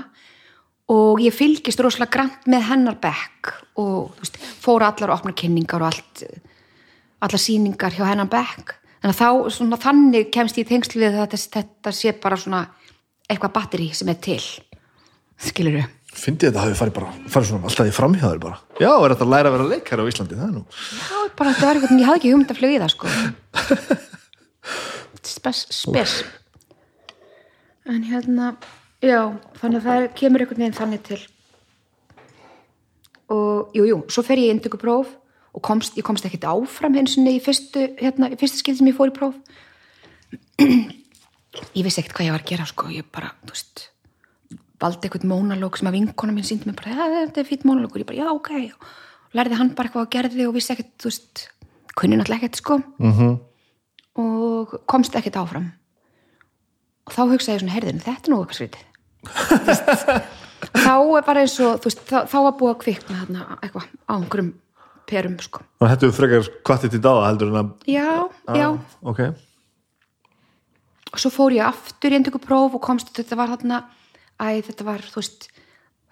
Og 0.95 1.21
ég 1.25 1.33
fylgist 1.33 1.81
rosalega 1.81 2.13
grant 2.13 2.49
með 2.49 2.67
hennar 2.69 2.97
bekk 3.01 3.53
og 3.81 4.15
veist, 4.21 4.39
fóra 4.39 4.91
allar 4.93 5.13
að 5.13 5.19
opna 5.19 5.37
kynningar 5.37 5.85
og 5.85 5.91
allt 5.93 6.25
allar 7.25 7.41
sýningar 7.41 7.97
hjá 7.97 8.05
hennar 8.09 8.31
bekk. 8.33 8.77
Þannig 9.01 9.15
að 9.15 9.21
þá 9.21 9.57
svona, 9.57 9.81
þannig 9.81 10.31
kemst 10.33 10.61
ég 10.61 10.65
í 10.65 10.71
tengsl 10.71 11.01
við 11.01 11.11
að 11.11 11.35
þetta, 11.35 11.43
þetta 11.59 11.93
sé 11.97 12.15
bara 12.21 12.41
svona 12.41 12.63
eitthvað 13.29 13.55
batteri 13.59 13.91
sem 13.97 14.09
er 14.13 14.21
til. 14.25 14.41
Skilur 15.41 15.81
við 15.81 15.93
fyndi 16.15 16.47
þetta 16.47 16.63
hafi 16.63 16.77
farið 16.79 16.95
bara 16.95 17.13
farið 17.27 17.49
svona 17.49 17.69
alltaf 17.69 17.89
í 17.91 17.95
framhjáður 17.95 18.43
bara. 18.45 18.59
Já, 18.79 18.91
er 18.93 19.15
þetta 19.15 19.25
að 19.27 19.33
læra 19.33 19.51
að 19.51 19.57
vera 19.57 19.71
leikari 19.73 20.05
á 20.07 20.11
Íslandi 20.13 20.37
það 20.39 20.47
er 20.47 20.53
nú. 20.55 20.63
Já, 20.71 21.17
bara 21.41 21.55
þetta 21.55 21.67
var 21.67 21.81
eitthvað, 21.81 21.99
ég 21.99 22.09
hafði 22.09 22.21
ekki 22.21 22.35
hugmynd 22.35 22.53
að 22.55 22.61
flögi 22.61 22.83
það 22.83 22.93
sko 22.95 23.07
spes, 25.29 25.67
spes. 25.73 26.17
En 27.85 28.03
hérna 28.09 28.55
já, 29.05 29.35
þannig 29.61 29.81
að 29.81 29.87
það 29.89 30.07
kemur 30.19 30.45
einhvern 30.45 30.63
veginn 30.65 30.79
þannig 30.79 31.05
til. 31.09 31.21
Og 33.35 33.77
jú, 33.77 33.87
jú, 33.89 34.01
svo 34.13 34.25
fer 34.27 34.41
ég 34.41 34.53
í 34.53 34.55
indöku 34.55 34.81
próf 34.81 35.11
og 35.55 35.63
komst, 35.65 35.97
ég 35.99 36.07
komst 36.07 36.27
ekkert 36.27 36.49
áfram 36.51 36.97
hins 36.99 37.17
í 37.19 37.39
fyrstu, 37.43 37.87
hérna, 38.01 38.31
í 38.33 38.39
fyrstu 38.41 38.61
skil 38.61 38.77
sem 38.79 38.91
ég 38.91 38.97
fór 38.99 39.13
í 39.13 39.17
próf. 39.17 39.37
Ég 40.59 41.85
vissi 41.87 42.03
ekkert 42.03 42.17
hvað 42.17 42.27
ég 42.27 42.35
var 42.35 42.43
að 42.43 42.51
gera 42.51 42.65
sko, 42.67 42.89
ég 42.91 43.07
bara, 43.15 43.31
þú 43.45 43.55
veist 43.55 43.89
valdi 44.83 45.07
eitthvað 45.07 45.29
mónalóg 45.31 45.79
sem 45.79 45.89
að 45.89 45.97
vinkona 46.01 46.35
mín 46.35 46.47
síndi 46.47 46.69
mér 46.69 46.77
bara, 46.81 46.95
ja, 46.97 47.05
þetta 47.25 47.41
er 47.41 47.47
fýtt 47.49 47.67
mónalógur, 47.69 48.03
ég 48.03 48.09
bara, 48.09 48.19
já, 48.19 48.27
ok. 48.35 48.51
Og 49.31 49.39
lærði 49.39 49.59
hann 49.61 49.71
bara 49.79 49.89
eitthvað 49.89 50.07
að 50.09 50.15
gerði 50.17 50.49
og 50.49 50.57
vissi 50.57 50.75
ekkert, 50.75 50.91
þú 51.01 51.13
veist 51.13 51.45
kunni 51.95 52.19
náttúrulega 52.19 52.43
ekkert, 52.43 52.61
sko. 52.61 52.81
Mm 52.99 53.13
og 54.21 54.79
komst 54.91 55.17
ekkert 55.19 55.41
áfram. 55.41 55.73
Og 57.05 57.13
þá 57.13 57.23
hugsaði 57.35 57.57
ég 57.57 57.63
svona, 57.65 57.77
heyrðin, 57.77 58.03
þetta 58.05 58.29
er 58.29 58.33
nú 58.33 58.41
eitthvað 58.41 58.61
skrítið. 58.61 58.91
Þú 59.25 60.23
þá 60.73 60.93
er 61.19 61.25
bara 61.27 61.45
eins 61.45 61.57
og 61.63 61.81
þú 61.83 61.91
veist, 61.91 62.05
þá, 62.09 62.19
þá 62.31 62.37
var 62.47 62.55
búið 62.59 62.73
að 62.73 62.79
kvikna 62.85 63.19
þarna 63.23 63.47
eitthvað 63.61 63.89
á 64.09 64.13
einhverjum 64.17 64.53
perum 65.09 65.35
sko. 65.43 65.65
og 65.81 65.91
þetta 65.91 66.07
er 66.07 66.15
frekar 66.17 66.53
kvartið 66.65 66.95
til 66.95 67.03
dáða 67.05 67.27
heldur 67.29 67.51
en 67.51 67.61
að 67.61 67.91
já, 67.91 68.13
já, 68.57 68.69
ok, 69.05 69.21
og 71.13 71.21
svo 71.23 71.33
fór 71.35 71.57
ég 71.59 71.67
aftur 71.67 72.15
í 72.15 72.19
endurku 72.19 72.41
próf 72.43 72.79
og 72.79 72.85
komst, 72.85 73.13
þetta 73.17 73.39
var 73.41 73.53
þarna 73.55 73.83
æ, 74.41 74.63
þetta 74.65 74.89
var, 74.89 75.05
þú 75.05 75.21
veist 75.21 75.49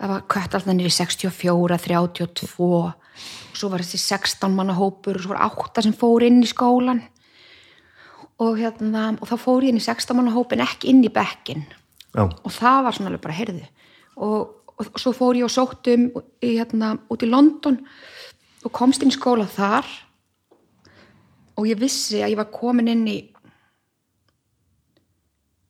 það 0.03 0.15
var 0.15 0.27
kött 0.35 0.59
alltaf 0.59 0.85
í 0.85 0.93
64, 0.99 1.81
32 1.87 2.69
og 2.69 2.93
svo 3.53 3.71
var 3.73 3.85
þessi 3.85 4.01
16 4.03 4.55
manna 4.57 4.77
hópur 4.77 5.19
og 5.19 5.25
svo 5.25 5.35
var 5.35 5.45
8 5.53 5.87
sem 5.87 5.97
fór 5.97 6.27
inn 6.27 6.43
í 6.43 6.51
skólan 6.51 7.05
og 8.43 8.59
hérna 8.59 9.13
og 9.19 9.29
þá 9.31 9.37
fór 9.41 9.67
ég 9.67 9.73
inn 9.73 9.81
í 9.81 9.85
16 9.85 10.19
manna 10.19 10.35
hópin 10.35 10.65
ekki 10.65 10.91
inn 10.91 11.05
í 11.07 11.13
bekkin 11.13 11.63
já, 12.15 12.25
og 12.27 12.51
það 12.51 12.83
var 12.87 12.97
svona 12.97 13.13
alveg 13.13 13.25
bara 13.25 13.39
heyrði 13.39 13.67
og, 14.17 14.41
og, 14.79 14.89
og 14.89 14.99
svo 15.01 15.15
fór 15.17 15.39
ég 15.39 15.47
og 15.47 15.53
sóttum 15.53 16.09
hérna, 16.43 16.97
út 17.13 17.25
í 17.25 17.31
London 17.31 17.81
og 18.63 18.73
komst 18.75 19.03
inn 19.03 19.13
í 19.13 19.17
skóla 19.17 19.47
þar. 19.51 19.87
Og 21.59 21.69
ég 21.69 21.79
vissi 21.81 22.23
að 22.23 22.35
ég 22.35 22.41
var 22.41 22.51
komin 22.55 22.91
inn 22.93 23.07
í 23.11 23.19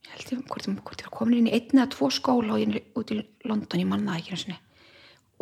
ég 0.02 0.10
held 0.14 0.34
ég 0.34 0.42
hvort, 0.46 0.68
hvort 0.68 1.00
ég 1.00 1.08
var 1.08 1.16
komin 1.16 1.40
inn 1.40 1.50
í 1.50 1.54
einn 1.56 1.78
eða 1.78 1.92
tvo 1.94 2.10
skóla 2.12 2.56
og 2.56 2.62
ég, 2.62 2.90
út 2.98 3.14
í 3.14 3.20
London, 3.48 3.80
ég 3.80 3.88
manna 3.88 4.14
það 4.14 4.20
ekki 4.20 4.34
einu 4.34 4.42
sinni. 4.44 4.58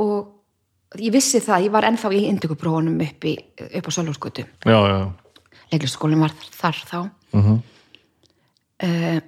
og 0.00 1.00
ég 1.02 1.12
vissi 1.14 1.42
það, 1.42 1.66
ég 1.66 1.74
var 1.74 1.86
ennþá 1.86 2.12
í 2.16 2.24
indökuprófunum 2.30 3.02
upp, 3.04 3.26
upp 3.26 3.90
á 3.90 3.92
já, 4.88 5.00
leiklistaskólinn 5.70 6.24
var 6.24 6.34
þar 6.54 6.80
þá 6.88 7.00
Mhm. 7.32 7.60
uh, 8.82 9.20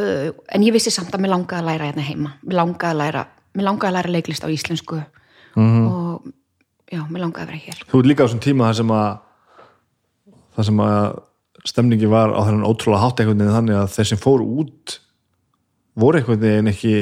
uh, 0.00 0.28
en 0.54 0.62
ég 0.66 0.74
vissi 0.74 0.90
samt 0.90 1.14
að 1.14 1.24
mér 1.24 1.34
langaði 1.34 1.62
að 1.62 1.68
læra 1.70 1.88
hérna 1.90 2.04
heima. 2.04 2.34
Mér 2.44 2.60
langaði 2.60 2.90
að 2.90 3.00
læra, 3.04 3.24
langaði 3.54 3.90
að 3.90 3.96
læra 3.98 4.14
leiklist 4.16 4.44
á 4.44 4.48
íslensku. 4.50 5.00
Og 5.56 6.30
já, 6.90 7.02
mér 7.08 7.24
langaði 7.24 7.42
að 7.42 7.50
vera 7.50 7.64
hér. 7.64 7.82
Þú 7.90 7.98
ert 8.00 8.10
líka 8.10 8.22
á 8.22 8.26
þessum 8.28 8.44
tíma 8.44 8.70
þar 8.70 8.78
sem 8.80 8.94
að 8.94 9.10
þar 10.56 10.68
sem 10.68 10.82
að 10.84 11.04
stemningi 11.70 12.08
var 12.10 12.32
á 12.32 12.40
þennan 12.46 12.66
ótrúlega 12.66 13.04
hátt 13.04 13.20
einhvern 13.20 13.40
veginn 13.40 13.56
þannig 13.56 13.78
að 13.80 13.94
þeir 13.94 14.08
sem 14.10 14.20
fóru 14.20 14.46
út 14.62 14.96
voru 16.00 16.20
einhvern 16.20 16.40
veginn 16.40 16.70
ekki 16.72 16.94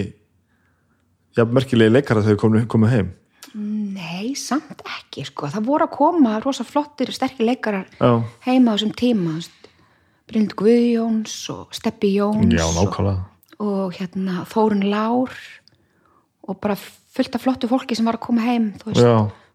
já, 1.36 1.44
merkilegi 1.44 1.94
leikara 1.94 2.24
þegar 2.26 2.40
komu, 2.42 2.64
komu 2.70 2.90
heim 2.90 3.12
nei, 3.54 4.34
samt 4.38 4.82
ekki 4.98 5.24
sko. 5.28 5.48
það 5.52 5.68
voru 5.68 5.86
að 5.88 5.96
koma 5.96 6.36
rosa 6.42 6.66
flottir 6.66 7.12
sterkir 7.14 7.48
leikarar 7.48 7.88
já, 7.98 8.22
heima 8.46 8.74
á 8.74 8.76
þessum 8.76 8.94
tíma. 8.98 9.38
Brynd 10.28 10.52
Guðjóns 10.58 11.34
og 11.54 11.72
Steppi 11.72 12.10
Jóns 12.18 12.52
já, 12.52 12.66
og, 12.68 12.98
og 13.64 13.94
hérna 13.96 14.42
Þórun 14.50 14.84
Lár 14.90 15.32
og 16.48 16.58
bara 16.60 16.76
fullt 16.76 17.36
af 17.36 17.44
flottu 17.44 17.68
fólki 17.70 17.96
sem 17.96 18.08
var 18.08 18.18
að 18.18 18.26
koma 18.26 18.44
heim 18.44 18.72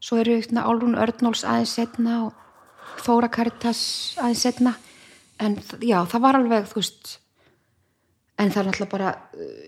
svo 0.03 0.17
eru 0.19 0.39
hérna, 0.39 0.65
Álrún 0.65 0.97
Örnóls 0.99 1.45
aðeins 1.45 1.75
setna 1.77 2.23
og 2.27 3.03
Þóra 3.05 3.29
Karitas 3.33 3.83
aðeins 4.17 4.43
setna 4.47 4.73
en 5.41 5.59
já, 5.81 6.01
það 6.09 6.25
var 6.25 6.39
alveg 6.39 6.67
þú 6.71 6.81
veist 6.81 7.13
en 8.43 8.51
það 8.51 8.61
er 8.61 8.67
náttúrulega 8.67 8.91
bara 8.91 9.11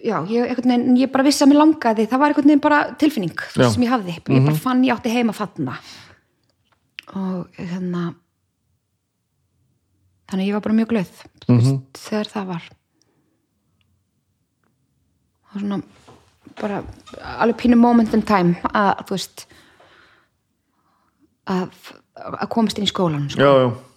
já, 0.04 0.16
ég, 0.30 0.60
veginn, 0.60 0.98
ég 1.00 1.12
bara 1.14 1.26
vissi 1.26 1.44
að 1.46 1.52
mér 1.52 1.62
langaði 1.62 2.08
það 2.12 2.22
var 2.22 2.34
einhvern 2.34 2.50
veginn 2.50 2.64
bara 2.64 2.80
tilfinning 3.02 3.44
Já. 3.56 3.68
sem 3.72 3.86
ég 3.86 3.94
hafði, 3.94 4.18
ég 4.20 4.46
bara 4.48 4.62
fann 4.68 4.84
ég 4.86 4.96
átti 4.96 5.14
heima 5.14 5.36
þarna 5.36 5.78
og 7.16 7.60
hérna 7.60 8.06
þannig 10.30 10.42
að 10.42 10.48
ég 10.48 10.58
var 10.58 10.66
bara 10.68 10.78
mjög 10.80 10.92
glöð 10.94 11.14
mm 11.48 11.60
-hmm. 11.60 11.82
þegar 12.06 12.32
það 12.34 12.48
var 12.54 12.70
og 15.54 15.60
svona 15.60 15.82
bara 16.62 16.84
alveg 17.40 17.58
pínu 17.62 17.76
moment 17.80 18.14
in 18.14 18.22
time 18.22 18.56
að 18.74 19.06
þú 19.08 19.18
veist 19.18 19.48
að, 21.46 21.70
að 22.16 22.48
komast 22.50 22.78
inn 22.78 22.88
í 22.88 22.92
skólan 22.92 23.30
sko. 23.30 23.42
já, 23.42 23.52
já 23.64 23.95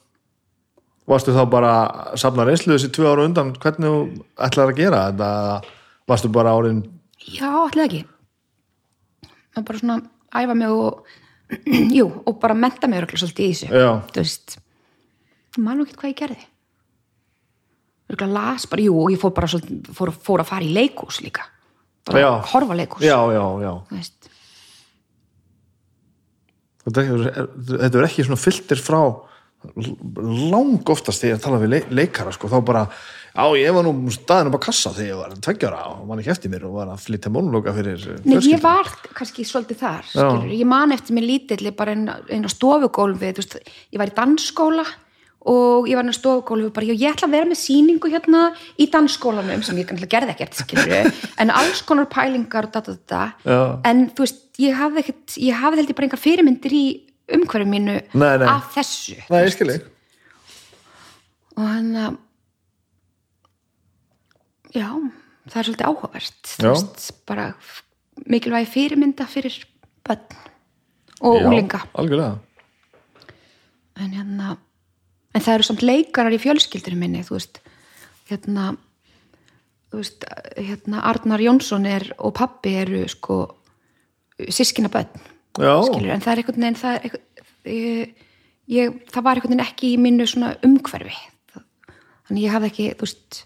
varstu 1.08 1.32
þá 1.36 1.42
bara 1.50 1.72
að 1.86 2.18
safna 2.22 2.44
reynslu 2.48 2.74
þessi 2.76 2.90
tvö 2.94 3.08
ára 3.12 3.24
undan? 3.28 3.54
Hvernig 3.62 3.88
þú 3.88 4.00
ætlaði 4.46 4.74
að 4.74 4.80
gera 4.82 5.00
þetta? 5.08 5.30
Varstu 6.08 6.30
bara 6.32 6.52
árin 6.56 6.82
já, 7.28 7.48
allir 7.50 7.84
ekki. 7.86 8.02
Það 9.56 9.66
bara 9.70 9.80
svona 9.82 9.98
æfa 10.42 10.54
mig 10.56 10.72
og 10.72 11.02
jú, 11.98 12.06
og 12.28 12.38
bara 12.42 12.56
menta 12.56 12.88
mig 12.88 13.00
örugglega 13.00 13.22
svolítið 13.24 13.44
í 13.48 13.52
þessu 13.56 13.82
já, 13.82 13.90
þú 14.12 14.22
veist. 14.22 14.58
Nú 15.58 15.84
ekki 15.84 15.96
hvað 15.98 16.12
ég 16.12 16.18
gerði. 16.22 16.42
Örugglega 18.08 18.32
las 18.36 18.66
bara, 18.70 18.84
jú, 18.84 18.96
og 19.02 19.12
ég 19.12 19.20
fór 19.20 19.32
bara 19.36 19.48
svolítið, 19.52 19.88
fór, 19.96 20.12
fór 20.28 20.44
að 20.44 20.50
fara 20.52 20.64
í 20.68 20.74
leikús 20.76 21.20
líka. 21.24 21.48
Bara 22.08 22.20
Já. 22.22 22.30
horfa 22.54 22.76
leikús 22.78 23.04
já, 23.04 23.16
já, 23.34 23.42
já. 23.64 23.72
Þú 23.88 23.96
veist. 23.98 24.30
Þetta 26.88 27.88
er, 27.98 28.04
ekki 28.06 28.24
svona 28.24 28.40
fylltir 28.40 28.80
frá 28.80 29.00
lang 29.66 30.90
oftast 30.92 31.22
þegar 31.24 31.34
ég 31.36 31.42
tala 31.42 31.58
við 31.62 31.72
leik, 31.72 31.88
leikara 31.90 32.32
sko, 32.34 32.50
þá 32.50 32.58
bara, 32.66 32.82
já 33.34 33.44
ég 33.58 33.74
var 33.74 33.86
nú 33.88 34.12
staðin 34.14 34.52
upp 34.52 34.60
á 34.62 34.66
kassa 34.68 34.92
þegar 34.94 35.08
ég 35.10 35.18
var 35.18 35.34
tveggjara 35.48 35.80
og 35.96 36.04
man 36.06 36.22
ekki 36.22 36.32
eftir 36.34 36.52
mér 36.52 36.68
og 36.68 36.76
var 36.78 36.92
að 36.92 37.02
flytja 37.08 37.32
mónulóka 37.34 37.74
fyrir 37.74 37.98
Nei, 38.22 38.36
ég 38.38 38.44
fjölskyldu. 38.46 38.62
var 38.62 38.92
kannski 39.18 39.46
svolítið 39.48 39.82
þar 39.82 40.46
ég 40.54 40.70
man 40.70 40.94
eftir 40.94 41.18
mér 41.18 41.26
lítill 41.26 41.72
bara 41.74 41.96
einn 41.96 42.06
ein 42.30 42.46
á 42.46 42.50
stofugólfi 42.54 43.34
veist, 43.40 43.58
ég 43.90 43.98
var 43.98 44.12
í 44.12 44.16
dansskóla 44.16 44.86
og 45.48 45.90
ég 45.90 45.98
var 45.98 46.06
inn 46.06 46.14
á 46.14 46.20
stofugólfi 46.20 46.70
og 46.70 46.76
bara, 46.78 46.86
ég 46.94 47.10
ætla 47.10 47.26
að 47.26 47.34
vera 47.34 47.50
með 47.50 47.60
sýningu 47.64 48.12
hérna 48.14 48.44
í 48.78 48.86
dansskólanum 48.94 49.66
sem 49.66 49.78
ég 49.82 49.90
kannski 49.90 50.10
gerði 50.10 50.34
ekkert 50.36 50.54
skilur, 50.62 51.10
en 51.42 51.50
alls 51.50 51.82
konar 51.82 52.06
pælingar 52.10 52.70
og. 52.70 53.34
Já. 53.42 53.60
en 53.86 54.06
þú 54.14 54.26
veist, 54.26 54.40
ég 54.62 54.78
hafði 54.78 55.02
ekkert 55.02 55.38
ég 55.42 55.62
hafði 55.62 55.82
heldur 55.82 55.98
bara 55.98 56.10
engar 56.10 56.22
fyrirmyndir 56.26 56.74
í 56.78 56.86
umhverju 57.36 57.68
mínu 57.68 57.94
Nei, 58.14 58.34
nei. 58.40 58.48
af 58.48 58.72
þessu. 58.76 59.16
Nei, 59.30 59.42
ég 59.44 59.52
skil 59.54 59.72
ég 59.74 59.86
og 61.58 61.64
hann 61.66 61.90
að 61.98 62.18
já, 64.76 64.88
það 65.50 65.56
er 65.60 65.66
svolítið 65.68 65.88
áhugavert 65.88 66.52
þú 66.52 66.64
Já. 66.66 66.70
veist, 66.70 67.06
bara 67.26 67.46
mikilvægi 68.28 68.70
fyrirmynda 68.74 69.26
fyrir 69.30 69.56
börn 70.06 70.36
og 71.18 71.48
úlinga 71.48 71.80
algjörlega. 71.98 72.38
En 73.98 74.12
hérna 74.14 74.52
en 75.34 75.42
það 75.42 75.54
eru 75.56 75.66
samt 75.66 75.82
leikarar 75.82 76.34
í 76.34 76.38
fjölskyldinu 76.42 76.98
minni 77.00 77.24
þú 77.26 77.38
veist 77.40 77.58
hérna 78.30 78.68
þú 79.90 80.02
veist, 80.02 80.24
hérna 80.60 81.02
Arnar 81.10 81.40
Jónsson 81.42 81.86
er, 81.88 82.10
og 82.18 82.34
pappi 82.38 82.74
eru 82.84 83.02
sko 83.08 83.40
sískina 84.52 84.88
börn. 84.92 85.08
já, 85.08 85.37
skilur, 85.58 86.10
en 86.14 86.20
það 86.24 86.32
er 86.32 86.40
einhvern 86.42 86.62
veginn 86.62 86.80
það, 86.82 86.94
er 87.64 88.08
það 89.12 89.22
var 89.24 89.38
einhvern 89.38 89.52
veginn 89.54 89.64
ekki 89.66 89.92
í 89.94 89.98
mínu 90.00 90.26
svona 90.28 90.54
umhverfi. 90.66 91.14
Þannig 92.28 92.44
ég 92.44 92.52
hafði 92.52 92.70
ekki 92.72 92.88
þú 93.00 93.06
veist, 93.06 93.38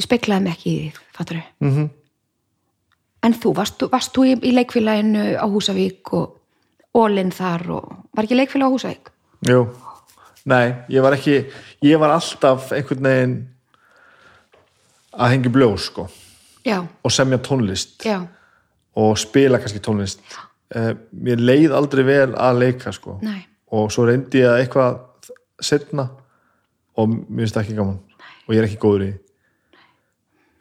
ég 0.00 0.06
speiklaði 0.08 0.42
mig 0.42 0.56
ekki 0.56 0.70
í 0.74 0.78
því, 0.90 1.04
fattur 1.16 1.42
Mhm. 1.60 1.70
-hmm. 1.76 1.90
en 3.22 3.32
þú, 3.34 3.54
varst, 3.54 3.82
varst 3.92 4.12
þú 4.12 4.24
í, 4.26 4.32
í 4.42 4.52
leikfélaginu 4.52 5.36
á 5.38 5.46
Húsavík 5.46 6.12
og 6.12 6.40
Ólinn 6.94 7.30
þar 7.32 7.70
og 7.70 7.96
var 8.14 8.24
ekki 8.24 8.34
leikfélag 8.36 8.68
á 8.68 8.74
Húsavík? 8.74 9.08
jú. 9.48 9.68
Nei, 10.46 10.74
ég 10.90 11.00
var 11.02 11.12
ekki, 11.14 11.46
ég 11.82 11.98
var 11.98 12.10
alltaf 12.10 12.70
einhvern 12.72 13.02
veginn 13.02 13.48
að 15.14 15.30
hengja 15.30 15.50
bljós 15.50 15.86
sko. 15.86 16.08
Já, 16.64 16.86
og 17.04 17.10
semja 17.12 17.38
tónlist. 17.38 18.02
Já, 18.04 18.26
og 18.96 19.18
spila 19.18 19.58
kannski 19.58 19.78
tónlist 19.80 20.20
uh, 20.72 20.92
mér 21.12 21.42
leið 21.42 21.74
aldrei 21.76 22.04
vel 22.06 22.30
að 22.34 22.62
leika 22.62 22.92
sko. 22.94 23.18
Nei. 23.24 23.42
Og 23.74 23.90
svo 23.92 24.06
reyndi 24.08 24.42
ég 24.42 24.50
að 24.50 24.62
eitthvað 24.62 25.00
setna 25.64 26.08
og 26.94 27.10
mér 27.10 27.44
finnst 27.44 27.58
það 27.58 27.64
ekki 27.64 27.78
gaman. 27.80 28.00
Og 28.44 28.54
ég 28.54 28.62
er 28.62 28.68
ekki 28.68 28.80
góður 28.82 29.06
í 29.08 29.12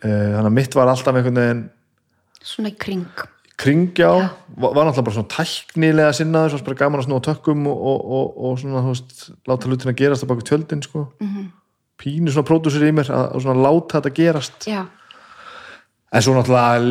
uh, 0.03 0.09
þannig 0.09 0.49
að 0.49 0.57
mitt 0.57 0.75
var 0.77 0.91
alltaf 0.91 1.15
einhvern 1.15 1.41
veginn 1.41 1.63
svona 2.43 2.71
í 2.73 2.77
kring. 2.79 3.05
kringjá, 3.59 4.09
var, 4.57 4.73
var 4.75 4.87
náttúrulega 4.87 5.07
bara 5.07 5.17
svona 5.17 5.31
tæknilega 5.31 6.15
sinnaður, 6.17 6.55
svo 6.55 6.67
bara 6.67 6.79
gaman 6.81 7.03
að 7.03 7.07
snúa 7.07 7.23
tökkum 7.23 7.67
og, 7.71 7.83
og, 7.91 8.01
og, 8.17 8.39
og 8.47 8.57
svona, 8.61 8.83
veist, 8.89 9.27
láta 9.49 9.69
hlutina 9.69 9.95
gerast 9.97 10.25
á 10.25 10.31
baku 10.31 10.45
tjöldin, 10.47 10.83
sko. 10.83 11.05
-hmm. 11.19 11.47
pínu 12.01 12.33
svona 12.33 12.49
pródúsur 12.49 12.83
í 12.83 12.91
mér 12.91 13.11
að, 13.11 13.25
að 13.35 13.45
svona 13.45 13.63
láta 13.63 14.01
þetta 14.01 14.15
gerast. 14.17 14.67
Já, 14.67 14.83
en 16.13 16.21
svo 16.21 16.35
náttúrulega 16.35 16.83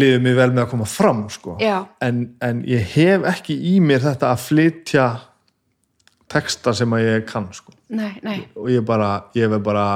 liðið 0.00 0.24
mér 0.24 0.38
vel 0.38 0.48
með 0.54 0.62
að 0.64 0.70
koma 0.72 0.88
fram, 0.88 1.22
sko. 1.32 1.58
En, 1.60 2.22
en 2.44 2.62
ég 2.68 2.94
hef 2.94 3.26
ekki 3.34 3.56
í 3.72 3.76
mér 3.84 4.02
þetta 4.06 4.32
að 4.32 4.44
flytja 4.46 5.06
texta 6.32 6.72
sem 6.76 6.96
að 6.96 7.04
ég 7.04 7.26
kann, 7.28 7.50
sko. 7.52 7.74
Nei, 7.92 8.14
nei. 8.24 8.38
Og 8.56 8.70
ég 8.72 8.84
bara, 8.88 9.14
ég 9.36 9.52
hef 9.52 9.64
bara 9.64 9.86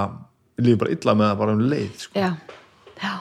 ég 0.58 0.66
lífi 0.66 0.80
bara 0.82 0.96
illa 0.96 1.16
með 1.16 1.30
það 1.30 1.40
bara 1.42 1.56
um 1.56 1.64
leið, 1.72 1.94
sko. 2.04 2.20
Já, 2.20 2.30
já, 3.00 3.14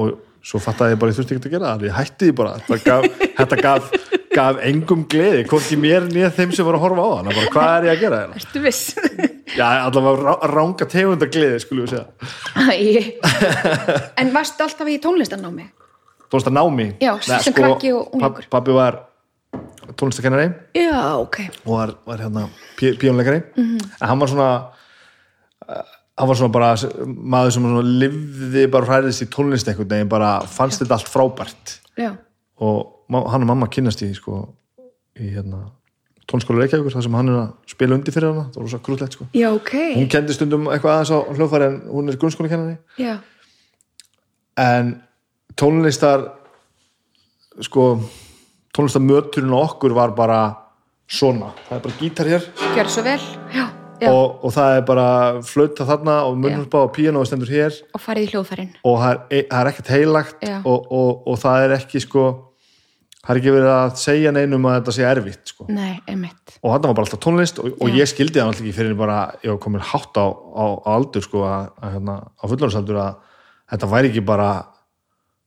og 0.00 0.14
svo 0.42 0.62
fattaði 0.62 0.96
ég 0.96 1.02
bara 1.02 1.12
ég 1.12 1.20
þurfti 1.20 1.36
ekki 1.36 1.50
að 1.50 1.56
gera 1.58 1.74
það. 1.74 1.86
Ég 1.88 1.98
hætti 1.98 2.30
því 2.30 2.38
bara, 2.40 2.56
þetta 2.70 2.80
gaf, 2.88 3.20
þetta 3.42 3.60
gaf, 3.60 3.92
gaf 4.32 4.64
engum 4.70 5.04
gleði, 5.12 5.44
hvorki 5.52 5.80
mér 5.80 6.08
nýja 6.08 6.32
þeim 6.32 6.56
sem 6.56 6.66
voru 6.66 6.80
að 6.80 6.86
horfa 6.88 7.04
á 7.04 7.08
bara, 7.28 7.46
hvað 7.52 7.76
er 7.76 7.88
ég 7.90 7.94
að 7.98 8.04
gera 8.06 8.24
hérna? 8.24 8.42
Ertu 8.42 8.64
viss? 8.64 8.84
já, 9.56 9.66
allavega 9.84 10.22
rá, 10.22 10.34
ranga 10.54 10.86
tegunda 10.86 11.26
gleði 11.26 11.60
skulum 11.62 11.86
við 11.86 11.94
segja. 11.94 12.06
Æ. 12.56 13.20
en 14.22 14.32
varstu 14.34 14.62
alltaf 14.66 14.88
í 14.88 14.98
tónlistanámi 15.02 15.68
tónlist 16.32 16.48
að 16.48 16.56
námi 16.56 16.86
Já, 17.02 17.12
sem 17.20 17.52
krakki 17.56 17.90
og 17.92 18.14
unglingur. 18.16 18.46
pappi 18.50 18.72
var 18.76 19.00
tónlistakennari 19.98 20.46
já, 20.78 21.18
ok. 21.20 21.40
Og 21.66 21.74
var, 21.76 21.94
var 22.06 22.22
hérna 22.24 22.46
pí, 22.78 22.94
píónleikari 22.96 23.42
Mhm. 23.56 23.78
en 24.00 24.08
hann 24.08 24.18
var 24.22 24.28
svona 24.28 24.48
uh, 25.68 25.82
hann 26.18 26.28
var 26.28 26.36
svona 26.38 26.52
bara 26.52 26.70
maður 27.06 27.50
sem 27.52 27.62
svona 27.66 27.82
lifði 27.84 28.66
bara 28.70 28.86
hræðist 28.86 29.22
í 29.26 29.28
tónlist 29.28 29.68
einhvern 29.68 29.88
veginn 29.90 30.08
bara 30.08 30.40
fannst 30.46 30.80
þetta 30.82 30.96
allt 30.98 31.08
frábært. 31.12 31.78
Já, 31.98 32.14
og 32.60 33.04
hann 33.12 33.42
og 33.42 33.46
mamma 33.50 33.66
kynnast 33.68 34.00
í 34.06 34.12
sko 34.16 34.54
í 35.20 35.34
hérna 35.34 35.66
tónskóla 36.32 36.62
Reykjavíkur 36.64 36.96
þar 36.96 37.04
sem 37.06 37.16
hann 37.20 37.28
er 37.32 37.38
að 37.42 37.50
spila 37.74 37.98
undir 37.98 38.14
fyrir 38.16 38.32
hana. 38.32 38.46
Það 38.54 38.62
var 38.64 38.70
svo 38.72 38.80
grútlegt 38.88 39.16
sko. 39.18 39.26
Já, 39.36 39.48
ok. 39.52 39.72
Hún 39.98 40.08
kendi 40.16 40.36
stundum 40.36 40.66
eitthvað 40.72 40.96
aðeins 40.96 41.12
á 41.12 41.18
hljóðfæri 41.36 41.68
en 41.68 41.76
hún 41.92 42.08
er 42.08 42.18
grunnskóla 42.22 42.50
kennari 42.52 42.78
já, 42.98 43.14
en 44.56 44.94
tónlistar 45.56 46.26
sko 47.60 47.86
tónlistarmöturinn 48.72 49.52
okkur 49.52 49.92
var 49.96 50.14
bara 50.16 50.40
svona, 51.12 51.52
það 51.68 51.76
er 51.76 51.82
bara 51.86 51.96
gítar 52.00 52.30
hér. 52.32 52.46
Gjör 52.76 52.88
svo 52.88 53.02
vel. 53.04 53.20
Já, 53.52 53.66
og, 54.08 54.14
og, 54.14 54.44
og 54.48 54.54
það 54.56 54.76
er 54.76 54.86
bara 54.88 55.08
flauta 55.46 55.84
þarna 55.86 56.14
og 56.28 56.38
munnhúspa 56.40 56.80
og 56.86 56.94
píanói 56.96 57.26
stendur 57.28 57.52
hér. 57.52 57.76
Farið 58.00 58.24
í 58.24 58.30
hljóðfærin. 58.32 58.70
Og 58.88 58.96
það 59.02 59.12
er, 59.12 59.20
e- 59.28 59.44
það 59.50 59.60
er 59.60 59.70
ekkert 59.72 59.92
heilagt 59.92 60.48
og, 60.64 60.88
og, 60.88 61.10
og 61.28 61.38
það 61.42 61.66
er 61.66 61.74
ekki 61.76 62.02
sko 62.02 62.24
það 63.22 63.32
er 63.32 63.38
ekki 63.40 63.54
verið 63.54 63.70
að 63.72 63.92
segja 64.02 64.32
neinum 64.34 64.66
að 64.66 64.76
þetta 64.78 64.94
sé 64.96 65.04
erfitt 65.06 65.52
sko. 65.52 65.66
nei, 65.70 65.92
einmitt 66.10 66.54
og 66.58 66.68
þarna 66.72 66.90
var 66.90 66.96
bara 66.98 67.06
alltaf 67.06 67.22
tónlist 67.22 67.60
og, 67.62 67.70
og 67.78 67.90
Já. 67.92 67.96
ég 68.00 68.10
skildi 68.10 68.40
það 68.40 68.50
alltaf 68.50 68.64
ekki 68.64 68.76
fyrir 68.78 68.98
bara 68.98 69.18
ég 69.44 69.52
var 69.52 69.60
komin 69.62 69.84
hátt 69.92 70.18
á, 70.18 70.26
á, 70.26 70.64
á 70.82 70.88
aldur 70.96 71.26
sko, 71.26 71.44
að, 71.46 71.68
að, 71.78 71.96
hérna, 71.96 72.16
á 72.34 72.44
fullorðsaldur 72.50 73.00
að 73.02 73.12
þetta 73.72 73.90
væri 73.94 74.12
ekki 74.12 74.24
bara 74.32 74.48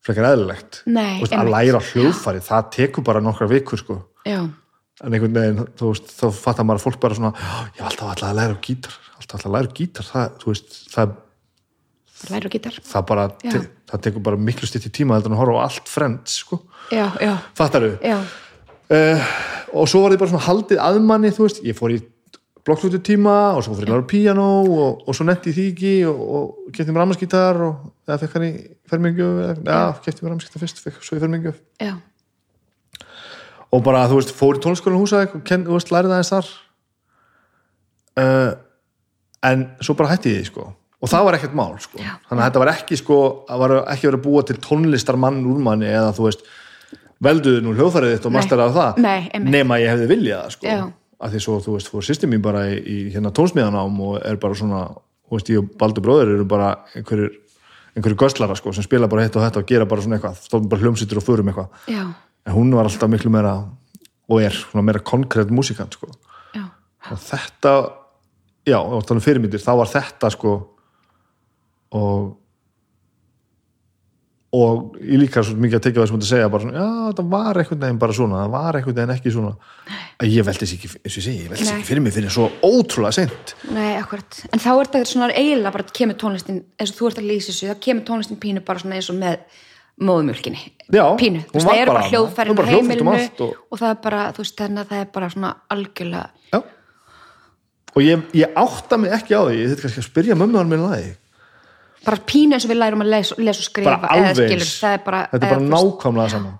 frekar 0.05 0.29
eðlilegt 0.31 0.83
Nei, 0.87 1.19
veist, 1.23 1.35
að 1.35 1.51
læra 1.51 1.81
hljóðfæri, 1.91 2.43
það 2.45 2.69
tekur 2.77 3.05
bara 3.07 3.23
nokkra 3.25 3.49
vikur 3.51 3.81
sko. 3.81 3.99
já, 4.27 4.39
en 5.03 5.11
einhvern 5.17 5.35
veginn, 5.35 5.67
þú 5.75 5.91
veist, 5.91 6.11
þá 6.15 6.25
fattar 6.31 6.67
maður 6.67 6.79
að 6.79 6.87
fólk 6.87 6.99
bara 7.03 7.17
svona, 7.17 7.33
"Já, 7.35 7.67
ég 7.75 7.81
var 7.83 7.91
alltaf 7.91 8.09
alltaf 8.13 8.29
að 8.29 8.39
læra 8.39 8.59
gítar 8.61 8.99
alltaf 9.19 9.35
alltaf 9.35 9.49
að 9.49 9.55
læra 9.55 9.73
gítar 9.75 10.05
það, 10.07 10.35
þú 10.39 10.51
veist, 10.53 10.75
það, 10.93 11.15
læra 12.31 12.49
gítar 12.53 12.79
það 12.79 13.05
bara 13.09 13.27
Já. 13.43 13.51
Það 13.89 14.03
tekur 14.07 14.25
bara 14.25 14.39
miklu 14.41 14.67
stitt 14.69 14.87
í 14.89 14.93
tíma 14.93 15.17
heldur 15.17 15.31
en 15.31 15.37
að 15.37 15.43
horfa 15.43 15.61
á 15.61 15.65
allt 15.67 15.91
frend 15.91 16.31
sko. 16.31 16.61
fattaru, 17.57 17.93
já, 18.01 18.17
uh, 18.19 19.29
og 19.75 19.89
svo 19.91 20.03
var 20.03 20.13
þið 20.13 20.21
bara 20.23 20.33
svona 20.33 20.47
haldið 20.47 20.83
aðmanni, 20.87 21.33
þú 21.35 21.47
veist, 21.47 21.61
ég 21.65 21.77
fór 21.77 21.95
í 21.95 22.01
blokkflutu 22.65 23.01
tíma 23.05 23.35
og 23.53 23.61
svo 23.65 23.75
fór 23.75 23.85
ég 23.85 23.91
að 23.91 23.93
læra 23.93 24.05
á 24.05 24.11
píanó 24.11 24.49
og, 24.63 25.05
og 25.05 25.17
svo 25.17 25.27
netti 25.27 25.53
því 25.53 25.67
ekki 25.73 25.93
og, 26.09 26.21
og 26.25 26.73
kefti 26.73 26.93
mér 26.93 27.03
rammaskítar 27.03 27.61
og 27.61 27.87
eða 28.07 28.19
fekk 28.23 28.37
hann 28.37 28.47
í 28.47 28.51
fermingjöf, 28.89 29.61
já, 29.61 29.79
kefti 30.05 30.25
mér 30.25 30.33
rammaskítar 30.33 30.65
fyrst 30.65 30.81
fekk 30.81 31.01
svo 31.05 31.19
í 31.19 31.21
fermingjöf 31.21 31.61
já, 31.81 31.93
og 33.75 33.83
bara, 33.85 34.05
þú 34.09 34.21
veist, 34.21 34.33
fór 34.33 34.57
í 34.57 34.63
tónskólan 34.63 35.01
húsæk 35.01 35.37
og 35.37 35.45
kenn, 35.45 35.65
þú 35.67 35.75
veist, 35.75 35.91
lærið 35.91 36.15
aðeins 36.15 36.31
þar. 36.31 36.51
Uh, 38.15 38.51
en 39.43 39.65
svo 39.83 39.95
bara 39.99 40.13
hætti 40.13 40.31
ég 40.37 40.47
sko 40.47 40.69
og 41.05 41.11
það 41.11 41.25
var 41.27 41.37
ekkert 41.37 41.55
mál, 41.57 41.71
sko. 41.83 42.01
Þannig 42.01 42.41
að 42.41 42.45
þetta 42.47 42.61
var 42.63 42.71
ekki, 42.73 42.99
sko, 42.99 43.21
var 43.61 43.73
ekki 43.83 44.09
verið 44.09 44.19
að 44.19 44.25
búa 44.25 44.43
til 44.49 44.57
tónlistarmann 44.63 45.41
úr 45.45 45.63
manni 45.63 45.89
eða, 45.91 46.11
þú 46.17 46.27
veist, 46.27 46.45
velduðu 47.25 47.63
nú 47.63 47.73
hljóðfærið 47.77 48.15
þitt 48.15 48.27
og 48.27 48.33
Nei. 48.33 48.37
masteraði 48.39 48.75
það 48.75 49.01
Nei, 49.05 49.19
nema 49.55 49.79
ég 49.81 49.93
hefði 49.93 50.09
viljað 50.11 50.53
sko. 50.57 50.75
Að 51.25 51.35
því 51.35 51.41
svo, 51.45 51.57
þú 51.63 51.77
veist, 51.77 51.89
fór 51.93 52.05
sýsti 52.05 52.27
mín 52.29 52.43
bara 52.43 52.65
í, 52.67 52.75
í 52.81 52.97
hérna 53.13 53.31
tónsmiðanám 53.35 54.01
og 54.03 54.17
er 54.19 54.39
bara 54.41 54.57
svona 54.57 54.81
þú 54.91 55.37
veist, 55.37 55.51
ég 55.53 55.61
og 55.61 55.69
Baldur 55.79 56.05
bróður 56.05 56.33
eru 56.35 56.47
bara 56.49 56.73
einhverjur 56.97 57.31
einhverju 57.95 58.19
göslara, 58.19 58.57
sko, 58.59 58.73
sem 58.75 58.83
spila 58.83 59.07
bara 59.07 59.23
hitt 59.23 59.37
og 59.39 59.45
þetta 59.45 59.61
og 59.61 59.69
gera 59.69 59.87
bara 59.87 60.03
svona 60.03 60.17
eitthvað, 60.17 60.39
stóðum 60.43 60.67
bara 60.73 60.83
hljómsýttur 60.83 61.21
og 61.21 61.23
förum 61.23 61.47
eitthvað. 61.47 61.85
En 61.95 62.53
hún 62.53 62.73
var 62.75 62.89
alltaf 62.89 63.07
miklu 63.09 63.31
meira 63.31 63.53
og 64.27 64.41
er 64.43 64.51
svona 64.51 64.83
meira 64.83 64.99
konkrétt 64.99 65.53
músikant 65.53 65.95
sko. 65.95 66.09
og 67.05 67.19
þetta 67.21 67.71
já, 68.65 68.79
og 68.81 69.05
þannig 69.05 69.23
fyrirmyndir, 69.23 69.61
þá 69.61 69.73
var 69.79 69.91
þetta 69.91 70.31
sko 70.33 70.55
og 71.95 72.33
og 74.55 74.93
ég 75.03 75.19
líka 75.19 75.41
svo 75.43 75.57
mikið 75.59 75.75
að 75.79 75.83
tekja 75.83 75.99
það 75.99 76.07
sem 76.07 76.15
þetta 76.15 76.27
segja 76.29 76.49
bara 76.53 76.63
svona, 76.63 76.77
já, 76.79 76.89
þetta 77.09 77.23
var 77.33 77.57
einhvern 77.59 77.81
veginn 77.81 77.97
bara 77.99 78.15
svona 78.15 78.37
það 78.45 78.53
var 78.53 78.77
einhvern 78.79 78.95
veginn 79.01 79.13
ekki 79.15 79.33
svona. 79.33 79.49
Að 80.15 80.31
ég 80.31 80.45
veldi 80.47 80.67
sér 80.69 80.77
ekki, 80.77 80.91
eins 81.01 81.11
og 81.11 81.19
ég 81.19 81.25
segi, 81.25 81.41
ég 81.43 81.49
veldi 81.51 81.65
Nei. 81.65 81.71
ekki 81.73 81.87
fyrir 81.89 82.03
mig 82.05 82.15
fyrir 82.15 82.31
svo 82.31 82.45
ótrúlega 82.63 83.17
seint. 83.17 83.51
Nei, 83.75 83.89
akkurat 83.99 84.39
en 84.47 84.63
þá 84.63 84.69
er 84.71 84.91
þetta 84.93 85.09
svona 85.11 85.27
eiginlega 85.33 85.73
bara 85.75 85.87
kemur 85.99 86.19
tónlistin 86.21 86.61
eins 86.79 86.93
og 86.93 86.99
þú 87.01 87.09
ert 87.09 87.19
að 87.19 87.27
lýsa 87.33 87.51
þessu, 87.51 87.67
þá 87.73 87.83
kemur 87.87 88.05
tónlistin 88.07 88.39
pínu 88.45 88.63
bara 88.69 88.83
svona 88.85 88.99
eins 89.01 89.11
og 89.11 89.19
með 89.19 89.43
móðumjölkinni 90.05 90.63
pínu, 91.19 91.43
þú 91.49 91.57
veist, 91.57 91.67
það 91.67 91.81
eru 91.81 91.91
bara 91.91 92.07
Hún 92.07 92.55
á 92.55 92.55
um 92.55 92.63
heimilinu 92.71 93.11
og- 93.11 93.59
og 93.71 93.79
það 93.79 93.89
er 93.91 93.99
bara, 94.07 94.23
þú 94.31 94.43
veist, 94.43 94.55
þannig 94.59 94.79
að 94.85 94.89
það 94.93 95.03
er 95.03 95.11
bara 95.19 95.29
svona 95.35 95.51
algjörlega 95.71 96.29
já. 96.53 96.63
Og 97.95 98.01
ég, 98.03 98.23
ég 98.35 98.55
átta 98.55 98.97
mig 98.99 99.11
ekki 99.11 99.35
á 99.35 99.41
því 99.47 99.55
ég 99.55 99.69
þetta 99.71 99.81
kannski 99.85 100.03
að 100.03 100.09
spyrja 100.09 100.35
mömmu 100.35 100.57
hann 100.59 100.69
minn 100.69 100.83
að 100.83 100.95
því 100.95 101.13
bara 102.05 102.21
pínu 102.29 102.55
eins 102.55 102.67
og 102.67 102.71
við 102.71 102.79
lærum 102.81 103.03
að 103.05 103.11
lesa, 103.13 103.37
og 103.37 103.57
skrifa 103.57 103.95
bara 104.03 104.13
alveg 104.15 104.51
skilur, 104.51 104.69
er 104.91 105.01
bara, 105.05 105.23
þetta 105.31 105.47
er 105.47 105.55
bara 105.55 105.65
nákvæmlega 105.71 106.33
sama 106.35 106.53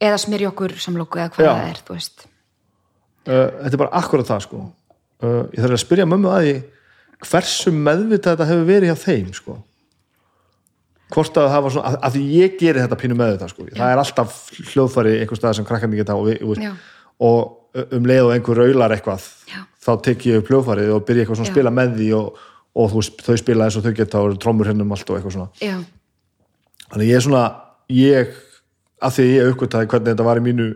eða 0.00 0.20
smyrja 0.20 0.50
okkur 0.50 0.76
samlóku 0.80 1.20
eða 1.20 1.32
hvað 1.34 1.46
Já. 1.46 1.54
það 1.54 1.70
er, 1.70 1.80
uh, 2.00 3.48
þetta 3.62 3.72
er 3.72 3.82
bara 3.82 3.96
akkurat 4.00 4.30
það 4.30 4.44
sko 4.46 4.60
uh, 4.60 5.42
ég 5.52 5.58
þarf 5.60 5.76
að 5.76 5.82
spyrja 5.84 6.08
mömmu 6.08 6.30
að 6.32 6.46
því 6.46 6.54
hversu 7.30 7.72
meðvitað 7.76 8.36
þetta 8.36 8.48
hefur 8.48 8.70
verið 8.70 8.92
hjá 8.92 9.02
þeim 9.04 9.34
sko 9.36 9.58
hvort 11.10 11.40
að 11.42 11.48
það 11.50 11.64
var 11.64 11.74
svona, 11.74 11.90
að, 11.90 11.98
að 12.06 12.18
ég 12.38 12.58
geri 12.60 12.84
þetta 12.84 13.00
pínu 13.00 13.16
meðvitað 13.18 13.52
sko, 13.52 13.66
það 13.74 13.92
er 13.92 14.02
alltaf 14.04 14.36
hljóðfæri 14.70 15.16
einhver 15.18 15.40
stað 15.40 15.56
sem 15.58 15.66
krakkandi 15.68 15.98
geta 16.00 16.16
og, 16.16 16.28
við, 16.30 16.44
og, 16.46 16.62
Já. 16.62 16.70
og 17.26 17.82
um 17.98 18.06
leið 18.06 18.28
og 18.28 18.32
einhver 18.36 18.62
raular 18.62 18.94
eitthvað 18.94 19.26
Já. 19.50 19.64
þá 19.82 19.90
tek 20.06 20.28
ég 20.30 20.40
upp 20.40 20.52
hljóðfærið 20.52 20.94
og 20.94 21.04
byrja 21.08 21.24
eitthvað 21.24 21.40
svona 21.40 21.50
Já. 21.50 21.52
að 21.52 21.58
spila 21.58 21.74
með 21.74 21.96
því 21.98 22.08
og, 22.20 22.40
og 22.74 22.92
þú, 22.92 23.02
þau 23.26 23.40
spila 23.40 23.66
eins 23.66 23.78
og 23.78 23.86
þau 23.86 23.96
geta 23.96 24.22
og 24.22 24.38
trómur 24.42 24.70
hennum 24.70 24.92
allt 24.94 25.10
og 25.10 25.18
eitthvað 25.18 25.36
svona 25.36 25.50
já, 25.64 25.76
þannig 26.90 27.10
ég 27.10 27.18
er 27.18 27.26
svona 27.26 27.44
ég, 27.90 28.38
að 29.02 29.16
því 29.18 29.28
ég 29.30 29.52
uppgötaði 29.54 29.90
hvernig 29.90 30.12
þetta 30.14 30.28
var 30.28 30.40
í 30.40 30.46
mínu 30.46 30.70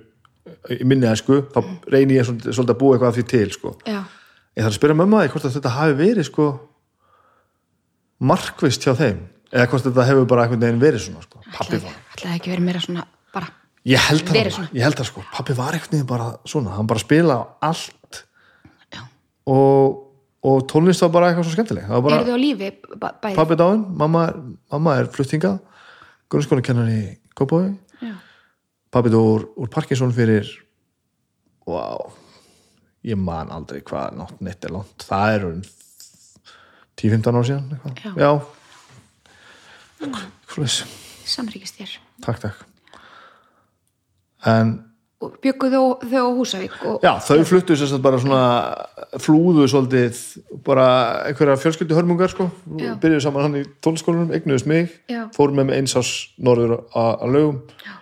í 0.74 0.84
minni 0.88 1.08
æsku, 1.08 1.42
þá 1.52 1.60
reyni 1.92 2.18
ég 2.18 2.26
svolítið, 2.26 2.54
svolítið 2.56 2.74
að 2.74 2.80
búa 2.80 2.94
eitthvað 2.94 3.10
af 3.10 3.18
því 3.18 3.24
til 3.30 3.48
sko. 3.54 3.74
já, 3.84 4.00
ég 4.54 4.64
þarf 4.64 4.72
að 4.72 4.78
spyrja 4.78 4.98
mömmu 5.00 5.18
að 5.18 5.26
því 5.26 5.34
hvort 5.34 5.56
þetta 5.56 5.74
hafi 5.74 5.96
verið 5.98 6.28
sko 6.28 6.46
markvist 8.24 8.86
hjá 8.86 8.94
þeim 8.98 9.20
eða 9.54 9.66
hvort 9.70 9.86
þetta 9.88 10.06
hefur 10.08 10.30
bara 10.30 10.46
einhvern 10.46 10.64
veginn 10.64 10.82
verið 10.82 11.04
svona 11.06 11.24
sko. 11.24 11.42
pappi 11.50 11.80
var, 11.82 11.98
ætlaði 12.14 12.40
ekki 12.40 12.54
verið 12.54 12.68
meira 12.68 12.82
svona 12.84 13.06
bara, 13.34 13.50
ég 13.88 14.06
held 14.08 14.24
það, 14.24 14.38
bara, 14.38 14.54
svona. 14.58 14.72
ég 14.72 14.86
held 14.88 15.00
það 15.00 15.10
sko 15.10 15.26
pappi 15.34 15.58
var 15.58 15.76
einhvern 15.76 15.96
veginn 15.96 16.10
bara 16.10 16.30
svona, 16.48 16.76
hann 16.78 16.90
bara 16.90 17.04
spila 17.04 17.38
allt 17.68 18.22
Já. 18.94 19.02
og, 19.50 20.00
og 20.44 20.66
tónlist 20.68 21.00
var 21.04 21.12
bara 21.14 21.30
eitthvað 21.30 21.46
svo 21.48 21.54
skemmtileg 21.56 21.84
eru 21.88 22.24
þau 22.28 22.36
á 22.36 22.40
lífi 22.40 22.70
bæ- 23.00 23.16
bæði? 23.22 23.36
pappi 23.38 23.56
dáinn, 23.56 23.84
mamma, 23.96 24.26
mamma 24.72 24.96
er 25.00 25.08
fluttingað 25.12 25.58
grunnskóla 26.30 26.64
kennar 26.64 26.88
í 26.92 27.16
Kópói 27.34 27.72
pappi 28.94 29.10
dó 29.10 29.20
úr, 29.34 29.48
úr 29.58 29.68
Parkinson 29.72 30.12
fyrir 30.14 30.46
wow 31.66 32.12
ég 33.04 33.16
man 33.20 33.50
aldrei 33.52 33.80
hvað 33.84 34.14
nátt 34.20 34.40
neitt 34.44 34.64
er 34.64 34.70
langt 34.76 35.04
það 35.08 35.34
er 35.34 35.44
um 35.48 35.62
10-15 36.94 37.34
ár 37.34 37.44
síðan 37.48 37.72
eitthvað. 37.74 37.94
Já. 38.04 38.12
já. 38.22 38.30
Svoleiðis. 40.52 40.84
samríkist 41.26 41.80
þér 41.80 41.96
takk, 42.22 42.38
takk 42.44 42.64
en 44.46 44.83
og 45.24 45.34
bygguð 45.44 45.74
þau, 45.74 45.84
á 46.04 46.24
Húsavík 46.38 46.74
og, 46.86 46.98
já, 47.04 47.12
þau 47.26 47.44
fluttu 47.48 47.76
sér 47.76 47.90
satt 47.90 48.02
bara 48.04 48.18
svona 48.22 48.42
flúðu 49.22 49.66
svolítið 49.70 50.20
bara 50.66 50.86
einhverja 51.28 51.56
fjölskyldu 51.62 51.94
hörmungar 51.98 52.30
sko, 52.32 52.50
Já. 52.78 52.94
byrjuðu 53.00 53.20
saman 53.24 53.42
hann 53.46 53.58
í 53.60 53.64
tónskólanum 53.84 54.32
eignuðust 54.36 54.66
mig, 54.70 54.90
Já. 55.08 55.28
fórum 55.36 55.56
með 55.60 55.66
mig 55.70 55.76
eins 55.82 55.96
ás 55.96 56.10
norður 56.38 56.78
að 56.94 57.12
að 57.24 57.34
lögum 57.38 57.60
Já. 57.84 57.94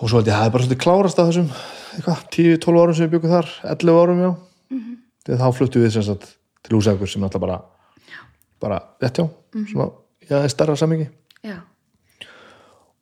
og 0.00 0.08
svo 0.10 0.18
held 0.20 0.28
ég 0.28 0.34
að 0.34 0.40
það 0.40 0.46
er 0.46 0.54
bara 0.56 0.64
svolítið 0.64 0.82
klárast 0.84 1.18
af 1.22 1.28
þessum 1.30 1.50
eitthvað, 1.94 2.24
10-12 2.34 2.80
árum 2.82 2.94
sem 2.98 3.06
við 3.08 3.12
byggum 3.18 3.34
þar 3.36 3.52
11 3.74 4.00
árum 4.02 4.22
já 4.24 4.30
Mhm. 4.74 4.94
þegar 5.26 5.38
þá 5.44 5.54
fluttu 5.58 5.80
við 5.84 5.92
sem 5.92 6.02
sagt 6.02 6.36
til 6.64 6.76
húsækur 6.78 7.06
sem 7.08 7.22
náttúrulega 7.22 7.40
bara 7.40 7.60
bara 8.60 8.78
rétt 9.02 9.18
já, 9.20 9.28
Mhm. 9.54 9.66
svona, 9.72 9.90
já, 10.24 10.36
það 10.38 10.44
er 10.44 10.48
starra 10.48 10.76
samingi 10.76 11.08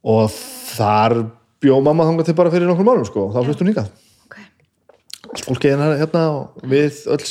og 0.05 0.31
þar 0.75 1.31
bjó 1.63 1.79
mamma 1.85 2.07
þangað 2.09 2.31
til 2.31 2.37
bara 2.39 2.53
fyrir 2.53 2.71
nokkur 2.71 2.87
málum 2.87 3.07
sko, 3.09 3.27
þá 3.35 3.41
fluttu 3.47 3.65
hún 3.65 3.73
hingað. 3.73 3.91
Ok. 4.27 4.39
Allt 5.31 5.45
fólkið 5.49 5.75
hérna, 5.75 5.91
hérna 6.01 6.23
og 6.37 6.65
við 6.73 7.03
öll 7.15 7.27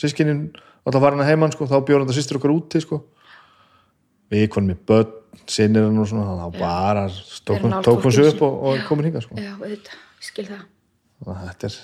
sískinin 0.00 0.46
alltaf 0.84 1.04
var 1.04 1.16
hérna 1.16 1.28
heimann 1.28 1.54
sko, 1.54 1.68
þá 1.70 1.76
bjóður 1.80 2.06
þetta 2.06 2.16
sýstir 2.18 2.40
okkar 2.40 2.54
úti 2.54 2.82
sko. 2.84 3.02
við 4.32 4.48
konum 4.50 4.72
í 4.72 4.78
börn 4.88 5.12
sinir 5.50 5.84
hann 5.86 6.00
og 6.00 6.08
svona, 6.10 6.36
þá 6.40 6.58
bara 6.58 7.04
tók 7.46 7.60
hún 7.62 7.74
tók 7.84 8.06
hún 8.06 8.14
sig 8.16 8.30
upp 8.32 8.42
og, 8.42 8.54
og 8.70 8.84
komin 8.88 9.10
hingað 9.10 9.26
sko. 9.26 9.36
já, 9.38 9.52
auðvitað, 9.52 9.98
skil 10.24 10.46
það. 10.48 10.64
Þetta 11.24 11.68
er 11.68 11.76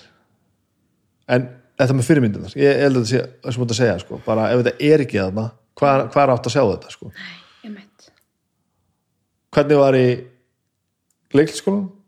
en 1.31 1.47
þetta 1.81 1.97
með 1.97 2.09
fyrirmyndunar, 2.09 2.57
ég 2.59 2.81
held 2.85 2.99
að 2.99 3.05
þetta 3.05 3.13
sé 3.13 3.21
það 3.45 3.55
sem 3.55 3.65
út 3.65 3.75
að 3.75 3.81
segja, 3.81 3.99
sko, 4.03 4.21
bara 4.25 4.49
ef 4.51 4.65
þetta 4.65 4.89
er 4.89 5.05
ekki 5.05 5.21
þarna 5.21 5.47
hvað, 5.79 6.07
hvað 6.11 6.25
er 6.25 6.33
átt 6.35 6.49
að 6.51 6.57
sjá 6.57 6.63
þetta, 6.65 6.95
sko? 6.97 7.13
Meit 7.69 7.91
hvernig 9.55 9.81
var 9.81 9.99
í 9.99 10.07
leikliskólanum? 11.35 12.01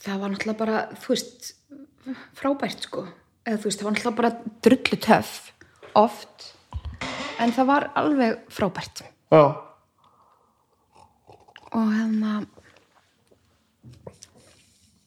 það 0.00 0.20
var 0.20 0.32
náttúrulega 0.32 0.60
bara, 0.60 0.82
þú 0.96 1.12
veist 1.12 1.50
frábært 2.38 2.86
sko. 2.86 3.04
Eða 3.44 3.60
þú 3.60 3.68
veist, 3.68 3.80
það 3.80 3.86
var 3.86 3.96
náttúrulega 3.96 4.20
bara 4.20 4.32
drullu 4.64 5.00
töff 5.04 5.34
oft 5.98 6.46
en 7.40 7.52
það 7.56 7.70
var 7.70 7.88
alveg 7.98 8.40
frábært. 8.52 9.04
Já, 9.30 9.44
og 11.70 11.92
hérna 11.94 12.34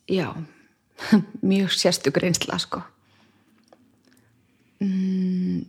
já 0.07 0.29
mjög 1.51 1.73
sérstök 1.73 2.17
reynsla 2.21 2.59
sko. 2.61 2.83
Mm, 4.83 5.63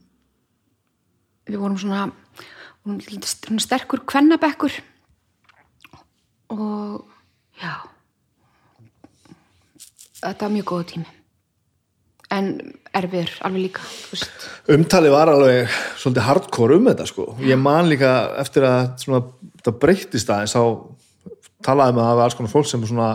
við 1.49 1.61
vorum 1.61 1.79
svona 1.79 2.09
vorum 2.85 3.01
svona 3.01 3.63
sterkur 3.63 4.05
kvennabekkur 4.05 4.75
og 6.61 7.05
já. 7.61 7.75
Þetta 10.25 10.47
var 10.47 10.55
mjög 10.55 10.67
góða 10.71 10.89
tími. 10.93 11.13
En 12.35 12.51
erfiður 12.97 13.33
alveg 13.47 13.67
líka 13.67 13.85
veist. 14.11 14.47
Umtali 14.73 15.11
var 15.13 15.31
alveg 15.31 15.71
svolítið 16.01 16.27
hardcore 16.29 16.79
um 16.79 16.89
þetta 16.89 17.07
sko. 17.11 17.27
Ég 17.45 17.61
man 17.61 17.91
líka 17.91 18.15
eftir 18.41 18.67
að 18.69 18.95
svona, 19.03 19.21
þetta 19.59 19.75
breyttist 19.83 20.33
aðeins 20.33 20.57
þá 20.57 20.63
talaði 21.65 21.97
með 21.97 22.05
að 22.05 22.09
það 22.09 22.19
var 22.19 22.29
alls 22.29 22.39
konar 22.39 22.53
fólk 22.55 22.71
sem 22.71 22.87
svona 22.89 23.11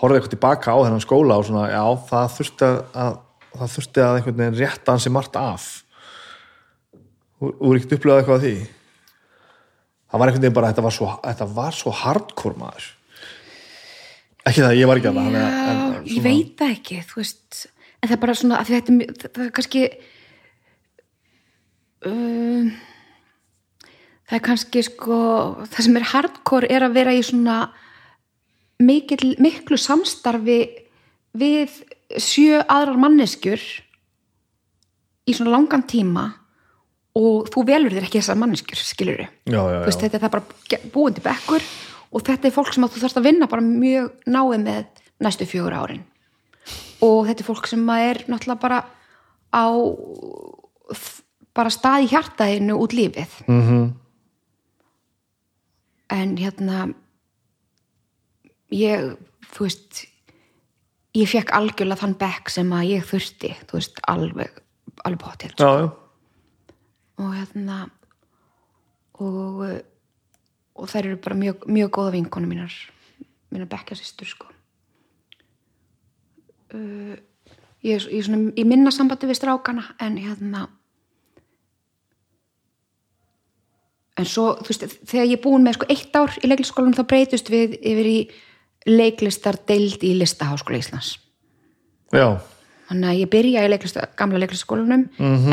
horfði 0.00 0.20
eitthvað 0.20 0.34
tilbaka 0.36 0.74
á 0.74 0.78
þennan 0.86 1.04
skóla 1.04 1.38
og 1.40 1.46
svona 1.48 1.66
já 1.70 1.82
það 2.08 2.34
þurfti 2.38 2.66
að, 2.66 2.78
að 3.04 3.16
það 3.60 3.72
þurfti 3.74 4.04
að 4.04 4.18
einhvern 4.18 4.40
veginn 4.40 4.60
rétta 4.60 4.94
hansi 4.94 5.12
margt 5.12 5.40
af. 5.40 5.70
Þú 7.40 7.50
þú 7.56 7.72
er 7.72 7.80
ekkert 7.80 7.96
upplegað 7.98 8.22
eitthvað 8.22 8.38
að 8.38 8.46
því 8.46 8.54
það 10.10 10.22
var 10.22 10.30
einhvern 10.30 10.44
veginn 10.44 10.56
bara 10.58 10.70
þetta 10.72 10.86
var 10.86 10.96
svo, 10.96 11.10
þetta 11.24 11.48
var 11.56 11.76
svo 11.78 11.94
hardcore 12.02 12.60
maður. 12.60 12.88
Ekki 14.48 14.64
það, 14.64 14.78
ég 14.78 14.88
var 14.88 15.00
ekki 15.00 15.10
að 15.10 15.18
það 15.20 15.40
en, 15.40 15.98
ég 16.08 16.24
veit 16.24 16.54
það 16.58 16.72
ekki, 16.74 17.02
þú 17.06 17.20
veist 17.20 17.60
en 18.00 18.08
það 18.08 18.14
er 18.16 18.22
bara 18.22 18.36
svona, 18.38 18.62
þetta 18.64 19.26
það 19.26 19.42
er 19.44 19.52
kannski 19.58 19.82
um, 22.08 22.70
það 24.30 24.38
er 24.38 24.44
kannski 24.46 24.84
sko, 24.86 25.20
það 25.68 25.86
sem 25.86 26.00
er 26.00 26.08
hardcore 26.14 26.72
er 26.72 26.86
að 26.86 26.96
vera 26.96 27.14
í 27.14 27.22
svona 27.26 27.60
mikil, 28.80 29.34
miklu 29.42 29.78
samstarfi 29.80 30.60
við 31.36 31.76
sjö 32.16 32.64
aðrar 32.64 32.98
manneskjur 33.04 33.60
í 35.28 35.36
svona 35.36 35.54
langan 35.58 35.84
tíma 35.86 36.30
og 37.18 37.48
þú 37.50 37.64
velur 37.66 37.94
þér 37.94 38.06
ekki 38.06 38.20
þessar 38.20 38.38
manneskjur, 38.38 38.82
skilur 38.86 39.22
já. 39.24 39.62
þetta 39.90 40.16
er 40.16 40.22
það 40.22 40.34
bara 40.36 40.80
búandi 40.94 41.24
bekkur 41.24 41.64
og 42.10 42.24
þetta 42.26 42.48
er 42.48 42.54
fólk 42.54 42.72
sem 42.74 42.86
að 42.86 42.94
þú 42.94 43.02
þarfst 43.04 43.20
að 43.20 43.26
vinna 43.26 43.50
bara 43.50 43.66
mjög 43.66 44.10
náið 44.30 44.62
með 44.64 45.02
næstu 45.20 45.48
fjögur 45.50 45.76
árin 45.76 46.04
og 47.02 47.26
þetta 47.28 47.42
er 47.42 47.48
fólk 47.48 47.70
sem 47.70 47.90
að 47.90 48.06
er 48.10 48.22
náttúrulega 48.30 48.62
bara 48.62 48.80
á 49.50 49.66
bara 51.56 51.72
stað 51.74 52.06
í 52.06 52.12
hjartaðinu 52.12 52.78
út 52.78 52.94
lífið 52.94 53.32
Mm 53.46 53.62
-hmm. 53.66 53.90
en 56.10 56.36
hérna 56.36 56.94
ég, 58.70 59.16
þú 59.54 59.66
veist 59.66 60.06
ég 61.14 61.28
fekk 61.28 61.50
algjörlega 61.52 62.00
þann 62.00 62.18
bekk 62.18 62.50
sem 62.50 62.72
að 62.72 62.90
ég 62.94 63.04
þurfti, 63.04 63.54
þú 63.66 63.72
veist, 63.72 64.00
alveg 64.06 64.50
alveg 65.04 65.56
já, 65.58 65.70
já. 65.80 65.99
Og 67.20 67.34
hérna 67.36 67.82
og 69.20 69.64
og 70.80 70.88
þær 70.88 71.06
eru 71.10 71.16
bara 71.20 71.36
mjög, 71.36 71.66
mjög 71.68 71.90
góða 71.92 72.12
vinkonu 72.14 72.48
mínar 72.48 72.72
mínar 73.52 73.68
bekkjasistur 73.68 74.28
sko 74.30 74.46
uh, 76.74 77.16
ég, 77.84 77.96
er- 77.98 78.22
svona, 78.24 78.52
ég 78.56 78.68
minna 78.68 78.92
sambandi 78.94 79.28
við 79.28 79.40
strákana 79.42 79.84
en 80.00 80.16
hérna 80.20 80.68
en 84.20 84.28
svo 84.28 84.54
þú 84.60 84.68
veist, 84.72 84.86
þegar 85.08 85.28
ég 85.28 85.36
er 85.38 85.42
búin 85.44 85.64
með 85.66 85.78
sko 85.78 85.90
eitt 85.92 86.16
ár 86.18 86.32
í 86.40 86.48
leiklistaskólanum 86.50 86.96
þá 86.98 87.04
breytust 87.12 87.52
við 87.52 87.76
yfir 87.80 88.08
í 88.10 88.18
leiklistar 88.88 89.58
deild 89.68 90.00
í 90.06 90.14
listaháskóla 90.16 90.80
Íslands 90.80 91.14
já. 92.14 92.38
Þannig 92.90 93.06
að 93.12 93.18
ég 93.20 93.28
byrja 93.30 93.64
í 93.64 93.70
leiklista, 93.70 94.04
gamla 94.18 94.40
leiklistaskólanum 94.42 95.04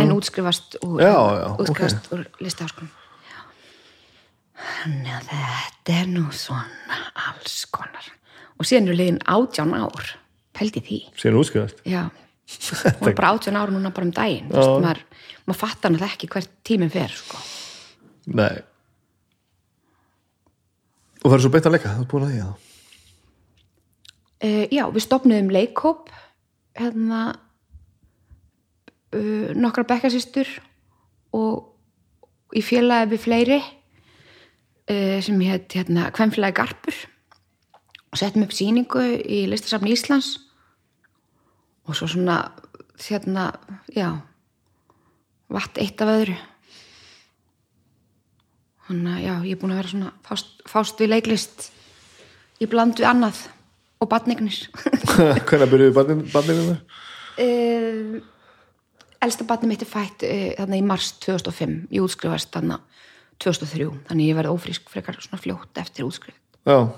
en 0.01 0.13
útskrifast 0.15 0.79
úr. 0.81 1.01
Já, 1.05 1.13
já, 1.37 1.47
útskrifast 1.61 2.07
úr 2.15 2.23
listaháskólanum. 2.41 2.93
Þannig 4.67 5.11
að 5.13 5.27
þetta 5.29 5.97
er 6.01 6.07
nú 6.09 6.23
svona 6.33 7.01
alls 7.27 7.59
konar. 7.69 8.07
Og 8.57 8.65
síðan 8.65 8.89
er 8.89 8.97
liðin 8.97 9.19
átján 9.29 9.75
ár, 9.77 10.15
pældi 10.57 10.81
því. 10.81 10.97
síðan 11.13 11.37
útskrifast 11.43 11.83
Já, 11.85 12.07
og 13.03 13.11
bara 13.11 13.35
átján 13.35 13.59
ár 13.61 13.69
núna 13.75 13.93
bara 13.93 14.09
um 14.09 14.15
daginn. 14.17 14.49
Þú 14.49 14.57
veist, 14.57 14.81
maður, 14.87 15.03
maður 15.45 15.61
fattar 15.61 15.93
náttúrulega 15.93 16.17
ekki 16.17 16.31
hvert 16.33 16.55
tíminn 16.65 16.93
fer, 16.93 17.13
sko. 17.13 17.43
Nei 18.33 18.57
Og 21.21 21.29
það 21.29 21.37
er 21.37 21.43
svo 21.45 21.51
beint 21.53 21.67
að 21.69 21.73
leika, 21.77 21.93
þú 21.95 22.01
er 22.03 22.09
búin 22.11 22.25
að 22.25 22.33
því 22.33 22.41
að 22.47 22.55
Uh, 24.37 24.67
já, 24.69 24.83
við 24.93 25.01
stopnuðum 25.01 25.47
leikhóp 25.49 26.11
hérna 26.77 27.21
uh, 29.15 29.49
nokkra 29.57 29.85
bekkasýstur 29.87 30.49
og 31.37 32.55
í 32.55 32.63
félagi 32.63 33.11
við 33.13 33.23
fleiri 33.23 33.59
uh, 33.59 35.17
sem 35.23 35.41
hétt 35.45 35.77
hérna 35.77 36.09
Kvenfélagi 36.15 36.57
Garpur. 36.59 36.97
Og 38.11 38.19
settum 38.21 38.45
upp 38.45 38.55
sýningu 38.55 39.03
í 39.19 39.43
listasafni 39.51 39.91
Íslands. 39.95 40.37
Og 41.87 41.95
svo 41.95 42.07
svona 42.11 42.39
hérna, 42.97 43.51
já 43.91 44.09
vatt 45.53 45.77
eitt 45.79 46.01
af 46.03 46.11
öðru. 46.11 46.37
Þannig 48.87 49.13
að 49.13 49.23
já, 49.23 49.33
ég 49.43 49.53
er 49.53 49.59
búin 49.61 49.73
að 49.75 49.81
vera 49.81 49.91
svona 49.91 50.11
fást, 50.23 50.51
fást 50.67 51.01
við 51.01 51.11
leiklist. 51.11 51.69
Ég 52.61 52.71
bland 52.71 52.95
við 52.99 53.09
annað 53.09 53.43
og 53.97 54.09
batnignir 54.11 54.57
Hvernig 55.47 55.69
byrjuðu 55.71 56.67
það? 56.73 56.81
uh, 57.43 58.17
elsta 59.25 59.47
batni 59.49 59.71
mitt 59.71 59.85
er 59.85 59.89
fætt 59.89 60.25
uh, 60.27 60.77
í 60.77 60.83
mars 60.85 61.13
2005 61.23 61.79
ég 61.93 62.05
útskrifast 62.05 62.53
þannig 62.53 62.83
2003 63.43 63.89
þannig 64.09 64.31
ég 64.31 64.37
verði 64.37 64.53
ófrísk 64.53 64.89
frekar 64.91 65.17
svona 65.21 65.41
fljótt 65.41 65.77
eftir 65.77 66.07
útskrift. 66.07 66.41
Já, 66.67 66.89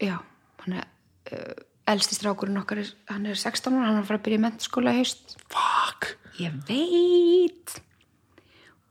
já, 0.00 0.16
hann 0.64 0.76
er 0.78 0.86
uh, 1.32 1.54
elsti 1.90 2.16
strákurinn 2.16 2.60
okkar 2.60 2.82
er, 2.82 2.90
hann 3.10 3.28
er 3.28 3.38
16 3.38 3.74
ára, 3.74 3.86
hann 3.88 3.98
er 3.98 4.04
að 4.04 4.10
fara 4.10 4.20
að 4.20 4.26
byrja 4.26 4.40
í 4.40 4.44
mentaskóla 4.44 4.94
í 4.94 5.00
haust. 5.00 5.36
Fuck. 5.50 6.12
Ég 6.40 6.54
veit. 6.68 7.80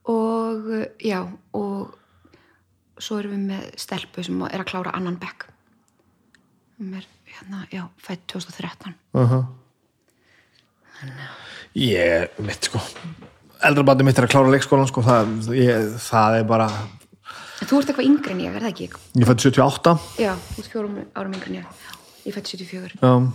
Og 0.09 0.67
já 1.03 1.21
og 1.57 1.95
svo 2.99 3.19
erum 3.19 3.31
við 3.35 3.45
með 3.53 3.63
stelpu 3.79 4.23
sem 4.25 4.41
er 4.49 4.59
að 4.63 4.69
klára 4.71 4.95
annan 4.97 5.19
bekk 5.21 5.47
sem 6.77 6.93
er 6.99 7.05
hérna, 7.29 7.65
já, 7.73 7.83
fætt 7.97 8.27
2013 8.27 8.93
uh 9.13 9.33
-huh. 9.33 9.45
Ég, 11.75 12.29
mitt 12.39 12.63
sko 12.63 12.79
Eldra 13.63 13.83
barnið 13.83 14.05
mitt 14.05 14.19
er 14.19 14.23
að 14.23 14.31
klára 14.31 14.51
leikskólan 14.51 14.87
sko, 14.87 15.01
það, 15.01 15.53
ég, 15.55 15.99
það 15.99 16.39
er 16.39 16.43
bara 16.43 16.69
en 17.59 17.67
þú 17.67 17.79
ert 17.79 17.89
eitthvað 17.91 18.07
yngri 18.07 18.31
en 18.31 18.41
ég, 18.45 18.55
er 18.55 18.61
það 18.63 18.73
ekki? 18.73 18.87
Ég 19.19 19.27
fætti 19.27 19.41
78 19.49 19.99
Já, 20.19 20.33
ert 20.57 20.71
fjórum 20.71 20.95
árum 21.13 21.33
yngri 21.33 21.49
en 21.49 21.55
ég. 21.59 21.65
Ég 22.25 22.33
fætti 22.35 22.49
74. 22.57 22.93
Já 23.01 23.31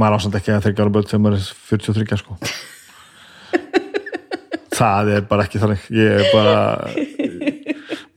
Maður 0.00 0.16
ásand 0.16 0.36
ekki 0.38 0.50
að 0.54 0.62
þeirra 0.64 0.82
ára 0.86 0.94
börn 0.94 1.08
sem 1.10 1.22
maður 1.22 1.38
er 1.38 1.44
43 1.68 2.20
sko 2.22 2.32
Það 4.80 5.04
er 5.16 5.22
bara 5.28 5.42
ekki 5.44 5.60
þannig 5.60 5.82
Ég 5.92 6.08
er 6.20 6.26
bara 6.32 6.56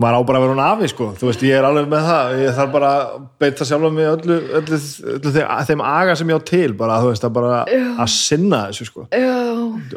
maður 0.04 0.20
á 0.20 0.28
bara 0.28 0.40
að 0.40 0.44
vera 0.46 0.54
hún 0.54 0.62
afi 0.66 0.90
sko. 0.92 1.08
Þú 1.20 1.30
veist 1.30 1.44
ég 1.48 1.56
er 1.58 1.66
alveg 1.68 1.88
með 1.92 2.06
það. 2.10 2.34
Ég 2.44 2.56
þarf 2.60 2.72
bara 2.76 2.92
að 3.00 3.14
beita 3.44 3.68
sjálfa 3.70 3.92
mig 3.96 4.10
öllu, 4.12 4.38
öllu, 4.60 4.80
öllu 5.16 5.34
þeim, 5.38 5.52
þeim 5.70 5.84
aga 5.90 6.16
sem 6.20 6.32
ég 6.34 6.40
á 6.40 6.42
til 6.52 6.74
bara 6.84 7.00
þú 7.04 7.12
veist 7.14 7.28
að 7.28 7.34
bara 7.40 7.60
að 8.04 8.12
sinna 8.14 8.62
þessu 8.70 8.88
sko. 8.90 9.06
Já, 9.16 9.34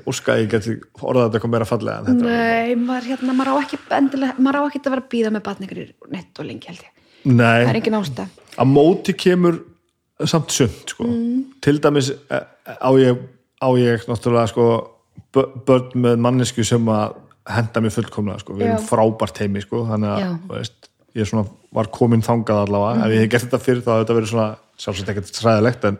óska 0.09 0.35
að 0.37 0.43
ég 0.45 0.51
geti 0.55 0.77
orðað 1.03 1.27
þetta 1.27 1.39
eitthvað 1.41 1.55
meira 1.57 1.69
fallega 1.69 2.17
nei, 2.17 2.75
maður, 2.81 3.09
hérna, 3.13 3.37
maður 3.39 3.53
á 3.53 3.57
ekki 3.67 3.81
endilega, 4.01 4.37
maður 4.47 4.61
á 4.63 4.65
ekki 4.71 4.83
að 4.85 4.91
vera 4.97 5.05
að 5.05 5.11
býða 5.17 5.33
með 5.37 5.45
batningur 5.51 5.83
nett 6.17 6.41
og 6.43 6.49
lengi 6.51 6.71
held 6.73 6.85
ég. 6.87 6.93
Nei, 7.27 7.63
Það 7.67 7.71
er 7.73 7.79
engin 7.81 7.99
ástæð. 8.01 8.43
að 8.63 8.69
móti 8.73 9.15
kemur 9.19 9.57
samt 10.25 10.53
sund 10.55 10.93
sko. 10.95 11.05
til 11.61 11.81
dæmis 11.83 12.13
eh, 12.31 12.45
á 12.79 12.91
ég, 13.03 13.19
á 13.61 13.69
ég 13.77 14.05
náttúrulega 14.09 14.49
sko, 14.53 14.67
bö- 15.35 15.51
börn 15.67 15.91
með 16.07 16.21
mannesku 16.25 16.65
sem 16.65 16.87
að 16.89 17.17
henda 17.47 17.83
mér 17.85 17.95
fullkomlega 17.95 18.43
sko. 18.43 18.57
við 18.59 18.71
erum 18.71 18.87
frábært 18.89 19.41
heimi 19.43 19.63
sko. 19.65 19.85
þannig 19.91 20.15
að 20.17 20.35
veist, 20.51 20.91
ég 21.17 21.29
svona 21.31 21.47
var 21.77 21.91
komin 21.95 22.25
þangað 22.25 22.65
allavega 22.67 23.07
ef 23.07 23.15
ég 23.15 23.23
hef 23.25 23.31
gert 23.35 23.47
þetta 23.49 23.63
fyrir 23.63 23.85
þá 23.85 23.93
þetta 24.01 24.17
verið 24.19 24.33
svona 24.33 24.49
sjálfsagt 24.77 25.13
ekkert 25.15 25.41
sæðilegt 25.41 25.87
en 25.91 25.99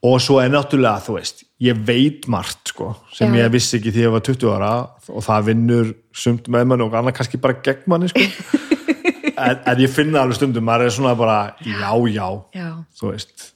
og 0.00 0.16
svo 0.24 0.38
er 0.40 0.48
náttúrulega, 0.52 1.02
þú 1.04 1.16
veist 1.18 1.42
ég 1.60 1.80
veit 1.84 2.24
margt, 2.32 2.70
sko, 2.72 2.94
sem 3.12 3.34
Já. 3.36 3.42
ég 3.44 3.52
vissi 3.52 3.76
ekki 3.76 3.92
því 3.92 4.04
ég 4.06 4.14
var 4.14 4.22
20 4.24 4.54
ára 4.56 4.70
og 5.12 5.24
það 5.26 5.48
vinnur 5.50 5.90
sumt 6.16 6.48
með 6.48 6.70
mann 6.70 6.84
og 6.86 6.94
annað 6.96 7.18
kannski 7.18 7.40
bara 7.42 7.58
gegn 7.64 7.84
manni, 7.92 8.08
sko 8.08 8.24
en, 9.44 9.58
en 9.68 9.82
ég 9.82 9.92
finna 9.92 10.22
alveg 10.22 10.38
stundum, 10.38 10.64
maður 10.64 10.88
er 10.88 10.94
svona 10.96 11.12
bara 11.18 11.38
já, 11.60 11.92
já, 12.14 12.28
Já. 12.56 12.68
þú 12.96 13.12
veist 13.12 13.50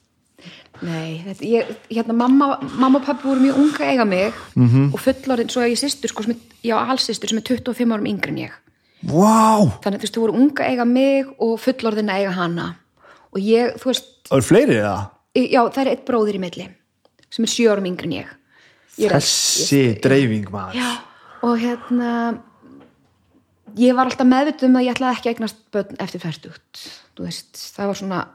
Nei, 0.83 1.21
þetta, 1.23 1.45
ég, 1.47 1.69
hérna 1.89 2.13
mamma, 2.13 2.59
mamma 2.75 2.99
og 2.99 3.05
pappi 3.05 3.27
voru 3.29 3.39
mjög 3.39 3.57
unga 3.61 3.85
eiga 3.91 4.05
mig 4.05 4.33
Mhm. 4.55 4.67
-hmm. 4.67 4.93
og 4.93 4.99
fullorðin, 4.99 5.49
svo 5.49 5.61
ég 5.61 5.77
systur 5.77 6.09
sko, 6.09 6.23
sem 6.23 6.31
er, 6.31 6.37
já, 6.63 6.75
allsystur 6.89 7.29
sem 7.29 7.37
er 7.37 7.41
25 7.43 7.91
árum 7.93 8.05
yngri 8.07 8.29
en 8.29 8.37
ég 8.37 8.51
Vá, 9.03 9.79
þannig 9.83 10.01
að 10.01 10.11
þú 10.11 10.19
voru 10.21 10.33
unga 10.33 10.63
eiga 10.65 10.85
mig 10.85 11.25
og 11.39 11.59
fullorðin 11.59 12.09
eiga 12.09 12.31
hana 12.31 12.75
og 13.31 13.39
ég, 13.39 13.75
þú 13.77 13.85
veist, 13.85 14.05
það 14.29 14.37
er 14.37 14.41
fleiri 14.41 14.75
eða? 14.81 15.09
já, 15.35 15.61
það 15.69 15.77
er 15.85 15.87
eitt 15.91 16.05
bróðir 16.05 16.35
í 16.35 16.39
milli 16.39 16.69
sem 17.29 17.43
er 17.45 17.49
sjö 17.49 17.71
árum 17.71 17.85
yngri 17.85 18.05
en 18.05 18.11
ég, 18.11 18.27
ég 18.97 19.11
Þessi 19.11 19.99
dreifing 20.01 20.49
maður 20.49 20.73
já, 20.75 20.97
og 21.43 21.57
hérna 21.59 22.37
ég 23.77 23.95
var 23.95 24.05
alltaf 24.09 24.27
meðvituð 24.27 24.69
um 24.69 24.75
að 24.79 24.85
ég 24.87 24.95
ætlaði 24.95 25.15
ekki 25.17 25.29
að 25.29 25.33
eignast 25.35 25.57
börn 25.73 25.95
eftir 25.99 26.21
færtugt 26.23 26.83
þú 27.15 27.23
veist, 27.27 27.55
það 27.75 27.85
var 27.91 27.95
svona 27.99 28.27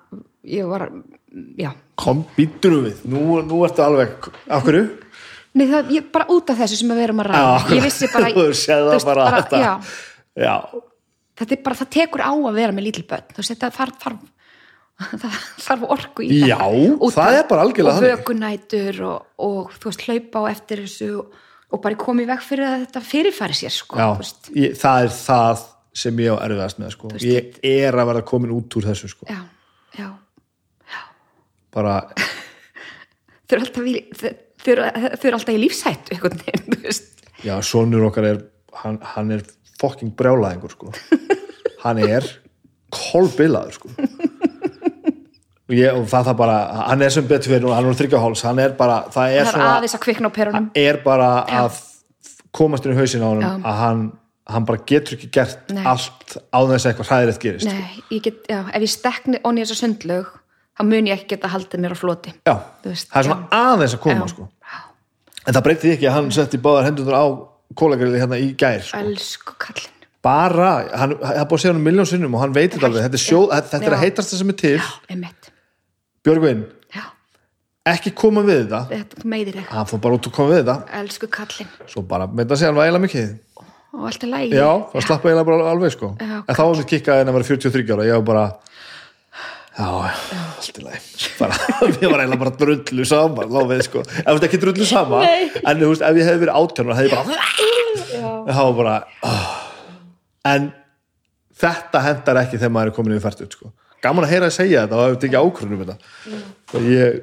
ég 0.44 0.66
var, 0.68 0.90
já 1.60 1.70
Kom, 2.00 2.22
býttur 2.36 2.78
við, 2.86 3.00
nú, 3.12 3.38
nú 3.44 3.58
ertu 3.66 3.82
alveg 3.84 4.30
af 4.48 4.64
hverju? 4.66 4.84
Nei, 5.58 5.66
það, 5.68 5.90
ég, 5.96 6.06
bara 6.14 6.28
út 6.32 6.50
af 6.52 6.60
þessu 6.62 6.78
sem 6.80 6.92
við 6.94 7.02
erum 7.08 7.20
að 7.24 7.30
ræða 7.32 7.50
Já, 7.50 7.74
ég 7.76 7.84
vissi 7.84 8.08
bara, 8.12 8.30
þú 8.36 8.44
séð 8.56 8.84
það 8.86 8.92
veist, 8.94 9.08
bara, 9.10 9.26
þetta. 9.36 9.60
já, 9.60 9.72
Já, 10.40 10.54
þetta 11.40 11.56
er 11.56 11.62
bara, 11.66 11.78
það 11.80 11.90
tekur 11.96 12.22
á 12.24 12.32
að 12.32 12.58
vera 12.60 12.76
með 12.76 12.86
lítil 12.88 13.04
börn 13.10 13.34
þú 13.36 13.46
þetta 13.50 13.70
þarf, 13.78 13.98
þarf 14.04 14.28
það 15.24 15.36
þarf 15.66 15.84
orku 15.96 16.26
í 16.26 16.40
Já, 16.48 16.58
Út 16.70 17.14
það 17.16 17.38
er 17.38 17.46
bara 17.50 17.66
algjörlega 17.66 17.94
og 17.94 18.00
þannig. 18.02 18.18
vökunætur 18.20 18.98
og, 19.10 19.28
og 19.46 19.70
þú 19.80 19.90
veist, 19.92 20.06
hlaupa 20.08 20.42
á 20.44 20.50
eftir 20.54 20.82
þessu 20.84 21.10
og, 21.22 21.38
og 21.70 21.82
bara 21.84 22.00
komið 22.00 22.32
veg 22.34 22.42
fyrir 22.44 22.66
að 22.68 22.82
þetta 22.84 23.02
fyrirfæri 23.10 23.56
sér 23.60 23.74
sko, 23.76 23.96
já 24.00 24.08
ég, 24.60 24.74
það 24.80 25.06
er 25.06 25.14
það 25.20 25.64
sem 26.00 26.20
ég 26.22 26.36
á 26.36 26.36
erfiðast 26.46 26.78
með 26.82 26.92
sko. 26.94 27.08
veist, 27.14 27.26
ég 27.64 27.80
er 27.88 27.96
að 27.98 28.10
verða 28.12 28.26
komin 28.28 28.52
út 28.54 28.76
úr 28.78 28.86
þessu 28.92 29.10
sko. 29.14 29.26
já 29.30 29.40
bara, 31.74 31.96
þau 33.48 33.56
eru 33.56 33.64
alltaf 33.64 35.24
alltaf 35.32 35.54
í 35.54 35.60
lífshættu 35.64 36.16
einhvern 36.16 36.42
veginn, 36.44 37.00
já, 37.46 37.54
sonur 37.64 38.08
okkar 38.10 38.28
er 38.30 38.42
hann, 38.82 39.00
hann 39.14 39.34
er 39.36 39.44
fokking 39.80 40.12
brjálæðingur 40.16 40.74
sko. 40.74 40.92
hann 41.84 42.02
er 42.04 42.26
kolbilaður 42.92 43.78
sko. 43.78 43.92
og, 45.70 45.74
ég, 45.76 45.92
og 45.94 46.08
það 46.10 46.30
það 46.30 46.40
bara 46.42 46.56
hann 46.90 47.04
er 47.06 47.14
sem 47.14 47.28
betur 47.28 47.54
fyrir 47.54 47.76
hann 47.76 47.90
er 47.90 48.00
þryggja 48.00 48.22
háls 48.24 48.44
hann 48.46 48.62
er 48.62 48.74
bara, 48.78 49.02
það 49.12 49.36
er 49.36 49.52
það 49.52 49.86
er 49.88 49.94
svona 49.94 50.58
að 50.64 50.82
er 50.84 51.00
bara 51.04 51.30
að 51.60 51.78
komast 52.56 52.86
inn 52.86 52.96
í 52.96 52.98
hausin 52.98 53.22
á 53.22 53.28
honum 53.30 53.46
Já. 53.46 53.52
að 53.70 53.80
hann, 53.84 54.04
hann 54.50 54.66
bara 54.66 54.82
getur 54.90 55.16
ekki 55.16 55.30
gert 55.34 55.72
Nei. 55.72 55.84
allt 55.86 56.36
á 56.50 56.58
þess 56.66 56.84
að 56.84 56.90
eitthvað 56.90 57.10
hræðilegt 57.12 57.44
gerist 57.44 57.70
Nei, 57.70 58.02
ég 58.10 58.24
get, 58.26 58.42
já, 58.50 58.60
ef 58.66 58.86
ég 58.86 58.92
stekni 58.92 59.42
onni 59.46 59.64
þessa 59.64 59.78
sundlaug 59.84 60.32
þá 60.80 60.88
mun 60.88 61.10
ég 61.10 61.18
ekki 61.20 61.34
geta 61.36 61.52
haldið 61.52 61.84
mér 61.84 61.92
á 61.92 61.98
floti 62.00 62.32
Já, 62.48 62.54
veist, 62.86 63.10
það 63.12 63.20
er 63.20 63.28
svona 63.28 63.60
aðeins 63.60 63.94
að 63.98 64.02
koma 64.06 64.24
Já. 64.24 64.32
sko. 64.32 64.48
en 65.44 65.54
það 65.54 65.64
breytti 65.68 65.86
því 65.88 65.94
ekki 65.98 66.08
að 66.10 66.16
hann 66.16 66.30
setti 66.34 66.60
báðar 66.64 66.88
hendur 66.88 67.12
á 67.12 67.24
kólagriði 67.78 68.20
hérna 68.22 68.38
í 68.40 68.50
gær 68.58 68.82
sko. 68.82 68.98
elsku 68.98 69.56
kallinn. 69.60 69.96
Bara, 70.24 70.70
hann 71.00 71.14
það 71.16 71.38
er 71.38 71.46
búið 71.48 71.56
að 71.56 71.62
segja 71.62 71.72
hann 71.72 71.84
miljón 71.84 72.08
sinnum 72.08 72.34
og 72.36 72.42
hann 72.42 72.52
veit 72.56 72.74
þetta 72.74 72.88
alveg, 72.90 73.04
þetta 73.06 73.16
er, 73.16 73.22
sjóð, 73.24 73.52
þetta 73.56 73.78
er 73.78 73.94
að 73.94 73.96
Já. 73.96 74.02
heitast 74.04 74.32
það 74.34 74.40
sem 74.42 74.50
er 74.52 74.58
til. 74.60 74.80
Björgvin, 76.26 76.64
já, 76.92 77.04
ekki 77.88 78.12
koma 78.20 78.42
við 78.44 78.66
þetta. 78.66 78.80
Þetta 78.90 79.22
þig 79.22 79.60
hann 79.70 79.88
fór 79.88 80.02
bara 80.04 80.18
út 80.18 80.28
og 80.28 80.34
koma 80.36 80.52
við 80.52 80.60
þetta. 80.60 80.74
Elsku 81.00 81.30
kallinn. 81.32 81.70
Svo 81.88 82.02
bara, 82.10 82.26
með 82.28 82.50
það 82.50 82.60
segja 82.60 82.72
hann 82.72 82.80
vægilega 82.82 83.04
mikið. 83.06 83.30
Og 83.90 84.02
allt 84.10 84.26
er 84.26 84.30
lægi 84.30 84.58
já, 84.60 84.68
það 84.92 85.06
slappa 85.06 85.30
eiginlega 85.30 85.48
bara 85.48 85.70
alveg 85.72 85.94
sko. 85.94 86.10
Já, 86.20 86.36
en 86.44 86.58
þá 86.58 86.60
var 86.60 86.76
mér 86.82 86.90
kikkað 86.92 87.22
en 87.22 87.30
að 87.32 87.38
vera 87.38 87.48
43 87.48 87.94
ára. 87.96 88.04
Ég 88.10 88.20
var 88.20 88.26
bara 88.28 88.44
já, 89.80 90.36
allt 90.60 90.80
í 90.80 90.84
lagi 90.84 91.30
bara, 91.38 91.56
ég 92.02 92.06
var 92.10 92.22
eiginlega 92.22 92.40
bara 92.44 92.52
drullu 92.60 93.06
saman 93.08 93.50
þá 93.50 93.60
við 93.72 93.82
sko, 93.86 94.04
ef 94.04 94.28
þetta 94.28 94.48
ekki 94.50 94.60
drullu 94.64 94.88
sama 94.88 95.22
Nei. 95.24 95.48
en 95.64 95.80
þú 95.80 95.90
veist, 95.92 96.04
ef 96.04 96.20
ég 96.20 96.28
hefði 96.28 96.44
verið 96.44 96.60
átjörn 96.60 96.94
hefði 96.98 97.10
ég 97.10 97.16
bara 97.16 98.60
var 98.60 98.76
bara 98.76 98.96
oh. 99.26 99.50
en 100.50 100.70
þetta 101.60 102.04
hendar 102.04 102.42
ekki 102.44 102.58
þegar 102.58 102.74
maður 102.76 102.92
er 102.92 102.96
komin 102.96 103.16
yfir 103.16 103.26
fært 103.28 103.56
sko. 103.56 103.72
gaman 104.04 104.26
að 104.26 104.34
heyra 104.34 104.50
að 104.50 104.56
segja 104.56 104.84
þetta 104.84 104.98
og 104.98 105.04
ef 105.06 105.16
þetta 105.16 105.28
ekki 105.28 105.42
ákvörðunum 105.44 105.82
þetta 105.84 106.84
ég, 106.86 107.18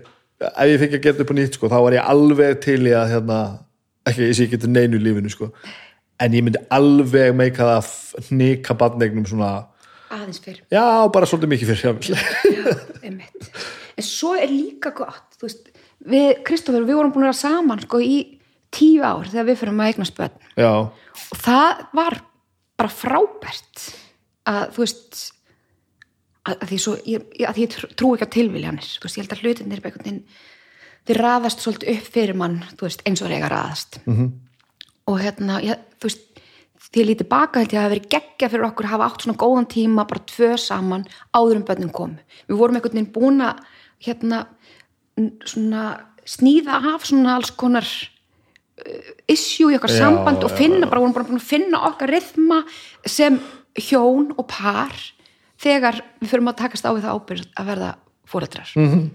ef 0.50 0.72
ég 0.72 0.84
fengi 0.84 1.00
að 1.00 1.08
geta 1.08 1.26
upp 1.26 1.34
á 1.34 1.36
nýtt 1.38 1.58
sko, 1.58 1.72
þá 1.72 1.80
var 1.88 1.98
ég 1.98 2.12
alveg 2.14 2.62
til 2.66 2.82
í 2.86 2.94
að 2.98 3.14
hérna, 3.16 3.40
ekki, 4.10 4.30
ég 4.30 4.38
sé 4.38 4.48
ekki 4.48 4.62
til 4.64 4.74
neinu 4.74 5.00
í 5.00 5.06
lífinu 5.08 5.34
sko. 5.34 5.52
en 6.22 6.38
ég 6.38 6.46
myndi 6.46 6.62
alveg 6.74 7.36
meika 7.38 7.66
það 7.66 7.80
að 7.80 8.30
hnika 8.30 8.78
badnegnum 8.78 9.28
svona, 9.30 9.52
aðeins 10.14 10.40
fyrr, 10.44 10.62
já, 10.72 10.86
bara 11.14 11.28
svolítið 11.30 11.52
mikið 11.54 11.72
sjálf 11.82 12.08
já, 12.10 12.18
einmitt. 13.04 13.52
En 13.98 14.06
svo 14.06 14.34
er 14.38 14.52
líka 14.52 14.94
gott 14.96 15.38
veist, 15.42 15.72
við, 16.06 16.44
Kristoffer, 16.48 16.86
við 16.88 17.00
vorum 17.00 17.14
búin 17.16 17.28
að 17.28 17.32
vera 17.32 17.40
saman 17.42 17.84
sko 17.84 18.02
í 18.04 18.18
tíu 18.74 19.04
ár 19.06 19.30
þegar 19.30 19.48
við 19.50 19.60
fyrir 19.62 19.74
að 19.74 19.92
eignast 19.92 20.18
börn. 20.18 20.52
Já, 20.60 20.72
og 20.88 21.42
það 21.44 21.86
var 21.98 22.20
bara 22.78 22.94
frábært 22.94 23.88
að 24.48 24.76
þú 24.76 24.84
veist 24.84 25.24
að, 26.48 26.54
að 26.56 26.68
því, 26.72 26.80
svo, 26.84 26.98
ég, 27.08 27.26
að 27.44 27.58
því 27.58 27.66
ég 27.66 27.74
trú- 27.74 27.92
ekki 28.18 28.28
á 28.28 28.36
tilviljanir 28.38 28.92
veist, 29.04 29.18
ég 29.18 29.26
held 29.26 29.36
að 29.36 29.44
hlutinir 29.44 29.82
er 29.82 29.86
veginn 29.88 30.22
þeir 31.08 31.22
raðast 31.24 31.64
svolítið 31.64 31.94
upp 31.96 32.12
fyrir 32.14 32.38
mann 32.38 32.60
veist, 32.82 33.04
eins 33.08 33.24
og 33.24 33.32
að 33.32 33.54
raðast. 33.56 34.00
-hmm. 34.06 34.32
og 35.08 35.20
hérna, 35.24 35.62
ég, 35.64 35.84
þú 36.00 36.10
veist 36.10 36.27
því 36.92 37.02
ég 37.02 37.10
lítið 37.10 37.30
baka 37.32 37.62
held 37.62 37.74
ég 37.74 37.78
að 37.78 37.82
það 37.82 37.88
hafi 37.88 37.96
verið 37.96 38.12
geggja 38.14 38.50
fyrir 38.52 38.68
okkur 38.68 38.88
að 38.88 38.94
hafa 38.94 39.08
átt 39.08 39.26
svona 39.26 39.42
góðan 39.42 39.70
tíma, 39.72 40.06
bara 40.08 40.28
tvö 40.32 40.52
saman 40.62 41.08
áður 41.36 41.60
um 41.60 41.66
börnum 41.68 41.94
komu. 41.96 42.22
Við 42.48 42.62
vorum 42.62 42.80
einhvern 42.80 42.96
veginn 42.96 43.14
búin 43.16 43.44
að 43.44 43.62
hérna 44.08 44.44
svona 45.48 45.84
sníða 46.28 46.80
af 46.94 47.08
svona 47.08 47.36
alls 47.38 47.52
konar 47.60 47.88
uh, 47.88 49.12
issue 49.32 49.74
í 49.74 49.78
okkar 49.78 49.94
Já, 49.94 50.00
samband 50.06 50.44
og 50.46 50.54
já, 50.54 50.60
finna, 50.62 50.90
bara 50.90 51.04
vorum 51.04 51.16
bara 51.16 51.28
búin 51.28 51.42
að 51.42 51.50
finna 51.50 51.84
okkar 51.90 52.14
rithma 52.14 52.64
sem 53.08 53.40
hjón 53.78 54.34
og 54.38 54.48
par 54.52 54.96
þegar 55.62 56.02
við 56.22 56.32
fyrir 56.32 56.52
að 56.52 56.60
takast 56.62 56.86
á 56.88 56.92
við 56.92 57.08
það 57.08 57.18
ábyrgð 57.18 57.48
að 57.58 57.72
verða 57.72 57.96
fóreldrar. 58.28 58.76
Mhm. 58.76 58.92
-hmm. 58.94 59.08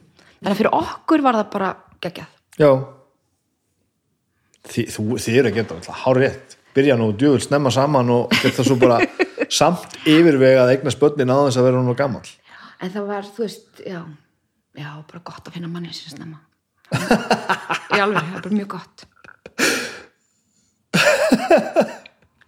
Þannig 0.43 0.53
að 0.53 0.59
fyrir 0.59 0.75
okkur 0.75 1.23
var 1.23 1.39
það 1.39 1.53
bara 1.53 1.77
geggjað. 2.03 2.31
já 2.59 2.73
Þi, 4.63 4.83
þú, 4.95 5.03
þið 5.19 5.37
eru 5.39 5.49
að 5.49 5.55
geta 5.55 5.75
alltaf 5.75 6.03
hár 6.05 6.19
rétt 6.23 6.57
byrja 6.75 6.97
nú 7.01 7.11
djöful 7.17 7.41
snemma 7.45 7.71
saman 7.75 8.11
og 8.11 8.33
geta 8.43 8.65
svo 8.65 8.77
bara 8.81 8.99
samt 9.61 9.99
yfirvega 10.09 10.65
að 10.65 10.75
eigna 10.77 10.91
spönnin 10.95 11.31
á 11.33 11.37
þess 11.47 11.61
að 11.61 11.67
vera 11.69 11.83
hún 11.83 11.97
gammal 11.99 12.25
En 12.83 12.91
það 12.91 13.05
var, 13.07 13.23
þú 13.31 13.45
veist, 13.45 13.67
já, 13.87 14.01
já, 14.75 14.89
bara 15.07 15.21
gott 15.23 15.47
að 15.47 15.55
finna 15.55 15.69
manni 15.71 15.93
sem 15.95 16.11
snemma. 16.17 16.41
Í 17.95 18.01
alveg, 18.03 18.25
það 18.27 18.33
er 18.35 18.43
bara 18.43 18.57
mjög 18.57 18.71
gott. 18.73 19.05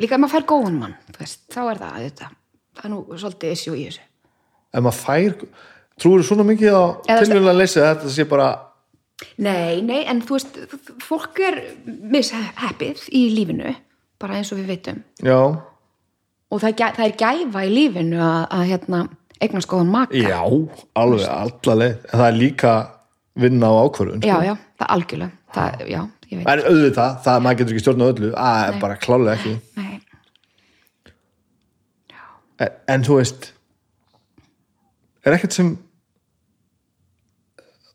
Líka 0.03 0.17
ef 0.17 0.21
maður 0.25 0.33
fær 0.35 0.47
góðan 0.51 0.81
mann, 0.81 0.97
þú 1.15 1.21
veist, 1.23 1.45
þá 1.55 1.61
er 1.71 1.81
það 1.85 2.01
þetta. 2.09 2.29
Það 2.75 2.89
er 2.89 2.93
nú 2.97 2.99
svolítið 3.23 3.55
issue 3.55 3.77
í 3.79 3.85
þessu. 3.87 4.03
ef 4.75 4.83
maður 4.83 4.99
fær 5.05 5.37
trúir 6.03 6.27
svona 6.27 6.47
mikið 6.49 6.75
á 6.75 6.83
Eða- 7.07 7.21
tilvíðlega 7.23 7.59
leysi 7.61 7.79
að 7.81 7.89
þetta 7.93 8.15
sé 8.17 8.25
bara 8.35 8.49
Nei, 9.39 9.79
nei, 9.87 10.01
en 10.11 10.21
þú 10.27 10.35
veist, 10.35 10.57
fólk 11.07 11.39
er 11.47 11.61
misheppið 11.87 13.05
í 13.15 13.23
lífinu, 13.37 13.71
bara 14.21 14.39
eins 14.39 14.53
og 14.55 14.59
við 14.61 14.67
veitum. 14.75 15.03
já, 15.23 15.39
Og 16.55 16.61
það 16.63 16.77
það 16.95 17.05
er 17.09 17.15
gæfa 17.19 17.63
í 17.67 17.71
lífinu 17.75 18.19
að, 18.23 18.43
að 18.55 18.67
hérna, 18.71 18.99
eignast 19.43 19.69
góðan 19.69 19.89
maka. 19.91 20.15
já, 20.15 20.43
alveg 20.95 21.25
alla 21.29 21.75
leið 21.81 21.95
en 22.05 22.19
það 22.21 22.27
er 22.29 22.37
líka 22.39 22.75
vinna 23.35 23.67
á 23.67 23.75
ákvörðun 23.89 24.21
sko. 24.23 24.29
já, 24.29 24.37
já, 24.45 24.55
það 24.79 24.87
er 24.87 24.93
algjörlega. 24.95 25.31
Það, 25.55 25.81
já, 25.91 26.01
ég 26.31 26.39
veit. 26.39 26.47
en 26.49 26.63
auðvitað, 26.69 27.17
það 27.25 27.41
maður 27.43 27.59
getur 27.59 27.75
ekki 27.75 27.83
stjórn 27.85 28.05
á 28.05 28.07
öllu 28.13 28.31
að 28.35 28.61
er 28.69 28.79
bara 28.85 28.97
klálega 29.03 29.35
ekki 29.39 29.55
Nei, 29.77 30.01
en, 32.59 32.71
en 32.95 33.05
þú 33.07 33.19
veist 33.21 33.51
er 35.25 35.37
ekkert 35.39 35.57
sem 35.57 35.73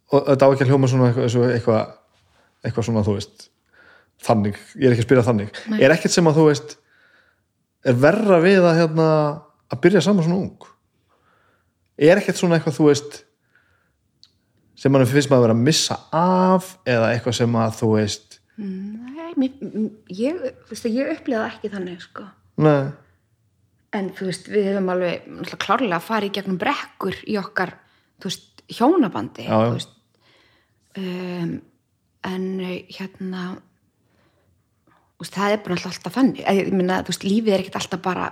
og 0.09 0.25
þetta 0.31 0.47
á 0.47 0.51
ekki 0.55 0.65
að 0.65 0.71
hljóma 0.73 0.89
svona 0.89 1.09
eitthvað, 1.11 1.25
eitthvað, 1.29 1.53
eitthvað, 1.55 1.89
eitthvað 2.65 2.87
svona 2.89 3.03
þú 3.05 3.15
veist 3.19 3.48
þannig, 4.23 4.59
ég 4.75 4.89
er 4.89 4.95
ekki 4.95 5.05
að 5.05 5.07
spyrja 5.07 5.27
þannig 5.29 5.61
Nei. 5.71 5.79
er 5.85 5.95
ekkert 5.95 6.15
sem 6.15 6.29
að 6.29 6.39
þú 6.39 6.47
veist 6.49 6.75
er 7.87 7.99
verra 8.03 8.39
við 8.43 8.65
að 8.67 8.79
hérna 8.81 9.07
að 9.69 9.81
byrja 9.85 10.03
saman 10.03 10.25
svona 10.27 10.41
ung 10.43 10.69
er 11.99 12.19
ekkert 12.19 12.39
svona 12.39 12.57
eitthvað 12.59 12.79
þú 12.79 12.87
veist 12.89 13.19
sem 14.79 14.93
mann 14.95 15.07
finnst 15.07 15.31
maður 15.31 15.41
að 15.41 15.45
vera 15.47 15.57
að 15.57 15.65
missa 15.67 15.99
af 16.15 16.73
eða 16.87 17.13
eitthvað 17.13 17.37
sem 17.41 17.59
að 17.59 17.77
þú 17.79 17.91
veist 17.95 18.39
nei 18.59 19.31
mér, 19.39 19.53
ég, 20.11 20.41
þú 20.67 20.73
veist, 20.73 20.89
ég 20.91 21.13
upplýða 21.13 21.45
ekki 21.53 21.71
þannig, 21.71 22.01
sko. 22.03 22.25
nei, 22.59 22.89
en 23.95 24.11
þú 24.17 24.27
veist, 24.29 24.49
við 24.51 24.67
hefum 24.69 24.91
alveg 24.93 25.29
klárlega 25.61 25.99
að 25.99 26.07
fara 26.09 26.27
í 26.27 26.33
gegnum 26.35 26.59
brekkur 26.61 27.17
í 27.23 27.37
okkar, 27.39 27.73
þú 28.19 28.31
veist, 28.31 28.63
hjónabandi 28.69 29.47
Já, 29.47 29.55
já. 29.55 29.69
þú 29.69 29.77
veist 29.77 29.95
um, 30.99 31.55
en 32.29 32.47
eh, 32.65 32.83
hérna 32.97 33.45
veist, 35.23 35.35
það 35.35 35.55
er 35.55 35.63
bara 35.65 35.79
alltaf 35.89 36.15
þannig. 36.15 36.45
Ég 36.59 36.71
minna, 36.73 37.01
þú 37.03 37.13
veist, 37.13 37.27
lífið 37.27 37.55
er 37.55 37.63
ekkert 37.63 37.79
alltaf 37.81 38.01
bara 38.05 38.29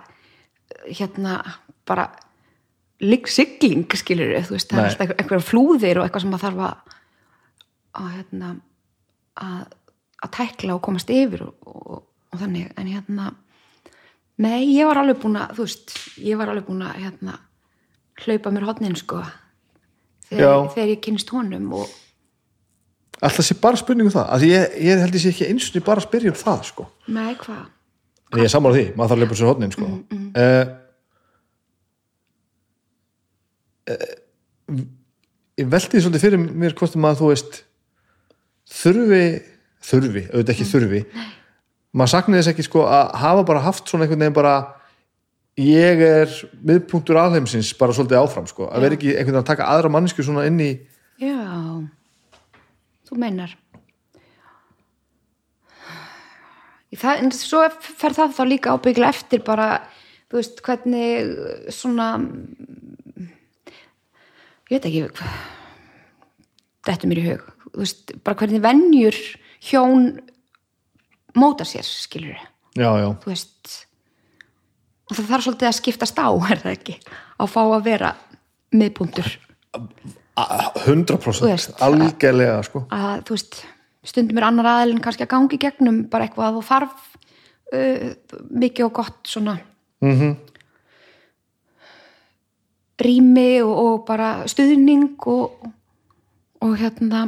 hérna, 0.88 1.40
bara 1.88 2.10
sigling, 3.30 3.86
skilur 3.94 4.34
þú 4.48 4.56
veist, 4.56 4.72
það 4.72 4.80
er 4.80 4.84
Nei. 4.84 4.90
alltaf 4.92 5.04
einhver, 5.06 5.20
einhver 5.22 5.44
flúðir 5.46 6.00
og 6.00 6.08
eitthvað 6.08 6.24
sem 6.26 6.32
maður 6.34 6.48
þarf 6.48 6.64
að 6.68 6.96
að 7.98 8.14
hérna 8.14 8.54
að, 9.38 9.76
að 10.24 10.34
tækla 10.38 10.78
og 10.78 10.84
komast 10.86 11.12
yfir 11.14 11.46
og, 11.48 11.68
og, 11.68 12.00
og 12.34 12.42
þannig, 12.42 12.72
en 12.78 12.90
hérna 12.92 13.32
nei, 14.44 14.68
ég 14.76 14.90
var 14.90 15.02
alveg 15.02 15.22
búin 15.22 15.40
að 15.42 15.58
þú 15.58 15.68
veist, 15.68 15.96
ég 16.24 16.40
var 16.40 16.52
alveg 16.52 16.68
búin 16.70 16.86
að 16.86 17.00
hérna, 17.06 17.38
hlaupa 18.24 18.54
mér 18.54 18.68
hodnin 18.70 18.98
sko 18.98 19.22
þegar, 20.30 20.70
þegar 20.76 20.92
ég 20.94 21.02
kynst 21.06 21.34
honum 21.34 21.72
og 21.80 21.96
alltaf 23.22 23.46
sé 23.46 23.58
bara 23.62 23.80
spurning 23.80 24.08
um 24.10 24.14
það. 24.14 24.28
Að 24.36 24.46
ég, 24.48 24.78
ég 24.88 25.02
held 25.04 25.18
ég 25.18 25.24
sé 25.24 25.32
ekki 25.34 25.50
eins 25.50 25.70
og 25.72 25.86
bara 25.88 26.02
að 26.02 26.08
spyrja 26.08 26.34
um 26.34 26.40
það 26.42 26.60
sko. 26.72 26.88
með 27.08 27.34
hvað? 27.46 27.66
Ég 28.38 28.44
er 28.44 28.52
sammála 28.52 28.76
því, 28.76 28.86
maður 28.94 29.10
þarf 29.10 29.18
að 29.18 29.24
leipa 29.24 29.40
sér 29.40 29.50
hodnin 29.52 29.74
sko. 29.74 29.88
mm, 29.88 30.28
uh, 30.44 30.66
ég 35.58 35.70
velti 35.72 35.96
því 35.96 36.04
svolítið 36.04 36.26
fyrir 36.26 36.42
mér 36.44 36.76
hvort 36.78 36.96
að 36.98 37.04
maður 37.06 37.22
þú 37.22 37.30
veist 37.32 37.62
þurfi 38.68 39.26
þurfi, 39.88 40.24
auðvitað 40.32 40.54
ekki 40.56 40.72
þurfi. 40.72 41.04
Maður 41.98 42.14
saknaði 42.14 42.42
þess 42.42 42.52
ekki 42.54 42.66
sko 42.68 42.84
að 42.92 43.14
hafa 43.22 43.46
bara 43.48 43.64
haft 43.64 43.88
svona 43.88 44.06
einhvern 44.06 44.26
veginn 44.26 44.36
bara 44.36 44.56
ég 45.58 46.02
er 46.04 46.34
miðpunktur 46.62 47.18
alheimsins 47.18 47.72
bara 47.78 47.96
svolítið 47.96 48.20
áfram 48.20 48.48
sko, 48.50 48.68
að 48.70 48.84
vera 48.86 48.98
ekki 48.98 49.14
einhvern 49.14 49.32
veginn 49.32 49.42
að 49.42 49.50
taka 49.50 49.70
aðra 49.74 49.92
mannsku 49.94 50.26
svona 50.26 50.46
inn 50.50 50.60
í 50.62 50.70
já, 51.18 51.40
þú 53.08 53.18
meinar. 53.22 53.56
Það, 56.98 57.20
en 57.22 57.32
svo 57.36 57.62
fer 57.84 58.16
það 58.16 58.36
þá 58.38 58.44
líka 58.48 58.74
ábyggla 58.74 59.10
eftir 59.12 59.44
bara 59.46 59.68
þú 60.32 60.40
veist, 60.40 60.62
hvernig 60.66 61.72
svona 61.76 62.08
ég 64.72 64.80
veit 64.80 64.88
ekki 64.88 65.04
þetta 66.88 67.10
mér 67.12 67.22
í 67.22 67.26
hug. 67.28 67.44
Þú 67.68 67.84
veist, 67.84 68.16
bara 68.24 68.40
hvernig 68.40 68.64
venjur 68.64 69.20
hjón 69.68 70.08
móta 71.38 71.68
sér, 71.68 71.86
skilur 71.86 72.38
já, 72.78 72.90
já, 72.98 73.08
þú 73.22 73.34
veist 73.34 73.76
það 75.12 75.30
þarf 75.32 75.46
svolítið 75.46 75.70
að 75.70 75.78
skiptast 75.78 76.18
á, 76.20 76.28
er 76.52 76.64
það 76.64 76.74
ekki? 76.74 76.96
Að 77.38 77.52
fá 77.54 77.62
að 77.64 77.86
vera 77.86 78.14
miðpunktur. 78.76 79.30
A- 79.78 79.84
100% 80.38 81.42
Þú 81.42 81.50
veist, 81.50 81.74
algjörlega 81.82 82.60
sko. 82.68 82.84
að 82.94 83.24
þú 83.28 83.38
veist, 83.38 83.62
stundum 84.06 84.38
er 84.38 84.48
annar 84.50 84.70
aðilinn 84.74 85.02
kannski 85.04 85.26
að 85.26 85.34
gangi 85.34 85.60
gegnum 85.62 86.04
bara 86.12 86.28
eitthvað 86.28 86.52
að 86.52 86.60
þú 86.60 86.66
þarf 86.68 87.08
uh, 87.74 88.44
mikið 88.66 88.90
og 88.90 88.94
gott 89.00 89.34
svona 89.36 89.58
mm 90.06 90.36
rými 92.98 93.62
og, 93.62 93.74
og 93.78 94.06
bara 94.08 94.30
stuðning 94.50 95.12
og, 95.30 95.68
og 96.66 96.72
hérna 96.80 97.28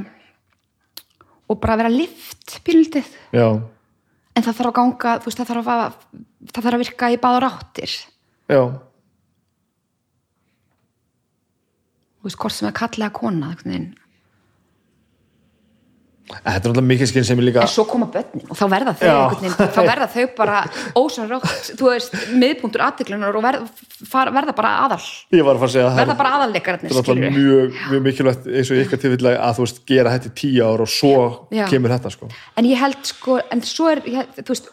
og 1.49 1.59
bara 1.61 1.77
vera 1.77 1.91
lift 1.93 2.59
pílitið 2.65 3.05
já, 3.33 3.47
en 3.53 4.45
það 4.45 4.55
þarf 4.55 4.69
að 4.71 4.77
ganga, 4.79 5.15
veist, 5.25 5.37
það 5.37 5.51
þarf 5.51 5.69
að 5.73 5.83
það 6.49 6.63
þarf 6.63 6.73
að 6.73 6.83
virka 6.83 7.11
í 7.13 7.19
báðar 7.21 7.49
áttir. 7.51 7.97
Já 8.49 8.61
þú 8.63 8.79
veist, 12.29 12.39
hvort 12.39 12.55
sem 12.55 12.69
er 12.69 12.77
kallega 12.77 13.11
kona 13.19 13.55
þetta 16.29 16.49
er 16.49 16.59
náttúrulega 16.59 16.85
mikið 16.85 17.09
skinn 17.09 17.25
sem 17.25 17.39
ég 17.41 17.47
líka. 17.47 17.63
En 17.65 17.71
svo 17.71 17.85
koma 17.89 18.05
börnin 18.13 18.43
og 18.45 18.57
þá 18.57 18.63
verða 18.69 18.93
þau 18.99 19.13
veginn, 19.31 19.55
þá 19.57 19.79
verða 19.87 20.07
þau 20.13 20.25
bara 20.37 20.59
ósanrátt, 21.01 21.71
þú 21.79 21.87
veist, 21.89 22.17
miðpunktur 22.37 22.83
aðtiklunar 22.85 23.39
og 23.39 23.45
verða, 23.45 23.87
far, 24.11 24.31
verða 24.35 24.53
bara 24.57 24.73
aðal. 24.85 24.99
Að 25.01 25.41
að 25.41 25.73
verða 25.73 26.03
er- 26.05 26.19
bara 26.21 26.33
aðalleikararnir, 26.37 26.93
þetta 26.93 27.01
er 27.01 27.19
náttúrulega 27.19 27.33
mjög, 27.39 27.81
mjög 27.89 28.05
mikilvægt 28.09 28.49
eins 28.53 28.71
og 28.73 28.81
ykkar 28.83 29.03
tilfellega 29.05 29.41
að 29.47 29.57
þú 29.57 29.65
veist 29.65 29.81
gera 29.89 30.13
þetta 30.15 30.29
í 30.31 30.35
tíu 30.43 30.69
ár 30.69 30.85
og 30.85 30.93
svo 30.93 31.15
Já. 31.55 31.65
kemur 31.71 31.95
þetta 31.95 32.13
sko. 32.13 32.31
En 32.61 32.69
ég 32.69 32.81
held 32.83 33.01
sko, 33.09 33.39
en 33.49 33.65
svo 33.65 33.89
er 33.95 34.03
ég, 34.05 34.33
þú 34.43 34.53
veist, 34.53 34.69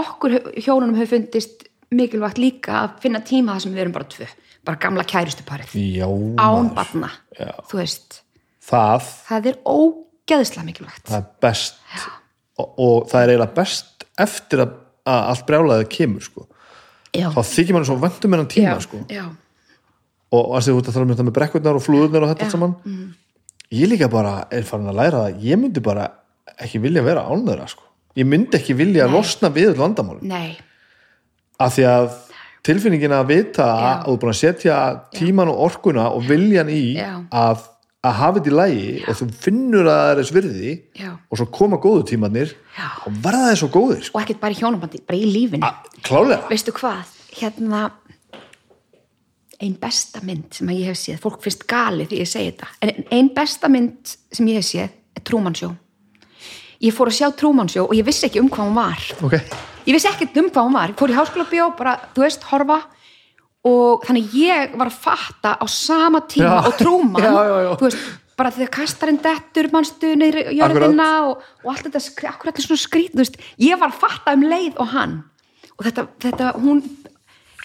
okkur 0.00 0.38
hjónunum 0.58 0.98
hefur 0.98 1.14
fundist 1.20 1.68
mikilvægt 1.94 2.38
líka 2.42 2.84
að 2.84 2.98
finna 3.06 3.22
tíma 3.26 3.56
það 3.56 3.66
sem 3.68 3.78
við 3.78 3.84
erum 3.86 3.94
bara 3.94 4.10
tvö, 4.10 4.26
bara 4.66 4.80
gamla 4.80 5.04
kærustuparið. 5.08 5.74
Já, 5.96 6.06
án 6.06 6.36
maður. 6.36 6.72
barna, 6.76 7.10
Já. 7.38 7.50
þú 7.70 7.80
veist. 7.80 8.20
Það, 8.70 9.10
það 9.26 9.50
er 9.50 9.60
ógeðslega 9.64 10.66
mikilvægt. 10.68 11.04
Það 11.08 11.18
er 11.18 11.28
best 11.42 11.80
og, 12.60 12.66
og 12.76 12.96
það 13.10 13.22
er 13.22 13.32
eiginlega 13.34 13.56
best 13.56 14.06
eftir 14.20 14.64
að, 14.66 14.74
að 15.08 15.22
allt 15.32 15.46
brjálaðið 15.48 15.86
kemur 15.96 16.26
sko. 16.26 16.46
Þá 17.10 17.40
þykir 17.42 17.74
mann 17.74 17.86
svo 17.88 17.96
vendum 17.98 18.36
hennan 18.36 18.50
tíma 18.50 18.76
já, 18.76 18.84
sko. 18.84 19.00
já, 19.10 19.24
og 20.30 20.54
að 20.54 20.66
því 20.66 20.74
þú 20.74 20.80
ert 20.80 20.90
að 20.90 20.96
tala 20.96 21.06
um 21.06 21.26
með 21.26 21.36
brekkurnar 21.40 21.78
og 21.78 21.84
flúðurnar 21.84 22.26
og 22.26 22.32
þetta 22.34 22.50
saman. 22.52 22.74
ég 23.74 23.90
líka 23.90 24.08
bara 24.10 24.34
er 24.54 24.66
farin 24.68 24.90
að 24.90 25.00
læra 25.00 25.22
að 25.26 25.44
ég 25.46 25.58
myndi 25.58 25.82
bara 25.82 26.06
ekki 26.60 26.82
vilja 26.82 27.02
vera 27.02 27.24
án 27.26 27.42
þeirra 27.48 27.66
sko. 27.70 27.82
ég 28.18 28.26
myndi 28.26 28.58
ekki 28.58 28.76
vilja 28.78 29.08
losna 29.10 29.50
við 29.50 29.74
nei. 30.22 30.58
Af 31.60 31.74
því 31.76 31.84
að 31.84 32.06
tilfinningin 32.66 33.14
að 33.16 33.28
vita 33.30 33.66
Já. 33.66 33.90
að 33.90 34.06
þú 34.06 34.14
er 34.14 34.22
búin 34.22 34.32
að 34.32 34.40
setja 34.40 34.78
tíman 35.16 35.52
og 35.52 35.60
orkuna 35.68 36.08
og 36.14 36.26
viljan 36.28 36.72
í 36.72 36.82
að, 37.00 37.64
að 38.04 38.18
hafa 38.20 38.38
þetta 38.38 38.50
í 38.50 38.56
lægi 38.58 38.90
og 39.04 39.18
þú 39.20 39.28
finnur 39.46 39.88
að 39.88 40.00
það 40.00 40.10
er 40.12 40.20
þess 40.20 40.34
virði 40.36 40.74
Já. 41.00 41.10
og 41.16 41.40
svo 41.40 41.48
koma 41.56 41.80
góðu 41.80 42.04
tímanir 42.12 42.54
og 43.06 43.16
verða 43.24 43.50
þeir 43.50 43.62
svo 43.62 43.70
góðir 43.76 44.04
sko. 44.04 44.18
og 44.18 44.22
ekkert 44.24 44.42
bara 44.44 44.56
í 44.56 44.60
hjónabandi, 44.60 45.02
bara 45.08 45.20
í 45.20 45.32
lífinu. 45.32 45.72
Klálega 46.06 46.52
veistu 46.52 46.76
hvað, 46.76 47.16
hérna 47.40 47.88
ein 49.60 49.76
besta 49.80 50.22
mynd 50.24 50.56
sem 50.56 50.70
ég 50.72 50.88
hef 50.88 51.00
séð, 51.00 51.20
fólk 51.20 51.42
finnst 51.44 51.66
gali 51.68 52.06
því 52.08 52.22
ég 52.22 52.28
segi 52.28 52.52
þetta, 52.52 52.70
en 52.80 53.10
ein 53.12 53.32
besta 53.36 53.68
mynd 53.72 54.16
sem 54.32 54.48
ég 54.48 54.60
hef 54.60 54.68
séð 54.70 54.88
er 54.88 55.24
Truman 55.26 55.56
Show. 55.56 55.74
Ég 56.80 56.96
fór 56.96 57.10
að 57.10 57.18
sjá 57.18 57.28
Truman 57.36 57.68
Show 57.68 57.90
og 57.90 57.96
ég 57.96 58.06
vissi 58.06 58.24
ekki 58.28 58.40
um 58.40 58.48
hvað 58.48 58.70
hún 58.70 58.78
var. 58.78 59.10
Okay. 59.28 59.44
Ég 59.90 59.96
vissi 59.98 60.08
ekkert 60.10 60.38
um 60.40 60.48
hvað 60.54 60.66
hún 60.68 60.76
var, 60.78 60.92
ég 60.94 60.98
fór 61.02 61.12
í 61.12 61.18
háskóla 61.18 61.46
bjó 61.50 61.68
bara, 61.78 61.96
þú 62.14 62.22
veist, 62.24 62.46
horfa. 62.52 62.80
Og 63.68 64.06
þannig 64.06 64.32
ég 64.40 64.72
var 64.80 64.88
að 64.88 64.98
fatta 65.04 65.50
á 65.60 65.64
sama 65.68 66.22
tíma 66.24 66.62
Já. 66.62 66.68
og 66.70 66.76
Truman 66.80 67.20
Já, 67.20 67.32
já, 67.44 67.72
þú 67.76 67.84
veist, 67.90 68.04
bara 68.40 68.52
þegar 68.56 68.70
kastarinn 68.72 69.18
dettur 69.20 69.66
mannstu 69.74 70.14
neyri 70.16 70.46
jörðina 70.56 71.08
og, 71.28 71.42
og 71.60 71.66
allt 71.74 71.84
þetta, 71.90 72.00
skri- 72.00 72.30
akkur 72.30 72.48
þetta 72.48 72.64
svona 72.64 72.80
skrít 72.80 73.18
veist, 73.20 73.36
ég 73.60 73.76
var 73.82 73.92
að 73.92 73.98
fatta 74.00 74.32
um 74.32 74.46
leið 74.48 74.78
og 74.80 74.88
hann. 74.94 75.18
Og 75.76 75.84
þetta, 75.84 76.06
þetta 76.24 76.54
hún 76.62 76.80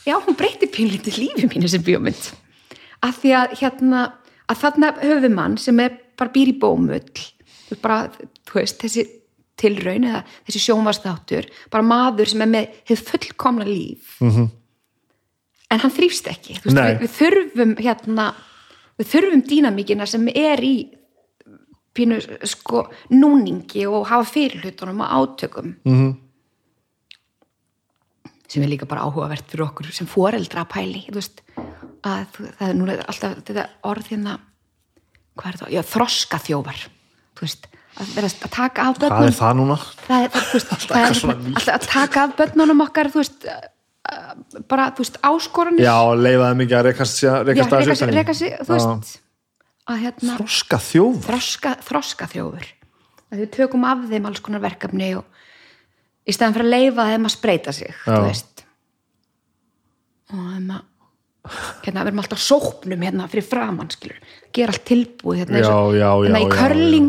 já, 0.04 0.18
hún 0.20 0.36
breyti 0.36 0.68
pínlítið 0.68 1.22
lífi 1.22 1.48
mínu 1.54 1.72
sem 1.72 1.86
bíómynd. 1.88 2.28
Að 3.06 3.22
því 3.22 3.32
að 3.40 3.56
hérna 3.62 4.04
að 4.52 4.60
þarna 4.66 4.92
höfum 5.00 5.38
mann 5.40 5.56
sem 5.62 5.80
er 5.80 5.96
bara 6.20 6.34
býr 6.36 6.52
í 6.52 6.58
bómull. 6.60 7.24
Bara, 7.80 8.10
þú 8.52 8.60
veist, 8.60 8.82
þessi 8.84 9.08
tilraun 9.60 10.08
eða 10.10 10.24
þessi 10.48 10.62
sjónvarsþáttur 10.66 11.48
bara 11.72 11.88
maður 11.88 12.32
sem 12.32 12.44
er 12.44 12.52
með 12.52 12.76
hefur 12.90 13.06
fullkomna 13.12 13.68
líf. 13.68 14.18
-hmm. 14.20 14.50
en 15.72 15.80
hann 15.80 15.96
þrýfst 15.96 16.28
ekki. 16.32 16.60
Veist, 16.64 16.78
við, 16.78 17.00
við 17.06 17.16
þurfum 17.20 17.76
hérna 17.80 18.34
við 19.00 19.10
þurfum 19.14 19.42
dýnamíkina 19.50 20.08
sem 20.08 20.28
er 20.34 20.64
í 20.64 20.76
pínu 21.96 22.20
sko 22.44 22.86
núningi 23.14 23.86
og 23.88 24.08
hafa 24.10 24.28
fyrirlutunum 24.28 25.02
og 25.02 25.12
átökum. 25.18 25.76
-hmm. 25.86 26.16
sem 28.48 28.64
er 28.64 28.70
líka 28.70 28.86
bara 28.86 29.02
áhugavert 29.02 29.48
fyrir 29.52 29.66
okkur 29.66 29.92
sem 29.92 30.08
foreldra 30.08 30.62
að 30.64 30.72
pæli 30.72 31.06
veist, 31.12 31.42
að 32.04 32.26
það 32.32 32.70
er 32.70 32.74
nú 32.74 32.86
alltaf 32.92 33.34
þetta 33.44 33.70
orð 33.84 34.08
hérna 34.08 34.40
hvað 35.36 35.50
er 35.50 35.58
það, 35.60 35.72
já, 35.74 35.82
þroska 35.82 36.40
þjófar 36.40 36.84
þú 37.36 37.42
veist, 37.42 37.68
að 37.96 38.16
vera 38.16 38.32
að 38.32 38.50
taka 38.52 38.88
af 38.90 38.98
hvað 38.98 39.06
börnum 39.06 39.30
er 39.30 39.38
það 39.38 39.54
núna? 39.60 39.78
það 40.06 40.26
er, 40.26 40.34
það, 40.36 40.50
veist, 40.54 40.74
það 40.90 41.00
er 41.00 41.10
alltaf 41.10 41.76
að 41.76 41.88
taka 41.92 42.26
af 42.26 42.36
börnunum 42.40 42.84
okkar 42.86 43.12
þú 43.14 43.22
veist, 43.22 43.46
uh, 43.50 44.58
bara, 44.72 44.90
þú 44.96 45.06
veist, 45.06 45.20
áskoranir. 45.32 45.86
Já, 45.86 45.98
leifaði 46.20 46.60
mikið 46.64 46.80
að 46.80 46.90
rekast, 46.90 47.22
Já, 47.24 47.34
rekast 47.48 48.44
þú 48.66 48.74
veist 48.74 49.22
að 49.86 50.02
hérna, 50.02 50.40
þroska 50.40 50.80
þjóð 50.82 51.22
þroska, 51.28 51.76
þroska 51.86 52.28
þjófur. 52.32 52.68
Að 53.30 53.42
við 53.44 53.52
tökum 53.54 53.86
af 53.88 54.04
þeim 54.10 54.28
alls 54.30 54.42
konar 54.46 54.64
verkefni 54.64 55.12
og 55.20 55.26
í 56.26 56.34
stæðan 56.34 56.56
fyrir 56.58 56.68
að 56.68 56.74
leifa 56.74 57.08
þeim 57.12 57.28
að 57.30 57.34
spreita 57.36 57.74
sig 57.76 57.92
Já. 57.92 58.10
þú 58.10 58.22
veist. 58.26 58.66
Og 60.34 60.44
þeim 60.56 60.72
að 60.74 60.84
hérna, 61.86 62.04
við 62.04 62.10
erum 62.12 62.22
alltaf 62.24 62.42
sópnum 62.42 63.04
hérna 63.06 63.28
fyrir 63.32 63.46
framann, 63.48 63.90
skilur, 63.94 64.18
gera 64.56 64.74
allt 64.74 64.84
tilbúið 64.88 65.42
hérna, 65.44 65.62
Já, 65.62 65.70
og- 65.76 65.96
já, 65.96 66.10
já, 66.10 66.10
hérna 66.26 66.40
í 66.40 66.46
já, 66.46 66.52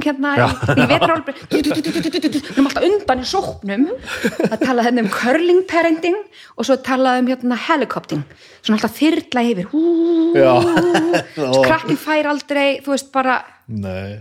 hérna, 0.07 0.33
í, 0.37 0.81
í 0.83 0.89
vetrálbri 0.93 1.35
við 1.57 2.39
erum 2.53 2.69
alltaf 2.71 2.87
undan 2.91 3.23
í 3.23 3.29
sópnum. 3.31 3.87
Það 4.37 4.59
talaði 4.65 4.87
hérna 4.91 5.05
um 5.07 5.11
curling 5.17 5.63
parenting 5.71 6.19
og 6.57 6.69
svo 6.69 6.77
talaði 6.87 7.25
um 7.25 7.31
hérna 7.33 7.59
helicopting. 7.69 8.23
Svona 8.63 8.79
alltaf 8.81 8.97
þyrla 8.99 9.45
yfir. 9.51 9.67
Krakkin 11.67 11.99
fær 12.01 12.29
aldrei 12.33 12.81
þú 12.85 12.95
veist 12.95 13.13
bara 13.15 13.39
Nei. 13.69 14.19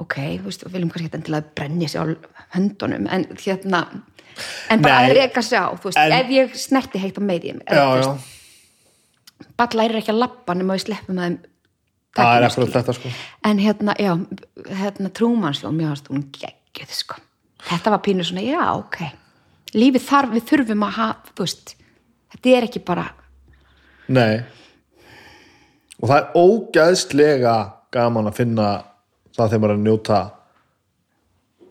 ok, 0.00 0.16
þú 0.40 0.46
veist, 0.48 0.64
við 0.66 0.74
viljum 0.76 0.90
kannski 0.92 1.08
ekki 1.10 1.24
til 1.28 1.36
að 1.38 1.50
brenni 1.56 1.88
sig 1.88 2.00
á 2.00 2.04
höndunum 2.56 3.06
en 3.12 3.26
hérna 3.40 3.84
en 4.72 4.80
bara 4.84 5.00
Nei. 5.02 5.08
að 5.10 5.16
reka 5.18 5.42
sig 5.44 5.58
á, 5.60 5.68
þú 5.76 5.90
veist, 5.90 5.98
En- 6.00 6.12
ef 6.16 6.30
ég 6.32 6.54
snerti 6.56 7.00
heitt 7.02 7.18
á 7.20 7.22
meðjum 7.24 7.60
Já, 7.66 7.84
já. 8.00 8.12
Bara 9.56 9.80
lærir 9.80 10.00
ekki 10.00 10.12
að 10.14 10.22
labba 10.24 10.54
nema 10.56 10.76
við 10.76 10.86
sleppum 10.88 11.18
að 11.18 11.26
þeim 11.28 11.38
Það 12.10 12.36
er 12.36 12.44
eftir 12.48 12.70
þetta 12.74 12.92
sko. 12.96 13.10
en 13.46 13.58
hérna, 13.62 13.94
já, 14.02 14.12
hérna 14.80 15.10
trúmannsjó, 15.14 15.70
mér 15.70 15.92
varst 15.92 16.08
hún 16.10 16.24
geggjuð 16.34 16.94
sko. 16.96 17.20
þetta 17.68 17.92
var 17.94 18.02
pínu 18.02 18.26
svona, 18.26 18.42
já, 18.42 18.64
ok 18.74 18.98
lífið 19.78 20.02
þarf, 20.08 20.32
við 20.34 20.48
þurfum 20.50 20.82
að 20.88 20.96
hafa 20.96 21.34
þú 21.36 21.46
veist, 21.46 21.74
þetta 22.34 22.56
er 22.56 22.66
ekki 22.66 22.82
bara 22.84 23.06
Nei. 24.10 24.42
Og 26.00 26.08
það 26.10 26.16
er 26.16 26.38
ógæðslega 26.40 27.54
gaman 27.94 28.30
að 28.30 28.38
finna 28.40 28.68
það 29.36 29.52
þegar 29.52 29.62
maður 29.62 29.74
er 29.74 29.78
að 29.78 29.84
njóta 29.84 30.20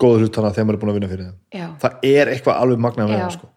góður 0.00 0.24
hlutana 0.24 0.52
þegar 0.54 0.68
maður 0.68 0.78
er 0.78 0.82
búin 0.82 0.92
að 0.92 0.98
vinna 0.98 1.10
fyrir 1.10 1.26
þeim. 1.26 1.38
Já. 1.52 1.66
Það 1.82 2.06
er 2.10 2.32
eitthvað 2.32 2.62
alveg 2.64 2.82
magnað 2.86 3.10
með 3.10 3.20
það 3.20 3.34
sko. 3.36 3.50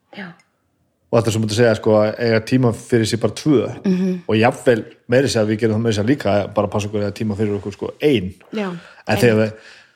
Já, 1.14 1.14
Og 1.14 1.20
þetta 1.20 1.30
er 1.30 1.34
sem 1.34 1.44
að 1.46 1.52
segja 1.54 1.76
sko 1.78 1.92
að 2.00 2.08
eiga 2.26 2.40
tíma 2.50 2.70
fyrir 2.74 3.06
sér 3.06 3.20
bara 3.22 3.34
tvö. 3.38 3.62
Mhm. 3.86 3.94
-hmm. 3.94 4.20
og 4.28 4.36
jafnvel 4.36 4.84
meiri 5.08 5.28
sér 5.28 5.42
að 5.44 5.50
við 5.52 5.60
gerum 5.60 5.76
það 5.76 5.84
meiri 5.84 5.98
sér 5.98 6.10
líka 6.10 6.54
bara 6.56 6.68
passa 6.68 6.88
okkur 6.88 7.04
að 7.06 7.14
tíma 7.14 7.36
fyrir 7.38 7.56
okkur 7.60 7.74
sko 7.74 7.94
ein. 8.02 8.34
já 8.52 8.72
En 9.08 9.18
þegar 9.18 9.38
við, 9.38 9.52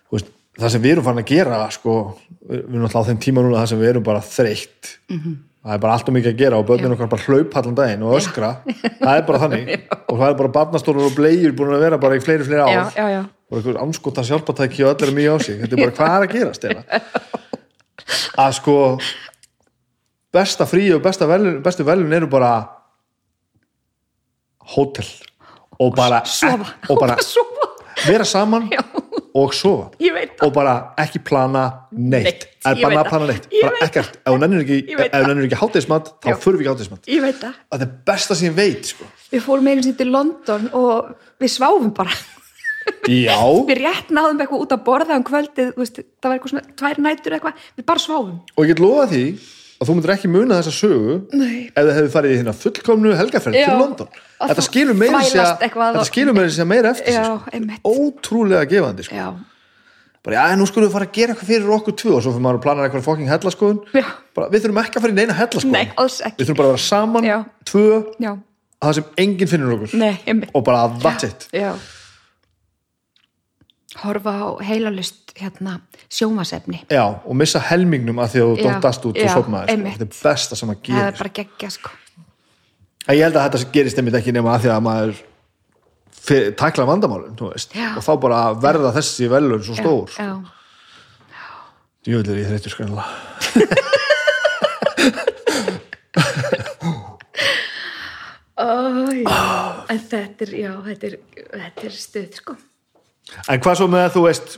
þú 0.10 0.12
veist, 0.12 0.26
það 0.60 0.70
sem 0.70 0.82
við 0.82 0.92
erum 0.92 1.04
farin 1.04 1.24
að 1.24 1.26
gera 1.26 1.72
sko, 1.72 2.18
við 2.50 2.70
erum 2.70 2.84
alltaf 2.84 3.02
á 3.02 3.10
þeim 3.10 3.20
tíma 3.20 3.42
núna 3.42 3.58
það 3.58 3.70
sem 3.70 3.80
við 3.80 3.90
erum 3.90 4.04
bara 4.04 4.20
þreytt. 4.20 4.98
Mhm. 5.10 5.34
það 5.66 5.74
er 5.74 5.80
bara 5.80 5.94
allt 5.94 6.08
og 6.08 6.14
mikið 6.14 6.34
að 6.34 6.38
gera 6.38 6.58
og 6.58 6.66
börnin 6.68 6.92
okkar 6.94 7.10
bara 7.10 7.22
hlaup 7.28 7.56
allan 7.58 7.76
daginn 7.76 8.04
og 8.04 8.18
öskra. 8.18 8.58
Það 9.02 9.18
er 9.18 9.26
bara 9.28 9.40
þannig. 9.40 9.82
Og 10.08 10.20
það 10.20 10.30
er 10.30 10.38
bara 10.38 10.48
barnastólar 10.48 11.06
og 11.06 11.16
blegjur 11.16 11.52
búin 11.52 11.76
að 11.76 11.82
vera 11.82 11.98
bara 11.98 12.16
í 12.16 12.22
fleiri 12.24 12.44
fleiri 12.48 12.62
já, 12.64 12.80
ár. 12.80 12.94
já, 12.96 13.08
já, 13.12 13.26
og 13.52 13.58
einhver 13.58 13.82
anskota 13.82 14.24
sjálpatæki 14.24 14.84
og 14.86 14.90
allir 14.96 15.10
er 15.10 15.16
mjög 15.18 15.36
á 15.36 15.38
sig. 15.44 15.60
Þetta 15.60 15.76
er 15.76 15.84
bara 15.84 15.92
hvað 15.98 16.16
er 16.16 16.28
að 16.28 16.34
gera 16.34 16.54
stela 16.54 16.84
að 18.46 18.52
sko 18.54 19.00
besta 20.38 20.68
frí 20.70 20.88
og 20.96 21.02
besta 21.06 21.28
velun, 21.30 21.60
bestu 21.66 21.86
velun 21.88 22.14
eru 22.14 22.30
bara 22.32 22.52
hótel 24.76 25.08
og 25.80 25.94
bara, 25.96 26.24
sofa, 26.26 26.74
og 26.90 27.00
bara 27.00 27.18
sofa. 27.22 27.68
vera 28.08 28.26
saman 28.26 28.70
Já. 28.72 28.82
og 29.38 29.54
sofa. 29.54 29.90
Og 30.42 30.54
bara 30.54 30.74
ekki 31.02 31.22
plana 31.26 31.68
neitt, 31.92 32.26
Neitt, 32.26 32.48
er 32.66 32.80
bara 32.82 33.04
að 33.04 33.12
plana 33.12 33.28
neitt. 33.30 33.46
Bara 33.62 33.82
ekkert, 33.86 34.18
ef 34.24 34.34
hún 34.34 34.42
nennir 34.44 34.64
ekki, 34.64 34.80
ekki 34.98 35.60
hátegismat 35.62 36.10
þá 36.24 36.32
förum 36.42 36.62
við 36.62 36.66
ekki 36.66 36.74
hátegismat 36.74 37.12
það. 37.44 37.60
Er 37.78 37.92
besta 38.10 38.38
sem 38.38 38.50
ég 38.50 38.58
veit 38.58 38.90
sko. 38.94 39.06
við 39.32 39.46
fórum 39.46 39.70
meira 39.70 39.86
sér 39.86 39.98
til 40.00 40.10
London 40.14 40.70
og 40.78 41.14
við 41.42 41.54
sváfum 41.54 41.94
bara. 41.98 42.16
Já, 43.12 43.38
við 43.70 43.84
rétt 43.84 44.10
náðum 44.16 44.42
eitthvað 44.42 44.66
út 44.66 44.74
að 44.74 44.84
borða 44.88 45.20
um 45.20 45.28
kvöldið, 45.28 45.76
veist, 45.78 46.02
það 46.18 46.32
var 46.32 46.40
eitthvað 46.40 46.56
svona 46.56 46.78
tvær 46.82 47.02
nætur 47.06 47.38
eitthvað, 47.38 47.70
við 47.78 47.88
bara 47.94 48.04
sváfum. 48.04 48.38
Og 48.56 48.66
ég 48.66 48.74
get 48.74 48.82
lofa 48.82 49.08
því 49.14 49.24
að 49.78 49.88
þú 49.90 49.94
myndir 49.98 50.12
ekki 50.16 50.30
muna 50.34 50.58
þessa 50.58 50.74
sögu 50.74 51.18
Nei. 51.38 51.68
ef 51.70 51.84
það 51.86 51.92
hefði 51.98 52.12
farið 52.16 52.32
í 52.34 52.38
hérna 52.40 52.54
fullkomnu 52.58 53.12
helgaferð 53.20 53.54
til 53.60 53.78
London. 53.78 54.08
Og 54.42 54.50
þetta 54.50 54.64
skilur 54.66 54.98
meira 54.98 55.20
sér 55.22 56.64
og- 56.64 56.68
meira 56.68 56.90
eftir 56.96 57.14
Já, 57.14 57.24
sko. 57.26 57.42
ótrúlega 57.86 58.66
gefandi 58.70 59.04
sko. 59.06 59.16
bara 60.24 60.36
já, 60.36 60.56
nú 60.58 60.66
skulum 60.68 60.90
við 60.90 60.92
fara 60.98 61.06
að 61.06 61.14
gera 61.14 61.34
eitthvað 61.34 61.48
fyrir 61.52 61.70
okkur 61.78 61.94
tvö 61.96 62.16
og 62.18 62.22
svo 62.24 62.32
fyrir 62.34 62.44
maður 62.44 62.58
að 62.60 62.64
plana 62.66 62.88
eitthvað 62.90 63.04
fokking 63.06 63.30
hellaskoðun. 63.32 63.80
Við 63.94 64.60
þurfum 64.66 64.82
ekki 64.84 64.98
að 64.98 65.02
fara 65.06 65.14
í 65.14 65.16
neina 65.16 65.34
hellaskoðun. 65.34 65.72
Nei, 65.72 65.86
við 65.96 66.46
þurfum 66.46 66.58
bara 66.58 66.68
að 66.68 66.74
vera 66.74 66.84
saman, 66.84 67.24
Já. 67.24 67.38
tvö 67.64 67.86
já, 68.20 68.32
að 68.82 68.88
það 68.90 68.94
sem 68.98 69.04
enginn 69.18 69.48
finnur 69.48 69.74
okkur. 69.78 69.94
Nei, 69.94 70.18
og 70.54 70.64
bara 70.66 70.90
that's 71.00 71.24
it. 71.24 71.48
Já 71.54 71.74
horfa 74.04 74.34
á 74.38 74.48
heilalust 74.68 75.34
hérna 75.38 75.78
sjómasefni 76.10 76.84
já, 76.90 77.04
og 77.06 77.36
missa 77.38 77.62
helmingnum 77.70 78.20
að 78.22 78.36
því 78.36 78.44
að 78.44 78.52
þú 78.52 78.68
dóttast 78.68 79.08
út 79.10 79.16
og 79.18 79.24
já, 79.24 79.32
sopnaði 79.34 79.66
sko. 79.68 79.74
einmitt. 79.76 79.98
þetta 79.98 80.06
er 80.08 80.30
besta 80.30 80.60
sem 80.60 80.70
að 80.70 80.76
það 80.78 80.84
gera 80.90 81.08
er 81.08 81.18
bara 81.22 81.34
geggja 81.40 81.70
sko. 81.78 81.90
Ég 83.08 83.24
held 83.24 83.38
að 83.40 83.46
þetta 83.48 83.72
gerist 83.78 84.00
einmitt 84.02 84.20
ekki 84.20 84.34
nema 84.36 84.54
að 84.56 84.66
því 84.66 84.72
að 84.74 84.86
maður 84.88 85.14
fyr- 86.28 86.50
takla 86.60 86.88
vandamálum 86.90 87.34
og 87.48 88.04
þá 88.04 88.14
bara 88.26 88.42
verða 88.68 88.94
þessi 88.98 89.30
velun 89.32 89.64
svo 89.64 89.78
stór. 89.80 90.08
já, 90.18 90.32
djúvill 92.04 92.32
er 92.34 92.42
ég 92.44 92.50
þreytur 92.52 92.74
Ó, 98.58 98.66
já. 99.14 99.86
en 99.94 100.00
þetta 100.02 100.48
er 100.48 100.52
já, 100.58 100.72
þetta 100.88 101.06
er, 101.12 101.18
þetta 101.54 101.84
er 101.86 101.94
stuð 101.94 102.32
sko 102.40 102.56
en 103.48 103.62
hvað 103.64 103.80
svo 103.80 103.90
með 103.92 104.06
að 104.08 104.16
þú 104.16 104.26
veist 104.28 104.58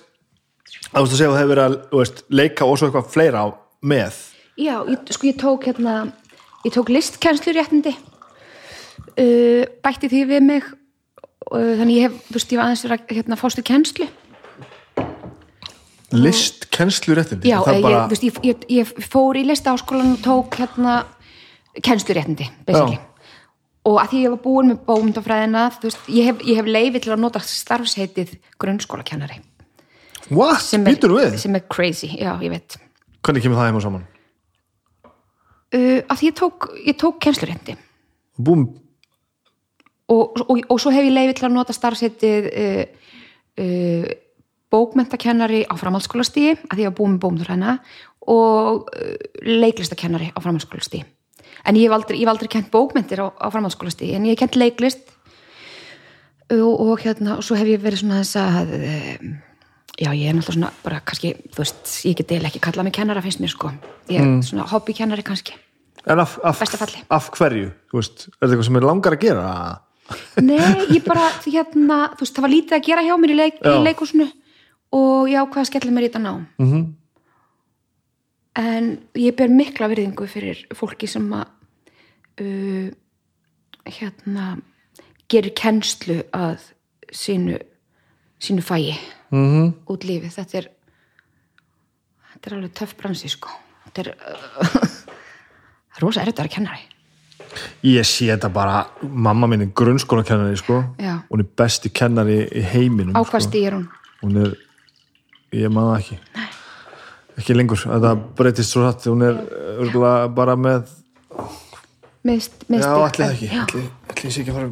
að 0.90 0.98
þú 0.98 1.04
veist 1.04 1.14
að 1.14 1.20
segja 1.20 1.30
að 1.30 1.34
þú 1.34 1.40
hefur 1.40 1.54
verið 1.54 1.66
að 1.70 2.24
leika 2.42 2.68
og 2.68 2.80
svo 2.80 2.90
eitthvað 2.90 3.14
fleira 3.14 3.46
á 3.46 3.48
með? 3.82 4.20
Já, 4.60 4.76
ég, 4.90 5.14
sko 5.16 5.30
ég 5.30 5.40
tók 5.40 5.70
hérna 5.70 5.96
ég 6.66 6.76
tók 6.76 6.92
listkennslu 6.92 7.56
réttindi 7.56 7.96
uh, 7.96 9.64
bætti 9.84 10.12
því 10.12 10.24
við 10.34 10.46
mig 10.46 10.68
uh, 11.54 11.76
þannig 11.80 12.00
ég 12.00 12.08
hef, 12.08 12.18
þú 12.28 12.38
veist, 12.38 12.54
ég 12.54 12.60
var 12.60 12.70
aðeins 12.70 12.86
að 12.86 13.14
hérna, 13.18 13.40
fástu 13.40 13.66
kennslu. 13.66 14.10
List, 16.10 16.66
kennslu 16.74 17.16
réttindi? 17.18 17.52
Já, 17.52 17.60
ég, 17.62 17.84
bara, 17.86 18.06
þú 18.08 18.16
veist, 18.16 18.26
ég, 18.26 18.40
ég, 18.50 18.66
ég 18.80 19.10
fór 19.12 19.38
í 19.38 19.46
listaháskólan 19.46 20.16
og 20.16 20.24
tók 20.26 20.58
hérna 20.62 21.04
kennslu 21.86 22.18
réttindi, 22.18 22.50
basically. 22.66 22.98
Já. 22.98 23.09
Og 23.88 24.00
að 24.02 24.12
því 24.12 24.22
ég 24.24 24.34
var 24.34 24.42
búin 24.44 24.72
með 24.74 24.82
bómyndafræðina 24.88 25.66
ég 26.12 26.28
hef, 26.30 26.44
ég 26.46 26.60
hef 26.60 26.68
leifi 26.68 27.02
til 27.04 27.14
að 27.16 27.24
nota 27.24 27.42
starfsheitið 27.44 28.36
grunnskólakennari. 28.60 29.40
What, 30.30 30.68
býtur 30.86 31.16
við. 31.16 31.38
sem 31.42 31.56
er 31.58 31.66
crazy, 31.72 32.12
já, 32.20 32.34
ég 32.44 32.52
veit. 32.54 32.78
Hvernig 33.26 33.44
kemur 33.44 33.60
það 33.60 33.70
heim 33.70 33.80
og 33.80 33.86
saman? 33.86 34.08
Uh, 35.70 36.00
að 36.10 36.26
ég 36.28 36.36
tók, 36.38 36.70
ég 36.86 36.98
tók 36.98 37.20
kennslurétti 37.22 37.76
búm, 38.40 38.64
og, 40.10 40.40
og, 40.48 40.64
og 40.66 40.80
svo 40.82 40.94
hef 40.94 41.06
ég 41.06 41.14
leiði 41.14 41.36
til 41.38 41.46
að 41.50 41.56
nota 41.58 41.76
starfsettið 41.76 42.48
uh, 42.50 43.12
uh, 43.62 44.08
bókmentakennari 44.74 45.66
á 45.70 45.74
framhaldsskólastíði 45.78 46.56
að 46.70 46.84
ég 46.84 46.90
var 46.90 46.98
búin 46.98 47.16
með 47.16 47.24
bókmentarhæna 47.26 47.78
og 48.30 48.90
uh, 48.90 49.14
leiklistakennari 49.46 50.32
á 50.34 50.40
framhaldsskólastíði 50.42 51.06
en 51.66 51.80
ég 51.80 51.88
hef 51.88 51.96
aldrei, 51.96 52.26
aldrei 52.26 52.50
kent 52.52 52.72
bókmentir 52.72 53.22
á, 53.24 53.28
á 53.34 53.48
framhaldsskólastíði 53.52 54.16
en 54.18 54.28
ég 54.30 54.36
hef 54.36 54.44
kent 54.44 54.60
leiklist. 54.60 55.16
Og, 56.50 56.74
og 56.82 57.04
hérna 57.04 57.38
og 57.38 57.46
svo 57.46 57.58
hef 57.60 57.68
ég 57.70 57.82
verið 57.84 58.02
svona 58.02 58.24
þess 58.24 58.40
að 58.42 58.72
uh, 58.80 59.26
já 60.00 60.10
ég 60.16 60.30
er 60.30 60.38
náttúrulega 60.38 60.56
svona 60.56 60.72
bara 60.84 61.02
kannski, 61.06 61.34
þú 61.54 61.62
veist, 61.62 61.92
ég 62.08 62.16
get 62.18 62.32
eða 62.38 62.50
ekki 62.50 62.62
kallað 62.64 62.88
mig 62.88 62.96
kennara 62.96 63.24
finnst 63.26 63.42
mér 63.44 63.52
sko, 63.54 63.72
ég 64.10 64.24
er 64.24 64.40
svona 64.48 64.66
hobbykennari 64.72 65.26
kannski. 65.28 65.58
En 66.08 66.22
af, 66.24 66.38
af, 66.44 66.64
af 67.12 67.30
hverju? 67.36 67.70
Þú 67.92 68.00
veist, 68.00 68.26
er 68.30 68.34
þetta 68.40 68.50
eitthvað 68.50 68.68
sem 68.70 68.80
er 68.80 68.88
langar 68.88 69.16
að 69.18 69.24
gera? 69.26 69.48
Nei, 70.42 70.88
ég 70.96 71.04
bara, 71.06 71.28
því 71.44 71.56
hérna, 71.58 71.98
þú 72.16 72.24
veist, 72.24 72.38
það 72.38 72.46
var 72.46 72.54
lítið 72.54 72.78
að 72.78 72.86
gera 72.88 73.04
hjá 73.06 73.16
mér 73.20 73.34
í, 73.34 73.38
leik, 73.38 73.60
í 73.62 73.76
leikúsinu 73.86 74.30
og 74.96 75.30
ég 75.30 75.44
ákvað 75.44 75.64
að 75.66 75.70
skella 75.70 75.94
mér 75.94 76.08
í 76.08 76.10
þetta 76.10 76.24
nám. 76.24 76.48
mm 76.58 76.72
-hmm. 76.72 76.88
En 78.60 78.90
ég 79.16 79.36
ber 79.40 79.52
mikla 79.52 79.88
virðingu 79.92 80.28
fyrir 80.28 80.66
fólki 80.76 81.08
sem 81.08 81.26
að, 81.36 81.48
uh, 82.44 82.90
hérna, 83.88 84.50
gerir 85.32 85.54
kennslu 85.56 86.20
að 86.36 86.68
sínu, 87.16 87.60
sínu 88.42 88.66
fæi 88.66 88.98
Mm 89.30 89.74
út 89.86 90.06
lífið. 90.10 90.32
Þetta 90.34 90.58
er, 90.58 90.70
þetta 92.34 92.50
er 92.50 92.56
alveg 92.58 92.72
töff 92.80 92.96
bransi, 92.98 93.30
sko. 93.30 93.52
Þetta 93.86 94.02
er, 94.02 94.16
uh, 94.18 94.80
rosa 96.02 96.26
vera 96.26 96.50
kennari. 96.50 96.88
Ég 97.86 98.06
sé 98.06 98.28
þetta 98.30 98.50
bara, 98.54 98.82
mamma 99.02 99.48
minn 99.50 99.64
er 99.66 99.72
grunnskólakennari 99.78 100.58
sko, 100.60 100.82
Já. 101.02 101.22
hún 101.30 101.44
er 101.44 101.48
besti 101.58 101.90
kennari 101.90 102.44
í 102.46 102.64
heiminum 102.74 103.16
Á 103.18 103.22
hvað 103.24 103.46
sko. 103.46 103.48
stýr 103.48 103.78
hún? 103.78 103.88
hún 104.22 104.38
er, 104.44 104.52
ég 105.56 105.72
maður 105.74 105.96
ekki 106.02 106.18
ekki 107.40 107.56
lengur, 107.56 107.82
þetta 107.82 108.16
breytist 108.38 108.74
svo 108.74 108.86
hratt, 108.86 109.08
hún 109.10 109.26
er 109.26 109.40
örgulega 109.80 110.30
bara 110.36 110.58
með, 110.60 110.96
Með, 112.28 112.50
með 112.68 112.82
já, 112.84 112.90
allir 113.00 113.30
ekki. 113.30 113.48
Allir, 113.56 113.86
allir 114.12 114.34
sé 114.36 114.42
ekki 114.42 114.52
að 114.52 114.58
fara 114.58 114.72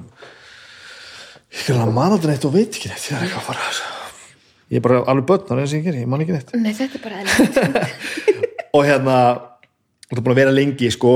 ég 1.57 1.69
er 1.71 1.77
alveg 1.79 1.95
mann 1.95 2.15
aldrei 2.17 2.33
neitt 2.33 2.47
og 2.47 2.53
veit 2.53 2.75
ekki 2.75 2.91
neitt. 2.91 3.05
Ég 3.07 3.15
er 3.15 3.27
ekki 3.29 3.39
að 3.39 3.45
fara 3.47 3.67
ég 4.67 4.79
er 4.79 4.83
bara 4.83 5.03
alveg 5.07 5.27
börn, 5.29 5.45
það 5.47 5.53
er 5.53 5.61
það 5.61 5.69
sem 5.71 5.79
ég 5.79 5.85
ger, 5.87 5.99
ég 6.01 6.09
man 6.11 6.23
ekki 6.23 6.35
neitt. 6.35 6.55
Nei, 6.59 6.73
þetta 6.75 6.99
er 6.99 7.03
bara 7.05 7.21
og 8.75 8.83
hérna 8.83 9.17
það 10.07 10.19
er 10.19 10.23
búin 10.25 10.33
að 10.33 10.41
vera 10.41 10.55
lengi 10.55 10.89
sko. 10.91 11.13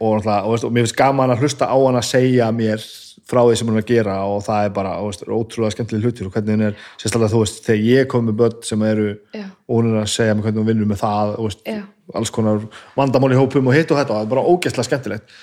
og, 0.00 0.30
og 0.30 0.72
mér 0.72 0.86
finnst 0.86 0.98
gaman 0.98 1.34
að 1.34 1.44
hlusta 1.44 1.68
á 1.68 1.76
hann 1.76 2.00
að 2.00 2.08
segja 2.08 2.48
mér 2.56 2.84
frá 3.26 3.40
því 3.42 3.56
sem 3.58 3.70
hann 3.70 3.78
er 3.80 3.82
að 3.82 3.90
gera 3.90 4.16
og 4.30 4.44
það 4.46 4.68
er 4.68 4.72
bara 4.76 4.92
veist, 5.02 5.24
ótrúlega 5.26 5.74
skemmtileg 5.74 6.06
hlutir 6.06 6.28
og 6.28 6.36
hvernig 6.36 6.54
hann 6.54 6.66
er 6.68 6.76
sérstaklega 6.94 7.32
þú 7.32 7.42
veist, 7.42 7.60
þegar 7.66 7.86
ég 7.90 8.08
kom 8.12 8.28
með 8.28 8.38
börn 8.42 8.60
sem 8.68 8.84
eru 8.86 9.08
Já. 9.34 9.46
og 9.66 9.80
hún 9.80 9.90
er 9.90 10.00
að 10.04 10.12
segja 10.12 10.36
mér 10.36 10.46
hvernig 10.46 10.62
hún 10.62 10.68
vinnur 10.70 10.90
með 10.92 11.02
það 11.02 11.32
og 11.34 11.48
veist, 11.48 11.64
Já. 11.66 11.80
alls 12.14 12.34
konar 12.34 12.66
vandamál 12.94 13.32
í 13.34 13.40
hópum 13.40 13.66
og 13.66 13.74
hitt 13.74 13.90
og 13.90 13.98
þetta 13.98 14.14
og 14.14 14.20
það 14.20 14.28
er 14.28 14.32
bara 14.36 14.46
ógeðslega 14.52 14.88
skemmtilegt 14.90 15.36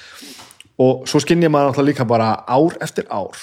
og 0.83 1.03
svo 1.11 1.21
skinn 1.21 1.43
ég 1.43 1.51
maður 1.53 1.73
náttúrulega 1.73 1.91
líka 1.91 2.07
bara 2.09 2.29
ár 2.47 2.77
eftir 2.81 3.09
ár 3.11 3.35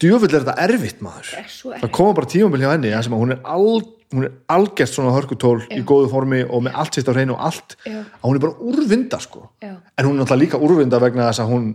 djöfull 0.00 0.30
er 0.32 0.40
þetta 0.40 0.56
erfitt 0.64 1.04
maður 1.04 1.32
er 1.42 1.52
svo 1.52 1.74
það 1.76 1.94
koma 1.98 2.16
bara 2.16 2.30
tímabil 2.32 2.64
hjá 2.64 2.72
henni 2.72 2.94
þar 2.94 3.06
sem 3.06 3.16
að 3.16 3.22
hún 3.24 3.34
er, 3.34 3.40
al, 3.44 3.82
hún 4.14 4.26
er 4.28 4.32
algjört 4.54 4.94
svona 4.94 5.12
hörkutól 5.14 5.58
í 5.74 5.82
góðu 5.86 6.08
formi 6.12 6.40
og 6.46 6.64
með 6.64 6.80
allt 6.80 6.96
sitt 6.96 7.10
á 7.10 7.12
hreinu 7.12 7.36
og 7.36 7.44
allt 7.50 7.76
Já. 7.84 8.00
að 8.00 8.24
hún 8.24 8.38
er 8.38 8.44
bara 8.46 8.72
úrvinda 8.72 9.20
sko 9.20 9.44
Já. 9.60 9.74
en 9.76 10.08
hún 10.08 10.16
er 10.16 10.22
náttúrulega 10.22 10.44
líka 10.46 10.62
úrvinda 10.62 11.02
vegna 11.02 11.28
þess 11.28 11.44
að 11.44 11.52
hún 11.52 11.68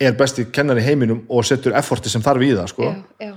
er 0.00 0.12
besti 0.18 0.44
kennar 0.52 0.76
í 0.80 0.82
heiminum 0.84 1.24
og 1.28 1.44
setur 1.46 1.72
efforti 1.78 2.08
sem 2.10 2.22
þarf 2.22 2.42
í 2.42 2.52
það 2.56 2.68
sko. 2.72 2.82
Já, 3.20 3.28
já, 3.28 3.34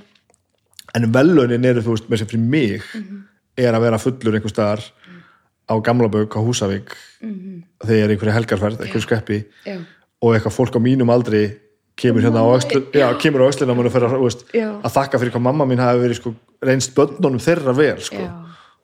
en 0.96 1.12
velaunin 1.14 1.66
eru 1.66 1.82
þú 1.86 1.94
veist 1.96 2.10
með 2.10 2.18
sem 2.24 2.28
fyrir 2.28 2.40
mig 2.50 2.82
Mhm. 2.96 3.24
er 3.58 3.74
að 3.74 3.82
vera 3.82 3.98
fullur 3.98 4.34
einhver 4.38 4.50
staðar 4.54 4.82
á 5.70 5.74
Gamlabauk 5.84 6.34
á 6.34 6.40
Húsavík 6.42 6.96
þegar 7.22 7.98
ég 7.98 8.04
er 8.04 8.10
einhverju 8.16 8.34
helgarferð, 8.34 8.82
einhverju 8.82 9.02
skeppi 9.06 9.46
já, 9.66 9.78
og 10.22 10.34
eitthvað 10.36 10.56
fólk 10.56 10.76
á 10.78 10.82
mínum 10.82 11.10
aldri 11.14 11.60
kemur 11.98 12.22
hérna 12.22 12.42
á 12.46 12.48
Já. 14.54 14.68
að 14.84 14.94
þakka 14.94 15.20
fyrir 15.20 15.32
hvað 15.34 15.42
mamma 15.42 15.66
mín 15.66 15.80
hafi 15.82 16.00
verið 16.04 16.20
sko, 16.20 16.34
reynst 16.62 16.94
bönnunum 16.96 17.40
þeirra 17.42 17.74
vel 17.76 17.98
sko. 18.02 18.22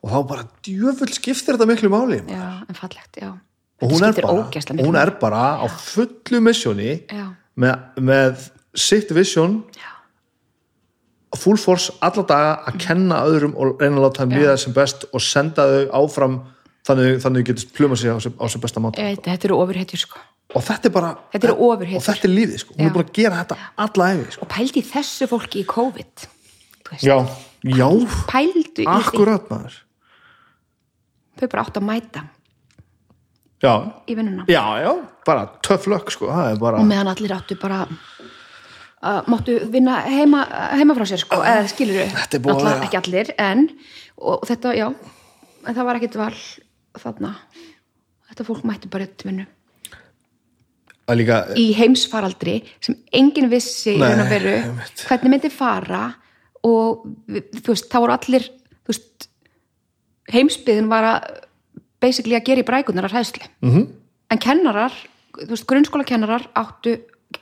Og 0.03 0.09
þá 0.11 0.27
bara 0.27 0.47
djöfull 0.65 1.13
skiptir 1.13 1.55
þetta 1.55 1.67
miklu 1.69 1.89
máli. 1.89 2.19
Já, 2.27 2.65
en 2.67 2.75
fallegt, 2.75 3.15
já. 3.21 3.29
Og 3.81 3.91
hún 3.91 4.03
er, 4.03 4.13
bara, 4.13 4.33
og 4.33 4.85
hún 4.85 4.95
er 4.99 5.11
bara 5.19 5.43
á 5.63 5.65
fullu 5.69 6.39
missjóni 6.41 7.03
Já, 7.07 7.35
með, 7.59 7.79
með 8.01 8.47
sitt 8.75 9.11
vision 9.13 9.59
full 11.37 11.57
force 11.57 11.93
alla 12.05 12.23
daga 12.29 12.51
að 12.69 12.75
kenna 12.83 13.23
öðrum 13.25 13.55
og 13.57 13.79
reyna 13.81 13.97
að 13.97 14.03
láta 14.05 14.21
hann 14.23 14.35
líða 14.37 14.57
sem 14.61 14.73
best 14.75 15.07
og 15.11 15.21
senda 15.23 15.65
þau 15.65 16.03
áfram 16.03 16.35
þannig, 16.85 17.17
þannig 17.23 17.41
þau 17.41 17.47
getur 17.49 17.71
pluma 17.77 17.97
sig 17.97 18.13
á 18.13 18.17
sem, 18.21 18.35
á 18.37 18.45
sem 18.53 18.61
besta 18.61 18.83
máta 18.83 19.01
veit, 19.01 19.23
þetta 19.25 19.49
eru 19.49 19.57
ofurhetjur 19.63 20.03
sko. 20.03 20.21
Og 20.53 20.61
þetta 20.61 20.89
er 20.89 20.93
bara 20.93 21.09
Þetta 21.33 21.47
ofurhetjur. 21.65 21.97
og 21.97 22.05
þetta 22.05 22.27
er 22.29 22.33
lífið 22.35 22.59
sko, 22.61 22.75
hún 22.75 22.83
Já. 22.83 22.89
er 22.89 22.93
bara 22.93 23.07
að 23.07 23.13
gera 23.17 23.39
þetta 23.41 23.57
alla 23.87 24.09
efi 24.13 24.35
sko. 24.35 24.45
og 24.45 24.51
pældi 24.53 24.83
þessu 24.91 25.29
fólki 25.31 25.63
í 25.63 25.65
COVID 25.73 26.27
já, 27.01 27.17
já, 27.65 27.87
því. 28.77 28.85
Akkurat 28.93 29.49
maður. 29.49 29.79
Þau 31.39 31.47
bara 31.49 31.63
átt 31.65 31.79
að 31.79 31.87
mæta 31.87 32.25
já, 33.63 33.73
í 34.09 34.15
vinnuna. 34.17 34.45
Já, 34.51 34.63
já, 34.83 34.91
bara 35.27 35.47
töff 35.65 35.87
lögg 35.91 36.11
sko, 36.13 36.29
bara 36.59 36.81
og 36.81 36.87
meðan 36.89 37.11
allir 37.13 37.33
áttu 37.35 37.57
bara 37.61 37.85
að 39.03 39.27
máttu 39.31 39.57
vinna 39.71 39.97
heima, 40.07 40.43
heima 40.77 40.95
frá 40.97 41.07
sér 41.09 41.23
sko, 41.23 41.41
eða 41.43 41.67
skilur 41.71 42.03
að 42.03 42.45
vera- 42.45 42.77
ekki 42.87 42.99
allir 43.01 43.33
en 43.39 43.65
og 44.17 44.45
þetta, 44.47 44.75
já, 44.77 44.87
en 45.67 45.75
það 45.75 45.85
var 45.89 45.99
ekkit 45.99 46.15
val 46.19 46.37
þarna. 47.03 47.33
Þetta 48.29 48.45
fólk 48.47 48.63
mætti 48.65 48.89
bara 48.89 49.05
til 49.07 49.29
vinnu. 49.31 49.45
Líka, 51.13 51.41
í 51.59 51.73
heimsfaraldri 51.75 52.61
sem 52.81 52.95
enginn 53.11 53.49
vissi 53.51 53.97
Nei, 53.99 54.13
veru 54.29 54.53
hvernig 55.03 55.33
myndi 55.33 55.49
fara 55.51 56.05
og 56.63 57.03
þú 57.27 57.73
veist, 57.73 57.89
þá 57.91 57.97
voru 57.99 58.15
allir 58.15 58.45
þú 58.47 58.93
veist, 58.93 59.27
heimsbyðin 60.31 60.87
var 60.91 61.09
að 61.09 61.27
basically 62.03 62.35
að 62.37 62.45
gera 62.49 62.63
í 62.63 62.67
brækunar 62.67 63.07
að 63.07 63.15
hræðslu 63.15 63.47
-hmm. 63.47 63.71
Mhm. 63.71 63.87
en 64.31 64.39
kennarar, 64.39 64.93
þú 65.37 65.49
veist, 65.49 65.67
grunnskólakennarar 65.67 66.47
áttu, 66.55 66.97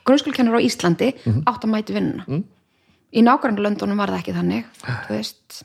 grunnskólakennarar 0.06 0.60
á 0.62 0.66
Íslandi 0.66 1.12
Mhm. 1.26 1.42
áttu 1.46 1.66
að 1.66 1.72
mæti 1.74 1.92
vinnuna 1.94 2.24
-hmm. 2.26 2.42
í 3.12 3.20
nákvæmlega 3.22 3.62
löndunum 3.66 3.98
var 3.98 4.08
það 4.08 4.20
ekki 4.20 4.38
þannig 4.38 4.64
þú 5.06 5.08
veist 5.08 5.62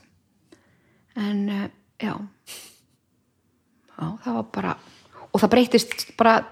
en 1.16 1.48
uh, 1.48 1.68
já 2.00 2.14
já, 3.98 4.18
það 4.24 4.34
var 4.34 4.46
bara 4.52 4.76
og 5.32 5.40
það 5.40 5.50
breytist 5.50 6.16
bara 6.16 6.44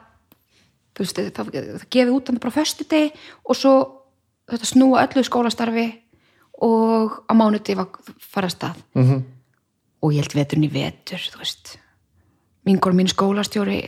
þú 0.96 1.04
veist, 1.04 1.16
það, 1.36 1.52
það 1.52 1.86
gefið 1.90 2.14
út 2.16 2.28
hann 2.28 2.38
bara 2.42 2.52
á 2.52 2.58
föstudegi 2.58 3.12
og 3.44 3.56
svo 3.56 3.74
þetta 4.50 4.68
snúa 4.68 5.06
öllu 5.06 5.24
skólastarfi 5.26 5.86
og 6.62 7.24
á 7.28 7.32
mánuði 7.36 7.76
var 7.76 7.88
fara 8.18 8.48
að 8.48 8.56
stað 8.56 8.76
mm 8.94 9.04
-hmm. 9.04 9.22
og 10.02 10.12
ég 10.12 10.22
held 10.22 10.34
veturinn 10.34 10.68
í 10.68 10.72
vetur 10.72 11.18
þú 11.18 11.38
veist 11.38 11.78
mingur 12.66 12.96
mín 12.96 13.10
skólastjóri 13.10 13.84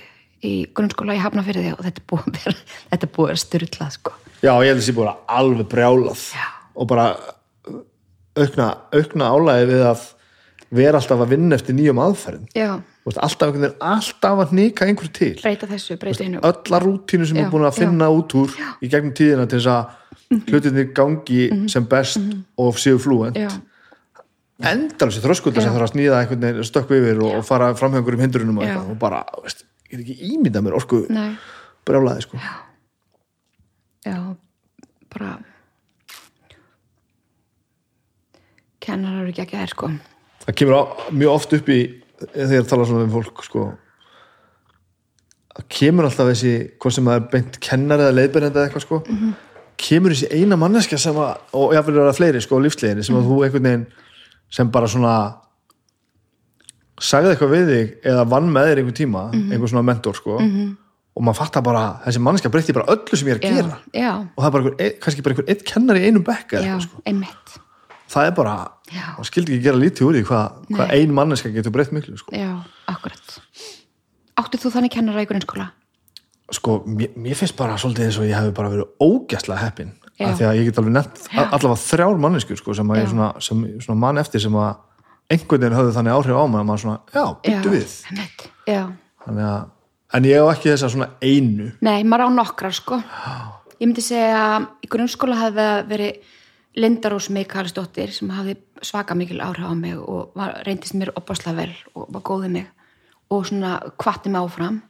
í 0.46 0.52
grunnskóla 0.74 1.16
í 1.18 1.22
Hafnafyrði 1.22 1.72
og 1.74 1.82
þetta 1.86 2.02
er 2.02 2.06
búið 2.12 2.28
að 2.28 2.60
þetta 2.92 3.09
er 3.09 3.12
búið 3.16 3.24
að 3.24 3.32
vera 3.32 3.42
styrlað 3.44 3.96
sko. 3.96 4.14
Já, 4.38 4.52
ég 4.55 4.68
held 4.70 4.76
að 4.76 4.82
þessi 4.84 4.94
bara 4.98 5.16
alveg 5.38 5.66
brjálað 5.72 6.22
Já. 6.36 6.46
og 6.78 6.88
bara 6.92 7.09
aukna, 8.38 8.68
aukna 8.94 9.32
álæði 9.34 9.66
við 9.72 9.84
að 9.88 10.05
vera 10.78 11.00
alltaf 11.00 11.24
að 11.24 11.32
vinna 11.32 11.56
eftir 11.56 11.74
nýjum 11.74 12.00
aðferðum. 12.05 12.48
Já, 12.55 12.68
alltaf, 13.09 13.56
alltaf 13.80 14.42
að 14.44 14.50
nýka 14.59 14.86
einhverju 14.86 15.14
til. 15.16 15.30
Breyta 15.40 15.68
þessu, 15.70 15.96
breyta 16.00 16.26
einu. 16.26 16.42
ölla 16.44 16.80
rútínu 16.84 17.26
sem 17.26 17.40
Já, 17.40 17.46
er 17.46 17.52
búin 17.55 17.64
að 17.66 17.80
finna 17.80 18.10
út 18.12 18.36
úr 18.36 18.52
í 18.84 18.90
gegnum 18.92 19.14
tíðina 19.16 19.48
til 19.48 19.62
þess 19.62 19.72
að 19.72 20.44
hlutinni 20.52 20.84
gangi 20.92 21.48
sem 21.72 21.86
best 21.88 22.20
og 22.60 22.76
séu 22.80 23.00
flúent 23.00 23.38
já, 24.59 24.70
endalur 24.72 25.14
sér 25.14 25.24
þröskulda 25.26 25.62
sem 25.62 25.70
Já. 25.70 25.74
þarf 25.76 25.86
að 25.86 25.93
snýða 25.94 26.22
veginn 26.24 26.66
stökku 26.66 26.97
yfir 26.98 27.20
og, 27.22 27.36
og 27.39 27.44
fara 27.47 27.70
framhjá 27.78 28.01
einhverjum 28.01 28.24
hindrunum 28.26 28.59
og, 28.59 28.66
Já. 28.66 28.72
eitthvað, 28.74 28.90
og 28.94 28.98
bara, 29.02 29.20
veist, 29.44 29.64
ég 29.89 29.93
get 29.94 30.05
ekki 30.05 30.32
ímynda 30.35 30.62
mér 30.64 30.76
orku 30.78 31.05
brjálaði 31.89 32.26
sko. 32.26 32.40
já. 34.06 34.18
Bara 35.14 35.39
kennarar 38.85 39.22
eru 39.24 39.32
ekki 39.32 39.44
ekki 39.44 39.59
þær 39.60 39.72
sko. 39.74 39.90
Það 40.47 40.56
kemur 40.60 40.78
á, 40.80 40.82
mjög 41.12 41.35
oft 41.35 41.55
upp 41.59 41.68
í 41.72 41.78
þegar 42.22 42.55
ég 42.56 42.70
tala 42.70 42.86
svona 42.89 43.06
um 43.06 43.12
fólk 43.12 43.43
sko, 43.47 43.66
það 45.55 45.68
kemur 45.78 46.09
alltaf 46.09 46.30
þessi 46.32 46.55
hvað 46.80 46.97
sem 46.97 47.10
það 47.10 47.20
er 47.20 47.28
beint 47.35 47.59
kennar 47.64 48.02
eða 48.05 48.16
leiðbyrjandi 48.16 48.59
eða 48.59 48.68
eitthvað 48.70 48.86
sko 48.86 49.01
kemur 49.78 50.14
þessi 50.14 50.30
eina 50.35 50.59
manneskja 50.59 50.98
sem 50.98 51.18
að 51.22 51.56
og 51.59 51.74
vera 52.01 52.16
fleiri 52.16 52.43
sko 52.43 52.59
á 52.59 52.64
lífsleginni 52.64 53.05
sem 53.06 53.18
að 53.18 53.28
þú 53.28 53.40
einhvern 53.47 53.68
veginn 53.68 53.86
sem 54.50 54.70
bara 54.72 54.88
svona 54.88 55.14
sagði 56.98 57.32
eitthvað 57.34 57.52
við 57.54 57.68
þig 57.72 57.90
eða 58.10 58.24
vann 58.32 58.48
með 58.52 58.68
þér 58.70 58.80
einhvern 58.82 58.98
tíma 58.98 59.22
einhver 59.34 59.70
svona 59.70 59.86
mentor 59.86 60.16
sko 60.18 60.38
og 61.18 61.24
maður 61.26 61.38
fattar 61.40 61.62
bara, 61.66 61.82
þessi 62.04 62.20
manneskja 62.22 62.50
breytti 62.54 62.74
bara 62.76 62.92
öllu 62.94 63.16
sem 63.18 63.26
ég 63.28 63.34
er 63.34 63.40
að 63.40 63.46
já, 63.48 63.54
gera 63.56 63.78
já, 63.98 64.10
og 64.22 64.42
það 64.42 64.46
er 64.48 64.52
bara 64.54 64.62
einhver, 64.62 64.76
ein- 64.84 64.98
kannski 65.02 65.22
bara 65.26 65.34
einhver 65.34 65.48
eitt 65.50 65.64
kennar 65.66 65.98
í 65.98 66.04
einum 66.06 66.22
bekk 66.26 66.52
eða 66.58 66.68
já, 66.68 66.76
sko 66.84 67.02
einmitt 67.10 67.56
það 68.08 68.26
er 68.30 68.34
bara, 68.38 68.52
Já. 68.88 69.02
maður 69.18 69.26
skildi 69.28 69.52
ekki 69.56 69.64
gera 69.66 69.80
lítið 69.82 70.06
úr 70.08 70.14
því 70.16 70.22
hvað, 70.30 70.60
hvað 70.72 70.92
ein 70.96 71.10
manneska 71.18 71.50
getur 71.52 71.74
breytt 71.74 71.90
miklu 71.92 72.16
sko. 72.16 72.32
já, 72.38 72.52
akkurat 72.88 73.34
áttu 74.38 74.60
þú 74.62 74.70
þannig 74.76 74.94
kennara 74.94 75.22
í 75.22 75.28
grunnskóla? 75.28 75.66
sko, 76.54 76.78
mér, 76.86 77.10
mér 77.18 77.36
finnst 77.36 77.56
bara 77.58 77.74
svolítið 77.76 78.06
eins 78.06 78.18
og 78.22 78.24
ég 78.30 78.38
hefði 78.38 78.54
bara 78.56 78.70
verið 78.72 78.86
ógæslega 79.02 79.60
heppin 79.66 79.90
Já. 79.92 79.97
Af 80.18 80.36
því 80.38 80.46
að 80.48 80.58
ég 80.58 80.68
get 80.68 80.80
alveg 80.80 80.94
nefnt 80.96 81.24
allavega 81.44 81.80
þrjár 81.84 82.20
manneskur 82.22 82.58
sko, 82.58 82.74
sem, 82.74 82.92
að 82.94 83.10
svona, 83.12 83.28
sem 83.44 83.64
svona 83.84 83.98
mann 84.02 84.20
eftir 84.20 84.42
sem 84.42 84.56
að 84.58 84.72
einhvern 85.28 85.62
veginn 85.62 85.76
höfðu 85.76 85.94
þannig 85.96 86.16
áhrif 86.16 86.40
á 86.40 86.44
mig 86.48 86.60
að 86.60 86.68
maður 86.68 86.82
svona, 86.84 86.98
já, 87.12 87.24
byttu 87.44 87.68
já, 87.68 87.74
við. 87.74 87.94
þannig 89.26 89.46
að, 89.50 89.60
en 90.16 90.28
ég 90.28 90.40
hef 90.40 90.52
ekki 90.54 90.72
þessa 90.72 90.90
svona 90.94 91.10
einu. 91.20 91.68
Nei, 91.84 91.98
maður 92.08 92.32
á 92.32 92.36
nokkrar 92.38 92.76
sko. 92.76 92.98
Ég 93.78 93.84
myndi 93.84 94.02
segja 94.02 94.40
að 94.40 94.68
í 94.82 94.90
grunnskóla 94.90 95.38
hafði 95.38 95.68
verið 95.92 96.34
Lindarós 96.78 97.28
Mikalsdóttir 97.34 98.12
sem 98.14 98.30
hafði 98.30 98.56
svaka 98.86 99.16
mikil 99.18 99.40
áhrif 99.42 99.66
á 99.66 99.74
mig 99.74 99.98
og 99.98 100.34
var, 100.38 100.60
reyndist 100.66 100.96
mér 100.98 101.12
opaslega 101.18 101.64
vel 101.64 101.72
og 101.94 102.08
var 102.14 102.24
góðið 102.26 102.54
mig 102.54 102.68
og 103.34 103.46
svona 103.48 103.78
kvatti 104.00 104.32
mig 104.32 104.40
áfram. 104.40 104.80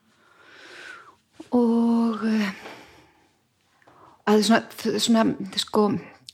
Og 1.57 2.25
uh, 2.29 2.51
að 4.29 4.45
svona, 4.49 4.99
svona 5.01 5.25
sko, 5.61 5.89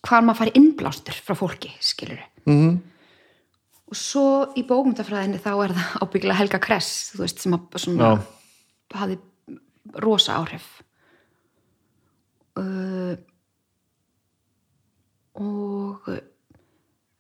hvað 0.04 0.26
maður 0.26 0.40
fari 0.42 0.56
innblástur 0.58 1.22
frá 1.24 1.38
fólki, 1.38 1.72
skilur 1.84 2.20
mm 2.48 2.74
og 3.94 3.98
svo 3.98 4.24
í 4.58 4.64
bókmyndafræðinni 4.66 5.40
þá 5.42 5.52
er 5.52 5.74
það 5.76 5.96
ábyggilega 6.02 6.38
Helga 6.40 6.60
Kress 6.62 7.12
þú 7.14 7.24
veist, 7.24 7.42
sem 7.44 7.56
að 7.56 7.78
svona 7.82 8.10
Já. 8.10 8.24
hafði 8.98 9.18
rosa 10.00 10.38
áhrif. 10.40 10.64
Uh, 12.54 13.14
og 15.34 16.06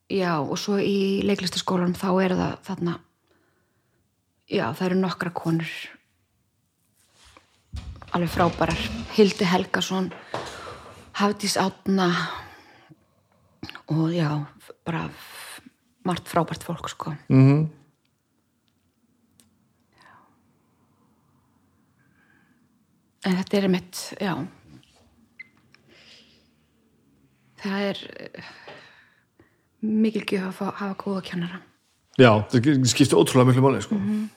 já, 0.08 0.38
og 0.38 0.54
svo 0.62 0.78
í 0.78 1.22
leiklistaskólanum 1.26 1.96
þá 1.98 2.08
er 2.22 2.34
það 2.38 2.54
þarna 2.68 2.94
já, 4.46 4.66
það 4.70 4.84
eru 4.86 4.98
nokkra 5.00 5.34
konur 5.34 5.72
alveg 8.14 8.30
frábærar. 8.30 8.84
Hildi 9.16 9.46
Helgason 9.50 10.12
Hafdís 11.14 11.56
Átna 11.56 12.10
og 13.86 14.10
já, 14.12 14.46
bara 14.84 15.08
margt 16.04 16.28
frábært 16.28 16.62
fólk 16.62 16.88
sko. 16.88 17.14
-hmm. 17.28 17.68
en 23.24 23.36
þetta 23.40 23.56
er 23.58 23.68
mitt, 23.72 24.00
já. 24.20 24.34
Það 27.64 27.86
er 27.88 28.00
eh, 28.20 28.48
mikil 29.80 30.24
gjöf 30.28 30.60
að 30.60 30.74
hafa 30.80 30.96
góða 31.00 31.22
kennara. 31.30 31.60
Já, 32.20 32.30
það 32.52 32.84
skiptir 32.86 33.18
ótrúlega 33.18 33.48
miklu 33.48 33.64
máli 33.64 33.80
sko. 33.82 33.96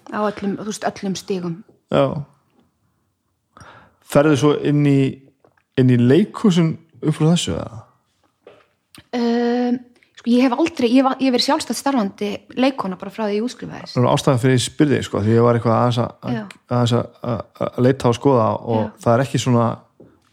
á 0.09 0.19
öllum, 0.23 0.55
þú 0.57 0.69
veist, 0.71 0.87
öllum 0.87 1.15
stígum 1.15 1.57
já. 1.91 2.23
Ferðu 4.07 4.37
svo 4.39 4.53
inn 4.63 4.85
í 4.87 5.26
inn 5.77 5.91
í 5.93 5.97
leikhúsin 6.01 6.73
upp 7.01 7.15
frá 7.17 7.29
þessu 7.33 7.53
eða? 7.57 7.83
um, 9.17 9.77
sko 10.17 10.31
ég 10.33 10.45
hef 10.47 10.55
aldrei 10.57 10.89
ég 10.89 11.05
hef, 11.05 11.19
verið 11.21 11.45
sjálfstætt 11.45 11.77
starfandi 11.77 12.29
leikona 12.57 12.97
bara 12.99 13.13
frá 13.13 13.27
því 13.27 13.37
ég 13.37 13.45
útskrifaðist 13.47 13.95
Það 13.97 14.03
er 14.03 14.11
ástæðan 14.13 14.41
fyrir 14.43 14.57
ég 14.57 14.65
spyrði 14.65 15.01
sko, 15.05 15.21
því 15.23 15.35
ég 15.37 15.45
var 15.45 15.59
eitthvað 15.59 15.77
aðeins 15.77 16.95
að, 16.97 17.43
leita 17.85 18.07
á 18.07 18.09
að 18.09 18.17
skoða 18.17 18.47
og 18.57 18.81
Já. 18.81 18.91
það 19.05 19.13
er 19.13 19.25
ekki 19.27 19.43
svona 19.43 19.67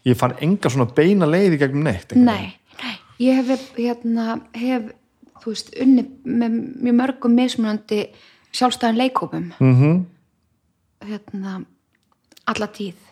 ég 0.05 0.19
fann 0.19 0.35
enga 0.45 0.71
svona 0.73 0.89
beina 0.97 1.29
leiði 1.29 1.61
gegnum 1.61 1.85
neitt 1.87 2.15
nei, 2.17 2.55
nei, 2.81 2.95
ég 3.21 3.41
hef 3.41 3.69
hérna, 3.77 4.39
hef, 4.57 4.89
þú 5.43 5.53
veist 5.53 5.71
unni 5.85 6.07
með 6.25 6.59
mjög 6.87 6.99
mörgum 7.03 7.37
mismunandi 7.37 8.01
sjálfstæðan 8.55 8.99
leikhópum 9.01 9.49
veginn. 9.53 9.73
Mhm. 9.75 10.05
hérna 11.05 11.57
alla 12.49 12.67
tíð 12.73 13.04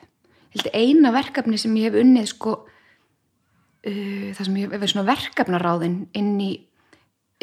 Ég 0.53 0.61
held 0.61 0.69
eina 0.77 1.11
verkefni 1.15 1.57
sem 1.57 1.75
ég 1.79 1.89
hef 1.89 1.99
unnið 2.03 2.29
sko 2.29 2.53
uh, 2.61 4.29
það 4.35 4.45
sem 4.45 4.59
ég 4.61 4.67
hef 4.67 4.77
verið 4.77 4.93
svona 4.93 5.09
verkefnaráðin 5.09 5.97
inn 6.13 6.37
í 6.43 6.51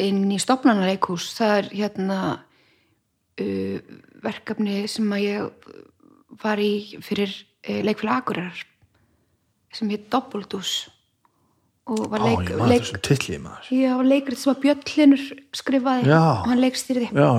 inn 0.01 0.31
í 0.31 0.39
stofnanaleikhús 0.41 1.27
það 1.37 1.55
er 1.59 1.69
hérna 1.83 2.19
uh, 3.41 3.77
verkefni 4.23 4.85
sem 4.89 5.11
að 5.13 5.25
ég 5.27 5.69
var 6.41 6.61
í 6.63 6.73
fyrir 7.03 7.33
uh, 7.35 7.81
leikfélag 7.85 8.21
Akurar 8.23 8.65
sem 9.75 9.91
hétt 9.91 10.09
Doppelduss. 10.11 10.89
Og 11.91 12.05
var 12.11 12.23
leik, 12.23 12.51
maður 12.59 12.71
leik, 12.75 12.89
maður. 13.41 13.69
Já, 13.73 13.93
leikrið 14.05 14.39
sem 14.39 14.51
að 14.51 14.59
Björn 14.63 14.83
Hlinur 14.87 15.23
skrifaði 15.57 16.11
Já. 16.11 16.19
og 16.21 16.49
hann 16.51 16.61
leikstýrði. 16.61 17.07
Já, 17.15 17.29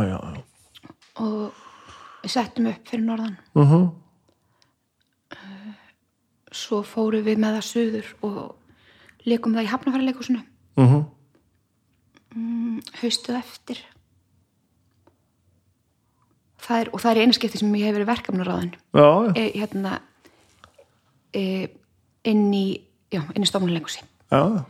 og 1.23 2.31
settum 2.32 2.66
upp 2.73 2.90
fyrir 2.90 3.05
norðan. 3.07 3.36
Uh 3.55 3.73
-huh. 3.73 3.85
Svo 6.53 6.83
fórum 6.87 7.24
við 7.24 7.41
með 7.43 7.59
það 7.59 7.66
suður 7.69 8.12
og 8.23 9.27
leikum 9.29 9.55
það 9.57 9.66
í 9.66 9.73
hafnafærileikúsinu 9.73 10.43
Uh 10.77 10.93
-huh. 10.93 11.05
haustuð 13.03 13.37
eftir. 13.37 13.79
Það 16.57 16.81
er, 16.81 16.89
og 16.93 17.01
það 17.01 17.11
er 17.11 17.20
eina 17.20 17.33
skipti 17.33 17.59
sem 17.59 17.74
ég 17.74 17.85
hef 17.85 17.95
verið 17.95 18.07
verkefnaráðin. 18.09 18.74
E, 19.37 19.53
hérna 19.59 20.01
e, 21.35 21.69
inn 22.24 22.55
í 22.55 22.81
í 23.12 23.45
stofnuleikúsi 23.45 24.01
já, 24.31 24.65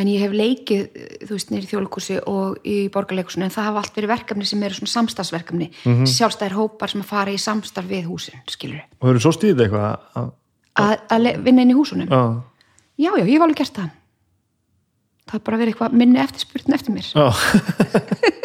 en 0.00 0.10
ég 0.10 0.24
hef 0.24 0.34
leikið, 0.36 0.98
þú 1.28 1.36
veist, 1.36 1.52
nýri 1.52 1.68
þjóðleikúsi 1.70 2.18
og 2.30 2.58
í 2.66 2.76
borgarleikúsinu, 2.94 3.46
en 3.46 3.54
það 3.54 3.68
hafa 3.68 3.84
allt 3.84 4.00
verið 4.00 4.12
verkefni 4.14 4.48
sem 4.48 4.66
eru 4.66 4.78
svona 4.78 4.94
samstarfsverkefni. 4.94 5.70
Mhm. 5.84 6.10
sjálfstæðir 6.10 6.58
hópar 6.58 6.92
sem 6.92 7.04
að 7.04 7.10
fara 7.12 7.34
í 7.34 7.40
samstarf 7.40 7.88
við 7.90 8.10
húsin, 8.10 8.42
skilur 8.50 8.82
og 8.98 9.06
þau 9.06 9.10
eru 9.12 9.24
svo 9.24 9.34
stíðið 9.36 9.64
eitthvað 9.66 9.88
að, 10.16 10.30
að, 10.80 10.94
að 11.16 11.30
vinna 11.44 11.64
inn 11.66 11.74
í 11.74 11.78
húsunum? 11.78 12.08
Já, 12.10 12.22
já, 12.96 13.10
já, 13.10 13.24
ég 13.24 13.34
hef 13.36 13.46
alveg 13.46 13.62
gert 13.62 13.80
það. 13.80 13.96
Það 15.30 15.38
er 15.38 15.46
bara 15.46 15.58
verið 15.60 15.74
eitthvað 15.74 15.98
minni 16.00 16.18
eftirspurn 16.18 16.74
eftir 16.74 16.96
mér. 16.96 17.10
Já. 17.14 17.28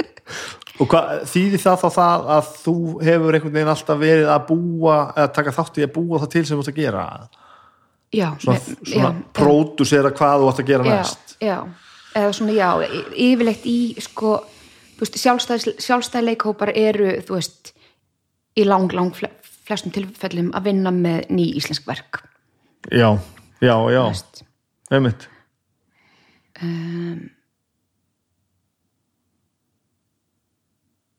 Og 0.76 0.90
hvað 0.92 1.22
þýðir 1.32 1.62
það 1.64 1.82
þá 1.82 1.88
það 1.96 2.30
að 2.36 2.48
þú 2.60 2.76
hefur 3.08 3.38
einhvern 3.38 3.54
veginn 3.56 3.72
alltaf 3.72 4.00
verið 4.02 4.32
að 4.34 4.48
búa 4.50 4.98
eða 5.16 5.28
taka 5.38 5.54
þátt 5.56 5.78
í 5.80 5.86
að 5.86 5.94
búa 5.96 6.20
það 6.20 6.32
til 6.34 6.42
sem 6.44 6.58
þú 6.58 6.66
ert 6.66 6.72
að 6.74 6.80
gera 6.82 7.06
já, 8.14 8.30
svona, 8.40 8.60
me- 8.60 8.90
svona 8.92 9.10
já, 9.14 9.24
pródusera 9.34 10.12
hvað 10.12 10.42
þú 10.44 10.50
ert 10.52 10.60
að 10.64 10.68
gera 10.70 10.86
já, 10.86 10.96
næst. 11.00 11.38
já, 11.42 11.58
eða 12.16 12.34
svona 12.34 12.52
já 12.56 12.70
y- 12.86 13.06
yfirleitt 13.32 13.66
í 13.66 13.78
sko 14.02 14.36
sjálfstæð, 15.02 15.66
sjálfstæð 15.84 16.24
leikhópar 16.30 16.72
eru 16.76 17.10
þú 17.28 17.34
veist 17.40 17.74
í 18.58 18.64
lang, 18.66 18.92
lang 18.94 19.12
fle- 19.16 19.34
flestum 19.66 19.92
tilfellum 19.92 20.52
að 20.56 20.64
vinna 20.70 20.92
með 20.92 21.26
ný 21.30 21.50
íslensk 21.58 21.86
verk. 21.88 22.22
Já, 22.92 23.18
já, 23.62 23.76
já, 23.92 24.04
einmitt. 24.92 25.28
Um, 26.62 27.30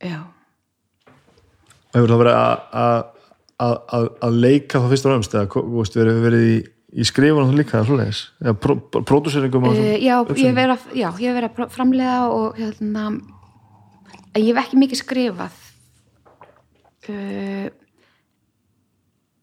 já. 0.05 0.21
Hefur 1.97 2.13
það 2.13 2.21
verið 2.23 2.37
að, 2.37 2.65
að, 2.77 3.05
að, 3.67 3.77
að, 3.99 4.09
að 4.27 4.39
leika 4.45 4.81
þá 4.83 4.89
fyrst 4.93 5.07
og 5.09 5.15
námst 5.15 5.37
eða 5.37 5.49
þú 5.55 5.63
veist, 5.79 5.97
við 5.97 6.11
hefur 6.11 6.27
verið 6.27 6.47
í, 6.49 6.57
í 6.97 7.05
skrifunum 7.05 7.57
líka 7.57 7.83
svoleiðis, 7.85 8.23
eða 8.41 8.55
pró, 8.63 8.77
pródúseringum 8.97 9.69
og 9.69 9.75
Uh, 9.77 10.37
svona 10.41 10.67
já, 10.67 10.77
já, 10.97 11.09
ég 11.21 11.27
hef 11.29 11.37
verið 11.37 11.49
að 11.67 11.75
framlega 11.75 12.19
og 12.33 12.61
hérna 12.61 13.07
ég 14.37 14.49
hef 14.51 14.63
ekki 14.63 14.81
mikið 14.81 15.03
skrifað. 15.03 15.59
Uh, 17.07 17.67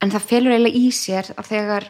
en 0.04 0.12
það 0.12 0.30
felur 0.32 0.56
eiginlega 0.56 0.82
í 0.82 0.90
sér 0.96 1.30
að 1.38 1.52
þegar 1.52 1.88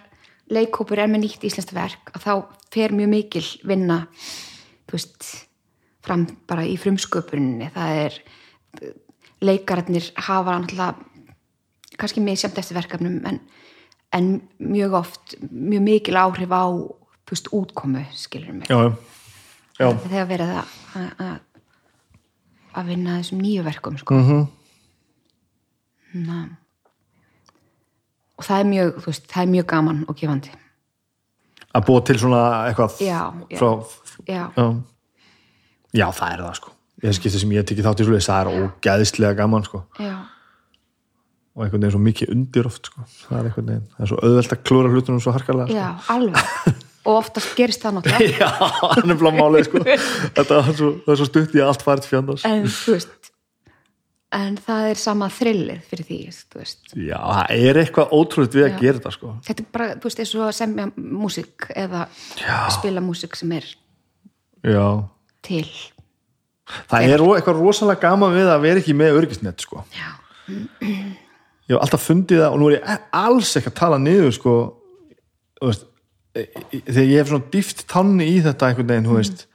leikhópur 0.53 0.99
er 0.99 1.09
með 1.09 1.23
nýtt 1.23 1.47
íslenskt 1.47 1.73
verk 1.73 2.11
að 2.13 2.27
þá 2.27 2.33
fer 2.73 2.93
mjög 2.93 3.09
mikil 3.13 3.45
vinna 3.63 4.03
þú 4.89 4.97
veist 4.97 5.31
fram 6.03 6.27
bara 6.49 6.65
í 6.67 6.75
frumsköpuninni. 6.77 7.71
Það 7.73 7.99
er 8.03 8.19
leikararnir 9.43 10.11
hafa 10.27 10.57
náttúrulega 10.57 11.11
kannski 11.99 12.23
misjamt 12.23 12.57
eftir 12.57 12.77
verkefnum 12.77 13.19
en, 13.29 13.39
en 14.13 14.41
mjög 14.59 14.93
oft 14.99 15.35
mjög 15.51 15.83
mikil 15.87 16.17
áhrif 16.19 16.51
á 16.53 16.65
veist, 17.29 17.49
útkomu, 17.51 18.03
skilur 18.13 18.53
mig. 18.53 18.69
Já, 18.69 18.93
já, 19.79 19.87
þegar 20.05 20.27
verið 20.29 20.51
að, 20.59 20.73
að, 22.77 22.85
vinna 22.89 23.19
þessum 23.21 23.41
nýju 23.41 23.63
verkum 23.65 23.97
sko. 23.97 24.19
mhm, 24.19 24.43
Na. 26.13 26.43
og 28.37 28.45
það 28.45 28.59
er 28.59 28.67
mjög 28.69 28.99
veist, 29.07 29.25
það 29.31 29.41
er 29.43 29.53
mjög 29.55 29.65
gaman 29.71 30.03
og 30.07 30.19
gefandi. 30.19 30.53
Að 31.73 31.85
búa 31.87 32.03
til 32.05 32.19
svona 32.21 32.41
eitthvað 32.67 32.99
Já, 33.01 33.21
frá, 33.57 33.69
já, 34.27 34.43
já. 34.53 34.67
Já, 35.93 36.07
það 36.13 36.33
er 36.33 36.43
það 36.43 36.55
sko. 36.59 36.69
Þessi 37.03 37.17
skipti 37.19 37.39
sem 37.41 37.51
ég 37.53 37.65
tekið 37.67 37.87
þátt 37.87 38.01
í 38.01 38.05
svoleiðis, 38.05 38.27
það 38.29 38.41
er 38.43 38.67
ógæðislega 38.67 39.37
gaman 39.41 39.65
sko. 39.65 39.81
Já, 39.99 40.13
og 41.53 41.63
einhvern 41.65 41.83
veginn 41.83 41.93
svo 41.95 42.01
mikið 42.03 42.31
undir 42.33 42.65
oft 42.69 42.89
sko. 42.89 43.03
það 43.27 43.37
er 43.39 43.49
einhvern 43.49 43.67
veginn, 43.71 43.87
það 43.97 44.05
er 44.05 44.11
svo 44.13 44.21
auðvelt 44.25 44.55
að 44.55 44.63
klúra 44.69 44.93
hlutunum 44.93 45.21
svo 45.23 45.33
harkalega 45.35 45.67
sko. 45.69 45.77
já, 45.77 45.89
alveg 46.15 46.43
og 47.07 47.17
oftast 47.19 47.55
gerist 47.59 47.83
það 47.83 47.97
náttúrulega 47.99 48.39
Já, 48.43 48.51
hann 48.95 49.11
er 49.13 49.19
blá 49.19 49.29
málið 49.35 49.67
sko. 49.67 49.81
Þetta 49.83 50.59
er 50.61 50.71
svo, 50.77 50.89
það 51.03 51.11
er 51.13 51.19
svo 51.21 51.27
stutt 51.29 51.57
í 51.59 51.63
allt 51.65 51.83
farið 51.85 52.09
fjandars 52.13 52.45
en 52.47 52.65
þú 52.71 52.95
veist 52.97 53.29
en 54.33 54.55
það 54.57 54.87
er 54.89 54.97
sama 54.97 55.27
þrillið 55.29 55.81
fyrir 55.91 56.07
því 56.07 56.19
Já, 57.05 57.17
það 57.21 57.51
er 57.69 57.79
eitthvað 57.83 58.13
ótrúlega 58.17 58.55
við 58.57 58.63
að 58.65 58.71
Já. 58.71 58.77
gera 58.81 58.97
þetta 58.97 59.11
sko. 59.13 59.33
þetta 59.45 59.61
er 59.65 59.67
bara, 59.77 59.89
þú 59.99 60.09
veist, 60.09 60.21
eins 60.23 60.31
og 60.39 60.45
að 60.47 60.55
semja 60.57 60.87
músík 60.97 61.67
eða 61.75 62.05
Já. 62.41 62.55
spila 62.73 63.03
músík 63.05 63.37
sem 63.37 63.51
er 63.59 63.67
Já 64.63 64.85
til 65.45 65.67
Það 66.87 67.05
er 67.11 67.19
ro- 67.19 67.33
eitthvað 67.35 67.59
rosalega 67.59 68.07
gaman 68.07 68.33
við 68.33 68.47
að 68.49 68.61
vera 68.63 68.81
ekki 68.81 68.93
með 68.95 69.17
örgisnett 69.19 69.61
sko. 69.61 69.83
já, 69.93 70.09
Ég 71.69 71.75
hef 71.75 71.81
alltaf 71.85 72.05
fundið 72.09 72.41
það 72.43 72.53
og 72.53 72.59
nú 72.59 72.69
er 72.69 72.77
ég 72.77 72.87
e- 72.91 73.01
alls 73.15 73.55
ekki 73.55 73.71
að 73.71 73.79
tala 73.79 73.99
niður 74.01 74.33
sko, 74.35 74.53
veist, 75.63 75.85
e- 76.35 76.49
e- 76.51 76.81
þegar 76.89 77.07
ég 77.07 77.19
hef 77.21 77.31
svona 77.31 77.51
dýft 77.53 77.83
tanni 77.87 78.27
í 78.33 78.39
þetta 78.43 78.69
einhvern 78.69 78.89
veginn, 78.91 79.07
þú 79.07 79.19
veist 79.19 79.45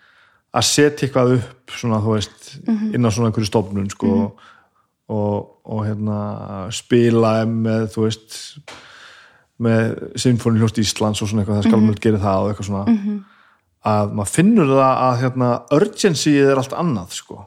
að 0.57 0.65
setja 0.71 1.07
eitthvað 1.07 1.35
upp 1.37 1.75
svona, 1.77 1.99
veist, 2.07 2.47
inn 2.67 3.05
á 3.05 3.11
svona 3.13 3.29
einhverju 3.29 3.51
stofnun 3.51 3.91
sko, 3.93 4.13
og, 5.09 5.51
og 5.69 5.83
hérna 5.85 6.21
spila 6.73 7.35
með, 7.49 7.91
þú 7.93 8.07
veist 8.07 8.39
með 9.59 10.15
Sinfóni 10.23 10.63
hljóst 10.63 10.79
Íslands 10.81 11.21
og 11.21 11.29
svona 11.29 11.43
eitthvað, 11.43 11.61
það 11.61 11.69
skal 11.69 11.83
mjög 11.83 12.01
gera 12.07 12.23
það 12.23 12.41
og 12.45 12.49
eitthvað 12.53 12.69
svona. 12.71 13.19
Að 13.89 14.15
maður 14.19 14.33
finnur 14.33 14.73
það 14.73 15.03
að 15.05 15.21
hérna, 15.23 15.51
urgency 15.77 16.33
er 16.41 16.61
allt 16.61 16.73
annað 16.79 17.15
sko. 17.19 17.45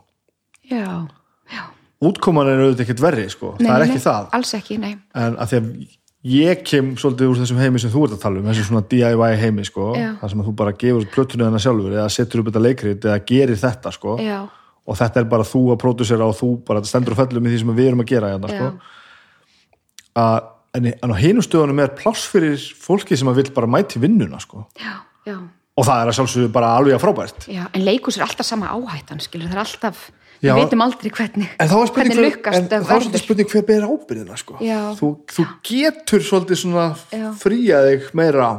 já 0.69 1.07
útkoman 2.01 2.49
er 2.49 2.61
auðvitað 2.61 2.85
ekkert 2.85 3.03
verri 3.03 3.25
sko. 3.31 3.55
Nei, 3.59 3.67
það 3.67 3.75
er 3.75 3.87
ekki 3.87 3.97
nei, 3.97 4.05
það 4.05 4.29
alls 4.37 4.53
ekki, 4.57 4.77
nei 4.81 4.93
en 4.93 5.35
að 5.37 5.51
því 5.51 5.59
að 5.59 5.67
ég 6.31 6.63
kem 6.67 6.93
svolítið 7.01 7.31
úr 7.31 7.41
þessum 7.41 7.61
heimi 7.61 7.81
sem 7.81 7.93
þú 7.93 8.05
ert 8.05 8.15
að 8.15 8.23
tala 8.23 8.41
um 8.41 8.49
þessi 8.51 8.65
svona 8.67 8.83
DIY 8.91 9.37
heimi 9.41 9.65
sko, 9.65 9.91
Já. 9.97 10.07
þar 10.21 10.33
sem 10.33 10.41
að 10.43 10.49
þú 10.49 10.55
bara 10.61 10.73
gefur 10.83 11.07
plötunni 11.15 11.47
þarna 11.47 11.61
sjálfur 11.65 11.95
eða 11.97 12.09
setur 12.13 12.43
upp 12.43 12.51
þetta 12.51 12.63
leikrit 12.65 13.07
eða 13.09 13.21
gerir 13.31 13.61
þetta 13.61 13.93
sko 13.95 14.17
já, 14.21 14.39
og 14.85 14.99
þetta 15.01 15.23
er 15.23 15.29
bara 15.31 15.47
þú 15.49 15.61
að 15.73 15.79
pródusera 15.81 16.27
og 16.29 16.37
þú 16.37 16.51
bara 16.67 16.83
stendur 16.85 17.15
og 17.15 17.21
fellur 17.23 17.41
með 17.41 17.55
því 17.55 17.63
sem 17.63 17.73
við 17.79 17.89
erum 17.89 18.03
að 18.05 18.11
gera 18.13 18.33
hérna, 18.35 18.51
sko. 18.53 18.69
að, 20.21 20.37
en, 20.77 20.91
en 20.93 21.15
á 21.15 21.17
hinum 21.23 21.47
stöðunum 21.47 21.81
er 21.85 21.95
pláss 21.97 22.27
fyrir 22.29 22.69
fólki 22.85 23.17
sem 23.17 23.31
að 23.31 23.41
vil 23.41 23.49
bara 23.57 23.73
mæti 23.79 24.01
vinnuna 24.01 24.41
sko. 24.45 24.67
já, 24.77 25.01
já 25.25 25.39
og 25.81 25.87
það 25.87 26.01
er 26.01 26.09
að 26.11 26.17
sjálfsögðu 26.17 26.49
bara 26.53 26.71
alveg 26.77 26.97
að 26.97 27.03
frábært 27.03 27.45
Já, 27.49 27.63
en 27.71 27.85
leikus 27.85 28.17
er 28.17 28.25
alltaf 28.25 28.47
sama 28.47 28.71
áhættan, 28.75 29.21
skilur, 29.23 29.49
það 29.49 29.57
er 29.57 29.63
alltaf. 29.63 30.03
Við 30.41 30.57
veitum 30.57 30.83
aldrei 30.85 31.11
hvernig 31.13 31.53
En 31.55 31.69
þá 31.69 31.75
er 31.77 31.89
spurning, 31.91 31.95
hvernig 31.95 32.17
hver, 32.17 32.27
lukkast 32.27 32.59
en, 32.59 32.67
þá 32.71 32.93
er 32.95 33.05
svolítið 33.05 33.23
spurning 33.23 33.51
hver 33.53 33.65
ber 33.67 33.87
ábyrðina 33.87 34.37
sko. 34.41 34.57
Þú, 34.99 35.09
þú 35.31 35.47
getur 35.69 36.25
svolítið 36.27 36.61
svona 36.63 36.85
Já. 37.13 37.25
fría 37.41 37.81
þig 37.87 38.07
meira 38.17 38.51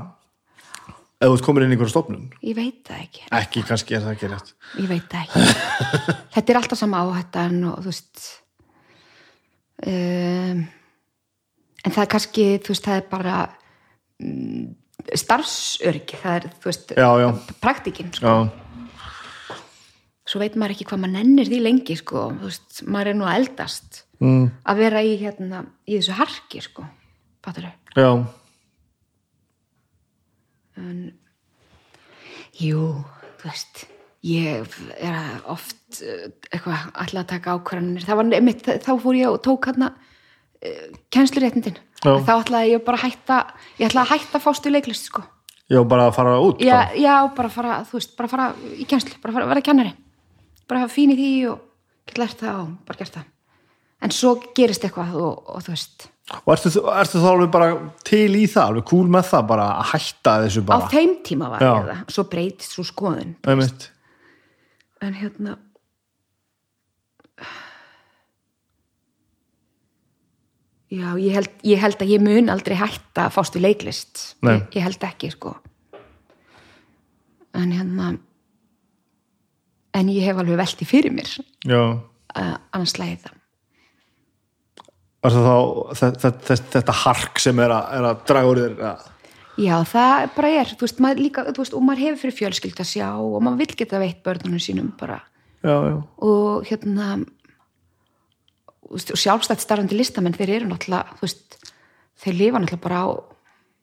ef 1.22 1.30
þú 1.30 1.34
ert 1.36 1.46
komin 1.46 1.64
inn 1.66 1.72
í 1.72 1.76
einhverja 1.76 1.94
stofnun. 1.94 2.28
Ég 2.42 2.56
veit 2.59 2.80
það 2.88 3.02
ekki, 3.04 3.24
ekki, 3.38 3.64
kannski 3.68 3.96
er 3.96 4.04
það 4.04 4.14
ekki 4.16 4.30
rétt. 4.32 4.54
Ég 4.82 4.88
veit 4.90 5.12
það 5.12 5.26
ekki. 5.26 5.42
Þetta 6.34 6.54
er 6.54 6.60
alltaf 6.62 6.80
sama 6.80 7.02
áhættan 7.06 7.59
og 7.70 7.82
þú 7.84 7.92
veist 7.92 8.24
um, 9.86 10.62
en 11.82 11.94
það 11.94 12.02
er 12.04 12.10
kannski 12.16 12.46
þú 12.62 12.74
veist, 12.74 12.88
það 12.88 12.98
er 12.98 13.06
bara 13.10 13.36
um, 14.22 14.66
starfsöryggi 15.22 16.18
það 16.22 16.38
er, 16.38 16.50
þú 16.62 16.70
veist, 16.70 16.92
praktikinn 17.62 18.12
sko. 18.14 18.26
Já, 18.26 18.61
svo 20.28 20.42
veit 20.42 20.56
maður 20.58 20.76
ekki 20.76 20.86
hvað 20.90 21.02
maður 21.02 21.16
nennir 21.18 21.50
því 21.50 21.60
lengi 21.62 21.96
sko, 21.98 22.28
þú 22.38 22.50
veist, 22.50 22.82
maður 22.86 23.12
er 23.12 23.18
nú 23.18 23.26
að 23.26 23.38
eldast. 23.40 24.04
Mm, 24.22 24.44
að 24.70 24.82
vera 24.84 25.02
í 25.02 25.16
hérna 25.18 25.64
í 25.82 25.96
þessu 25.96 26.14
harki 26.20 26.62
sko, 26.62 26.86
fattur 27.42 27.66
þau 27.66 27.74
já 27.98 28.12
jú, 32.62 32.84
þú 33.40 33.48
veist 33.48 33.84
ég 34.22 34.78
er 35.02 35.16
að 35.18 35.50
oft 35.56 36.00
eh, 36.04 36.30
eitthvað 36.52 36.86
alltaf 36.92 37.22
að 37.24 37.30
taka 37.32 37.56
ákvarðanir. 37.56 38.06
Það 38.06 38.20
var 38.20 38.78
þá 38.86 38.92
fór 39.02 39.18
ég 39.18 39.32
og 39.32 39.40
tók 39.42 39.66
hérna 39.66 39.90
uh, 39.92 40.84
kennsluréttindin. 41.10 41.80
Þá 42.02 42.34
ætlaði 42.36 42.76
ég 42.76 42.84
bara 42.86 43.00
að 43.00 43.08
hætta 43.08 43.38
ég 43.80 43.88
ætlaði 43.88 44.04
að 44.04 44.12
hætta 44.14 44.38
að 44.38 44.44
fást 44.46 44.68
í 44.68 44.72
leiklist 44.74 45.10
sko. 45.10 45.24
Já, 45.72 45.80
bara 45.88 46.08
að 46.10 46.16
fara 46.16 46.38
út 46.42 46.62
já, 46.62 46.92
já, 46.98 47.14
bara 47.34 47.50
fara, 47.50 47.76
þú 47.88 47.96
veist, 47.96 48.14
bara 48.18 48.28
fara 48.28 48.46
í 48.76 48.86
kennslu, 48.88 49.14
bara 49.22 49.34
fara, 49.36 49.48
vera 49.48 49.62
kennari 49.64 49.92
bara 50.70 50.84
hafa 50.84 50.94
fín 50.94 51.12
í 51.14 51.18
því 51.18 51.30
og 51.52 51.62
geta 52.09 52.22
lært 52.22 52.43
það 52.43 52.60
og 52.62 52.72
bara 52.89 53.02
gert 53.02 53.18
það. 53.18 53.30
En 54.02 54.14
svo 54.14 54.34
gerist 54.56 54.84
eitthvað 54.86 55.14
og, 55.20 55.43
og 55.55 55.64
þú 55.64 55.74
veist. 55.74 56.06
Og 56.43 56.52
ertu, 56.55 56.70
ertu 56.90 57.22
þá 57.22 57.28
alveg 57.32 57.51
bara 57.55 57.72
til 58.06 58.28
í 58.39 58.44
það 58.51 58.70
alveg 58.70 58.86
cool 58.90 59.10
með 59.10 59.28
það, 59.30 59.44
bara 59.51 59.66
að 59.78 59.90
hætta 59.93 60.36
þessu 60.44 60.62
á 60.62 60.66
bara? 60.70 60.89
þeim 60.93 61.12
tíma 61.26 61.51
var 61.52 61.66
ég 61.66 61.90
það 61.90 62.14
svo 62.16 62.24
breytist 62.32 62.76
svo 62.76 62.86
skoðun. 62.86 63.36
En 65.02 65.16
hérna 65.18 65.56
já, 70.93 71.09
ég 71.18 71.32
held, 71.36 71.55
ég 71.66 71.80
held 71.82 72.02
að 72.05 72.12
ég 72.14 72.22
mun 72.22 72.52
aldrei 72.52 72.76
hætta 72.78 73.26
að 73.26 73.34
fást 73.36 73.56
í 73.59 73.62
leiklist. 73.62 74.24
Ég, 74.47 74.66
ég 74.76 74.86
held 74.86 75.06
ekki, 75.09 75.32
sko. 75.34 75.56
En 77.56 77.72
hérna 77.74 78.14
en 79.98 80.10
ég 80.12 80.27
hef 80.27 80.40
alveg 80.40 80.60
velti 80.60 80.89
fyrir 80.89 81.14
mér 81.14 81.31
Já. 81.69 81.81
uh, 82.01 82.55
annars 82.73 82.94
slæði 82.97 83.19
það. 83.24 83.39
Er 85.23 85.35
það 85.36 85.44
þá 85.47 85.56
þetta, 86.01 86.31
þetta, 86.48 86.56
þetta 86.74 86.94
hark 87.05 87.43
sem 87.43 87.60
er 87.62 87.74
að, 87.77 87.90
er 87.98 88.06
að 88.09 88.23
draga 88.31 88.48
úr 88.51 88.60
þér 88.62 88.81
að, 88.89 89.05
já, 89.62 89.74
það 89.93 90.24
bara 90.39 90.55
er, 90.62 90.73
þú 90.73 90.86
veist, 90.89 91.02
maður 91.05 91.23
líka 91.23 91.44
þú 91.51 91.60
veist, 91.60 91.77
og 91.78 91.85
maður 91.86 92.05
hefur 92.06 92.23
fyrir 92.24 92.39
fjölskyld 92.40 92.82
að 92.82 92.90
sjá 92.90 93.06
og 93.12 93.36
maður 93.39 93.60
vill 93.62 93.77
geta 93.82 94.01
veitt 94.02 94.24
börnunum 94.27 94.62
sínum 94.62 94.90
bara. 94.98 95.20
Já, 95.62 95.77
já, 95.86 95.94
og 96.27 96.66
hérna 96.66 97.10
þú 98.82 98.97
veist, 98.97 99.12
og 99.14 99.23
sjálfstætt 99.23 99.62
starfandi 99.62 99.98
listamenn 100.01 100.35
þeir 100.35 100.56
eru 100.56 100.73
náttúrulega 100.73 101.14
þú 101.20 101.28
veist, 101.28 101.60
þeir 102.24 102.39
lifa 102.40 102.64
náttúrulega 102.64 102.86
bara 102.89 103.05
á 103.06 103.09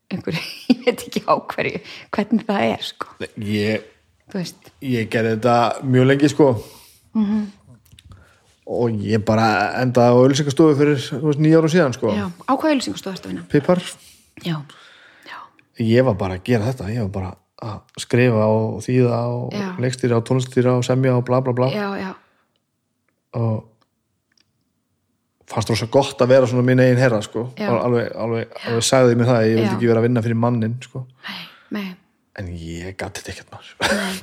einhverju, 0.09 0.43
ég 0.73 0.83
veit 0.85 1.05
ekki 1.07 1.23
á 1.23 1.33
hverju 1.53 1.81
hvernig 2.17 2.45
það 2.49 2.67
er 2.67 2.85
sko. 2.89 3.15
Ég, 3.47 3.87
ég 4.85 5.09
gerði 5.09 5.35
þetta 5.37 5.55
mjög 5.83 6.05
lengi 6.11 6.29
sko. 6.29 6.51
Mhm. 7.13 7.47
og 8.69 8.91
ég 9.01 9.23
bara 9.25 9.81
endaði 9.81 10.13
á 10.13 10.21
ölsingastofu 10.21 10.75
fyrir 10.77 10.99
ára 11.57 11.69
síðan 11.73 11.95
sko. 11.95 12.11
Já, 12.13 12.27
á 12.29 12.53
hvað 12.53 12.69
auðlýsingastóð 12.75 13.15
ertu 13.15 13.25
að 13.25 13.31
vinna? 13.31 13.45
Pipar, 13.49 13.81
Já, 14.45 14.61
já, 15.25 15.37
ég 15.81 16.05
var 16.05 16.13
bara 16.15 16.37
að 16.37 16.43
gera 16.43 16.67
þetta. 16.69 16.89
Ég 16.93 17.01
var 17.07 17.09
bara 17.09 17.31
að 17.65 17.79
skrifa 17.99 18.45
og 18.45 18.77
þýða 18.85 19.19
og 19.33 19.55
Já. 19.57 19.71
leikstýra 19.81 20.19
og 20.19 20.27
tónlistýra 20.27 20.77
og 20.77 20.85
semja 20.85 21.15
og 21.17 21.25
bla 21.25 21.41
bla 21.41 21.53
bla. 21.53 21.71
Já, 21.73 21.89
já. 21.97 22.13
Og 23.39 23.65
fannst 25.49 25.71
rosa 25.73 25.89
gott 25.91 26.21
að 26.21 26.31
vera 26.35 26.47
svona 26.49 26.63
minn 26.65 26.79
eigin 26.79 27.01
herra 27.01 27.21
sko. 27.25 27.49
Alveg, 27.57 28.11
alveg, 28.15 28.53
alveg 28.67 28.85
sagði 28.85 29.17
mér 29.17 29.31
það 29.31 29.39
að 29.39 29.47
ég 29.49 29.57
vildi 29.59 29.73
ekki 29.75 29.89
vera 29.89 30.03
að 30.03 30.07
vinna 30.07 30.23
fyrir 30.25 30.39
mannin 30.39 30.77
sko. 30.85 31.03
Nei, 31.25 31.41
nei, 31.75 31.87
en 32.39 32.49
ég 32.55 32.97
gæti 32.97 33.21
þetta 33.21 33.33
ekkert 33.33 33.53
maður. 33.53 33.71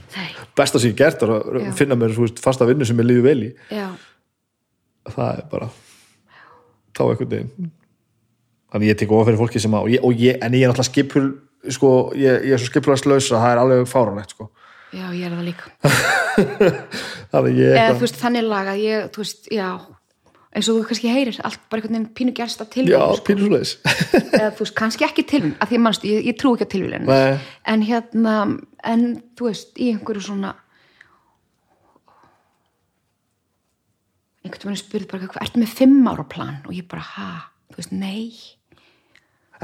Besta 0.59 0.81
sem 0.83 0.93
ég 0.93 0.99
gert 0.99 1.25
er 1.25 1.33
að 1.37 1.59
Já. 1.67 1.71
finna 1.79 1.99
mér 1.99 2.15
veist, 2.17 2.43
fasta 2.43 2.69
vinnu 2.69 2.89
sem 2.89 3.03
ég 3.03 3.09
lífi 3.09 3.25
vel 3.25 3.39
í. 3.49 3.51
Já, 3.73 3.89
það 5.13 5.33
er 5.33 5.49
bara 5.53 5.71
þá 6.97 7.03
einhvern 7.11 7.33
veginn. 7.35 7.73
Þannig 8.73 8.91
ég 8.91 9.01
tek 9.01 9.13
ofan 9.15 9.29
fyrir 9.31 9.41
fólki 9.41 9.63
sem 9.63 9.77
að 9.77 9.87
og 9.87 9.93
ég, 9.95 10.07
og 10.07 10.23
ég, 10.23 10.39
en 10.43 10.57
ég 10.57 10.65
er 10.67 10.73
náttúrulega 10.73 10.91
skipul 10.91 11.27
sko, 11.77 11.91
ég, 12.19 12.47
ég 12.49 12.57
er 12.57 12.63
svo 12.63 12.71
skipulast 12.71 13.07
laus 13.09 13.29
að 13.31 13.43
það 13.43 13.53
er 13.53 13.61
alveg 13.63 13.91
fáranlegt 13.91 14.35
sko. 14.35 14.49
Já, 14.95 15.07
ég 15.13 15.27
er 15.27 15.35
það 15.35 15.47
líka. 15.51 15.71
Þannig 17.33 17.61
ég 17.61 17.79
eða 17.81 18.01
veist, 18.01 18.19
þannig 18.21 18.47
laga 18.47 18.75
ég, 18.79 19.09
þú 19.13 19.23
veist, 19.25 19.49
já 19.53 19.69
eins 20.57 20.69
og 20.73 20.79
þú 20.79 20.85
kannski 20.89 21.13
heyrir, 21.13 21.39
allt 21.45 21.65
bara 21.69 21.83
einhvern 21.83 21.99
veginn 21.99 22.13
pínu 22.17 22.33
gerst 22.37 22.63
að 22.63 22.71
já, 22.71 22.75
tilvíðum, 22.77 23.17
sko. 23.19 23.25
pínur 23.27 23.45
svoleiðis 23.45 23.73
eða 24.41 24.53
þú 24.57 24.63
veist, 24.65 24.75
kannski 24.79 25.05
ekki 25.07 25.25
tilvíðum 25.29 25.57
að 25.61 25.73
því 25.73 25.81
mannstu, 25.85 26.13
ég, 26.13 26.29
ég 26.31 26.39
trú 26.41 26.53
ekki 26.57 26.69
á 26.69 26.73
tilvíðinu 26.73 27.09
Nei. 27.11 27.49
en 27.73 27.83
hérna, 27.85 28.37
en 28.93 29.05
þú 29.37 29.51
veist 29.51 29.77
í 29.77 29.91
einhverju 29.93 30.25
svona 30.25 30.55
einhvern 34.47 34.71
veginn 34.71 34.81
spurði 34.81 35.11
bara, 35.11 35.29
hvað, 35.29 35.43
ertu 35.45 35.61
með 35.61 35.75
fimm 35.81 36.09
ára 36.09 36.25
plan 36.31 36.63
og 36.65 36.77
ég 36.77 36.87
bara, 36.89 37.05
ha, 37.17 37.33
þú 37.75 37.83
veist, 37.83 37.93
nei 37.93 38.31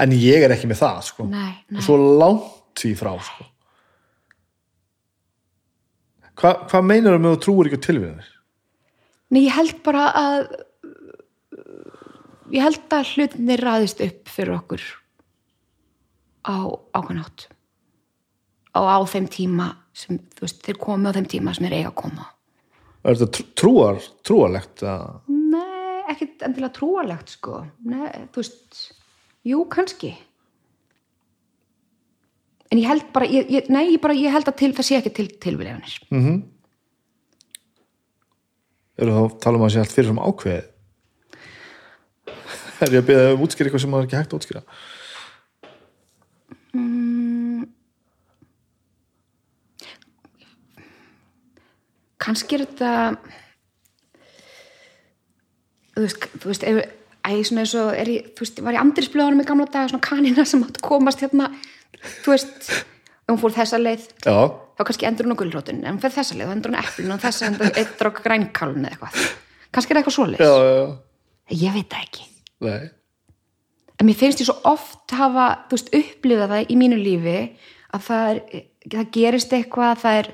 en 0.03 0.13
ég 0.17 0.45
er 0.45 0.53
ekki 0.53 0.69
með 0.69 0.83
það 0.83 1.01
sko 1.09 1.25
nei, 1.29 1.55
nei, 1.73 1.81
svo 1.85 1.97
langt 1.97 2.61
því 2.83 2.93
frá 2.97 3.11
sko. 3.21 3.49
Hva, 6.33 6.53
hvað 6.65 6.85
meinar 6.89 7.19
með 7.21 7.35
þú 7.35 7.41
trúir 7.45 7.69
ekki 7.69 7.81
á 7.81 7.85
tilvíðanir? 7.87 8.29
nei, 9.33 9.43
ég 9.47 9.57
held 9.57 9.81
bara 9.85 10.07
að 10.17 10.39
ég 12.53 12.61
held 12.63 12.93
að 12.93 13.11
hlutinni 13.15 13.57
ræðist 13.59 14.01
upp 14.05 14.29
fyrir 14.31 14.55
okkur 14.59 14.83
á 16.45 16.55
ákvæmnátt 16.97 17.47
og 18.77 18.87
á 18.89 18.97
þeim 19.09 19.27
tíma 19.31 19.67
sem, 19.93 20.17
þú 20.37 20.45
veist, 20.47 20.61
þeir 20.65 20.79
komi 20.81 21.09
á 21.09 21.15
þeim 21.15 21.27
tíma 21.29 21.53
sem 21.55 21.65
þeir 21.67 21.77
eiga 21.81 21.91
að 21.93 21.99
koma 22.03 22.29
Er 23.03 23.17
þetta 23.19 23.31
trú- 23.35 23.49
trúar, 23.59 23.97
trúarlegt 24.23 24.83
að 24.87 25.07
Nei, 25.27 26.03
ekkert 26.13 26.45
endilega 26.47 26.73
trúalegt 26.77 27.33
sko. 27.35 27.57
Nei, 27.83 28.07
þú 28.31 28.39
veist, 28.39 28.77
jú, 29.43 29.57
kannski. 29.71 30.13
En 32.71 32.79
ég 32.79 32.87
held 32.87 33.09
bara, 33.13 33.27
ég, 33.27 33.49
ég, 33.51 33.67
nei, 33.69 33.89
ég, 33.91 33.99
bara, 34.01 34.15
ég 34.15 34.31
held 34.33 34.47
að 34.49 34.55
til, 34.61 34.71
það 34.73 34.87
sé 34.87 34.97
ekki 35.01 35.11
til 35.19 35.27
tilvíleganir. 35.43 35.97
eru 39.03 39.11
þá 39.17 39.21
að 39.25 39.35
tala 39.43 39.59
um 39.59 39.65
að 39.67 39.73
sé 39.75 39.83
allt 39.83 39.93
fyrir 39.97 40.09
sem 40.13 40.21
ákveðið 40.23 40.67
er 42.89 42.97
ég 42.97 43.03
að 43.03 43.09
beða 43.11 43.31
um 43.35 43.45
útskýra 43.45 43.69
eitthvað 43.69 43.83
sem 43.85 43.93
maður 43.93 44.05
er 44.05 44.09
ekki 44.09 44.21
hægt 44.21 44.33
að 44.33 44.39
útskýra 44.41 44.63
Kannski 52.23 52.55
er 52.55 52.63
þetta, 52.63 52.91
þú 55.91 56.03
veist, 56.05 56.27
þú 56.39 56.51
veist, 56.51 56.65
ef, 56.69 56.77
æ, 57.27 57.31
svona 57.43 57.65
eins 57.65 57.75
og, 57.79 57.89
er 57.99 58.11
ég, 58.13 58.29
þú 58.31 58.45
veist, 58.45 58.61
var 58.63 58.77
ég 58.77 58.83
andrisblöðanum 58.85 59.43
í 59.43 59.47
gamla 59.49 59.67
daga, 59.67 59.91
svona 59.91 60.05
kanina 60.07 60.45
sem 60.47 60.63
átt 60.63 60.79
komast 60.85 61.23
hérna, 61.25 61.49
þú 62.23 62.35
veist, 62.35 62.71
ef 62.71 63.33
hún 63.33 63.41
fór 63.43 63.55
þessa 63.57 63.81
leið, 63.81 64.07
já, 64.23 64.37
þá 64.79 64.83
kannski 64.87 65.09
endur 65.09 65.27
hún 65.27 65.35
á 65.35 65.41
gulrótun, 65.43 65.83
ef 65.83 65.91
hún 65.91 66.03
fer 66.05 66.15
þessa 66.15 66.39
leið, 66.39 66.47
þá 66.47 66.55
endur 66.55 66.73
hún 66.73 66.79
á 66.79 66.83
eplinu 66.87 67.17
og 67.17 67.23
þessa 67.27 67.49
endur 67.49 67.81
eittur 67.83 68.09
á 68.09 68.11
grænkálun 68.21 68.87
eða 68.87 68.93
eitthvað. 68.95 69.31
Kannski 69.73 69.91
er 69.91 69.99
það 69.99 70.05
eitthvað 70.05 70.37
já, 70.39 70.53
já. 70.69 70.85
Ég 71.59 71.75
veit 71.75 71.91
það 71.91 72.07
ekki. 72.07 72.32
Nei. 72.63 72.89
en 73.99 74.07
mér 74.07 74.17
finnst 74.19 74.41
ég 74.41 74.49
svo 74.49 74.57
oft 74.69 75.13
hafa, 75.15 75.47
þú 75.69 75.77
veist, 75.77 75.93
upplifað 75.99 76.53
það 76.55 76.73
í 76.73 76.79
mínu 76.79 76.99
lífi 76.99 77.37
að 77.93 78.07
það, 78.07 78.29
er, 78.29 78.63
það 78.95 79.11
gerist 79.17 79.53
eitthvað, 79.53 80.01
það 80.03 80.19
er 80.21 80.31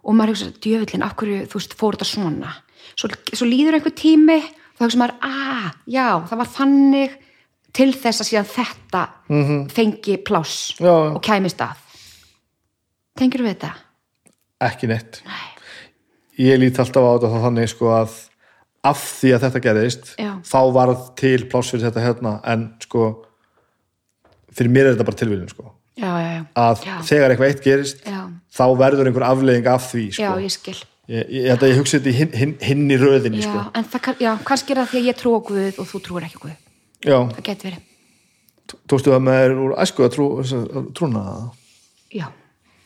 og 0.00 0.16
maður 0.16 0.34
hugsa, 0.34 0.50
djöfullin, 0.64 1.04
af 1.04 1.16
hverju, 1.20 1.42
þú 1.50 1.60
veist, 1.60 1.76
fór 1.78 1.98
þetta 1.98 2.08
svona 2.08 2.54
svo, 2.96 3.10
svo 3.32 3.48
líður 3.48 3.78
einhver 3.78 3.94
tími 3.96 4.38
þá 4.78 4.86
hugsa 4.86 5.02
maður, 5.02 5.16
að, 5.28 5.68
já, 5.92 6.06
það 6.30 6.42
var 6.42 6.52
þannig 6.56 7.18
til 7.76 7.90
þess 7.94 8.22
að 8.22 8.28
síðan 8.30 8.50
þetta 8.50 9.02
-hmm. 9.28 9.62
fengi 9.70 10.16
pláss 10.26 10.74
Já, 10.80 10.94
og 11.14 11.22
kæmist 11.22 11.60
að 11.60 11.76
tengir 13.18 13.44
við 13.44 13.54
þetta? 13.54 13.72
ekki 14.60 14.90
neitt 14.90 15.22
ég 16.38 16.58
lít 16.58 16.78
alltaf 16.78 17.04
á 17.04 17.10
þetta 17.14 17.42
þannig 17.44 17.70
sko 17.70 17.92
að 17.94 18.29
af 18.86 19.00
því 19.20 19.32
að 19.36 19.42
þetta 19.44 19.60
gerðist 19.66 20.12
Já. 20.16 20.30
þá 20.46 20.60
varð 20.72 21.02
til 21.20 21.40
pláss 21.52 21.72
fyrir 21.74 21.86
þetta 21.90 22.04
hérna 22.06 22.32
en 22.48 22.62
sko 22.80 23.08
fyrir 24.56 24.72
mér 24.72 24.88
er 24.88 24.94
þetta 24.96 25.06
bara 25.10 25.20
tilvíðin 25.20 25.50
sko. 25.52 25.66
Já, 26.00 26.08
já, 26.16 26.28
já, 26.32 26.44
að 26.56 26.84
þegar 27.10 27.34
eitthvað 27.34 27.50
eitt 27.50 27.64
gerist 27.66 28.00
þá 28.56 28.64
verður 28.80 29.10
einhver 29.10 29.26
afleiðing 29.26 29.68
af 29.68 29.90
því 29.90 30.06
sko. 30.16 30.22
já, 30.24 30.30
ég 30.46 30.54
skil. 30.54 30.78
Ég, 31.10 31.26
ég 31.34 31.50
að 31.56 31.66
ég 31.68 31.78
hugsi 31.80 31.98
þetta 31.98 32.10
í 32.10 32.16
hinn, 32.16 32.32
hinn, 32.38 32.52
hinn 32.62 32.84
í 32.94 32.96
röðinni 33.00 33.40
já, 33.42 33.48
sko. 33.50 33.62
en 33.74 33.84
það, 33.92 34.02
kann- 34.06 34.20
já, 34.22 34.30
kannski 34.46 34.72
er 34.72 34.80
það 34.80 34.90
því 34.92 35.00
að 35.00 35.08
ég 35.10 35.18
trú 35.20 35.32
á 35.36 35.40
Guð 35.50 35.80
og 35.82 35.88
þú 35.90 36.00
trúir 36.06 36.26
ekki 36.28 36.38
á 36.38 36.42
Guð. 36.44 36.56
Já, 37.04 37.16
það 37.34 37.42
geti 37.50 37.66
verið, 37.68 37.82
tókstu 38.86 39.10
það 39.12 39.24
með 39.26 39.38
þér 39.42 39.54
úr 39.64 39.74
æsku 39.84 40.06
að, 40.06 40.12
trú, 40.14 40.26
trúna 40.96 41.24
það? 41.26 41.44
Já. 42.20 42.26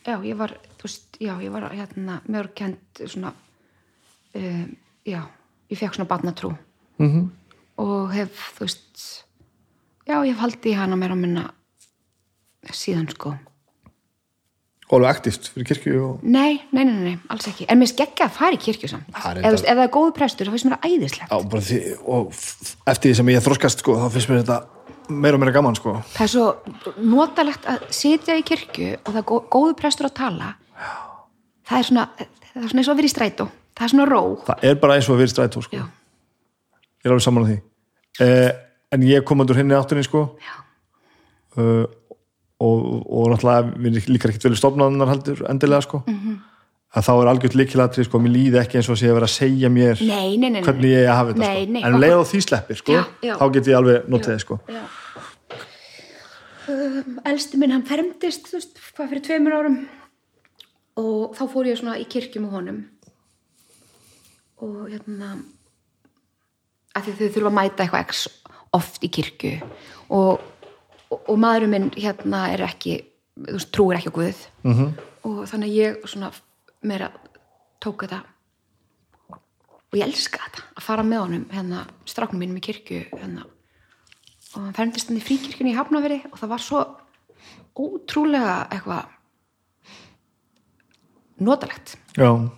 Já, 0.05 0.15
ég 0.25 0.37
var, 0.37 0.51
veist, 0.83 1.05
ég 1.21 1.49
var 1.53 1.69
hérna, 1.71 2.19
mjög 2.29 2.51
kent 2.57 3.03
svona 3.09 3.31
um, 4.35 4.65
já, 5.05 5.21
ég 5.71 5.79
fekk 5.79 5.97
svona 5.97 6.09
barnatrú. 6.09 6.53
Mm 6.99 7.09
-hmm. 7.11 7.29
og 7.77 8.13
hef, 8.13 8.53
þú 8.55 8.59
veist 8.59 9.25
já, 10.07 10.15
ég 10.23 10.31
hef 10.33 10.39
haldið 10.39 10.71
í 10.71 10.77
hana 10.77 10.95
meira 10.95 11.13
að 11.13 11.23
minna 11.23 11.49
síðan 12.71 13.09
sko. 13.09 13.35
Og 14.85 14.99
alveg 14.99 15.15
aktíft 15.15 15.47
fyrir 15.49 15.65
kirkju 15.65 16.01
og... 16.05 16.23
nei, 16.23 16.61
nei, 16.71 16.83
nei, 16.85 16.93
nei, 16.93 17.15
alls 17.33 17.47
ekki. 17.47 17.65
En 17.69 17.79
mér 17.79 17.89
skeggja 17.89 18.27
að 18.27 18.35
fara 18.37 18.53
í 18.53 18.61
kirkju 18.61 18.89
samt. 18.91 19.07
Er 19.09 19.39
eða, 19.41 19.51
veist, 19.55 19.65
ef 19.65 19.77
það 19.79 19.83
er 19.87 19.91
góðu 19.95 20.13
prestur, 20.13 20.45
þá 20.45 20.51
finnst 20.53 20.65
mér 20.65 20.77
það 20.77 20.91
æðislegt. 20.91 21.31
Já, 21.31 21.49
bara 21.49 21.61
því, 21.61 21.79
og 22.05 22.27
eftir 22.93 23.09
því 23.09 23.15
sem 23.15 23.31
ég 23.33 23.45
þroskast 23.47 23.81
sko, 23.81 23.97
þá 23.97 24.07
finnst 24.13 24.29
mér 24.29 24.43
þetta 24.43 24.59
meira 25.09 25.37
og 25.37 25.41
meira 25.41 25.55
gaman 25.55 25.75
sko. 25.75 25.95
það 26.13 26.27
er 26.27 26.31
svo 26.35 26.45
notalegt 27.01 27.65
að 27.65 27.89
sitja 27.97 28.37
í 28.37 28.45
kirkju 28.45 28.91
og 29.01 29.09
það 29.09 29.21
er 29.21 29.27
gó- 29.31 29.45
góður 29.57 29.75
prestur 29.81 30.05
að 30.05 30.17
tala. 30.21 30.53
Það 31.65 31.77
er 31.79 31.89
svona 31.89 32.05
það 32.55 32.63
er 32.63 32.69
svona 32.69 32.81
eins 32.81 32.87
og 32.89 32.93
að 32.93 32.99
vera 33.01 33.09
í 33.09 33.15
strætó 33.15 33.49
það 33.75 33.85
er 33.87 33.93
svona 33.93 34.07
ró 34.09 34.21
það 34.47 34.63
er 34.69 34.79
bara 34.81 34.97
eins 34.97 35.09
og 35.09 35.15
að 35.15 35.23
vera 35.23 35.33
strætó 35.33 35.63
sko. 35.65 35.81
Ég 35.81 37.09
er 37.09 37.13
alveg 37.13 37.25
saman 37.25 37.45
á 37.45 37.47
því 37.49 37.57
eh, 38.25 38.51
en 38.95 39.05
ég 39.05 39.25
kom 39.27 39.43
undur 39.43 39.59
henni 39.59 39.75
áttunni 39.77 40.05
sko. 40.05 40.25
uh, 41.57 41.85
og, 42.63 42.83
og 43.11 43.31
náttúrulega 43.33 43.75
mér 43.75 44.05
líkar 44.07 44.31
ekkert 44.31 44.47
vel 44.47 44.55
í 44.55 44.59
stofnaðunar 44.59 45.11
heldur 45.11 45.41
endilega 45.51 45.83
sko. 45.83 46.03
Mhm. 46.07 46.19
-hmm. 46.19 46.43
að 46.95 47.03
þá 47.03 47.11
er 47.13 47.27
algjört 47.27 47.55
líkilatri 47.59 48.03
sko, 48.07 48.19
mér 48.23 48.31
líði 48.31 48.59
ekki 48.61 48.77
eins 48.79 48.89
og 48.89 48.95
að 48.95 48.99
sé 49.01 49.09
að 49.09 49.17
vera 49.17 49.27
að 49.27 49.33
segja 49.35 49.69
mér 49.69 49.99
nei, 49.99 50.37
nei, 50.37 50.49
nei, 50.49 50.61
hvernig 50.63 50.91
ég 50.93 51.01
eigi 51.01 51.09
að 51.11 51.17
hafa 51.19 51.33
þetta 51.33 51.43
sko. 51.43 51.59
en 51.59 51.75
okkur- 51.75 51.99
leið 51.99 52.19
og 52.19 52.27
því 52.29 52.39
sleppir 52.45 52.77
sko, 52.79 52.93
þá 53.21 53.45
get 53.53 53.67
ég 53.67 53.75
alveg 53.75 54.07
notið 54.07 54.39
sko. 54.39 54.59
Já. 54.69 54.83
Um, 56.67 57.19
elsti 57.25 57.57
minn, 57.57 57.71
hann 57.71 57.83
fermdist, 57.85 58.47
veist, 58.53 58.79
hvað 58.95 59.09
fyrir 59.09 59.21
tveimur 59.27 59.53
árum 59.53 59.75
og 60.97 61.35
þá 61.35 61.43
fór 61.51 61.67
ég 61.69 61.77
svona 61.77 61.99
í 61.99 62.05
kirkju 62.09 62.41
með 62.41 62.55
honum 62.55 62.79
og 64.63 64.89
hérna 64.89 65.35
að 66.95 67.07
því 67.07 67.15
þau 67.15 67.33
þurfa 67.35 67.49
að 67.49 67.57
mæta 67.57 67.85
eitthvað 67.85 68.05
x 68.05 68.27
oft 68.75 69.03
í 69.03 69.09
kirkju. 69.11 69.55
Og, 70.15 70.43
og, 71.09 71.17
og 71.19 71.39
maðurinn 71.41 71.73
minn 71.73 71.89
hérna 71.95 72.45
er 72.53 72.65
ekki, 72.67 72.99
þú 73.39 73.57
veist, 73.57 73.71
trúir 73.75 73.99
ekki 73.99 74.13
á 74.13 74.17
Guð. 74.17 74.45
Mm 74.63 74.73
-hmm. 74.73 74.93
og 75.25 75.47
þannig 75.49 75.69
að 75.69 75.77
ég 75.79 76.07
svona 76.07 76.31
meira 76.81 77.11
tók 77.81 78.05
þetta 78.05 78.23
og 79.29 79.97
ég 79.97 80.05
elska 80.05 80.37
þetta 80.37 80.61
að 80.75 80.83
fara 80.83 81.03
með 81.03 81.19
honum 81.19 81.45
hérna 81.51 81.85
stráknum 82.05 82.39
mínum 82.39 82.57
í 82.57 82.61
kirkju 82.61 83.05
hérna. 83.11 83.45
Og 84.55 84.61
hann 84.61 84.73
ferndist 84.73 85.07
hann 85.07 85.17
í 85.17 85.23
fríkirkjunni 85.23 85.71
í 85.71 85.75
Hafnaveri 85.75 86.23
og 86.31 86.39
það 86.39 86.49
var 86.49 86.59
svo 86.59 86.97
ótrúlega 87.75 88.67
eitthvað 88.71 89.05
notalegt. 91.37 91.97
Já 92.15 92.49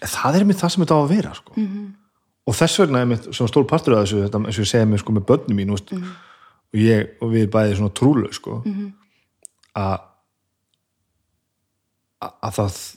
Það 0.00 0.36
er 0.36 0.44
mér 0.48 0.56
það 0.56 0.68
sem 0.72 0.82
þetta 0.84 0.96
á 0.96 1.02
að 1.04 1.08
vera 1.14 1.34
sko. 1.34 1.52
Mhm. 1.56 1.66
-hmm. 1.66 1.88
og 2.46 2.54
þess 2.54 2.78
vegna 2.80 3.00
er 3.00 3.06
mér 3.06 3.18
svona 3.32 3.48
stór 3.52 3.66
partur 3.68 3.94
af 3.94 4.04
þessu, 4.06 4.22
þetta, 4.24 4.38
eins 4.46 4.58
og 4.58 4.64
ég 4.64 4.70
segja 4.70 4.86
mér 4.86 4.98
sko 4.98 5.12
með 5.12 5.24
börnum 5.28 5.56
mín 5.56 5.70
veist, 5.70 5.92
Mhm. 5.92 6.04
og, 6.74 6.80
ég, 6.80 7.08
og 7.20 7.28
við 7.32 7.46
bæði 7.50 7.76
svona 7.76 7.92
trúlu 7.94 8.32
sko, 8.32 8.62
að 9.76 10.00
að 12.22 12.32
að 12.42 12.52
það 12.58 12.96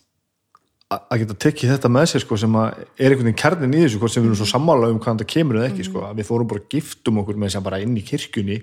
að 0.93 1.05
að 1.13 1.23
geta 1.23 1.37
tekið 1.45 1.73
þetta 1.75 1.93
með 1.93 2.09
sér 2.11 2.23
sko, 2.23 2.39
sem 2.39 2.57
að 2.61 2.67
er 2.79 3.13
einhvern 3.13 3.29
veginn 3.29 3.41
kjarnin 3.43 3.77
í 3.77 3.83
þessu 3.83 4.01
hvort 4.01 4.13
sem 4.13 4.23
við 4.23 4.31
erum 4.31 4.41
svo 4.41 4.49
sammála 4.49 4.89
um 4.93 4.99
hvað 5.03 5.17
þetta 5.19 5.31
kemur 5.35 5.59
eða 5.59 5.69
ekki 5.71 5.87
sko, 5.89 6.03
að 6.07 6.19
við 6.19 6.29
fórum 6.29 6.51
bara 6.51 6.63
að 6.63 6.75
giftum 6.75 7.21
okkur 7.23 7.39
með 7.39 7.49
þess 7.49 7.61
að 7.61 7.65
bara 7.69 7.81
inn 7.83 7.95
í 7.97 8.05
kirkjunni 8.07 8.59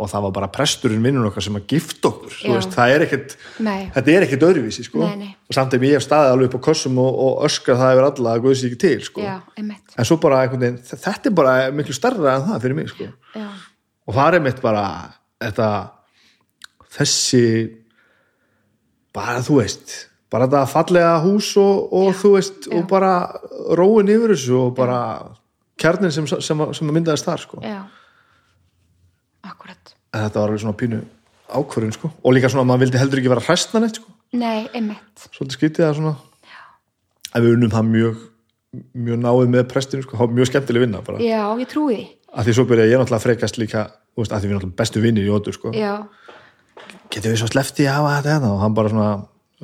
og 0.00 0.08
það 0.08 0.24
var 0.24 0.34
bara 0.38 0.48
presturinn 0.52 1.02
vinnun 1.04 1.28
okkar 1.28 1.44
sem 1.44 1.56
að 1.58 1.74
gifta 1.74 2.08
okkur 2.08 2.36
veist, 2.54 2.72
það 2.72 2.94
er 2.94 3.02
Nei. 3.60 3.80
þetta 3.92 4.12
er 4.14 4.24
ekkert 4.24 4.46
öðruvísi 4.48 4.84
sko. 4.86 5.02
Nei, 5.04 5.26
nei. 5.26 5.32
og 5.44 5.56
samt 5.56 5.76
ef 5.76 5.84
ég 5.84 5.98
hef 5.98 6.06
staðið 6.06 6.36
alveg 6.36 6.48
upp 6.48 6.56
á 6.56 6.66
kossum 6.70 7.00
og, 7.02 7.18
og 7.24 7.42
öskar 7.48 7.76
það 7.80 7.92
yfir 7.96 8.06
alla 8.08 8.32
að 8.32 8.44
guðs 8.46 8.62
ekki 8.68 8.78
til 8.80 9.04
sko. 9.04 9.24
já, 9.26 9.34
en 9.60 10.08
svo 10.08 10.16
bara 10.22 10.40
einhvern 10.44 10.64
veginn, 10.64 10.78
þetta 10.88 11.28
er 11.28 11.36
bara 11.36 11.56
miklu 11.76 11.96
starra 11.96 12.36
en 12.38 12.46
það 12.48 12.64
fyrir 12.64 12.78
mig 12.78 12.92
sko. 12.94 13.10
og 13.36 14.16
það 14.16 14.38
er 14.38 14.46
mitt 14.46 14.62
bara 14.64 14.86
þetta 15.44 15.68
þessi 16.96 17.44
bara 19.16 19.44
þú 19.44 19.60
veist 19.60 19.96
bara 20.30 20.46
þetta 20.46 20.64
fallega 20.70 21.14
hús 21.24 21.52
og, 21.60 21.92
og 21.92 22.14
þú 22.18 22.34
veist 22.36 22.68
já. 22.68 22.74
og 22.78 22.88
bara 22.90 23.14
róin 23.78 24.10
yfir 24.12 24.34
þessu 24.34 24.58
og 24.60 24.74
bara 24.76 25.00
kjarnin 25.80 26.12
sem, 26.14 26.26
sem, 26.28 26.66
sem, 26.76 26.92
myndaðist 26.92 27.26
þar 27.26 27.44
sko. 27.44 27.62
já 27.64 27.82
akkurat 29.46 29.94
en 30.14 30.24
þetta 30.26 30.40
var 30.40 30.48
alveg 30.50 30.62
svona 30.64 30.78
pínu 30.78 31.02
ákvörðun 31.50 31.94
sko. 31.96 32.10
og 32.22 32.34
líka 32.36 32.50
svona 32.52 32.64
að 32.66 32.70
maður 32.70 32.84
vildi 32.84 33.00
heldur 33.00 33.22
ekki 33.22 33.32
vera 33.32 33.46
hræstna 33.46 33.82
neitt 33.82 34.00
sko. 34.00 34.12
nei, 34.32 34.68
einmitt 34.74 35.28
svolítið 35.30 35.58
skrítið 35.58 35.88
að 35.88 35.96
svona 36.00 36.16
að 37.30 37.46
við 37.46 37.56
unnum 37.56 37.74
það 37.74 37.90
mjög 37.94 38.26
mjög 38.94 39.22
náið 39.24 39.52
með 39.56 39.66
prestinu 39.72 40.06
sko. 40.06 40.30
mjög 40.30 40.50
skemmtileg 40.52 40.86
vinna 40.86 41.02
bara. 41.06 41.18
já, 41.18 41.42
ég 41.58 41.70
trúi 41.70 41.96
því 41.96 42.06
að 42.30 42.46
því 42.46 42.56
svo 42.56 42.66
byrja 42.70 42.86
ég 42.86 43.00
náttúrulega 43.00 43.18
að 43.18 43.26
frekast 43.26 43.58
líka 43.58 43.84
veist, 44.14 44.32
að 44.32 44.44
því 44.44 44.46
við 44.46 44.50
erum 44.50 44.60
náttúrulega 44.60 44.80
bestu 44.82 45.02
vinnir 45.02 45.26
í 45.26 45.34
ótur 45.34 45.56
sko. 45.56 45.72
já, 45.74 46.06
getur 47.10 47.32
við 47.32 47.42
svo 47.42 47.50
slefti 47.50 47.88
að 47.88 47.98
hafa 47.98 48.16
þetta 48.18 48.34
hérna 48.36 48.52
og 48.54 48.62
hann 48.62 48.76
bara 48.76 48.92
svona 48.92 49.10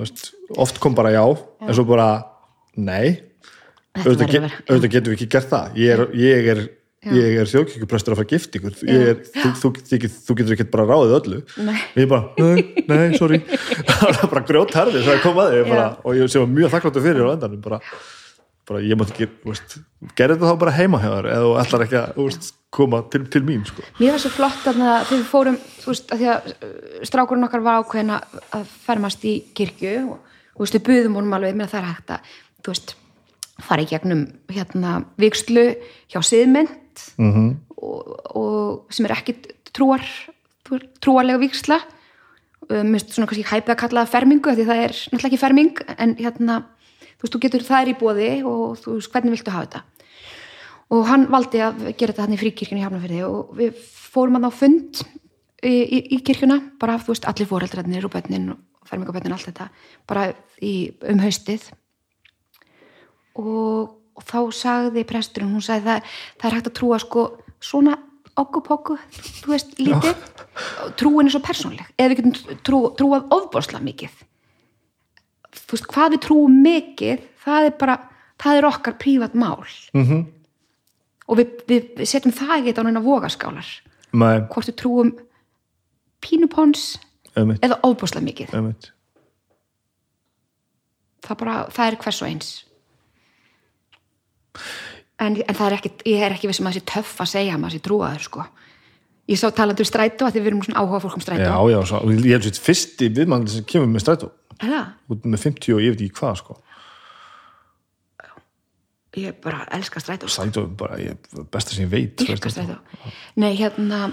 veist, 0.02 0.32
oft 0.56 0.80
kom 0.82 0.96
bara 0.96 1.12
já, 1.14 1.22
en 1.64 1.76
svo 1.76 1.86
bara 1.88 2.08
nei. 2.76 3.22
Auðvitað, 3.96 4.32
get, 4.32 4.56
já. 4.68 4.88
getum 4.92 5.12
við 5.12 5.16
ekki 5.16 5.28
gert 5.32 5.48
það. 5.52 5.78
Ég 5.80 5.94
er, 5.94 6.02
ég 6.20 6.48
er, 6.52 6.60
ég 7.16 7.38
er 7.40 7.48
þjóðkirkjuprestur 7.48 8.12
að 8.12 8.20
fara 8.20 8.30
gift 8.34 8.58
ykkur 8.58 8.74
er, 8.92 9.22
þú, 9.32 9.52
þú, 9.62 9.70
þú, 9.78 10.10
þú 10.26 10.36
getur 10.40 10.56
ekki 10.56 10.66
bara 10.74 10.86
ráðið 10.90 11.16
öllu. 11.20 11.40
Nei. 11.64 11.78
og 11.78 12.02
ég 12.02 12.10
bara, 12.10 12.28
nei, 12.42 12.84
nei, 12.90 13.16
sorry. 13.16 13.40
Það 13.88 14.04
var 14.10 14.30
bara 14.34 14.44
grjót 14.50 14.76
herði 14.76 15.02
svo 15.06 15.16
að 15.16 15.24
koma 15.24 15.46
að 15.46 15.56
þig 15.56 15.72
bara, 15.72 15.86
Já. 15.86 16.04
og 16.04 16.20
ég 16.20 16.36
var 16.42 16.52
mjög 16.58 16.74
þakkláttu 16.74 17.04
fyrir 17.06 17.24
á 17.24 17.32
endanum 17.32 17.64
bara, 17.64 17.80
bara 18.66 18.82
ég 18.82 18.98
mátti 18.98 19.14
ekki 19.14 19.28
veist, 19.46 19.76
gerði 20.18 20.36
þetta 20.36 20.52
þá 20.52 20.60
bara 20.62 20.74
heima 20.74 21.00
þér 21.02 21.28
eða 21.30 21.44
þú 21.44 21.52
ætlar 21.62 21.84
ekki 21.86 21.98
að 22.00 22.18
veist, 22.18 22.48
koma 22.76 23.00
til, 23.12 23.22
til 23.30 23.42
mín 23.46 23.64
sko. 23.68 23.84
Mér 24.00 24.16
var 24.16 24.22
svo 24.22 24.32
flott 24.34 24.66
að 24.66 24.80
þegar 24.80 25.10
við 25.12 25.24
fórum, 25.30 25.58
þú 25.80 25.92
veist, 25.92 26.12
að 26.12 26.22
því 26.22 26.30
að 26.32 26.48
uh, 26.52 26.70
strákurinn 27.08 27.46
okkar 27.46 27.64
var 27.64 27.82
ákveðin 27.82 28.14
að 28.16 28.72
fermast 28.86 29.26
í 29.28 29.34
kirkju 29.56 29.96
og, 30.10 30.38
þú 30.56 30.64
veist, 30.64 30.78
við 30.78 30.86
buðum 30.90 31.18
honum 31.20 31.36
alveg 31.38 31.58
með 31.58 31.72
það 31.72 31.82
er 31.82 31.90
hægt 31.92 32.14
að, 32.16 32.32
þú 32.60 32.74
veist, 32.74 32.96
fara 33.66 33.86
í 33.86 33.90
gegnum 33.90 34.24
hérna 34.52 34.96
vikslu 35.20 35.66
hjá 36.12 36.20
siðmynd 36.26 37.04
mm 37.16 37.32
-hmm. 37.32 37.52
og, 37.76 38.00
og 38.36 38.92
sem 38.92 39.06
er 39.06 39.16
ekki 39.16 39.38
trúar, 39.72 40.04
trúarlega 41.00 41.38
viksla. 41.40 41.80
Mér 42.66 42.98
finnst 42.98 43.14
svona 43.14 43.28
kannski 43.30 43.46
hæpið 43.46 43.72
að 43.72 43.82
kalla 43.82 44.04
það 44.04 44.14
fermingu, 44.14 44.54
því 44.54 44.64
það 44.66 44.80
er 44.82 44.92
náttúrulega 44.92 45.28
ekki 45.28 45.44
ferming, 45.44 45.76
en 45.98 46.16
hérna, 46.18 46.64
þú 47.16 47.26
veist, 47.26 47.34
þú 47.34 47.42
getur 47.46 47.68
er 47.80 47.92
í 47.92 47.98
bóði 47.98 48.30
og 48.44 48.80
þú 48.82 48.98
veist, 48.98 49.12
hvernig 49.12 49.36
viltu 49.36 49.54
hafa 49.54 49.68
þetta? 49.68 49.84
og 50.94 51.06
hann 51.08 51.26
valdi 51.32 51.62
að 51.64 51.88
gera 51.98 52.12
þetta 52.12 52.26
hann 52.26 52.36
í 52.36 52.40
fríkirkjunni 52.40 52.82
í 52.82 52.86
Hafnarfirði 52.86 53.22
og 53.26 53.54
við 53.58 53.80
fórum 53.82 54.38
hann 54.38 54.46
á 54.46 54.52
fund 54.54 55.02
í, 55.66 55.72
í, 55.72 55.98
í 56.14 56.20
kirkjuna, 56.24 56.60
bara 56.80 56.98
þú 57.02 57.14
veist 57.14 57.26
allir 57.28 57.50
fóreldrarnir 57.50 58.06
og 58.06 58.14
bönnin 58.14 58.52
og 58.54 58.86
fermingabönnin 58.86 59.34
allt 59.34 59.48
þetta, 59.48 59.68
bara 60.06 60.28
í, 60.62 60.92
um 61.10 61.22
haustið. 61.24 61.64
Og, 63.36 63.96
og 64.16 64.26
þá 64.28 64.38
sagði 64.54 65.02
presturinn, 65.08 65.56
hún 65.56 65.64
sagði 65.64 65.90
það, 65.90 66.12
það 66.38 66.48
er 66.48 66.56
hægt 66.58 66.70
að 66.70 66.76
trúa 66.78 67.00
sko 67.02 67.26
svona 67.58 67.96
okkupokku, 68.36 68.98
þú 69.42 69.50
veist, 69.50 69.74
lítið 69.80 70.22
trúin 71.00 71.26
er 71.26 71.34
svo 71.34 71.42
persónleg 71.44 71.88
eða 71.96 72.12
við 72.12 72.18
getum 72.20 72.58
trú, 72.64 72.80
trúað 72.96 73.30
ofbóðsla 73.32 73.80
mikið 73.84 74.12
veist, 75.72 75.88
hvað 75.90 76.16
við 76.16 76.24
trúum 76.26 76.62
mikið 76.64 77.26
það 77.46 77.68
er 77.68 77.76
bara, 77.80 77.98
það 78.42 78.60
er 78.60 78.68
okkar 78.70 78.98
prívat 79.00 79.36
mál. 79.38 79.62
Mm 79.96 80.24
og 81.26 81.40
við, 81.40 81.54
við, 81.68 81.86
við 81.98 82.10
setjum 82.10 82.34
það 82.34 82.70
ekki 82.70 82.82
á 82.82 82.86
neina 82.86 83.02
vogaskálar. 83.04 83.70
Nei, 84.16 84.36
hvort 84.52 84.70
við 84.70 84.76
trúum 84.80 85.08
pínupons 86.24 86.84
einmitt, 87.34 87.62
eða 87.64 87.80
ofbúslega 87.86 88.26
mikið. 88.26 88.54
Einmitt. 88.56 88.92
Það, 91.26 91.40
bara, 91.42 91.56
það 91.74 91.90
er 91.90 91.98
hvers 92.04 92.22
og 92.22 92.30
eins. 92.30 92.52
En, 95.20 95.34
en 95.40 95.56
það 95.56 95.66
er 95.66 95.78
ekki 95.78 95.92
ég 96.12 96.22
er 96.22 96.36
ekki 96.36 96.48
vissum 96.50 96.68
að 96.68 96.76
það 96.76 96.78
sé 96.78 96.88
töff 96.92 97.18
að 97.24 97.32
segja 97.32 97.56
að 97.56 97.62
maður 97.62 97.76
sé 97.76 97.84
trúaður 97.84 98.26
sko. 98.28 98.46
Ég 99.26 99.40
sá 99.40 99.48
talandi 99.50 99.82
um 99.82 99.88
strætó 99.88 100.28
að 100.28 100.36
því 100.36 100.42
við 100.42 100.48
erum 100.52 100.60
svona 100.62 100.82
áhuga 100.84 101.00
fólk 101.02 101.16
um 101.18 101.24
strætó. 101.24 101.46
Já, 101.48 101.72
já, 101.72 101.78
svo, 101.90 102.00
ég 102.14 102.36
held 102.36 102.46
svo 102.46 102.66
fyrsti 102.68 103.08
viðmann 103.16 103.48
sem 103.50 103.64
kemur 103.66 103.90
með 103.90 104.04
strætó? 104.04 104.30
Út 104.62 105.26
með 105.26 105.42
50 105.48 105.76
og 105.76 105.84
ég 105.84 105.94
veit 105.94 106.06
ekki 106.06 106.20
hvað 106.20 106.40
sko. 106.42 106.56
ég 109.16 109.36
bara 109.40 109.64
elska 109.72 110.00
strætó 110.00 110.28
sko. 110.28 110.42
strætó 110.42 110.66
er 110.66 110.74
bara 110.76 110.98
ég, 111.00 111.30
besta 111.52 111.72
sem 111.72 111.86
ég 111.86 111.92
veit 111.92 112.20
Ég 112.20 112.34
elska 112.36 112.52
strætó 112.52 112.80
nei 113.40 113.54
hérna 113.56 114.10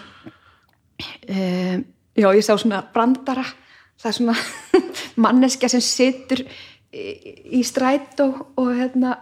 um, 1.28 1.84
já 2.16 2.30
ég 2.32 2.46
sá 2.46 2.56
svona 2.56 2.84
brandara 2.94 3.44
það 4.00 4.10
er 4.10 4.18
svona 4.20 4.38
manneskja 5.26 5.70
sem 5.70 5.84
situr 5.84 6.44
í, 6.44 7.04
í 7.60 7.64
strætó 7.68 8.32
og 8.56 8.74
hérna 8.78 9.18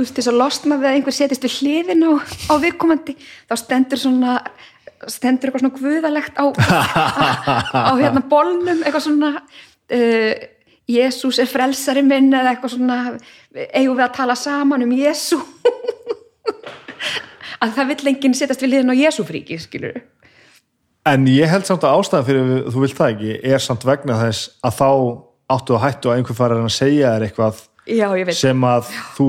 þú 0.00 0.06
veist 0.06 0.16
þess 0.16 0.32
að 0.32 0.40
losna 0.40 0.80
við 0.80 0.88
að 0.88 0.98
einhver 0.98 1.16
setist 1.16 1.44
við 1.44 1.56
hliðin 1.60 2.06
á, 2.08 2.12
á 2.48 2.54
viðkomandi 2.62 3.16
þá 3.20 3.54
stendur 3.60 4.00
svona 4.00 4.38
stendur 5.08 5.50
eitthvað 5.50 5.64
svona 5.64 5.78
guðalegt 5.80 6.40
á, 6.40 6.44
á, 7.76 7.88
á 7.88 7.92
hérna 8.00 8.22
bolnum 8.28 8.80
eitthvað 8.80 9.06
svona 9.06 9.32
uh, 9.94 10.32
Jésús 10.90 11.38
er 11.38 11.50
frelsari 11.50 12.02
minn 12.02 12.32
eða 12.34 12.54
eitthvað 12.54 12.74
svona 12.74 13.00
eigum 13.70 13.96
við 13.98 14.06
að 14.06 14.16
tala 14.16 14.36
saman 14.38 14.86
um 14.86 14.94
Jésú 14.94 15.38
að 17.62 17.76
það 17.76 17.92
vill 17.92 18.12
enginn 18.12 18.36
setjast 18.36 18.64
við 18.64 18.74
hliðin 18.74 18.94
á 18.94 19.00
Jésúfríki 19.04 19.60
skilur 19.62 20.00
En 21.08 21.24
ég 21.32 21.48
held 21.48 21.64
samt 21.64 21.84
að 21.86 21.96
ástæðan 21.96 22.26
fyrir 22.26 22.48
þú 22.68 22.82
vilt 22.82 22.98
það 22.98 23.12
ekki 23.14 23.36
er 23.54 23.62
samt 23.64 23.86
vegna 23.88 24.18
þess 24.20 24.50
að 24.66 24.74
þá 24.76 24.90
áttu 25.50 25.76
að 25.76 25.84
hættu 25.86 26.10
að 26.10 26.18
einhver 26.18 26.36
fara 26.38 26.58
að 26.60 26.74
segja 26.74 27.14
þér 27.14 27.26
eitthvað 27.26 27.62
Já, 27.90 28.06
sem 28.36 28.66
að 28.66 28.90
þú 29.16 29.26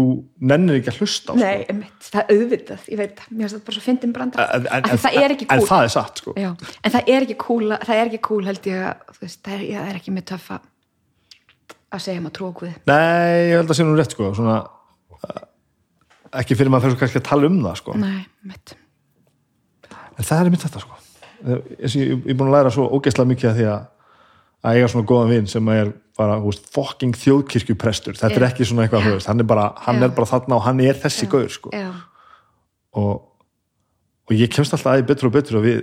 nennir 0.51 0.79
ekki 0.79 0.91
að 0.91 0.99
hlusta 1.01 1.31
á 1.31 1.33
sko. 1.33 1.37
Nei, 1.41 1.63
einmitt, 1.71 2.07
það 2.07 2.21
er 2.21 2.35
auðvitað, 2.35 2.83
ég 2.91 2.99
veit 2.99 3.21
mér 3.29 3.45
finnst 3.45 3.55
það 3.55 3.63
bara 3.67 3.77
svo 3.77 3.83
fyndin 3.85 4.15
brandar 4.15 4.51
en, 4.57 4.67
en, 4.67 4.89
því 4.89 4.99
það 5.05 5.17
er 5.21 5.35
ekki 5.35 5.47
en 5.47 5.61
kúl 5.61 5.69
það 5.71 5.85
er 5.85 5.93
satt 5.95 6.21
sko. 6.21 6.33
Já, 6.37 6.49
en 6.81 6.95
það 6.95 7.13
er 7.15 7.25
ekki 7.27 7.37
kúl, 7.45 7.63
það 7.73 7.95
er 7.95 8.11
ekki 8.11 8.21
kúl 8.27 8.41
held 8.49 8.69
ég 8.69 8.83
að, 8.89 9.15
veist, 9.21 9.39
það 9.47 9.55
er, 9.57 9.63
það 9.77 9.89
er 9.93 9.99
ekki 10.01 10.15
með 10.15 10.27
töffa 10.33 10.59
að 11.91 12.03
segja 12.05 12.23
maður 12.23 12.35
trú 12.37 12.49
okkur 12.51 12.75
Nei, 12.91 13.39
ég 13.51 13.55
held 13.59 13.73
að 13.73 13.79
sé 13.79 13.87
nú 13.87 13.95
rétt 13.97 14.15
sko. 14.15 14.29
Svona, 14.37 14.57
uh, 15.17 15.41
ekki 16.41 16.57
fyrir 16.59 16.73
maður 16.73 16.91
fyrir 16.91 17.01
kannski 17.01 17.21
að 17.21 17.27
tala 17.31 17.49
um 17.51 17.57
það 17.65 17.79
sko. 17.81 17.97
Nei, 17.99 18.21
en 20.21 20.27
það 20.27 20.43
er 20.43 20.53
mitt 20.53 20.67
þetta 20.67 20.83
sko. 20.83 21.01
ég, 21.41 21.97
ég 21.97 22.29
er 22.29 22.37
búin 22.37 22.51
að 22.51 22.55
læra 22.59 22.73
svo 22.73 22.87
ógeðslega 22.93 23.33
mikið 23.33 23.51
að 23.51 23.59
því 23.59 23.67
að 23.73 23.89
að 24.63 24.75
eiga 24.77 24.87
svona 24.91 25.07
góðan 25.09 25.29
vinn 25.33 25.47
sem 25.49 25.67
er 25.73 25.93
bara 26.17 26.35
húst, 26.43 26.67
fokking 26.73 27.15
þjóðkirkjuprestur. 27.17 28.13
Þetta 28.19 28.35
er 28.37 28.43
Já. 28.45 28.49
ekki 28.51 28.65
svona 28.67 28.83
eitthvað, 28.85 29.07
veist, 29.15 29.27
hann 29.31 29.39
er 29.41 29.47
bara 29.49 29.69
hann 29.87 29.97
Já. 30.01 30.03
er 30.05 30.09
bara 30.17 30.27
þarna 30.29 30.55
og 30.59 30.61
hann 30.67 30.79
er 30.85 30.93
þessi 31.01 31.27
gaur 31.31 31.47
sko. 31.49 31.71
Og, 32.93 33.21
og 34.27 34.35
ég 34.35 34.51
kemst 34.51 34.73
alltaf 34.75 34.91
aðeins 34.91 35.07
betur 35.07 35.29
og 35.31 35.33
betur 35.37 35.57
og 35.61 35.65
við 35.65 35.79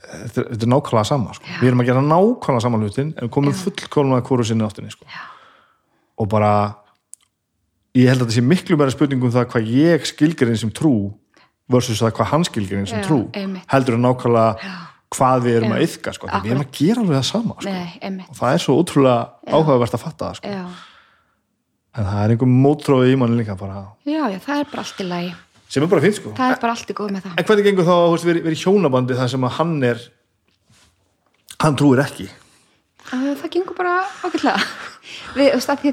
þetta, 0.00 0.40
er- 0.42 0.48
þetta 0.50 0.66
er 0.66 0.72
nákvæmlega 0.74 1.06
sama 1.06 1.34
sko. 1.36 1.46
við 1.60 1.68
erum 1.70 1.80
að 1.84 1.86
gera 1.90 2.02
nákvæmlega 2.02 2.62
sama 2.66 2.78
hlutin 2.82 3.14
en 3.22 3.28
komum 3.30 3.52
fullkvæmlega 3.54 4.26
hvora 4.26 4.44
sinni 4.48 4.64
áttinni 4.66 4.90
sko. 4.90 5.06
og 6.18 6.28
bara 6.28 6.52
ég 7.94 8.08
held 8.08 8.20
að 8.22 8.26
þetta 8.26 8.36
sé 8.40 8.44
miklu 8.44 8.76
meira 8.76 8.90
spurning 8.90 9.22
um 9.24 9.30
það 9.30 9.46
hvað 9.54 9.70
ég 9.70 10.04
skilgirinn 10.10 10.58
sem 10.58 10.70
trú 10.70 11.14
versus 11.70 12.00
það 12.02 12.12
hvað 12.18 12.30
hann 12.34 12.44
skilgirinn 12.44 12.86
sem 12.90 13.00
Já, 13.00 13.06
trú. 13.06 13.30
heldur 13.70 13.94
en 13.94 14.02
nákvæmlega 14.02 14.58
hvað 15.10 15.44
við 15.46 15.58
erum 15.58 15.72
Já. 15.72 15.76
að 15.76 15.84
yfka 15.88 16.14
sko. 16.16 16.30
Við 16.30 16.52
erum 16.52 16.64
að 16.64 16.72
gera 16.78 17.02
alveg 17.02 17.16
það 17.18 17.28
sama 17.30 17.56
sko. 17.58 17.74
nei, 17.74 18.24
og 18.28 18.38
það 18.38 18.54
er 18.54 18.64
svo 18.64 18.76
ótrúlega 18.78 19.54
áhugavert 19.58 19.96
að 19.96 20.04
fatta 20.04 20.30
það 20.30 20.40
sko. 20.40 20.56
En 21.90 22.06
það 22.06 22.20
er 22.24 22.34
einhver 22.34 22.50
mótróði 22.50 23.14
í 23.14 23.18
manni 23.18 23.40
líka 23.40 23.56
bara, 23.58 23.80
já, 24.06 24.20
já, 24.30 24.38
það 24.44 24.60
er 24.60 24.68
bara 24.70 24.84
allt 24.84 25.00
í 25.02 25.08
lagi 25.08 25.32
sem 25.70 25.82
er 25.82 25.90
bara 25.90 26.02
fint 26.02 26.16
sko. 26.18 26.34
Það 26.34 26.52
er 26.54 26.60
bara 26.62 26.74
allt 26.76 26.90
í 26.90 26.94
góð 26.98 27.10
með 27.14 27.26
það 27.26 27.34
En 27.38 27.48
hvernig 27.48 27.66
gengur 27.66 27.86
þá 27.86 27.94
að 27.96 28.24
verið 28.26 28.46
veri 28.46 28.58
hjónabandi 28.58 29.18
þar 29.18 29.32
sem 29.34 29.46
að 29.46 29.56
hann 29.58 29.74
er 29.86 30.04
hann 31.60 31.78
trúir 31.78 32.02
ekki 32.02 32.30
Uh, 33.10 33.32
það 33.34 33.50
gengur 33.56 33.74
bara 33.74 33.94
að 34.22 34.36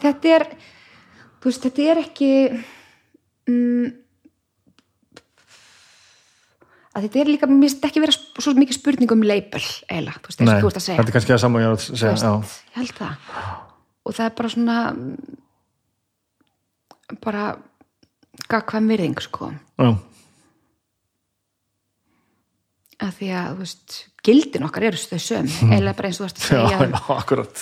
þetta 0.04 0.34
er 0.36 0.44
veist, 1.42 1.64
þetta 1.64 1.86
er 1.90 2.02
ekki 2.04 2.30
mm, 3.50 3.88
að 6.98 7.06
þetta 7.06 7.20
er 7.22 7.30
líka, 7.30 7.48
mér 7.52 7.68
finnst 7.70 7.86
ekki 7.88 8.02
vera 8.04 8.16
sp- 8.18 8.42
svo 8.42 8.54
mikið 8.58 8.78
spurning 8.80 9.12
um 9.14 9.22
label 9.28 9.62
eiginlega, 9.62 10.18
þú 10.24 10.32
veist, 10.32 10.42
og 10.42 10.48
þú 10.50 10.70
ert 10.72 10.80
að 10.82 10.86
segja. 10.88 10.98
þetta 10.98 11.12
er 11.12 11.16
kannski 11.18 11.36
að 11.36 11.42
saman 11.44 11.62
ég 11.62 11.68
er 11.70 11.76
að 11.78 11.84
segja 11.86 12.12
veist, 12.16 12.26
ég 12.26 12.78
held 12.82 12.94
það. 12.98 13.14
Og 14.08 14.16
það 14.18 14.26
er 14.30 14.34
bara 14.42 14.50
svona 14.56 14.78
mm, 14.96 15.16
bara 17.24 17.44
gagkvæm 18.52 18.90
virðing 18.94 19.18
sko. 19.28 19.52
Já. 19.78 19.90
að 23.06 23.12
því 23.20 23.28
að, 23.38 23.48
þú 23.54 23.58
veist, 23.62 23.96
gildin 24.26 24.66
okkar 24.66 24.88
eru 24.90 24.98
þau 24.98 25.20
söm, 25.22 25.48
eiginlega 25.70 25.98
bara 26.00 26.10
eins 26.10 26.18
og 26.18 26.24
þú 26.24 26.30
ert 26.32 26.38
að 26.38 26.46
Já, 26.48 26.50
segja 26.58 26.78
já, 26.82 27.02
akkurat. 27.18 27.56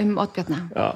um 0.00 0.14
Oddbjarna. 0.24 0.60
Já. 0.72 0.88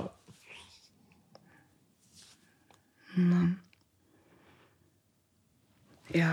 Já, 6.14 6.30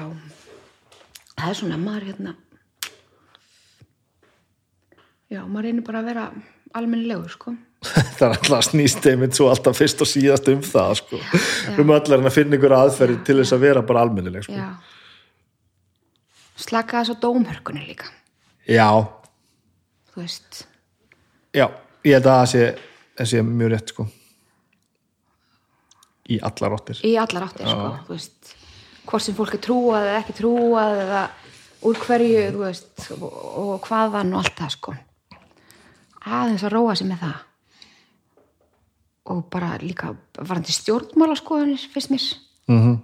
það 1.44 1.54
er 1.54 1.60
svona 1.60 1.80
maður 1.82 2.10
hérna 2.12 2.36
Já, 5.34 5.42
maður 5.50 5.66
reynir 5.66 5.86
bara 5.88 6.02
að 6.04 6.10
vera 6.12 6.24
almennilegur, 6.78 7.32
sko. 7.34 7.54
Það 8.18 8.24
er 8.28 8.34
alltaf 8.36 8.66
snýst 8.68 9.08
einmitt 9.10 9.34
svo 9.38 9.48
alltaf 9.50 9.80
fyrst 9.80 10.04
og 10.06 10.10
síðast 10.10 10.50
um 10.52 10.62
það 10.64 10.92
sko. 11.00 11.22
um 11.82 11.94
allar 11.96 12.22
en 12.22 12.30
að 12.30 12.36
finna 12.36 12.60
ykkur 12.60 12.76
aðferði 12.78 13.18
til 13.26 13.40
þess 13.40 13.56
að 13.56 13.64
vera 13.66 13.82
bara 13.88 14.04
almennileg 14.06 14.46
sko. 14.46 14.54
Já. 14.54 14.70
Slaka 16.64 17.02
þess 17.02 17.18
á 17.18 17.22
dómhörkunni 17.24 17.88
líka. 17.88 18.12
Já, 18.70 18.88
Þú 20.14 20.22
veist. 20.22 20.60
Já, 21.58 21.66
ég 22.06 22.20
held 22.20 22.28
að 22.30 22.44
það 22.54 23.30
sé, 23.32 23.40
mjög 23.42 23.72
rétt 23.74 23.94
sko. 23.96 24.06
í 26.30 26.38
allar 26.46 26.76
áttir. 26.78 27.02
Í 27.04 27.16
allar 27.20 27.48
áttir, 27.48 27.66
sko, 27.68 27.88
þú 28.06 28.14
veist 28.14 28.54
Hvort 29.04 29.24
sem 29.24 29.36
fólk 29.36 29.58
er 29.58 29.62
trúað 29.64 30.08
eða 30.08 30.20
ekki 30.22 30.36
trúað 30.38 31.00
eða 31.04 31.24
úr 31.84 32.00
hverju, 32.00 32.44
þú 32.56 32.62
veist 32.62 33.08
og, 33.18 33.24
og 33.64 33.88
hvaðan 33.88 34.34
og 34.34 34.44
allt 34.44 34.60
það, 34.60 34.76
sko. 34.78 34.94
Aðeins 36.24 36.64
að 36.64 36.76
róa 36.78 36.96
sig 36.96 37.10
með 37.10 37.26
það. 37.26 37.40
Og 39.34 39.42
bara 39.52 39.74
líka 39.82 40.14
varandi 40.38 40.76
stjórnmála 40.76 41.36
skoðanir, 41.40 41.88
finnst 41.92 42.12
mér. 42.12 42.28
Mm 42.72 42.80
-hmm. 42.82 43.02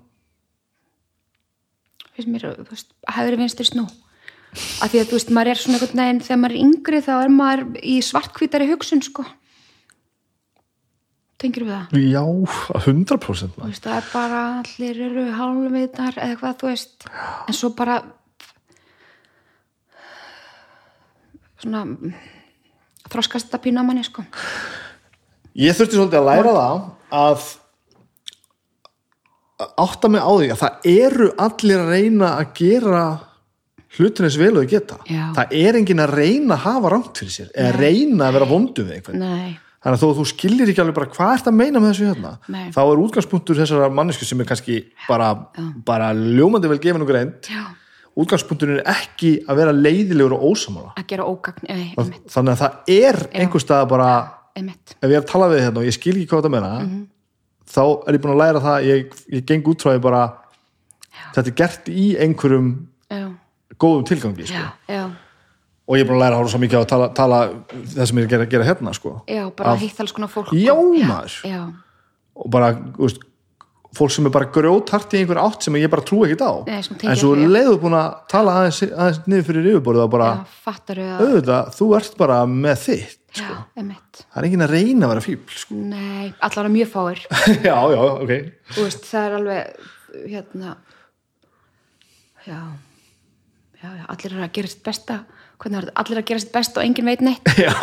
finnst 2.16 2.32
mér, 2.32 2.70
veist, 2.70 2.94
hægri 3.08 3.36
vinstri 3.36 3.66
snú. 3.66 3.88
Af 4.82 4.92
því 4.92 5.00
að, 5.00 5.08
þú 5.08 5.16
veist, 5.18 5.30
maður 5.30 5.50
er 5.52 5.58
svona 5.58 5.78
einhvern 5.78 6.00
veginn, 6.00 6.22
þegar 6.22 6.40
maður 6.40 6.56
er 6.56 6.64
yngri 6.66 7.00
þá 7.02 7.14
er 7.24 7.30
maður 7.30 7.62
í 7.84 8.02
svartkvítari 8.02 8.72
hugsun, 8.72 9.02
sko 9.02 9.26
tengir 11.40 11.66
við 11.68 11.76
það? 11.76 12.00
Já, 12.10 12.24
100% 12.84 13.54
þú 13.56 13.62
maður. 13.62 13.70
veist, 13.72 13.86
það 13.86 13.98
er 14.00 14.10
bara 14.14 14.42
allir 14.60 15.02
eru 15.08 15.26
hálfvitar 15.38 16.20
eða 16.26 16.40
hvað, 16.42 16.58
þú 16.62 16.72
veist. 16.72 17.08
En 17.48 17.58
svo 17.58 17.72
bara 17.78 18.00
svona 21.60 21.86
þroskast 23.10 23.50
þetta 23.50 23.62
pínu 23.64 23.82
á 23.82 23.88
manni, 23.88 24.04
sko. 24.08 24.24
Ég 25.60 25.76
þurfti 25.76 25.98
svolítið 25.98 26.22
að 26.22 26.30
læra 26.30 26.54
það 26.60 26.86
að 27.20 27.48
að 29.60 29.74
átta 29.84 30.08
mig 30.12 30.24
á 30.24 30.32
því 30.40 30.52
að 30.54 30.62
það 30.62 30.86
eru 30.94 31.26
allir 31.46 31.82
að 31.82 31.90
reyna 31.92 32.28
að 32.40 32.52
gera 32.60 33.02
hlutin 33.98 34.28
eins 34.28 34.38
vel 34.40 34.54
og 34.54 34.62
þau 34.64 34.70
geta. 34.72 35.00
Já. 35.10 35.24
það 35.36 35.56
er 35.60 35.80
enginn 35.80 36.04
að 36.04 36.14
reyna 36.16 36.56
að 36.56 36.64
hafa 36.68 36.92
rangt 36.94 37.20
fyrir 37.20 37.34
sér 37.34 37.50
eða 37.56 37.74
reyna 37.76 38.30
að 38.30 38.38
vera 38.38 38.48
vondu 38.54 38.86
við 38.86 38.96
einhvern. 39.00 39.20
Nei, 39.26 39.58
þannig 39.84 39.96
að 39.96 40.02
þó 40.04 40.16
þú 40.20 40.26
skilir 40.34 40.70
ekki 40.74 40.82
alveg 40.84 40.96
bara 41.00 41.12
hvað 41.16 41.34
ert 41.38 41.48
að 41.52 41.56
meina 41.60 41.80
með 41.80 41.92
þessu 41.94 42.08
hérna 42.10 42.32
Nei. 42.52 42.66
þá 42.76 42.80
er 42.84 43.04
útgangspunktur 43.06 43.60
þessara 43.62 43.90
mannesku 43.96 44.26
sem 44.28 44.42
er 44.44 44.50
kannski 44.50 44.80
bara, 45.08 45.30
bara 45.88 46.10
ljómandi 46.14 46.68
vel 46.72 46.80
gefin 46.84 47.06
og 47.06 47.08
greint 47.14 47.48
já, 47.48 47.62
útgangspunkturinn 48.20 48.82
er 48.82 48.90
ekki 48.92 49.32
að 49.48 49.62
vera 49.62 49.72
leiðilegur 49.78 50.36
og 50.36 50.44
ósamála 50.52 50.92
að 51.00 51.08
gera 51.14 51.28
ógagn 51.32 51.64
nei, 51.70 51.94
einmitt, 51.96 52.26
þannig 52.34 52.56
að 52.58 52.60
það 52.66 52.92
er 52.98 53.22
einhver 53.40 53.64
stað 53.64 53.86
bara 53.94 54.10
einmitt. 54.60 54.98
Ef 55.00 55.08
ég 55.08 55.16
er 55.16 55.24
að 55.24 55.30
tala 55.32 55.48
við 55.54 55.62
hérna 55.64 55.80
og 55.80 55.88
ég 55.88 55.96
skil 55.96 56.16
ekki 56.18 56.28
hvað 56.34 56.44
það 56.50 56.54
meina 56.58 56.74
Mhm. 56.84 57.00
þá 57.70 57.82
er 58.10 58.14
ég 58.18 58.22
búin 58.24 58.34
að 58.34 58.40
læra 58.42 58.60
það 58.66 58.86
ég, 58.90 59.12
ég 59.38 59.46
geng 59.46 59.68
út 59.70 59.84
frá 59.86 59.92
því 59.94 60.02
bara 60.02 60.22
þetta 61.36 61.48
er 61.48 61.56
gert 61.62 61.90
í 61.94 62.06
einhverjum 62.20 62.70
já, 63.14 63.26
góðum 63.80 64.06
tilgangi 64.10 64.48
sko. 64.50 64.58
já, 64.58 64.72
já, 64.90 65.04
og 65.90 65.98
ég 65.98 66.04
er 66.06 66.10
búin 66.10 66.20
að 66.20 66.22
læra 66.22 66.36
að 66.38 66.42
horfa 66.44 66.52
svo 66.54 66.60
mikið 66.62 66.78
á 66.78 66.82
að 66.84 66.90
tala, 66.92 67.08
tala 67.18 67.40
það 67.96 68.06
sem 68.12 68.20
ég 68.20 68.22
er 68.22 68.28
að 68.28 68.34
gera, 68.36 68.46
gera 68.54 68.68
hérna 68.68 68.94
sko. 68.94 69.16
já 69.26 69.42
bara 69.58 69.72
Af- 69.74 69.82
hitt 69.82 70.00
alls 70.04 70.14
konar 70.14 70.30
fólk. 70.30 70.54
Já, 70.54 70.76
já, 71.50 71.74
og 72.38 72.50
bara 72.54 72.70
veist, 73.00 73.24
fólk 73.98 74.12
sem 74.14 74.28
er 74.30 74.34
bara 74.36 74.46
grjóthart 74.54 75.16
í 75.18 75.24
einhver 75.24 75.40
átt 75.42 75.66
sem 75.66 75.74
ég 75.82 75.90
bara 75.90 76.06
trú 76.06 76.22
ekkert 76.28 76.44
á. 76.46 76.54
Nei, 76.68 76.78
en 76.78 77.18
svo 77.18 77.32
ekki, 77.34 77.48
já. 77.48 77.54
leiðu 77.56 77.80
búin 77.82 77.96
að 77.98 78.20
tala 78.30 78.54
aðeins, 78.60 78.84
aðeins 78.86 79.22
niður 79.26 79.48
fyrir 79.48 79.70
yfirborðið 79.72 80.04
og 80.04 80.12
bara 80.14 80.28
að 80.70 81.00
auðvitað, 81.26 81.72
þú 81.80 81.88
ert 81.98 82.20
bara 82.22 82.38
með 82.46 82.84
þitt 82.84 83.42
já, 83.42 83.50
einmitt. 83.78 84.22
Það 84.30 84.38
er 84.44 84.48
enginn 84.50 84.66
að 84.68 84.76
reyna 84.76 85.08
að 85.08 85.14
vera 85.16 85.26
fíbl 85.26 85.58
sko. 85.58 85.80
nei, 85.90 86.30
allavega 86.38 86.76
mjög 86.76 86.92
fáir. 86.94 87.24
Já, 87.70 87.78
já, 87.96 88.02
ok. 88.14 88.32
Veist, 88.78 89.10
það 89.10 89.26
er 89.26 89.36
alveg 89.40 89.90
hérna 90.30 90.76
já 92.46 92.62
já, 93.82 93.90
já, 93.90 94.06
allir 94.10 94.34
eru 94.34 94.44
að 94.46 94.54
gera 94.58 94.72
sitt 94.72 94.84
besta 94.86 95.20
hvernig 95.60 95.80
er 95.82 95.88
þetta, 95.90 95.96
allir 96.04 96.22
að 96.22 96.28
gera 96.30 96.44
sitt 96.44 96.54
besta 96.56 96.80
og 96.82 96.86
enginn 96.88 97.10
veit 97.12 97.24
neitt. 97.26 97.50
Já, 97.66 97.74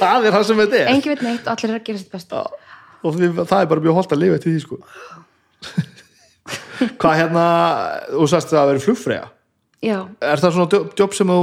það 0.00 0.26
er 0.28 0.34
það 0.36 0.46
sem 0.50 0.60
þetta 0.64 0.80
er. 0.82 0.90
Enginn 0.94 1.14
veit 1.14 1.22
neitt 1.26 1.46
og 1.46 1.52
allir 1.54 1.70
eru 1.72 1.80
að 1.80 1.86
gera 1.90 2.02
sitt 2.02 2.12
besta. 2.12 2.42
Já, 2.42 2.74
og 3.06 3.14
því, 3.16 3.30
það 3.42 3.60
er 3.62 3.70
bara 3.72 3.84
mjög 3.86 3.98
holdt 4.00 4.12
að 4.16 4.22
lifa 4.24 4.42
til 4.42 4.52
því 4.56 4.64
sko. 4.66 4.80
Hvað 7.00 7.16
hérna 7.22 7.44
þú 8.12 8.26
sagst 8.28 8.52
það 8.52 8.60
að 8.62 8.70
vera 8.72 8.84
flugfreyja. 8.84 9.24
Já, 9.86 9.96
er 10.24 10.42
það 10.42 10.54
svona 10.56 10.80
jobb- 10.98 11.16
sem 11.16 11.30
þú 11.30 11.40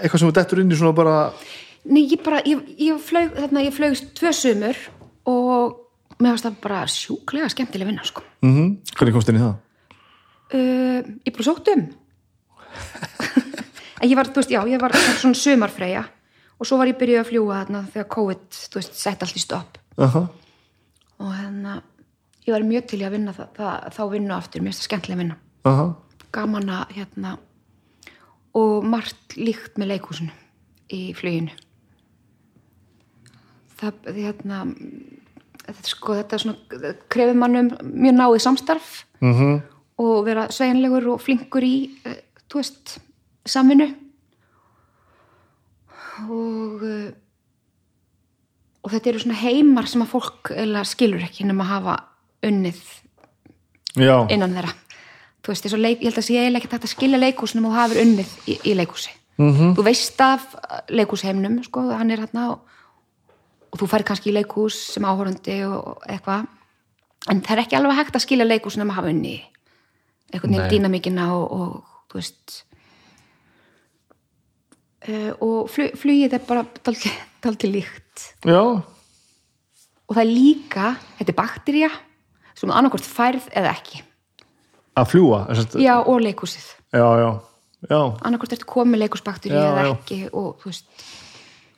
eitthvað 0.00 0.20
sem 0.22 0.28
þú 0.30 0.34
dettur 0.38 0.60
inn 0.62 0.72
í 0.72 0.78
svona 0.78 0.96
bara 0.96 1.14
nei, 1.84 2.04
ég 2.08 2.22
bara, 2.24 2.40
ég, 2.48 2.62
ég 2.80 3.00
flög 3.04 3.34
þarna, 3.36 3.64
ég 3.66 3.74
flög 3.76 3.98
tvö 4.16 4.32
sumur 4.34 4.78
og 5.30 5.80
mér 6.18 6.32
varst 6.34 6.46
það 6.48 6.56
bara 6.64 6.80
sjúklega 6.90 7.50
skemmtileg 7.52 7.90
vinna, 7.90 8.06
sko. 8.06 8.22
Mm 8.44 8.78
Hvernig 8.94 9.16
komst 9.16 9.30
inn 9.32 9.38
í 9.40 9.44
það? 9.44 9.54
uh, 10.54 10.98
ég 11.26 11.34
bara 11.36 11.46
sótt 11.50 11.70
um 11.74 11.84
ég 14.08 14.18
var, 14.18 14.30
þú 14.30 14.42
veist, 14.42 14.52
já, 14.52 14.60
ég 14.68 14.82
var 14.82 14.94
svona 15.20 15.38
sumarfreyja 15.38 16.04
og 16.58 16.68
svo 16.68 16.78
var 16.80 16.90
ég 16.90 16.98
byrjuð 17.00 17.20
að 17.22 17.30
fljúga 17.30 17.58
þarna 17.62 17.82
þegar 17.94 18.08
COVID, 18.14 18.46
þú 18.72 18.80
veist, 18.80 18.94
sett 18.98 19.24
allt 19.24 19.38
í 19.38 19.42
stopp 19.42 19.80
Aha. 20.04 20.22
og 21.22 21.34
hérna 21.34 21.80
ég 22.44 22.54
var 22.54 22.66
mjög 22.68 22.86
til 22.90 23.00
í 23.02 23.08
að 23.08 23.16
vinna 23.16 23.34
það, 23.36 23.50
það, 23.58 23.90
þá 23.96 24.02
vinna 24.14 24.38
aftur, 24.38 24.62
mér 24.62 24.72
finnst 24.72 24.84
það 24.84 24.90
skemmtileg 24.90 25.22
vinna 25.22 25.38
Aha. 25.70 25.90
gaman 26.34 26.72
að 26.78 26.96
hérna 26.98 27.36
og 28.54 28.86
margt 28.86 29.36
líkt 29.40 29.78
með 29.80 29.94
leikhúsinu 29.94 30.34
í 30.94 31.02
fluginu 31.18 31.54
það 33.80 34.10
hérna 34.14 34.64
þetta, 35.64 35.86
sko, 35.90 36.18
þetta 36.20 36.36
er 36.36 36.44
svona 36.44 36.96
krefur 37.12 37.38
mannum 37.40 37.72
mjög 37.82 38.18
náið 38.20 38.42
samstarf 38.48 38.98
Mm 39.24 39.62
og 40.02 40.24
vera 40.26 40.48
sveginlegur 40.50 41.06
og 41.12 41.22
flinkur 41.22 41.64
í 41.66 41.74
eh, 42.06 42.22
þú 42.50 42.60
veist, 42.60 42.96
samvinnu. 43.50 43.90
Og 46.24 46.84
eh, 46.88 47.12
og 48.84 48.92
þetta 48.92 49.10
eru 49.10 49.22
svona 49.22 49.40
heimar 49.40 49.88
sem 49.88 50.04
að 50.04 50.12
fólk 50.12 50.52
eða 50.52 50.84
skilur 50.86 51.24
ekki 51.24 51.46
nema 51.48 51.64
að 51.64 51.72
hafa 51.72 51.94
unnið 52.44 52.80
Já, 53.96 54.16
innan 54.28 54.56
þeirra. 54.58 54.74
Þú 55.44 55.52
veist, 55.52 55.68
leik, 55.76 56.02
ég 56.02 56.08
held 56.08 56.18
að 56.20 56.26
sé 56.26 56.36
eiginlega 56.40 56.60
ekki 56.60 56.72
hægt 56.72 56.86
að 56.88 56.92
skilja 56.92 57.20
leikhúsinu 57.20 57.68
og 57.68 57.76
hafur 57.76 58.00
unnið 58.00 58.34
í, 58.48 58.56
í 58.64 58.74
leikhúsi. 58.76 59.12
-hmm. 59.38 59.74
þú 59.76 59.84
veist 59.84 60.20
af 60.20 60.44
leikhúsheimnum 60.88 61.62
sko, 61.64 61.88
hann 61.90 62.10
er 62.10 62.20
hérna 62.20 62.50
og, 62.52 62.60
og 63.72 63.80
þú 63.80 63.88
færi 63.88 64.04
kannski 64.04 64.30
í 64.30 64.36
leikhús 64.36 64.76
sem 64.92 65.04
áhorandi 65.04 65.64
og 65.64 66.02
eitthvað. 66.08 66.46
En 67.30 67.40
það 67.40 67.52
er 67.52 67.62
ekki 67.64 67.76
alveg 67.76 67.96
hægt 67.96 68.16
að 68.16 68.26
skilja 68.26 68.44
leikhúsinu 68.44 68.84
að 68.84 68.96
hafa 68.98 69.08
unnið 69.08 69.40
einhvern 70.32 70.50
Nei. 70.50 70.60
veginn 70.60 70.84
dýnamíkina 70.84 71.32
og, 71.32 71.52
og 71.52 71.84
þú 72.10 72.20
veist 72.20 72.64
uh, 72.64 72.73
og 75.44 75.70
flug, 75.72 75.94
flugið 76.00 76.36
er 76.38 76.44
bara 76.48 76.64
dalti 77.44 77.70
líkt. 77.74 78.28
Já, 78.46 78.62
og 80.04 80.16
það 80.16 80.22
er 80.24 80.30
líka, 80.30 80.90
þetta 81.18 81.32
er 81.32 81.38
bakterja 81.38 81.90
sem 82.54 82.70
annarkvort 82.70 83.06
færð 83.08 83.48
eða 83.56 83.72
ekki. 83.74 84.02
Að 84.94 85.10
fljúa 85.10 85.40
já, 85.82 85.94
og 85.98 86.22
já. 87.90 88.00
annarkvort 88.22 88.54
ertu 88.54 88.68
komið 88.70 89.02
leikusbakteríu 89.04 89.58
Já, 89.58 89.66
eða 89.72 89.86
já. 89.88 89.92
ekki 89.96 90.18
og 90.30 90.62
þú 90.62 90.70
veist 90.70 91.06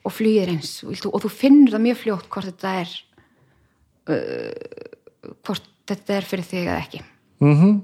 og 0.07 0.15
flugir 0.15 0.53
eins 0.53 0.73
og, 0.85 1.09
og 1.11 1.25
þú 1.25 1.31
finnur 1.33 1.73
það 1.75 1.85
mjög 1.87 2.01
fljótt 2.03 2.29
hvort 2.31 2.51
þetta 2.51 2.75
er 2.83 2.93
uh, 4.13 5.33
hvort 5.47 5.71
þetta 5.89 6.19
er 6.19 6.29
fyrir 6.29 6.49
þig 6.51 6.65
eða 6.67 6.81
ekki. 6.85 7.03
Mm 7.43 7.83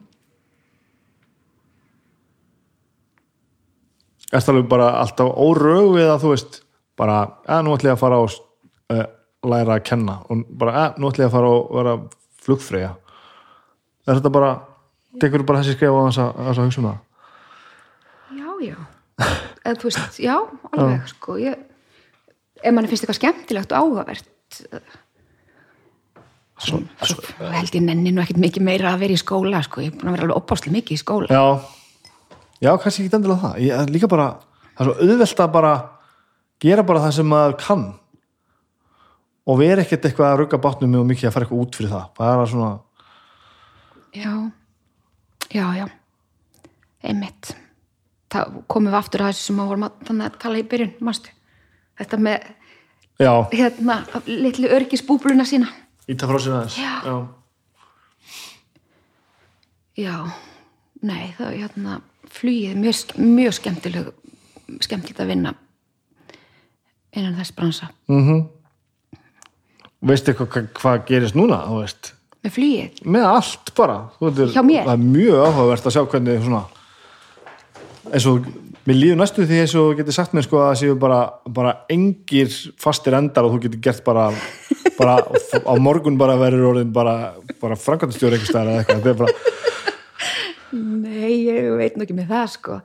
Erst 4.32 4.48
alveg 4.48 4.68
bara 4.70 4.88
alltaf 5.02 5.28
órög 5.36 5.92
við 5.98 6.08
að 6.08 6.24
þú 6.24 6.32
veist 6.32 6.58
bara, 6.98 7.20
að 7.44 7.64
nú 7.66 7.76
ætlum 7.76 7.92
ég 7.92 7.96
að 7.98 8.02
fara 8.02 8.18
á 8.18 8.22
uh, 8.24 9.06
læra 9.52 9.76
að 9.76 9.86
kenna. 9.88 10.18
Og 10.28 10.44
bara, 10.48 10.74
að 10.86 11.00
nú 11.00 11.10
ætlum 11.10 11.26
ég 11.26 11.30
að 11.30 11.36
fara 11.36 11.54
og 11.54 11.72
vera 11.76 11.96
flugfreyja. 12.42 12.92
Er 14.08 14.18
þetta 14.18 14.34
bara 14.34 14.52
tekur 15.20 15.44
bara 15.46 15.62
þessi 15.62 15.76
skrifa 15.76 16.00
á 16.00 16.04
þess 16.08 16.22
að, 16.24 16.62
hugsa 16.64 16.82
um 16.82 16.88
það 16.90 17.00
já, 18.38 18.48
já. 18.72 18.78
Eða 19.62 19.76
þú 19.78 19.88
veist, 19.88 20.18
já, 20.22 20.34
alveg 20.72 21.10
sko. 21.12 21.36
Ég, 21.42 21.60
ef 22.62 22.74
mann 22.74 22.88
finnst 22.90 23.04
eitthvað 23.04 23.20
skemmtilegt 23.20 23.74
og 23.74 23.84
áhugavert 23.84 24.28
svo, 26.62 26.80
svo 27.02 27.50
held 27.52 27.76
ég 27.76 27.84
nenni 27.84 28.12
nú 28.14 28.22
ekkert 28.22 28.40
mikið 28.42 28.66
meira 28.66 28.92
að 28.92 29.04
vera 29.04 29.16
í 29.16 29.20
skóla 29.20 29.62
sko, 29.66 29.84
ég 29.84 29.92
er 29.92 29.98
búin 29.98 30.12
að 30.12 30.18
vera 30.18 30.28
alveg 30.28 30.40
opáslega 30.40 30.76
mikið 30.78 30.96
í 30.96 31.02
skóla. 31.02 31.30
Já, 31.30 31.44
já, 32.62 32.70
kannski 32.78 33.06
ekki 33.06 33.18
endilega 33.18 33.42
það. 33.42 33.58
Ég, 33.66 33.90
líka 33.92 34.10
bara, 34.10 34.28
það 34.76 34.84
er 34.84 34.90
svo 34.90 35.08
auðvelt 35.08 35.42
að 35.44 35.52
bara 35.58 35.74
gera 36.62 36.86
bara 36.86 37.02
það 37.06 37.18
sem 37.18 37.28
maður 37.32 37.58
kann. 37.64 37.84
Og 39.42 39.58
vera 39.58 39.82
ekkert 39.82 40.06
eitthvað 40.06 40.30
að 40.30 40.40
rugga 40.44 40.62
bátnum 40.62 41.00
og 41.00 41.06
mikið 41.10 41.28
að 41.28 41.34
fara 41.34 41.48
eitthvað 41.48 41.62
út 41.66 41.78
fyrir 41.78 41.92
það. 41.92 42.08
Bara 42.20 42.46
svona, 42.46 42.72
Já, 44.12 44.50
já, 45.48 45.66
já. 45.72 45.86
Einmitt. 47.02 47.54
Það 48.32 48.58
komum 48.68 48.92
við 48.92 48.98
aftur 48.98 49.22
að 49.24 49.30
þessu 49.32 49.46
sem 49.46 49.60
við 49.60 49.70
vorum 49.70 49.86
að, 49.88 50.34
tala 50.40 50.60
í 50.60 50.66
byrjun, 50.68 50.92
mástu 51.04 51.32
þetta 52.00 52.18
með, 52.20 52.46
já, 53.20 53.32
hérna 53.52 53.96
litlu 54.28 54.70
örgisbúbluna 54.76 55.46
sína. 55.48 55.68
Íta 56.10 56.28
frá 56.28 56.38
sér 56.40 56.56
aðeins. 56.58 56.76
Já. 56.80 56.94
já. 57.06 57.16
já, 60.02 60.16
nei, 61.04 61.32
það 61.38 61.58
hérna 61.60 61.98
flugið 62.32 62.80
mjög, 62.80 63.14
mjög 63.20 63.56
skemmtileg 63.58 64.10
skemmtilegt 64.82 65.20
að 65.20 65.32
vinna 65.34 65.54
innan 67.12 67.36
þess 67.36 67.54
bransa. 67.56 67.90
Veistu 70.02 70.32
eitthvað 70.32 70.70
hvað, 70.78 71.02
gerist 71.10 71.36
núna 71.38 71.60
með 72.42 72.54
flugið, 72.56 73.02
með 73.06 73.26
allt 73.28 73.74
bara. 73.78 73.98
Það 74.18 74.40
er 74.82 75.02
mjög 75.02 75.42
áhugavert 75.46 75.86
að 75.86 75.94
sjá 75.94 76.04
hvernig 76.14 76.40
svona 76.42 76.62
eins 78.10 78.26
og 78.26 78.48
mér 78.88 78.98
líður 78.98 79.20
næstu 79.20 79.44
því 79.46 79.60
eins 79.62 79.74
og 79.78 79.92
getur 79.98 80.16
sagt 80.16 80.34
mér 80.34 80.46
sko 80.46 80.58
að 80.58 80.68
það 80.70 80.80
séu 80.80 80.96
bara, 80.98 81.20
bara 81.46 81.74
engir 81.92 82.50
fastir 82.82 83.14
endar 83.14 83.46
og 83.46 83.54
þú 83.54 83.62
getur 83.66 83.82
gert 83.84 84.02
bara, 84.06 84.24
bara 84.98 85.20
á 85.22 85.74
morgun 85.78 86.18
bara 86.18 86.34
verður 86.40 86.72
orðin 86.72 86.90
bara, 86.94 87.34
bara 87.62 87.78
framkvæmtastjóri 87.78 88.40
einhvers 88.40 88.50
staðar 88.50 88.72
eða 88.72 88.98
eitthvað, 88.98 89.30
Nei, 90.72 91.44
ég 91.46 91.70
veit 91.78 91.96
nú 91.96 92.06
ekki 92.06 92.16
með 92.16 92.34
það 92.34 92.50
sko. 92.56 92.80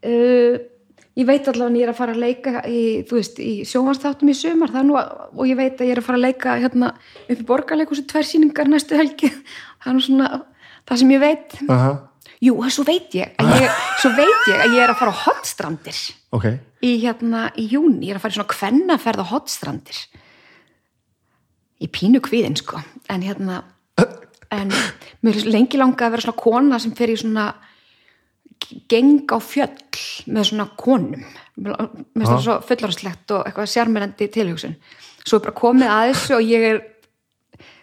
Uh, 0.00 0.60
Ég 1.18 1.26
veit 1.26 1.48
allavega 1.50 1.74
að 1.74 1.80
ég 1.80 1.84
er 1.84 1.90
að 1.90 1.98
fara 1.98 2.12
að 2.14 2.20
leika 2.22 2.60
í, 2.70 2.82
þú 3.04 3.16
veist, 3.18 3.40
í 3.42 3.64
sjónvarsþáttum 3.68 4.30
í 4.30 4.34
sumar. 4.38 4.70
Það 4.72 4.84
nú, 4.86 4.94
og 4.96 5.48
ég 5.50 5.58
veit 5.58 5.80
að 5.82 5.88
ég 5.90 5.96
er 5.96 6.00
að 6.00 6.06
fara 6.06 6.20
að 6.20 6.22
leika 6.22 6.54
hérna 6.62 6.92
upp 6.94 7.40
í 7.42 7.46
borgarleikus 7.48 8.04
tvær 8.08 8.28
sýningar 8.28 8.70
næstu 8.70 8.96
helgi. 8.96 9.28
Það 9.82 9.90
er 9.90 9.96
nú 9.96 10.04
svona 10.06 10.28
það 10.86 11.02
sem 11.02 11.12
ég 11.12 11.22
veit. 11.24 11.58
Aha, 11.66 11.90
Jú, 12.40 12.54
og 12.56 12.72
svo 12.72 12.86
veit 12.88 13.12
ég 13.12 13.34
ég, 13.36 13.80
svo 14.00 14.10
veit 14.16 14.46
ég 14.48 14.62
að 14.64 14.72
ég 14.72 14.80
er 14.80 14.92
að 14.94 14.96
fara 14.96 15.12
á 15.12 15.20
hotstrandir 15.26 15.98
ok, 16.32 16.46
í 16.80 16.94
hérna 17.02 17.42
í 17.60 17.66
júni, 17.68 18.06
ég 18.08 18.14
er 18.14 18.16
að 18.16 18.22
fara 18.24 18.32
í 18.32 18.36
svona 18.38 18.52
kvennaferð 18.54 19.20
á 19.20 19.32
hotstrandir. 19.34 19.98
Í 21.84 21.88
pínu 21.92 22.22
kvíðin 22.24 22.56
sko. 22.56 22.80
En 23.12 23.24
hérna 23.24 23.60
en 24.54 24.70
mér 25.24 25.40
er 25.40 25.50
lengi 25.50 25.80
langa 25.80 26.06
að 26.06 26.16
vera 26.16 26.26
svona 26.26 26.42
kona 26.42 26.80
sem 26.82 26.94
fer 26.96 27.12
í 27.12 27.18
svona 27.20 27.48
geng 28.90 29.24
á 29.30 29.38
fjöll 29.42 30.00
með 30.30 30.50
svona 30.50 30.68
konum. 30.78 31.26
Finnst 31.56 32.30
það 32.30 32.44
svo 32.44 32.56
fullorðslegt 32.68 33.34
og 33.36 33.44
eitthvað 33.48 33.72
sjarmerandi 33.72 34.30
tilhugsun. 34.32 34.76
Svo 35.24 35.40
er 35.40 35.46
bara 35.48 35.58
komið 35.60 35.92
að 35.94 36.06
þessu 36.12 36.36
og 36.36 36.48
ég 36.48 36.66
er 36.70 36.80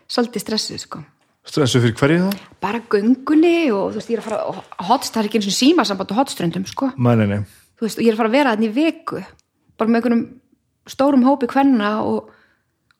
svolítið 0.07 0.45
stressuð 0.45 0.83
sko. 0.83 1.03
Stressu 1.47 1.79
fyrir 1.79 1.95
hverju 1.95 2.23
það? 2.25 2.39
bara 2.63 2.81
göngunni 2.91 3.69
og 3.71 3.93
þú 3.93 3.99
veist 3.99 4.09
ég 4.11 4.17
er 4.17 4.23
að 4.23 4.27
fara 4.27 4.87
hotst, 4.89 5.13
það 5.13 5.21
er 5.21 5.29
ekki 5.29 5.39
eins 5.39 5.47
og 5.47 5.55
símasamband 5.55 6.11
á 6.11 6.19
hotströndum 6.19 6.65
sko. 6.67 6.89
Nei, 6.97 7.13
nei, 7.19 7.27
nei, 7.31 7.37
þú 7.77 7.87
veist, 7.87 7.99
og 7.99 8.03
ég 8.03 8.11
er 8.11 8.17
að 8.17 8.21
fara 8.21 8.31
að 8.31 8.37
vera 8.37 8.55
þannig 8.55 8.67
í 8.67 8.75
viku 8.75 9.21
bara 9.77 9.91
með 9.91 9.99
einhvernum 9.99 10.23
stórum 10.89 11.23
hópi 11.27 11.49
kvenna 11.51 11.91
og, 12.03 12.27
og 12.27 12.36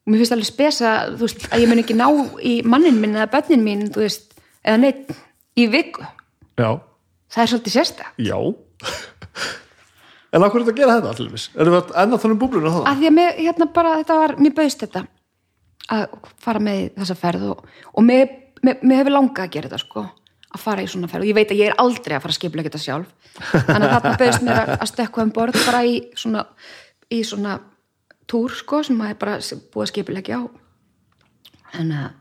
mér 0.07 0.21
finnst 0.21 0.35
alveg 0.35 0.49
spesa 0.49 0.93
veist, 1.19 1.47
að 1.51 1.63
ég 1.63 1.71
mun 1.71 1.83
ekki 1.83 1.97
ná 1.97 2.07
í 2.39 2.57
mannin 2.67 2.99
minn 3.01 3.17
eða 3.17 3.29
bönnin 3.35 3.65
mín, 3.65 3.85
veist, 3.95 4.31
eða 4.63 4.81
neitt 4.85 5.13
í 5.57 5.67
viku, 5.71 6.05
já, 6.57 6.69
það 7.33 7.43
er 7.43 7.53
svolítið 7.53 7.77
sérsta 7.77 8.11
já. 8.17 8.37
En 10.35 10.43
hvað 10.43 10.57
er 10.57 10.63
þetta 10.65 10.73
að 10.73 10.79
gera 10.81 10.95
þetta 10.97 11.11
allir 11.13 11.29
viss? 11.33 11.49
Erum 11.55 11.73
við 11.73 11.91
ennað 12.01 12.21
þannig 12.23 12.39
búblunum 12.41 12.73
það? 12.73 12.87
að 12.89 12.97
því 12.99 13.07
að 13.07 13.13
mér, 13.15 13.37
hérna 13.37 13.67
bara, 13.77 13.93
þetta 14.01 14.17
var, 14.19 14.33
mér 14.43 14.55
bauðst 14.57 14.83
þetta 14.83 15.03
að 15.95 16.17
fara 16.43 16.61
með 16.67 16.81
þessa 16.97 17.15
ferð 17.17 17.45
og, 17.53 17.61
og 17.93 18.05
mér, 18.05 18.25
mér, 18.65 18.81
mér 18.83 19.01
hefur 19.01 19.15
langað 19.15 19.45
að 19.45 19.53
gera 19.55 19.69
þetta 19.69 19.79
sko, 19.85 20.03
að 20.51 20.63
fara 20.63 20.83
í 20.83 20.89
svona 20.91 21.09
ferð. 21.11 21.23
Og 21.23 21.31
ég 21.31 21.37
veit 21.37 21.53
að 21.53 21.61
ég 21.61 21.71
er 21.71 21.79
aldrei 21.83 22.17
að 22.17 22.25
fara 22.25 22.35
að 22.35 22.39
skipla 22.41 22.65
þetta 22.67 22.83
sjálf. 22.83 23.31
Þannig 23.53 23.87
að 23.87 23.95
þarna 23.95 24.13
bauðst 24.21 24.45
mér 24.45 24.61
að, 24.75 24.85
stekka 24.91 25.23
um 25.23 25.33
borð 25.37 25.59
bara 25.63 25.81
í 25.87 25.95
svona, 26.19 26.43
í 27.13 27.21
svona 27.27 27.57
túr 28.29 28.55
sko, 28.55 28.81
sem 28.85 28.97
maður 28.99 29.15
er 29.15 29.19
bara 29.21 29.37
búið 29.73 29.85
að 29.85 29.91
skipla 29.93 30.21
ekki 30.23 30.37
á 30.37 30.41
þannig 31.75 32.01
að 32.01 32.11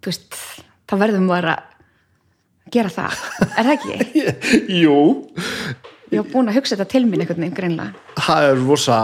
þú 0.00 0.10
veist, 0.12 0.40
þá 0.90 0.94
verðum 1.04 1.28
maður 1.30 1.50
að 1.54 1.66
gera 2.74 2.92
það, 2.94 3.22
er 3.50 3.70
það 3.70 3.72
ekki? 3.76 3.94
Jú, 4.82 4.98
Ég 6.10 6.18
var 6.24 6.28
búin 6.32 6.50
að 6.50 6.58
hugsa 6.58 6.74
þetta 6.76 6.90
til 6.90 7.04
mín 7.06 7.22
einhvern 7.22 7.44
veginn 7.44 7.56
greinlega 7.56 8.20
það 8.26 8.48
er 8.50 8.60
rosa 8.64 9.00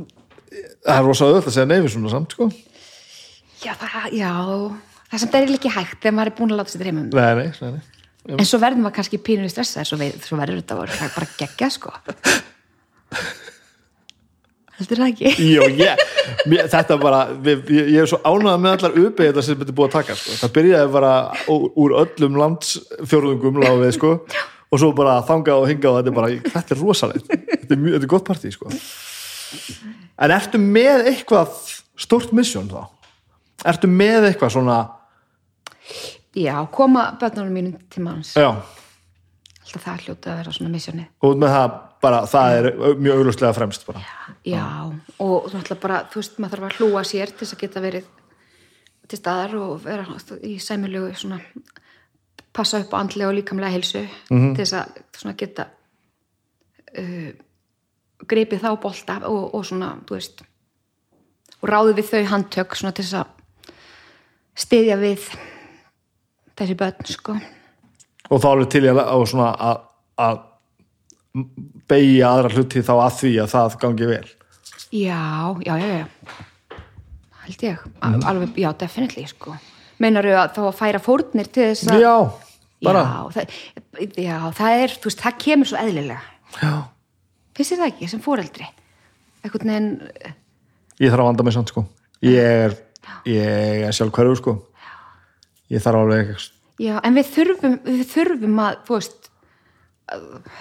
það 0.00 0.96
er 0.96 1.06
rosa 1.06 1.28
öðvöld 1.28 1.48
að 1.50 1.56
segja 1.56 1.70
neyfi 1.70 1.94
svona 1.94 2.12
samt, 2.14 2.36
sko 2.36 2.50
Já, 3.60 3.74
það, 3.76 4.12
já, 4.16 4.30
það 5.10 5.20
sem 5.20 5.32
það 5.32 5.42
er 5.42 5.50
ekki 5.58 5.72
hægt 5.74 5.98
þegar 6.00 6.14
maður 6.16 6.30
er 6.30 6.36
búin 6.38 6.54
að 6.54 6.60
láta 6.62 6.72
sér 6.72 6.80
dreyma 6.80 7.02
um. 7.02 7.08
Nei, 7.12 7.32
nei, 7.36 7.50
nei, 7.60 7.72
nei. 7.76 8.36
En 8.40 8.48
svo 8.48 8.60
verður 8.62 8.84
maður 8.86 8.94
kannski 8.96 9.20
pínur 9.20 9.48
í 9.48 9.52
stressaði, 9.52 9.88
svo, 9.90 9.98
svo 10.24 10.38
verður 10.40 10.62
þetta 10.62 10.78
bara 10.78 11.28
gegja, 11.36 11.68
sko. 11.74 11.92
heldur 14.80 15.02
það 15.02 15.10
ekki? 15.12 15.32
Jó, 15.54 15.66
ég, 15.78 16.04
mér, 16.50 16.68
þetta 16.72 16.96
bara 17.00 17.20
við, 17.32 17.72
ég, 17.76 17.90
ég 17.94 18.04
er 18.04 18.10
svo 18.10 18.20
ánægð 18.24 18.62
með 18.64 18.76
allar 18.76 18.96
uppið 19.02 19.28
þetta 19.30 19.44
sem 19.46 19.60
þetta 19.60 19.74
búið 19.76 19.88
að 19.88 19.96
taka 19.98 20.16
sko. 20.18 20.38
það 20.40 20.54
byrjaði 20.56 20.92
bara 20.96 21.12
úr, 21.54 21.94
öllum 22.04 22.40
landsfjórðungum 22.40 23.60
lág 23.64 23.78
við 23.84 23.94
sko. 23.98 24.14
Og 24.70 24.78
svo 24.78 24.92
bara 24.94 25.16
þanga 25.26 25.56
og 25.58 25.66
hinga 25.66 25.90
og 25.90 25.96
þetta 25.98 26.10
er 26.12 26.16
bara, 26.16 26.34
þetta 26.54 26.74
er 26.76 26.78
rosalegt. 26.78 27.30
Þetta 27.30 27.74
er, 27.74 27.80
mjög, 27.80 27.94
þetta 27.96 28.06
er 28.06 28.12
gott 28.12 28.26
partí 28.28 28.52
sko. 28.54 28.74
En 30.20 30.34
ertu 30.36 30.60
með 30.62 31.08
eitthvað 31.10 31.56
stórt 31.98 32.34
misjón 32.36 32.70
þá? 32.70 32.84
Ertu 33.72 33.90
með 33.90 34.28
eitthvað 34.28 34.54
svona 34.54 34.76
já, 36.38 36.54
koma 36.70 37.08
börnunum 37.18 37.56
mínum 37.58 37.80
til 37.90 38.04
manns. 38.06 38.36
Já, 38.38 38.52
alltaf 39.70 39.84
það 39.84 40.04
hljóta 40.06 40.32
að 40.32 40.40
vera 40.40 40.54
svona 40.54 40.72
missjónið 40.74 41.26
og 41.26 41.38
með 41.38 41.54
það 41.54 41.74
bara, 42.02 42.22
það 42.28 42.56
er 42.56 42.68
mjög 43.00 43.20
auglustlega 43.20 43.56
fremst 43.56 43.86
bara. 43.88 44.02
Já, 44.46 44.64
og 45.20 45.50
þú 45.50 45.60
ætla 45.60 45.76
bara 45.82 46.00
þú 46.12 46.22
veist, 46.22 46.38
maður 46.40 46.64
þarf 46.64 46.68
að 46.70 46.80
hlúa 46.80 47.04
sér 47.06 47.32
til 47.34 47.44
þess 47.44 47.56
að 47.56 47.62
geta 47.64 47.84
verið 47.84 48.08
til 49.10 49.18
staðar 49.18 49.56
og 49.58 49.84
vera 49.84 50.06
í 50.46 50.56
sæmilegu 50.62 51.10
svona 51.18 51.40
passa 52.54 52.80
upp 52.82 52.94
á 52.94 53.00
andlega 53.02 53.30
og 53.30 53.36
líkamlega 53.38 53.74
heilsu 53.74 54.04
til 54.28 54.56
þess 54.58 54.76
að 54.78 55.00
svona 55.18 55.36
geta 55.38 55.66
uh, 56.98 57.30
gripið 58.30 58.64
þá 58.64 58.70
bolta 58.82 59.18
og, 59.28 59.54
og 59.54 59.66
svona, 59.66 59.94
þú 60.06 60.18
veist 60.18 60.44
og 61.60 61.68
ráðið 61.68 62.00
við 62.00 62.10
þau 62.10 62.30
handtök 62.34 62.76
svona 62.78 62.94
til 62.96 63.06
þess 63.06 63.20
að 63.20 63.36
styðja 64.60 64.96
við 65.00 65.26
þessi 66.58 66.76
börn, 66.76 67.08
sko. 67.08 67.36
Og 68.30 68.42
þá 68.42 68.48
er 68.50 68.64
til 68.70 68.84
ég 68.86 68.98
að, 69.00 69.30
að, 69.40 69.84
að 70.20 70.40
beigja 71.90 72.30
aðra 72.30 72.52
hluti 72.54 72.84
þá 72.86 72.92
að 72.96 73.16
því 73.20 73.32
að 73.44 73.50
það 73.54 73.76
gangi 73.84 74.10
vel 74.10 74.28
Já, 74.90 75.20
já, 75.62 75.74
já, 75.78 75.88
já. 76.00 76.06
held 77.46 77.64
ég, 77.66 77.82
mm. 78.02 78.22
alveg, 78.26 78.56
já, 78.58 78.70
definitely, 78.80 79.26
sko. 79.30 79.54
Meinar 80.02 80.26
að 80.32 80.56
þá 80.56 80.62
að 80.64 80.78
færa 80.80 81.02
fórnir 81.02 81.50
til 81.52 81.68
þess 81.68 81.92
að... 81.92 82.02
já, 82.02 82.14
bara 82.88 83.04
Já, 83.06 83.14
það, 83.36 83.56
já, 84.16 84.36
það 84.58 84.82
er, 84.82 84.96
þú 84.96 85.10
veist, 85.12 85.22
það 85.22 85.40
kemur 85.44 85.70
svo 85.70 85.80
eðlilega. 85.84 86.20
já. 86.58 86.74
Finnst 87.54 87.74
þér 87.74 87.82
það 87.82 87.90
ekki, 87.92 88.10
sem 88.10 88.22
fóreldri? 88.24 88.68
Eitthvað 89.40 89.66
neginn, 89.70 89.90
ég 91.00 91.12
þarf 91.12 91.22
að 91.22 91.28
vanda 91.30 91.46
mig 91.46 91.56
samt 91.56 91.72
sko 91.72 91.84
ég 92.24 92.40
er, 92.40 92.76
ég 93.28 93.86
er 93.88 93.96
sjálf 93.96 94.12
hverju 94.16 94.36
sko 94.40 94.56
ég 95.72 95.82
þarf 95.82 96.02
alveg 96.02 96.34
já, 96.80 96.94
en 97.04 97.16
við 97.16 97.30
þurfum, 97.34 97.76
við 97.86 98.02
þurfum 98.10 98.60
að, 98.64 98.78
þú 98.86 98.96
veist, 98.98 99.19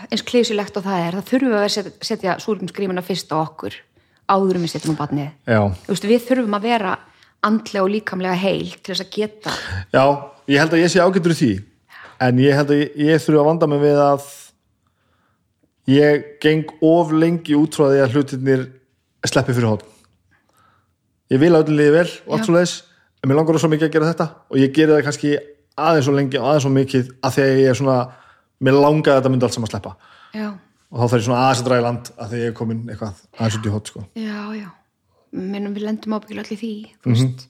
eins 0.09 0.25
klísulegt 0.27 0.77
og 0.79 0.85
það 0.85 1.05
er, 1.05 1.19
það 1.19 1.29
þurfum 1.31 1.53
við 1.53 1.59
að 1.59 1.69
setja, 1.75 1.93
setja 2.09 2.35
súrumskrímuna 2.43 3.03
fyrst 3.05 3.31
á 3.33 3.37
okkur, 3.39 3.77
áður 4.29 4.59
um 4.59 4.65
við 4.65 4.73
setjum 4.75 4.99
á 4.99 5.05
veist, 5.87 6.05
við 6.05 6.25
þurfum 6.27 6.57
að 6.59 6.67
vera 6.69 6.97
andlega 7.45 7.85
og 7.85 7.93
líkamlega 7.93 8.37
heil 8.39 8.73
til 8.83 8.93
þess 8.93 9.05
að 9.05 9.13
geta 9.15 9.55
já, 9.95 10.03
ég 10.51 10.59
held 10.61 10.75
að 10.75 10.83
ég 10.83 10.91
sé 10.91 11.03
ágættur 11.03 11.35
í 11.35 11.39
því 11.39 11.51
en 12.27 12.41
ég 12.43 12.57
held 12.57 12.73
að 12.73 12.81
ég, 12.81 12.97
ég 13.09 13.23
þurfi 13.23 13.39
að 13.39 13.47
vanda 13.47 13.69
mig 13.71 13.81
við 13.83 14.01
að 14.03 14.27
ég 15.89 16.27
geng 16.43 16.73
of 16.85 17.13
lengi 17.15 17.55
út 17.57 17.77
frá 17.79 17.87
því 17.87 18.03
að 18.03 18.17
hlutirnir 18.17 18.67
sleppi 19.25 19.55
fyrir 19.55 19.71
hótt 19.71 19.87
ég 21.31 21.41
vil 21.41 21.53
liði 21.79 21.95
vel 21.95 22.07
og 22.27 22.35
allt 22.35 22.47
svo 22.47 22.57
leiðis 22.57 22.75
en 23.19 23.29
mér 23.29 23.39
langar 23.39 23.59
svo 23.61 23.71
mikið 23.71 23.87
að 23.87 23.95
gera 23.95 24.11
þetta 24.11 24.27
og 24.49 24.59
ég 24.59 24.75
geri 24.75 24.95
það 24.95 25.05
kannski 25.07 25.35
aðeins 25.79 26.07
svo 26.07 26.15
lengi 26.15 26.39
og 26.39 26.49
aðeins 26.49 26.65
svo 26.65 26.73
mikið 26.75 27.13
að 27.23 27.39
að 27.45 27.61
ég 27.63 27.71
er 27.71 27.79
svona 27.79 27.99
mér 28.65 28.79
langar 28.79 29.15
að 29.15 29.21
þetta 29.21 29.31
myndi 29.33 29.47
allt 29.47 29.57
saman 29.57 29.71
sleppa. 29.71 29.95
Já, 30.35 30.47
og 30.89 30.97
þá 30.99 31.05
þarf 31.05 31.19
ég 31.19 31.25
svona 31.27 31.45
aðeins 31.45 31.61
að 31.63 31.69
draga 31.69 31.81
í 31.81 31.87
land 31.87 32.11
að 32.15 32.33
því 32.33 32.41
ég 32.41 32.51
er 32.51 32.57
komin 32.59 32.83
eitthvað 32.89 33.23
aðeins 33.37 33.57
út 33.59 33.69
í 33.69 33.73
hótt 33.75 33.93
sko. 33.93 34.05
já, 34.19 34.41
já. 34.57 34.69
Minnum 35.29 35.75
við 35.75 35.85
lendum 35.85 36.15
ábyggilega 36.17 36.47
allir 36.47 36.57
því 36.57 36.73
þú 37.03 37.13
veist, 37.13 37.43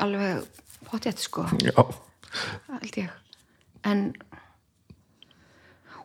alveg 0.00 0.62
potjætt 0.88 1.20
sko, 1.20 1.44
held 1.52 3.00
ég. 3.02 3.10
En 3.84 4.06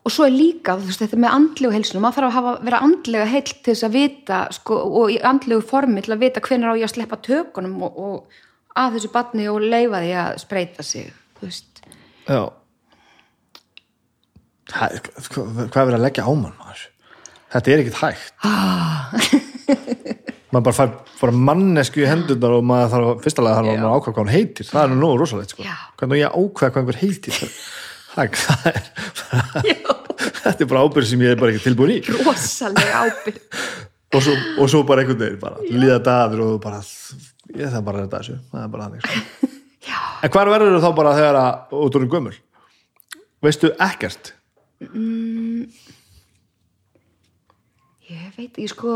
og 0.08 0.14
svo 0.16 0.24
er 0.24 0.32
líka, 0.32 0.78
þú 0.80 0.88
veist, 0.88 1.02
þetta 1.04 1.20
með 1.20 1.34
andlegu 1.36 1.74
heilsunum, 1.76 2.04
maður 2.06 2.16
þarf 2.18 2.28
að 2.28 2.36
hafa, 2.38 2.52
vera 2.64 2.80
andlega 2.86 3.26
heill 3.28 3.48
til 3.50 3.74
þess 3.74 3.88
að 3.88 3.96
vita, 3.98 4.38
sko, 4.56 4.78
og 5.02 5.12
í 5.12 5.18
andlegu 5.20 5.66
formi 5.68 6.04
til 6.06 6.14
að 6.16 6.22
vita 6.24 6.44
hvenær 6.46 6.72
á 6.72 6.80
ég 6.80 6.88
að 6.88 6.94
sleppa 6.94 7.20
tökunum 7.26 7.82
og, 7.84 7.98
og 8.00 8.78
að 8.80 8.96
þessu 8.96 9.12
batni 9.12 9.50
og 9.52 9.66
leifa 9.66 10.00
því 10.06 10.14
að 10.22 10.40
spreita 10.46 10.86
sig, 10.88 11.10
þú 11.40 11.50
veist. 11.50 11.84
Já. 12.24 12.42
Hæ, 14.68 14.86
hvað 15.32 15.68
hvað 15.72 15.82
er 15.82 15.88
verið 15.88 15.98
að 16.00 16.06
leggja 16.06 16.28
á 16.28 16.32
mann 16.36 16.56
maður? 16.60 16.86
þetta 17.54 17.72
er 17.74 17.84
ekkit 17.84 18.00
hægt. 18.02 18.34
Maður 20.48 20.64
bara 20.64 20.76
fær 20.78 20.92
bara 21.20 21.34
mannesku 21.50 22.00
í 22.00 22.08
hendurnar 22.08 22.54
og 22.56 22.64
maður 22.68 22.92
þarf 22.94 23.08
að 23.10 23.42
lega 23.44 23.56
þarf 23.58 23.68
Já. 23.68 23.72
maður 23.72 23.88
að 23.88 23.96
ákveða 23.98 24.14
hvað 24.14 24.22
hann 24.22 24.32
heitir. 24.32 24.68
Það 24.70 24.84
er 24.84 24.92
nú 24.92 24.98
nógu 25.02 25.18
rosalegt 25.22 25.54
sko. 25.54 25.66
Já. 25.66 25.76
hvernig 26.00 26.22
ég 26.22 26.28
að 26.30 26.38
ákveða 26.44 26.72
hvað 26.72 26.82
einhver 26.84 27.00
heitir? 27.02 27.36
Það, 28.14 28.28
það 28.48 28.62
er 28.72 28.80
þetta 30.38 30.64
er 30.64 30.72
bara 30.72 30.84
ábyrð 30.88 31.10
sem 31.12 31.26
ég 31.26 31.36
er 31.36 31.42
bara 31.42 31.52
ekki 31.54 31.66
tilbúin 31.66 31.94
í. 31.94 32.00
Rosalega 32.16 33.04
ábyrg 33.04 33.42
og 34.16 34.24
svo, 34.24 34.38
og 34.64 34.72
svo 34.72 34.84
bara 34.88 35.04
einhvern 35.04 35.22
veginn 35.26 35.44
bara 35.44 35.68
líða 35.68 36.00
dagur 36.08 36.46
og 36.46 36.56
bara 36.64 36.80
ég 36.80 37.68
þarf 37.68 37.84
bara 37.90 38.00
að 38.00 38.02
redda 38.06 38.24
þessu. 38.24 38.40
Það 38.54 38.64
er 38.64 38.74
bara 38.78 38.88
þannig 38.88 39.02
sko. 39.04 39.52
en 40.24 40.36
hvar 40.38 40.54
verður 40.56 40.82
þá 40.84 40.90
bara 41.02 41.16
þegar 41.20 41.42
að 41.44 41.78
út 41.84 42.00
úr 42.00 42.10
gömul? 42.16 42.36
Veistu 43.44 43.76
ekkert 43.84 44.32
Ég 48.08 48.38
veit 48.38 48.52
ekki 48.52 48.68
sko 48.72 48.94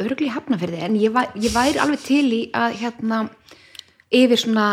örgli 0.00 0.30
hafnafyrði 0.32 0.80
en 0.86 0.96
ég, 0.96 1.18
ég 1.36 1.52
væri 1.52 1.82
alveg 1.82 2.00
til 2.06 2.24
í 2.32 2.40
að 2.56 2.78
hérna 2.80 3.18
yfir 4.10 4.40
svona 4.40 4.68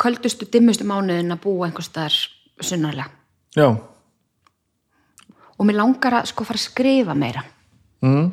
köldustu, 0.00 0.48
dimmustu 0.48 0.88
mánuðin 0.88 1.36
að 1.36 1.42
búa 1.44 1.68
einhvers 1.68 1.90
staðar 1.92 2.16
sunnarlega. 2.64 3.12
Já, 3.56 3.68
og 5.60 5.68
mér 5.68 5.76
langar 5.82 6.20
að 6.20 6.30
sko 6.32 6.46
fara 6.48 6.60
að 6.60 6.66
skrifa 6.70 7.16
meira. 7.18 7.44
Mm. 8.00 8.30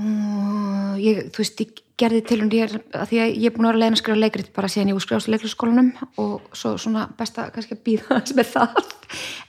og 0.00 1.00
ég, 1.02 1.26
þú 1.28 1.42
veist, 1.42 1.60
ég 1.60 1.83
gerði 2.00 2.20
til 2.26 2.40
hún 2.40 2.50
ég, 2.54 2.72
að 2.96 3.10
því 3.10 3.20
að 3.22 3.32
ég 3.38 3.46
er 3.48 3.54
búin 3.54 3.68
að 3.68 3.72
vera 3.72 3.80
leiðin 3.82 3.96
að 3.96 4.00
skrifa 4.00 4.20
leikrit 4.20 4.50
bara 4.56 4.70
síðan 4.72 4.90
ég 4.90 4.96
var 4.98 5.04
skrifast 5.04 5.28
í 5.28 5.34
leikritskólanum 5.34 5.90
og 6.22 6.56
svo 6.58 6.74
svona 6.80 7.04
besta 7.18 7.46
kannski 7.54 7.76
að 7.76 7.84
býða 7.86 8.08
hans 8.16 8.34
með 8.38 8.50
það. 8.56 8.94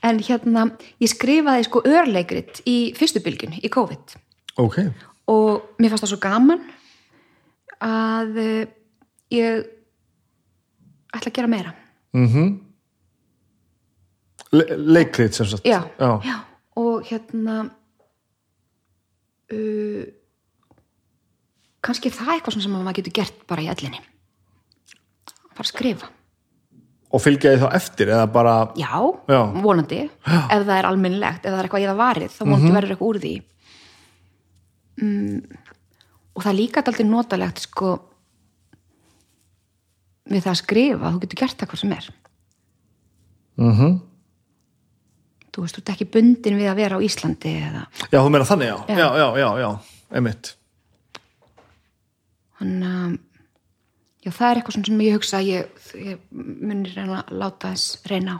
En 0.06 0.22
hérna, 0.28 0.66
ég 1.02 1.12
skrifaði 1.12 1.68
sko 1.68 1.82
örleikrit 1.90 2.62
í 2.70 2.78
fyrstu 2.98 3.24
bylgjun 3.26 3.58
í 3.62 3.72
COVID. 3.74 4.18
Ok. 4.62 4.82
Og 5.34 5.80
mér 5.82 5.94
fannst 5.94 6.06
það 6.06 6.14
svo 6.14 6.22
gaman 6.22 6.62
að 7.86 8.38
eh, 8.44 8.68
ég 9.34 9.66
ætla 11.16 11.32
að 11.32 11.36
gera 11.40 11.52
meira. 11.52 11.74
Mm 12.16 12.62
Le 14.56 14.78
leikrit 14.78 15.36
sem 15.36 15.48
sagt. 15.50 15.66
Já, 15.66 15.84
já. 16.00 16.36
og 16.76 17.04
hérna 17.10 17.56
uh, 19.52 20.04
kannski 21.86 22.10
er 22.12 22.16
það 22.18 22.32
eitthvað 22.36 22.56
svona 22.56 22.66
sem 22.68 22.76
maður 22.76 22.98
getur 23.00 23.16
gert 23.20 23.42
bara 23.50 23.66
í 23.66 23.70
ellinni. 23.72 24.00
Bara 25.56 25.70
skrifa. 25.70 26.10
Og 27.16 27.22
fylgja 27.24 27.54
því 27.54 27.62
þá 27.62 27.68
eftir 27.78 28.10
eða 28.12 28.26
bara 28.34 28.56
já, 28.76 28.90
Já. 29.32 29.42
vonandi. 29.64 30.02
Ef 30.26 30.66
það 30.66 30.74
er 30.80 30.88
almennilegt, 30.90 31.46
ef 31.46 31.52
það 31.54 31.60
er 31.62 31.68
eitthvað 31.70 31.86
ég 31.86 31.92
það 31.94 32.02
varið 32.02 32.34
þá 32.34 32.42
vonandi 32.50 32.74
verður 32.76 32.96
eitthvað 32.96 33.12
úr 33.12 33.22
því. 33.24 33.36
Mm, 34.96 35.62
og 36.36 36.44
það 36.44 36.52
er 36.52 36.58
líka 36.60 36.82
alltaf 36.82 37.06
notalegt 37.08 37.64
sko 37.68 37.94
við 40.32 40.42
það 40.42 40.52
að 40.56 40.60
skrifa, 40.64 41.14
þú 41.14 41.24
getur 41.24 41.42
gert 41.44 41.58
það 41.62 41.72
hvað 41.72 41.84
sem 41.86 41.96
er. 42.00 42.12
Mm 43.62 43.96
þú 45.56 45.64
veist, 45.64 45.78
þú 45.78 45.82
ert 45.86 45.90
ekki 45.94 46.06
bundin 46.12 46.58
við 46.60 46.68
að 46.68 46.80
vera 46.82 46.98
á 47.00 47.06
Íslandi 47.06 47.52
eða 47.64 47.84
já, 48.12 48.18
þú 48.20 48.30
meina 48.34 48.48
þannig 48.50 48.68
já, 48.68 48.76
Já. 48.90 48.98
já, 49.00 49.06
já, 49.22 49.28
já, 49.40 49.50
já, 49.62 49.70
emitt 50.20 50.50
þannig 52.66 52.92
að 52.92 53.18
já, 54.26 54.32
það 54.34 54.48
er 54.48 54.60
eitthvað 54.60 54.78
sem 54.78 55.04
ég 55.06 55.18
hugsa 55.18 55.40
að 55.40 55.50
ég, 55.52 55.84
ég 56.02 56.22
munir 56.32 56.94
reyna 56.96 57.20
að 57.22 57.36
láta 57.42 57.74
þess 57.74 58.00
reyna 58.10 58.38
á. 58.38 58.40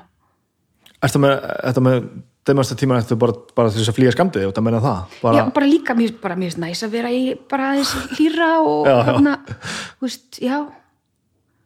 Með, 1.22 1.36
þetta 1.62 1.84
með 1.86 2.00
demasta 2.46 2.78
tíman 2.78 3.02
eftir 3.02 3.20
bara, 3.22 3.36
bara 3.58 3.74
þess 3.74 3.92
að 3.92 3.98
flýja 4.00 4.14
skamdið 4.16 4.48
og 4.50 4.56
það 4.56 4.66
meina 4.68 4.82
það? 4.84 5.16
Bara, 5.22 5.38
já, 5.38 5.44
bara 5.58 5.70
líka 5.70 5.96
mér, 5.98 6.14
bara 6.22 6.38
mér 6.38 6.52
finnst 6.52 6.62
næs 6.62 6.84
að 6.86 6.96
vera 6.98 7.12
í 7.14 7.24
bara 7.52 7.72
aðeins 7.74 7.94
hlýra 8.18 8.52
og 8.66 8.90
hérna, 8.90 9.36
þú 10.00 10.08
veist, 10.08 10.30
já. 10.42 10.58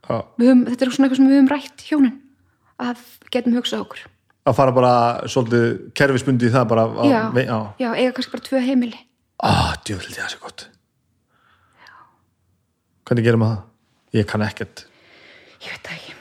Já. 0.10 0.16
höfum, 0.42 0.64
þetta 0.72 0.86
er 0.86 0.96
svona 0.96 1.08
eitthvað 1.08 1.20
sem 1.20 1.30
við 1.30 1.38
höfum 1.38 1.52
rætt 1.52 1.86
hjónin 1.86 2.16
að 2.82 3.04
getum 3.30 3.60
hugsað 3.60 3.84
okkur. 3.86 4.08
Að 4.50 4.58
fara 4.58 4.74
bara 4.74 4.94
svolítið 5.30 5.68
kerfisbundi 6.00 6.50
í 6.50 6.56
það 6.56 6.68
bara 6.72 6.88
á, 6.90 7.04
já, 7.06 7.22
vei, 7.36 7.44
já. 7.46 7.60
já, 7.84 7.90
eiga 7.94 8.16
kannski 8.18 8.34
bara 8.34 8.48
tvö 8.48 8.64
heimili. 8.66 9.06
Ah, 9.46 9.76
djöfnildi, 9.86 10.18
það 10.18 10.34
sé 10.34 10.42
gott 10.42 10.68
Hvernig 13.10 13.26
gerum 13.26 13.42
við 13.44 13.50
það? 13.50 13.62
Ég 14.20 14.28
kann 14.30 14.44
ekkert 14.46 14.86
ég 15.60 15.72
veit 15.74 15.88
ekki, 15.96 16.14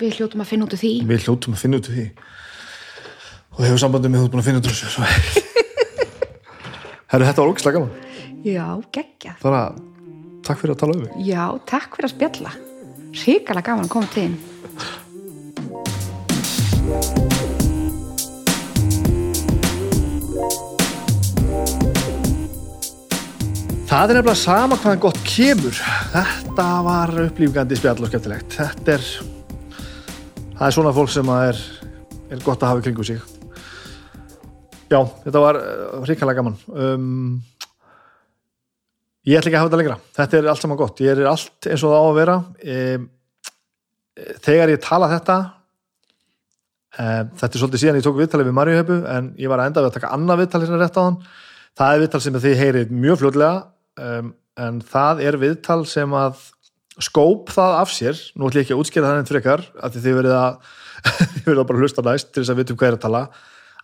við 0.00 0.18
hljótum 0.18 0.42
að 0.44 0.50
finna 0.52 0.66
út 0.68 0.74
úr 0.76 0.80
því 0.80 0.92
Við 1.08 1.24
hljótum 1.26 1.56
að 1.56 1.62
finna 1.64 1.80
út 1.80 1.88
úr 1.90 1.96
því 1.98 2.06
og 3.58 3.64
hefur 3.66 3.80
sambandið 3.82 4.12
með 4.14 4.20
þú 4.22 4.28
búin 4.30 4.38
að 4.38 4.46
finna 4.46 4.60
út 4.62 4.68
úr 4.70 4.76
þessu. 4.78 5.06
Herru, 7.10 7.26
þetta 7.26 7.42
var 7.42 7.50
ógislega 7.50 7.80
gaman 7.80 8.44
Já, 8.46 8.66
geggjað. 8.94 9.40
bara 9.42 9.62
takk 10.46 10.60
fyrir 10.62 10.74
að 10.76 10.80
tala 10.84 10.94
um 10.94 11.02
mig 11.02 11.26
Já, 11.26 11.42
takk 11.66 11.96
fyrir 11.98 12.06
að 12.08 12.14
spjalla. 12.14 12.52
Ríkala 13.24 13.64
gaman 13.66 13.88
að 13.88 13.92
koma 13.96 14.10
til 14.12 14.28
þín. 14.28 14.36
Það 23.88 24.10
er 24.12 24.18
nefnilega 24.18 24.36
sama 24.36 24.76
hvaðan 24.76 24.98
gott 25.00 25.18
kemur. 25.24 25.76
Þetta 26.12 26.64
var 26.84 27.10
upplýfgandi 27.22 27.76
spjall 27.78 28.02
og 28.04 28.10
skemmtilegt. 28.10 28.56
Þetta 28.58 28.96
er, 28.98 29.04
það 30.58 30.64
er 30.66 30.74
svona 30.76 30.90
fólk 30.92 31.12
sem 31.14 31.30
er, 31.32 31.60
er 32.28 32.42
gott 32.44 32.60
að 32.60 32.74
hafa 32.74 32.82
kringu 32.84 33.06
sig. 33.08 33.22
Já, 34.92 34.98
þetta 35.24 35.40
var 35.40 35.60
uh, 35.62 36.02
ríkalega 36.04 36.36
gaman. 36.42 36.58
Um, 36.68 37.38
ég 39.24 39.40
ætla 39.40 39.48
ekki 39.48 39.56
að 39.56 39.64
hafa 39.64 39.70
þetta 39.70 39.80
lengra. 39.80 39.96
Þetta 40.20 40.38
er 40.42 40.50
allt 40.52 40.66
saman 40.66 40.80
gott. 40.82 41.02
Ég 41.06 41.14
er 41.24 41.30
allt 41.32 41.70
eins 41.72 41.86
og 41.88 41.96
það 41.96 42.04
á 42.04 42.08
að 42.10 42.20
vera. 42.20 42.36
Um, 42.74 43.08
þegar 44.50 44.74
ég 44.74 44.84
tala 44.84 45.10
þetta, 45.14 45.38
um, 46.98 47.32
þetta 47.40 47.50
er 47.54 47.64
svolítið 47.64 47.84
síðan 47.86 48.02
ég 48.02 48.06
tók 48.10 48.20
viðtalið 48.20 48.52
við 48.52 48.60
Marjuhöpu, 48.60 49.00
en 49.16 49.32
ég 49.40 49.48
var 49.48 49.64
að 49.64 49.72
enda 49.72 49.86
við 49.86 49.90
að 49.94 49.98
taka 49.98 50.14
annað 50.20 50.44
viðtal 50.44 50.62
hérna 50.66 50.84
rétt 50.84 51.00
á 51.00 51.06
hann. 51.06 51.18
Það 51.78 51.96
er 51.96 52.06
viðtal 52.06 52.24
sem 52.26 52.40
þið 52.44 52.62
heyrið 52.66 52.96
mjög 53.00 53.20
fljótlega 53.24 53.56
um, 53.98 54.32
en 54.58 54.80
það 54.82 55.22
er 55.28 55.38
viðtal 55.42 55.82
sem 55.88 56.14
að 56.16 56.40
skóp 57.02 57.52
það 57.54 57.76
af 57.78 57.92
sér. 57.94 58.18
Nú 58.34 58.48
ætlum 58.48 58.62
ég 58.62 58.66
ekki 58.66 58.74
að 58.74 58.82
útskýra 58.82 59.12
það 59.12 59.20
enn 59.20 59.30
frekar 59.30 59.64
því 59.78 60.02
þið 60.06 60.18
verið 60.18 60.36
að 60.38 60.74
þið 61.34 61.46
verið 61.46 61.62
að 61.62 61.68
bara 61.70 61.84
hlusta 61.84 62.04
næst 62.06 62.32
til 62.32 62.42
þess 62.42 62.54
að 62.54 62.60
vitum 62.62 62.80
hvað 62.80 62.90
er 62.90 62.98
að 62.98 63.04
tala. 63.06 63.24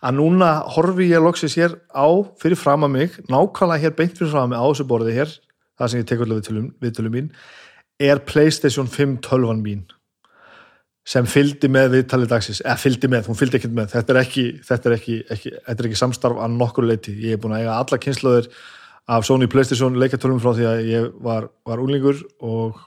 Að 0.05 0.17
núna 0.19 0.49
horfi 0.75 1.07
ég 1.09 1.23
loksins 1.23 1.55
hér 1.57 1.77
á 1.95 2.07
fyrir 2.41 2.59
fram 2.59 2.83
að 2.85 2.95
mig, 2.97 3.19
nákvæmlega 3.31 3.85
hér 3.85 3.95
beint 3.95 4.17
fyrir 4.17 4.33
fram 4.33 4.49
að 4.49 4.51
mig 4.51 4.59
á 4.59 4.65
þessu 4.67 4.87
borði 4.89 5.15
hér 5.15 5.31
það 5.79 5.91
sem 5.91 6.01
ég 6.01 6.09
tek 6.09 6.23
allir 6.23 6.41
viðtölum, 6.83 7.15
mín 7.15 7.29
er 7.99 8.21
Playstation 8.27 8.89
5 8.91 9.19
tölvan 9.23 9.61
mín 9.63 9.85
sem 11.05 11.27
fylgdi 11.29 11.69
með 11.69 11.91
viðtalið 11.99 12.31
dagsins, 12.31 12.63
eða 12.65 12.79
fylgdi 12.81 13.09
með, 13.13 13.27
hún 13.29 13.37
fylgdi 13.37 13.59
ekkert 13.59 13.75
með. 13.77 13.91
Þetta 13.91 14.13
er 14.13 14.19
ekki, 14.23 14.45
þetta 14.65 14.89
er 14.89 14.95
ekki, 14.95 15.17
ekki, 15.35 15.51
þetta 15.67 15.83
er 15.83 15.89
ekki 15.89 15.99
samstarf 15.99 16.39
að 16.41 16.55
nokkur 16.55 16.87
leiti, 16.89 17.13
ég 17.21 17.35
er 17.35 17.41
búin 17.43 17.53
að 17.53 17.61
eiga 17.61 17.75
alla 17.77 17.99
kynnslóðir 18.01 18.49
af 19.07 19.25
Sony 19.27 19.47
Playstation 19.51 19.97
leikatölum 20.01 20.41
frá 20.41 20.53
því 20.57 20.67
að 20.69 20.83
ég 20.89 21.07
var, 21.21 21.49
var 21.67 21.81
úlingur 21.83 22.23
og 22.41 22.79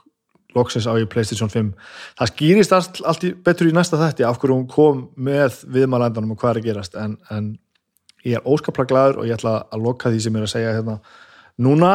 loksins 0.57 0.87
á 0.89 0.93
ég 0.99 1.07
Playstation 1.11 1.51
5 1.51 1.71
það 2.19 2.31
skýrist 2.33 2.75
allt, 2.75 3.01
allt 3.07 3.25
í, 3.27 3.33
betur 3.45 3.69
í 3.69 3.73
næsta 3.75 3.99
þætti 4.01 4.25
af 4.27 4.39
hverju 4.41 4.57
hún 4.57 4.69
kom 4.69 5.07
með 5.15 5.61
viðmælandanum 5.71 6.33
og 6.35 6.41
hvað 6.41 6.55
er 6.55 6.61
að 6.61 6.69
gerast. 6.69 6.97
En, 6.99 7.17
en 7.31 7.53
ég 8.25 8.39
er 8.39 8.47
óskaplega 8.47 8.89
gladur 8.91 9.21
og 9.21 9.29
ég 9.29 9.37
ætla 9.37 9.59
að 9.69 9.85
loka 9.85 10.11
því 10.11 10.23
sem 10.25 10.35
ég 10.35 10.41
er 10.41 10.49
að 10.49 10.55
segja 10.55 10.73
hérna 10.79 10.97
núna 11.61 11.93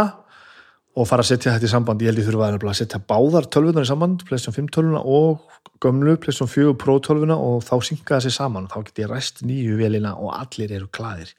og 0.95 1.09
fara 1.11 1.25
að 1.25 1.33
setja 1.33 1.57
þetta 1.57 1.67
í 1.67 1.73
samband, 1.73 2.03
ég 2.05 2.13
held 2.13 2.23
ég 2.23 2.29
þurfa 2.29 2.53
að 2.55 2.79
setja 2.79 3.01
báðar 3.03 3.49
tölvunar 3.51 3.83
í 3.83 3.89
samband, 3.91 4.23
PlayStation 4.29 4.55
5 4.55 4.71
tölvuna 4.77 5.01
og 5.03 5.43
gömlu 5.83 6.15
PlayStation 6.23 6.53
4 6.53 6.77
Pro 6.79 7.01
tölvuna 7.03 7.35
og 7.35 7.65
þá 7.67 7.75
synga 7.83 8.21
þessi 8.21 8.31
saman. 8.37 8.69
Og 8.69 8.71
þá 8.71 8.87
get 8.89 9.03
ég 9.03 9.11
ræst 9.11 9.43
nýju 9.43 9.75
velina 9.81 10.15
og 10.15 10.31
allir 10.39 10.71
eru 10.79 10.87
gladir 10.95 11.35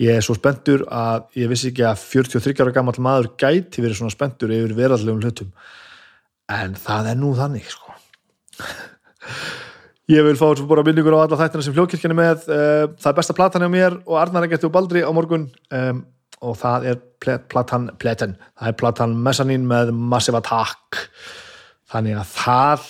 ég 0.00 0.16
er 0.16 0.24
svo 0.24 0.36
spenntur 0.36 0.86
að 0.88 1.26
ég 1.40 1.50
vissi 1.50 1.70
ekki 1.70 1.84
að 1.86 2.02
43 2.02 2.64
ára 2.64 2.74
gammal 2.74 2.96
maður 3.02 3.32
gæti 3.40 3.82
verið 3.84 4.00
svona 4.00 4.14
spenntur 4.14 4.52
yfir 4.54 4.76
verallegum 4.78 5.20
hlutum. 5.20 5.50
En 6.50 6.74
það 6.78 7.12
er 7.12 7.18
nú 7.20 7.34
þannig 7.38 7.68
sko. 7.70 7.94
Ég 10.10 10.24
vil 10.26 10.34
fá 10.34 10.48
svo 10.58 10.64
bara 10.66 10.82
minningur 10.82 11.14
á 11.14 11.22
alla 11.22 11.36
þættina 11.38 11.62
sem 11.62 11.74
hljókirkjani 11.76 12.16
með. 12.18 12.48
Eh, 12.50 12.88
það 12.98 13.10
er 13.12 13.16
besta 13.20 13.36
platan 13.38 13.62
hjá 13.62 13.70
mér 13.70 13.94
og 14.00 14.16
Arnar 14.18 14.48
Egert 14.48 14.66
og 14.66 14.72
Baldri 14.74 15.04
á 15.06 15.10
morgun. 15.14 15.44
Og 16.40 16.56
það 16.58 16.88
er 16.90 16.98
platan 17.52 17.90
platan, 18.00 18.34
það 18.58 18.72
er 18.72 18.76
platan 18.80 19.14
Mezzanine 19.22 19.70
með 19.70 19.92
Massive 19.94 20.40
Attack. 20.40 21.04
Þannig 21.94 22.18
að 22.18 22.34
það 22.34 22.88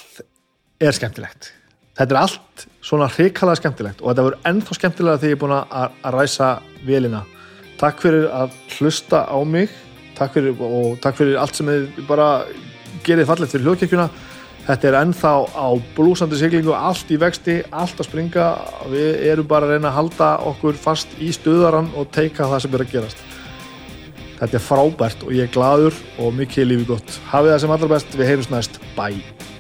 er 0.81 0.97
skemmtilegt 0.97 1.51
þetta 2.01 2.17
er 2.17 2.23
allt 2.23 2.65
svona 2.85 3.11
hrikalega 3.13 3.61
skemmtilegt 3.61 4.01
og 4.01 4.09
þetta 4.09 4.25
verður 4.25 4.49
ennþá 4.51 4.77
skemmtilega 4.79 5.21
þegar 5.21 5.33
ég 5.33 5.37
er 5.37 5.43
búin 5.43 5.55
að, 5.59 6.01
ræsa 6.17 6.49
vélina. 6.87 7.23
Takk 7.81 8.01
fyrir 8.01 8.27
að 8.33 8.57
hlusta 8.79 9.23
á 9.29 9.39
mig. 9.45 9.73
Takk 10.17 10.37
fyrir, 10.37 10.57
og 10.57 10.99
takk 11.01 11.17
fyrir 11.21 11.39
allt 11.41 11.57
sem 11.57 11.69
þið 11.69 12.03
bara 12.09 12.29
gerið 13.05 13.29
fallegt 13.29 13.55
fyrir 13.55 13.69
hljóðkirkjuna. 13.69 14.09
Þetta 14.67 14.89
er 14.89 14.99
ennþá 15.01 15.33
á 15.57 15.69
blúsandi 15.97 16.39
siglingu 16.41 16.75
allt 16.77 17.09
í 17.13 17.19
vexti, 17.21 17.59
allt 17.73 18.01
að 18.01 18.11
springa. 18.11 18.49
Við 18.93 19.25
erum 19.33 19.49
bara 19.49 19.69
að 19.69 19.77
reyna 19.77 19.93
að 19.93 19.99
halda 19.99 20.31
okkur 20.53 20.81
fast 20.81 21.13
í 21.21 21.33
stuðaran 21.37 21.93
og 21.97 22.13
teika 22.15 22.49
það 22.49 22.65
sem 22.65 22.77
er 22.77 22.85
að 22.87 22.97
gerast. 22.97 23.25
Þetta 24.41 24.57
er 24.57 24.65
frábært 24.65 25.25
og 25.27 25.37
ég 25.37 25.49
er 25.49 25.53
gladur 25.53 25.97
og 26.21 26.37
mikið 26.37 26.69
lífi 26.69 26.91
gott. 26.95 27.17
Hafið 27.33 27.57
það 27.57 27.63
sem 27.65 27.77
allra 27.77 27.95
best, 27.97 28.21
við 28.21 28.31
heyrjumst 28.33 28.55
næst, 28.57 28.85
bye 28.97 29.60